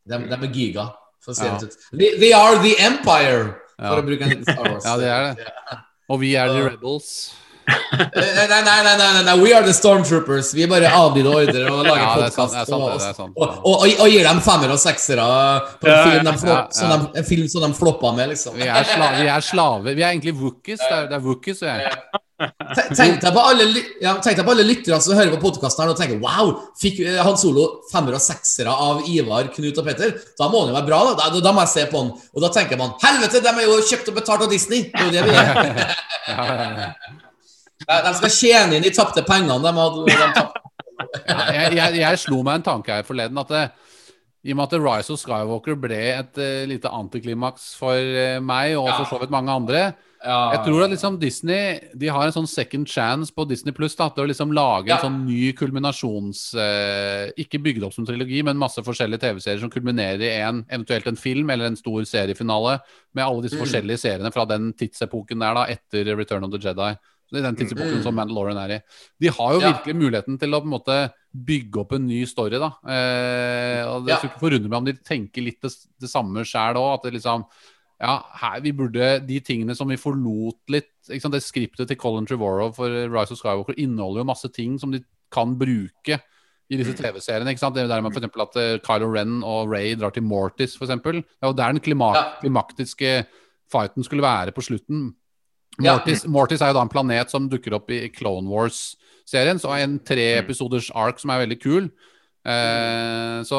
[0.09, 0.89] de, de er giga,
[1.23, 1.59] for å si Ja.
[1.61, 1.77] det ut.
[1.93, 4.01] We, we are the empire, for Ja.
[4.01, 4.89] å bruke en liten Star Wars.
[4.89, 5.79] Ja, det er det.
[6.11, 7.13] Og vi er the rebels.
[7.93, 10.53] Eh, Nei, nei, nei, nei, nei, nei, we are the stormtroopers.
[10.57, 12.55] Vi bare adlyder ordre og lager Ja, er podkast.
[12.55, 15.27] er er og, og, og, og gir dem femmer og seksere
[15.83, 16.75] på en Ja, film de, flop, ja, ja.
[16.81, 18.57] Som de, en film som de floppa med, liksom.
[18.59, 19.95] Vi er, sla vi er slaver.
[19.97, 20.81] Vi er egentlig wookies.
[20.83, 22.21] Det er, det er wookies, og jeg.
[22.43, 23.67] Te- Tenk deg på alle,
[24.03, 26.49] ja, alle lyttere som hører på podkasten og tenker Wow,
[26.81, 30.17] fikk eh, Han Solo femmer og seksere av Ivar, Knut og Petter?
[30.41, 31.29] Da må han jo være bra, da.
[31.31, 31.43] da.
[31.45, 32.11] Da må jeg se på han.
[32.35, 34.89] Og da tenker man Helvete, de er jo kjøpt og betalt av Disney!
[34.91, 36.97] Det er jo det vi er.
[37.89, 38.11] Ja, ja, ja.
[38.11, 40.05] De skal tjene inn de tapte pengene de hadde.
[40.09, 40.61] De tapte.
[41.27, 43.39] Ja, jeg, jeg, jeg slo meg en tanke her forleden.
[43.43, 43.63] At det,
[44.47, 48.77] I og med at Rise of Skywalker ble et uh, lite antiklimaks for uh, meg,
[48.79, 49.83] og for så vidt mange andre
[50.23, 54.23] Jeg tror at liksom Disney De har en sånn second chance på Disney Pluss til
[54.23, 54.97] å liksom lage Ja.
[55.01, 56.43] en sånn ny kulminasjons...
[56.55, 61.07] Uh, ikke bygd opp som trilogi, men masse forskjellige TV-serier som kulminerer i en, eventuelt
[61.11, 62.79] en film eller en stor seriefinale
[63.15, 63.65] med alle disse Mm.
[63.67, 66.93] forskjellige seriene fra den tidsepoken der, da, etter Return of the Jedi.
[67.33, 68.03] I den tidsepoken Mm.
[68.03, 68.81] som Mandalorian er i.
[69.21, 69.73] De har jo Ja.
[69.73, 72.73] virkelig muligheten til å på en måte bygge opp en ny story, da.
[72.87, 74.17] Eh, og det Ja.
[74.19, 76.95] skulle ikke forundre meg om de tenker litt det, det samme sjæl òg.
[76.99, 77.45] At det liksom
[78.01, 81.97] ja, her vi burde De tingene som vi forlot litt ikke sant, Det skriptet til
[81.97, 86.21] Colin Trevorrow for Rise of Skywalker inneholder jo masse ting som de kan bruke
[86.71, 87.49] i disse TV-seriene.
[87.49, 87.75] ikke sant?
[87.75, 90.77] Det er der med for eksempel at eh, Kylo Ren og Ray drar til Mortis,
[90.77, 91.23] for eksempel.
[91.23, 93.27] Det er jo der den klima klimaktiske
[93.71, 95.15] fighten skulle være på slutten.
[95.81, 95.97] Ja.
[95.97, 99.61] Mortis, Mortis er jo da en planet som dukker opp i Clone Wars-serien.
[99.63, 101.89] Så en tre episoders ark som er veldig kul.
[102.43, 103.59] Eh, så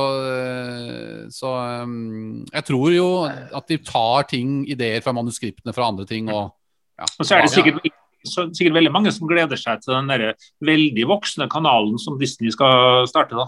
[1.32, 1.52] så
[1.88, 6.52] um, jeg tror jo at de tar ting, ideer fra manuskriptene fra andre ting og
[7.00, 7.08] ja.
[7.18, 7.80] Og så er det sikkert,
[8.28, 12.54] så, sikkert veldig mange som gleder seg til den der veldig voksne kanalen som Disney
[12.54, 13.34] skal starte.
[13.34, 13.48] da.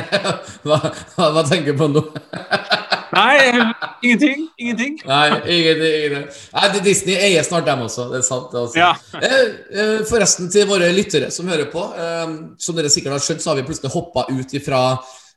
[0.66, 0.80] hva,
[1.16, 2.04] hva tenker du på nå?
[3.14, 4.46] Nei, ingenting.
[4.58, 5.00] Ingenting.
[5.06, 5.26] Nei,
[5.56, 5.94] ingenting.
[5.98, 6.28] ingenting.
[6.54, 8.08] Nei, Disney eier snart dem også.
[8.12, 8.54] Det er sant.
[8.54, 8.78] altså.
[8.78, 8.92] Ja.
[9.20, 9.34] Eh,
[9.72, 11.84] eh, Forresten, til våre lyttere som hører på.
[11.98, 12.24] Eh,
[12.58, 14.86] som dere sikkert har skjønt, så har vi plutselig hoppa ut ifra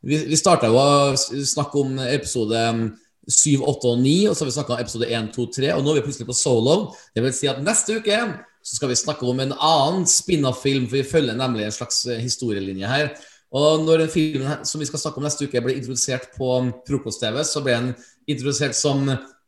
[0.06, 2.60] Vi, vi starta jo å snakke om episode
[3.28, 5.82] 7, 8 og 9, og så har vi snakka om episode 1, 2, 3, og
[5.84, 6.76] nå er vi plutselig på solo.
[7.18, 8.20] Det vil si at neste uke
[8.62, 12.92] så skal vi snakke om en annen spin-off-film, for vi følger nemlig en slags historielinje
[12.92, 13.10] her.
[13.53, 16.50] Og når en film her- som vi skal snakke om neste uke, ble introdusert på
[16.59, 17.93] um, frokost-TV, så ble den
[18.27, 19.06] introdusert som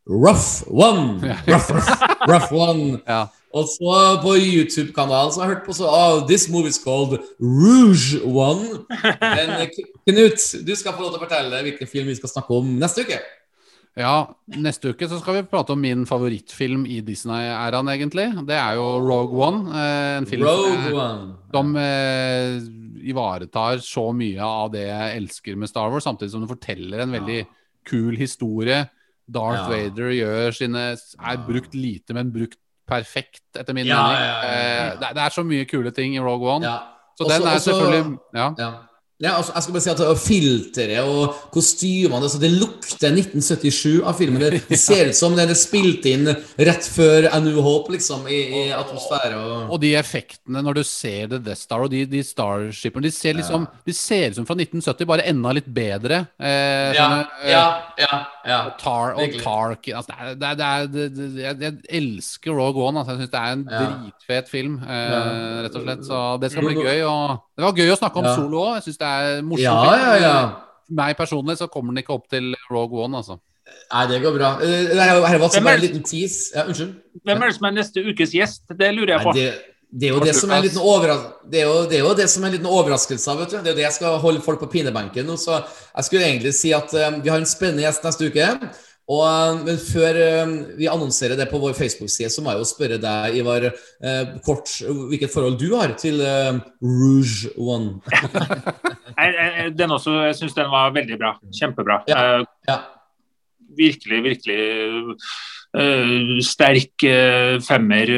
[0.10, 1.20] Rough One.
[1.48, 3.02] Rough, rough, rough One.
[3.08, 3.26] Ja.
[3.54, 7.18] Og så på YouTube-kanalen som jeg har hørt på, så oh, This movie is called
[7.42, 8.86] Rouge One.
[9.20, 9.70] Men eh,
[10.08, 13.04] Knut, du skal få lov til å fortelle hvilken film vi skal snakke om neste
[13.08, 13.18] uke.
[14.00, 18.28] Ja, neste uke så skal vi prate om min favorittfilm i Disney-æraen, egentlig.
[18.48, 19.66] Det er jo Rogue One.
[19.74, 21.34] eh, En film Rogue One.
[21.52, 22.62] som eh,
[23.02, 27.12] ivaretar så mye av det jeg elsker med Star Wars, samtidig som det forteller en
[27.12, 27.46] veldig
[27.86, 28.90] kul historie.
[29.30, 29.70] Darth Ja.
[29.70, 32.58] Vader gjør sine er brukt lite, men brukt
[32.90, 34.20] perfekt, etter min Ja, mening.
[34.20, 34.92] ja, ja, ja.
[34.94, 36.64] Eh, Det, det er så mye kule ting i Rogue One.
[36.66, 36.80] Ja.
[37.20, 38.54] Så Også- den er også- selvfølgelig Ja.
[38.58, 38.72] Ja.
[39.20, 44.16] Ja, altså, jeg skal bare si at Filteret og kostymene altså, Det lukter 1977 av
[44.16, 44.40] filmen.
[44.40, 48.40] Det, det ser ut som den er spilt inn rett før New Hope, liksom, i,
[48.48, 49.36] i atmosfære.
[49.36, 49.74] Og...
[49.76, 53.36] Og de effektene når du ser The Death Star og de, de Starshipene De ser
[53.36, 56.22] liksom De ser ut som fra 1970, bare enda litt bedre.
[56.40, 57.66] Eh, Ja, sånne, ja,
[58.00, 62.56] ja, ja, Og Tar og Tark altså, det er, det er, det er, jeg, elsker
[62.56, 63.04] Rogue One.
[63.04, 63.84] Altså, jeg syns det er en Ja.
[63.84, 66.08] dritfet film, eh, rett og slett.
[66.08, 67.04] Så det skal bli gøy.
[67.04, 68.36] Og det var gøy å snakke om Ja.
[68.40, 68.80] solo òg.
[69.10, 69.66] Er morsomt.
[69.66, 70.40] Ja, ja, ja.
[71.00, 73.38] Meg personlig så kommer den ikke opp til Rogue One, altså.
[73.90, 74.54] Nei, det går bra.
[74.66, 76.50] Eh, her var bare en liten tease.
[76.56, 76.96] Ja, unnskyld.
[77.26, 78.64] Hvem er det som er neste ukes gjest?
[78.70, 79.46] Det lurer jeg Nei, det,
[79.90, 80.84] det er jo det som er en liten
[81.50, 83.38] det er jo, det er jo det som er en liten overraskelse.
[83.40, 83.58] Vet du.
[83.58, 85.38] Det er jo det jeg skal holde folk på pinebenken nå.
[85.42, 88.50] Så jeg skulle egentlig si at um, vi har en spennende gjest neste uke.
[89.10, 92.70] Og, eh, men før eh, vi annonserer det på vår Facebook-side, så må jeg jo
[92.70, 96.22] spørre deg, Ivar, eh, kort hvilket forhold du har til
[96.84, 97.98] Rouge One.
[99.80, 101.34] Den også, jeg syns den var veldig bra.
[101.52, 101.98] Kjempebra.
[102.08, 102.44] Ja.
[102.70, 102.78] Ja.
[103.76, 104.62] virkelig, virkelig
[106.48, 107.04] sterk
[107.66, 108.12] femmer,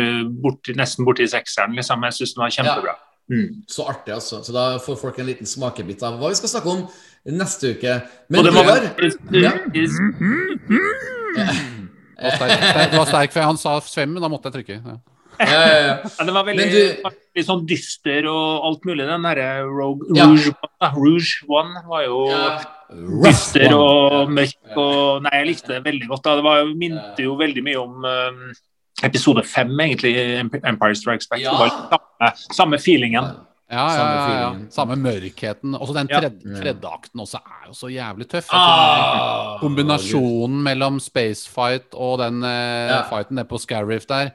[0.43, 1.73] borti, nesten borti sekseren.
[1.79, 2.05] Liksom.
[2.05, 2.93] Jeg syns den var kjempebra.
[3.31, 3.61] Mm.
[3.71, 4.41] Så artig, altså.
[4.43, 6.81] Så da får folk en liten smakebit av hva vi skal snakke om
[7.31, 7.93] neste uke.
[8.29, 8.81] Men det var
[9.31, 9.53] Ja.
[12.21, 14.59] Det var sterk, sterk, det var sterk for han sa svøm, men da måtte jeg
[14.59, 14.75] trykke.
[14.83, 14.97] Ja.
[15.39, 15.93] ja, ja, ja.
[16.19, 19.07] Ja, den var veldig, du- litt sånn dyster og alt mulig.
[19.09, 20.27] Den derre Rogue, Ja.
[20.27, 22.59] Rouge, One, Rouge One var jo Ja.
[23.23, 26.23] dyster og mørk og Nei, jeg likte det veldig godt.
[26.23, 26.35] da.
[26.35, 28.53] Det var, minte jo veldig mye om um,
[29.03, 30.15] episode fem, egentlig,
[30.63, 31.41] Empire Strikes Back.
[31.43, 31.55] Ja.
[31.57, 33.31] Samme, samme feelingen.
[33.71, 34.47] Ja, ja, ja, ja.
[34.69, 35.75] Samme mørkheten.
[35.77, 38.51] Også den tredje, tredje akten også er jo så jævlig tøff.
[38.51, 44.33] Ah, Kombinasjonen mellom spacefight og den uh, fighten nede på Scariff der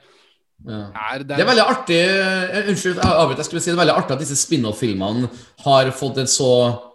[0.65, 0.89] Ja.
[1.13, 3.43] er, Det er veldig artig eh, Unnskyld, jeg avbryter.
[3.43, 5.29] Jeg skulle si det er veldig artig at disse spin-off-filmene
[5.67, 6.49] har fått en så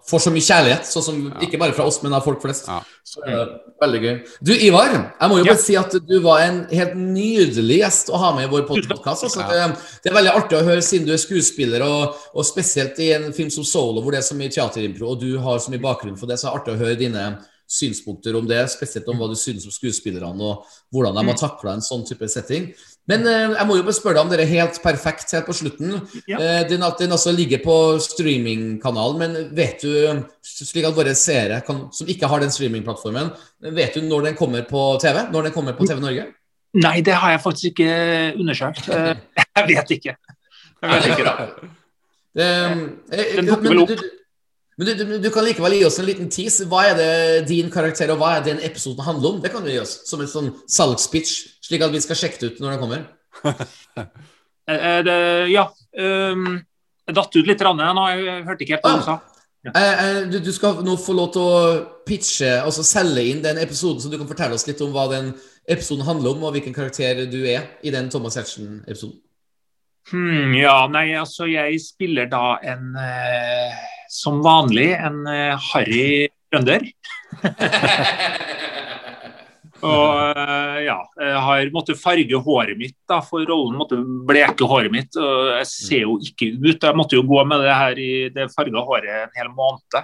[0.10, 0.88] får så mye kjærlighet.
[0.90, 2.66] Så som, Ikke bare fra oss, men av folk flest.
[2.68, 2.80] Ja.
[3.06, 4.16] Så det er veldig gøy.
[4.44, 5.54] Du, Ivar, jeg må jo Ja.
[5.54, 9.24] bare si at du var en helt nydelig gjest å ha med i vår podkast.
[9.30, 13.00] Altså, det, det er veldig artig å høre, siden du er skuespiller, og, og spesielt
[13.00, 15.72] i en film som Solo, hvor det er så mye teaterimpro, og du har så
[15.72, 17.26] mye bakgrunn for det, så er det artig å høre dine
[17.72, 21.78] synspunkter om det, spesielt om hva du synes om skuespillerne, og hvordan de har takla
[21.78, 22.66] en sånn type setting.
[23.10, 25.56] Men eh, jeg må jo bare spørre deg om dere er helt perfekt helt på
[25.58, 25.96] slutten.
[26.30, 26.38] Ja.
[26.38, 31.64] Eh, den, at den også ligger på streamingkanalen, men vet du, slik at våre seere
[31.66, 33.34] kan, som ikke har den streamingplattformen,
[33.74, 35.26] vet du når den kommer på TV?
[35.34, 36.30] Når den kommer på TV Norge?
[36.78, 37.92] Nei, det har jeg faktisk ikke
[38.40, 38.88] undersøkt.
[38.94, 39.14] Eh,
[39.58, 40.16] Jeg vet ikke.
[40.82, 41.34] Jeg vet ikke da.
[42.32, 42.46] Det,
[43.36, 43.98] men du,
[44.80, 46.66] men du, du, du kan likevel gi oss en liten tease.
[46.72, 47.12] Hva er det
[47.50, 49.42] din karakter og hva er den episoden handler om?
[49.44, 51.34] Det kan du gi oss som en sånn salgspitch,
[51.72, 53.10] slik at vi skal sjekke det ut når det kommer.
[54.70, 55.14] Eh, det,
[55.52, 55.64] ja.
[55.98, 56.60] Um,
[57.10, 58.04] jeg datt ut litt rann, nå.
[58.14, 59.16] Jeg hørte ikke helt hva du sa.
[59.68, 61.58] Eh, eh, Du, du skal nå få lov til å
[62.08, 65.34] pitche, altså selge inn den episoden, så du kan fortelle oss litt om hva den
[65.70, 69.18] episoden handler om, og hvilken karakter du er i den Thomas Hertzen-episoden.
[70.14, 76.88] Hmm, ja, nei, altså jeg spiller da en eh, Som vanlig en eh, harry trønder.
[79.82, 83.78] Og eh, ja, jeg har måttet farge håret mitt da, for rollen.
[83.80, 85.16] Måtte bleke håret mitt.
[85.18, 86.78] og Jeg ser jo ikke ut.
[86.78, 90.00] Jeg måtte jo gå med det her i det farga håret en hel måned.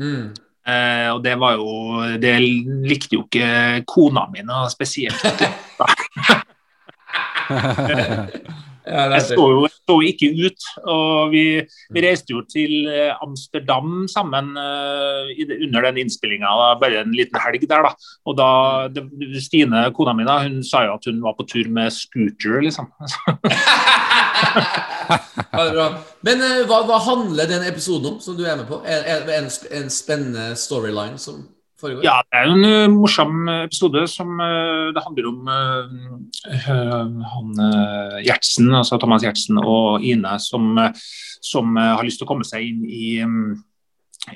[0.00, 0.26] Mm.
[0.64, 1.68] Eh, og det var jo
[2.18, 5.20] Det likte jo ikke kona mi noe spesielt.
[8.84, 10.66] Ja, det Jeg så jo jeg så ikke ut.
[10.92, 11.44] Og vi,
[11.94, 17.14] vi reiste jo til eh, Amsterdam sammen uh, i det, under den innspillinga, bare en
[17.16, 17.94] liten helg der, da.
[18.28, 18.48] Og da
[18.92, 19.06] det,
[19.44, 22.90] Stine, kona mi, da, hun sa jo at hun var på tur med scooter, liksom.
[26.24, 28.82] Men uh, hva, hva handler den episoden om som du er med på?
[28.84, 31.44] Er er det en, en spennende storyline som
[31.84, 32.06] foregår?
[32.06, 35.92] Ja, det er jo en eh, morsom episode som eh, Det handler om eh,
[36.54, 37.62] eh, han
[38.24, 41.04] Gjertsen, altså Thomas Gjertsen og Ine, som, eh,
[41.44, 43.54] som eh, har lyst til å komme seg inn i, mm,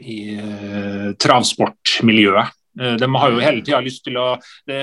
[0.05, 2.55] i eh, travsportmiljøet.
[2.81, 4.29] Eh, De har jo hele tida lyst til å
[4.69, 4.79] det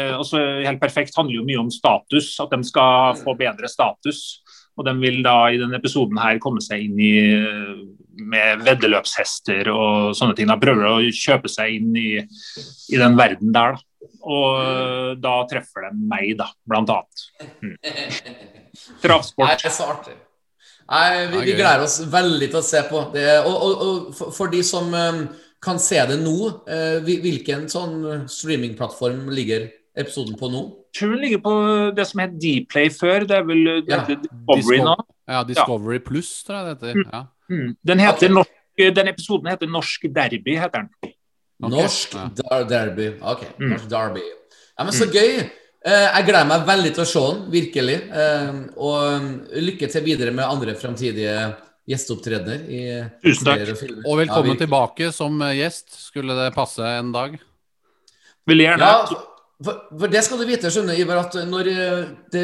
[0.65, 4.41] Helt perfekt handler jo mye om status, at de skal få bedre status.
[4.75, 7.75] Og de vil da i denne episoden her komme seg inn i eh,
[8.25, 10.49] med veddeløpshester og sånne ting.
[10.51, 13.77] De prøver å kjøpe seg inn i, i den verden der.
[13.77, 14.11] Da.
[14.25, 17.25] Og eh, da treffer de meg, da, blant annet.
[17.63, 17.75] Mm.
[19.03, 19.55] Travsport.
[19.63, 20.17] det er så artig.
[20.85, 23.07] Nei, vi, vi gleder oss veldig til å se på.
[23.15, 25.23] Det, og og, og for, for de som eh,
[25.65, 26.35] kan se det nå,
[27.07, 29.63] hvilken sånn streamingplattform ligger
[29.97, 30.61] episoden på nå?
[30.95, 31.53] Tror den ligger på
[31.97, 33.25] det som het Dplay før.
[33.27, 34.03] Det er vel det Ja.
[34.05, 34.95] Discovery nå.
[35.27, 37.03] Ja, Discovery Plus, tror jeg det heter.
[37.11, 37.21] Ja.
[37.49, 37.75] Mm.
[37.85, 38.51] Den, heter norsk,
[38.95, 40.89] den episoden heter Norsk Derby, heter den.
[41.03, 41.75] Okay.
[41.75, 42.63] Norsk ja.
[42.63, 43.09] Derby.
[43.21, 43.69] Ok, Mm.
[43.73, 44.23] Norsk Derby.
[44.77, 45.49] Ja, men Så gøy.
[45.85, 47.95] Eh, jeg gleder meg veldig til å se den, virkelig.
[48.09, 51.35] Eh, og um, lykke til videre med andre framtidige
[51.85, 52.79] gjesteopptredener i
[53.21, 53.69] Tusen takk.
[54.07, 57.37] og velkommen Ja, tilbake som eh, gjest, skulle det passe en dag.
[58.49, 58.81] Vil gjerne.
[58.81, 59.21] Ja,
[59.63, 62.03] for, for det skal du vite, skjønner Ivar, at når eh,
[62.33, 62.43] det,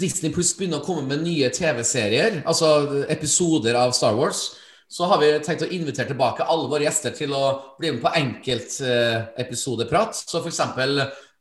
[0.00, 4.40] Disney Plus begynner å komme med nye TV-serier, altså episoder av Star Wars,
[4.88, 8.12] så har vi tenkt å invitere tilbake alle våre gjester til å bli med på
[8.20, 10.14] enkeltepisodeprat.
[10.14, 10.90] Så for eksempel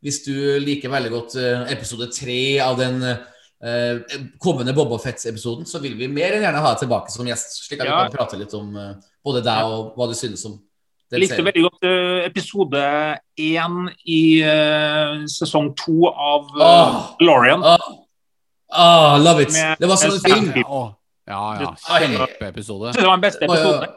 [0.06, 3.96] hvis du liker veldig godt eh, episode tre av den eh,
[4.42, 7.82] kommende Boba Fett-episoden, så vil vi mer enn gjerne ha deg tilbake som gjest, slik
[7.82, 7.96] at Ja.
[7.96, 8.94] vi kan prate litt om eh,
[9.26, 10.60] både deg og hva du synes om
[11.12, 11.46] den likte serien.
[11.46, 12.82] veldig godt eh, episode
[13.40, 13.76] én
[14.06, 16.98] i eh, sesong to av uh, Åh.
[17.22, 17.62] Lorian.
[17.64, 17.78] Oh,
[18.74, 19.52] oh, love it!
[19.54, 20.52] Med- Det var sånn en film.
[20.52, 20.66] Sam.
[20.66, 21.72] Ja, ja, ja.
[22.00, 22.94] Kjempeepisode.
[22.94, 23.90] Det var den beste Det episoden.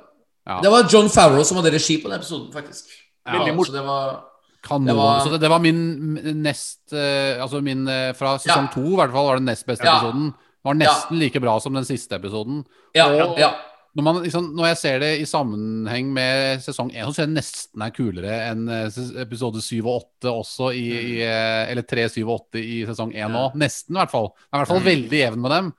[0.48, 0.60] Ja.
[0.64, 2.88] det var John Farrow som hadde regi på den episoden, faktisk.
[3.28, 3.74] Veldig Ja, morsomt.
[3.76, 4.24] det var
[4.64, 4.86] Kanon.
[4.86, 8.72] Det var- Så det, det var min nest eh, Altså min eh, fra sesong Ja.
[8.74, 9.98] to, i hvert fall, var den nest beste Ja.
[9.98, 10.32] episoden.
[10.64, 12.64] Var nesten like bra som den siste episoden.
[12.94, 13.52] Ja, Og- ja.
[13.98, 17.34] Når, man, liksom, når jeg ser det i sammenheng med sesong 1, så ser jeg
[17.34, 19.88] nesten er kulere enn eh, episode 7 og
[20.22, 23.42] 8 også i, i eh, Eller 3, 7 og 8 i sesong 1 nå.
[23.58, 24.30] Nesten, i hvert fall.
[24.36, 25.72] Jeg er i hvert fall veldig jevn med dem.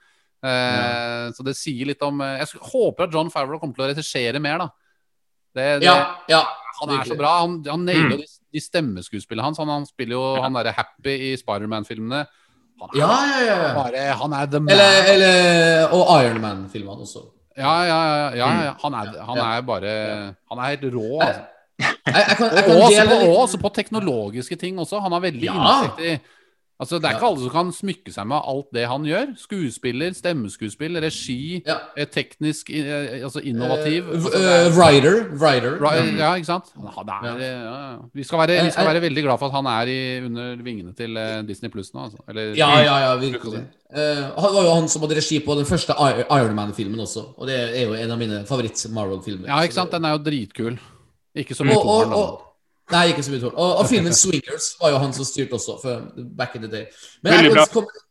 [0.51, 3.89] Eh, Så det sier litt om eh, Jeg håper at John Favreau kommer til å
[3.93, 4.69] regissere mer, da.
[5.55, 5.95] Det, det, ja,
[6.29, 6.43] ja.
[6.81, 7.33] han er så bra.
[7.45, 9.63] Han, han nailer jo de, de stemmeskuespillene hans.
[9.63, 12.25] Han, han spiller jo han derre Happy i Spiderman-filmene.
[12.83, 13.57] Han er Ja, ja, ja.
[13.63, 13.73] ja.
[13.79, 14.75] bare Han er the man.
[14.75, 17.29] Eller, eller Og Iron Man-filmene også.
[17.59, 17.99] Ja, ja,
[18.39, 18.49] ja.
[18.65, 18.73] ja.
[18.83, 19.93] Han, er, han er bare
[20.49, 21.41] Han er helt rå, altså.
[21.79, 24.99] Jeg, jeg kan, jeg Og også dele på, også på teknologiske ting også.
[25.03, 25.53] Han har veldig Ja.
[25.55, 26.17] innsikt i
[26.79, 29.33] Altså, Det er ikke alle som kan smykke seg med alt det han gjør.
[29.35, 31.75] Skuespiller, stemmeskuespill, regi, Ja.
[31.97, 34.07] eh, teknisk eh, altså innovativ.
[34.07, 35.17] Eh, Altså, er- Writer.
[35.35, 35.73] Writer.
[35.81, 36.71] Ri- Ja, ikke sant?
[36.77, 37.97] Er, ja.
[38.15, 40.95] Vi, skal være, vi skal være veldig glad for at han er i, under vingene
[40.95, 42.03] til Disney Pluss nå.
[42.07, 42.17] Altså.
[42.29, 43.65] Eller, Ja, ja, ja, virkelig.
[43.93, 47.25] Eh, han var jo han som hadde regi på den første I- Iron Man-filmen også.
[47.37, 49.47] Og det er jo en av mine favoritt-Marvel-filmer.
[49.47, 49.91] Ja, ikke sant?
[49.91, 50.79] Den er jo dritkul.
[51.35, 52.48] Ikke så og, og, toeren, da.
[52.89, 53.53] Nei, ikke så mye tål.
[53.53, 56.85] Og, og filmen 'Swingers' var jo han som styrte også, for back in the day.
[57.23, 57.65] Men Veldig bra.
[57.73, 58.01] komme,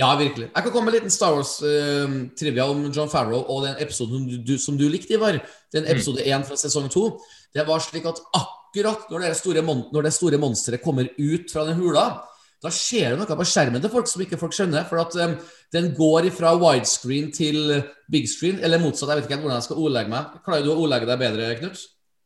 [0.00, 0.48] ja, virkelig.
[0.54, 4.44] Jeg kan komme med en liten Star Wars-trivia om John Farrow og den episoden som
[4.46, 5.38] du, som du likte, Ivar.
[5.72, 7.20] Den episode én fra sesong to.
[7.54, 11.76] Det var slik at akkurat når det store, mon når monsteret kommer ut fra den
[11.76, 12.22] hula,
[12.62, 14.86] da skjer det noe på skjermen til folk som ikke folk skjønner.
[14.88, 15.36] For at um,
[15.74, 19.10] den går fra widescreen til big screen, eller motsatt.
[19.10, 20.38] Jeg vet ikke hvordan jeg skal ordlegge meg.
[20.46, 21.82] Klarer du å ordlegge deg bedre, Knut?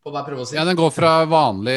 [0.07, 0.55] På hver prøve å si?
[0.55, 1.75] Ja, den går fra vanlig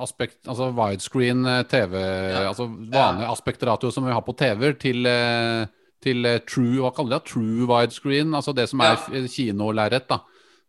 [0.00, 5.66] aspekt, altså widescreen TV, TV, altså vanlig aspektratio som vi har på TV-er, til, eh,
[6.00, 7.32] til eh, true, hva kaller de det?
[7.34, 9.22] True widescreen, altså det som er Ja.
[9.28, 10.22] kinolerret, da.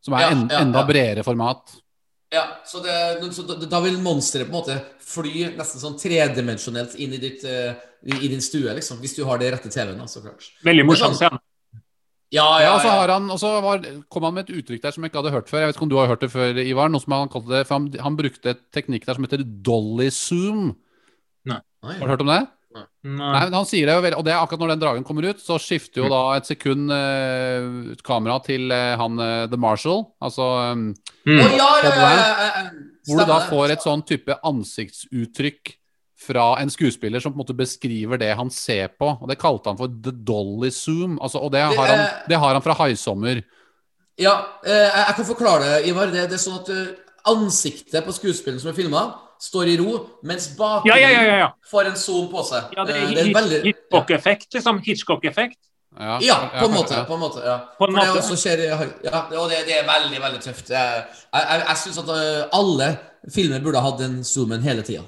[0.03, 0.87] Som er Ja, en, ja, enda ja.
[0.91, 1.77] bredere format.
[2.35, 7.13] Ja, så, det, så da, vil monsteret på en måte fly nesten sånn tredimensjonelt inn
[7.15, 7.71] i, ditt, eh,
[8.03, 8.99] i, i din stue, liksom.
[8.99, 10.49] Hvis du har det rette TV-en, så klart.
[10.67, 11.39] Veldig morsom Det er scene.
[12.35, 13.53] Ja, Ja, så han, og så
[14.11, 15.61] kom han med et uttrykk der som jeg ikke hadde hørt før.
[15.63, 16.89] Jeg vet ikke om du har hørt det før, Ivar?
[16.91, 20.09] Noe som han kalte det, for han, han brukte et teknikk der som heter dolly
[20.11, 20.73] zoom.
[21.47, 21.61] Nei.
[21.87, 22.41] Har du hørt om det?
[22.77, 23.39] Nei, Nei.
[23.47, 25.39] men han sier det jo veldig Og det er akkurat når den dragen kommer ut,
[25.41, 30.03] så skifter jo da et sekund uh, kamera til uh, han uh, The Marshal.
[30.21, 30.89] Altså um,
[31.27, 31.41] Mm.
[31.43, 32.67] oh, ja, ja, ja, ja, ja, ja.
[33.07, 35.73] Hvor du da får et sånn type ansiktsuttrykk
[36.17, 39.11] fra en skuespiller som på en måte beskriver det han ser på.
[39.21, 41.19] Og Det kalte han for the dolly zoom.
[41.21, 43.43] Altså, og det Det har, han, er- det har han fra Haisommer.
[44.17, 44.33] Ja,
[44.65, 46.09] eh, jeg, kan forklare det, Ivar.
[46.09, 46.87] Det, det er sånn at eh,
[47.29, 49.03] ansiktet på skuespilleren som er filma,
[49.37, 52.71] står i ro, mens bakgrunnen Ja, ja, ja, får en zoom på seg.
[52.73, 54.79] ja det Eh, er veldig- Hitchcock-effekt, liksom.
[54.81, 55.59] Hitchcock-effekt.
[55.99, 57.05] Ja, Ja, på en måte.
[57.07, 57.57] På en måte ja.
[57.77, 58.13] På en måte.
[58.29, 58.77] det skjer ja,
[59.37, 60.69] Og det, det er veldig, veldig tøft.
[60.69, 62.89] Jeg, jeg, jeg, syns at eh, alle
[63.33, 65.03] filmer burde hatt den zoomen hele tida.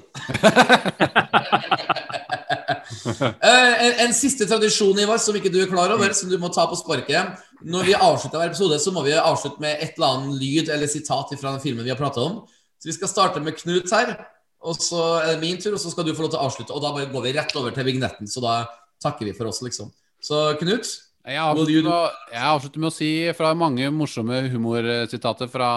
[3.40, 6.66] en, en siste tradisjon, Ivar, som ikke du er klar over, som du må ta
[6.70, 7.38] på sparket.
[7.60, 10.90] Når vi avslutter hver episode, så må vi avslutte med et eller annet lyd eller
[10.90, 12.42] sitat fra den filmen vi har prata om.
[12.80, 14.14] Så vi skal starte med Knut her.
[14.60, 16.74] Og så er det min tur, og så skal du få lov til å avslutte.
[16.76, 18.56] Og da bare går vi rett over til vignetten, så da
[19.00, 19.88] takker vi for oss, liksom.
[20.20, 20.88] Så Knut,
[21.24, 25.70] Jeg avslutter, med, jeg avslutter med å si fra mange morsomme humorsitater fra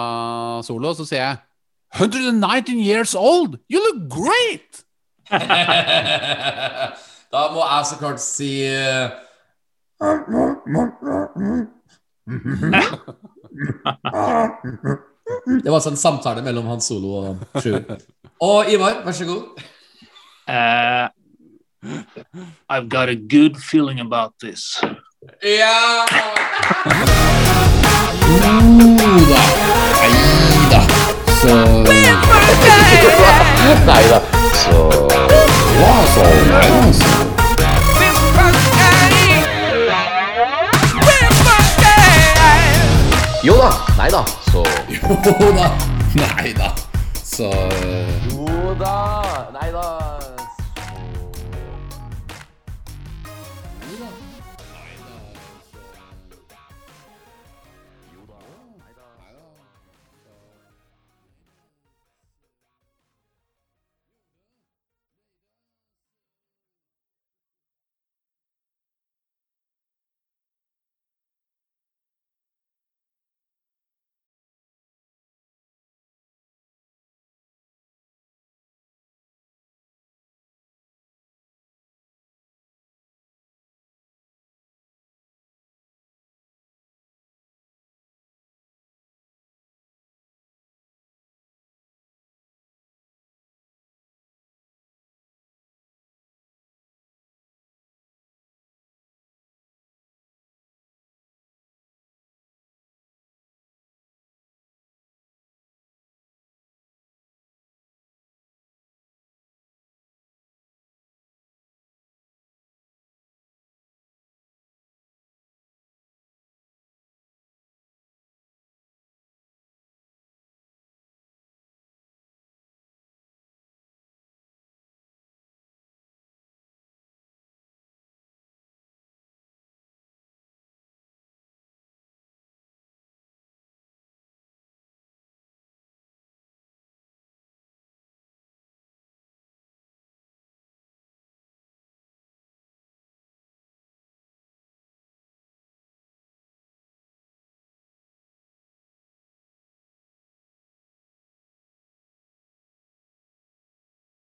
[0.64, 1.42] Solo, så sier jeg
[1.94, 3.58] 119 years old!
[3.68, 4.84] You look great!
[7.32, 9.10] da må jeg så klart si eh,
[15.62, 17.80] Det var altså en samtale mellom Hans Solo og Sjur.
[18.42, 19.42] Og Ivar, vær så god.
[20.48, 21.08] Uh,
[22.68, 24.82] I've got a good feeling about this.
[25.42, 26.04] Ja!
[29.30, 29.63] Da.
[31.44, 31.50] Så
[33.86, 34.20] Nei da.
[34.54, 34.90] Så
[35.80, 36.22] Ja, så
[43.96, 44.24] Nei da.
[44.52, 44.62] Så
[45.02, 45.70] Jo da.
[46.14, 46.72] Nei da.
[47.24, 47.50] Så
[48.30, 49.22] Jo da.
[49.52, 49.82] Nei da.
[49.82, 50.03] Jo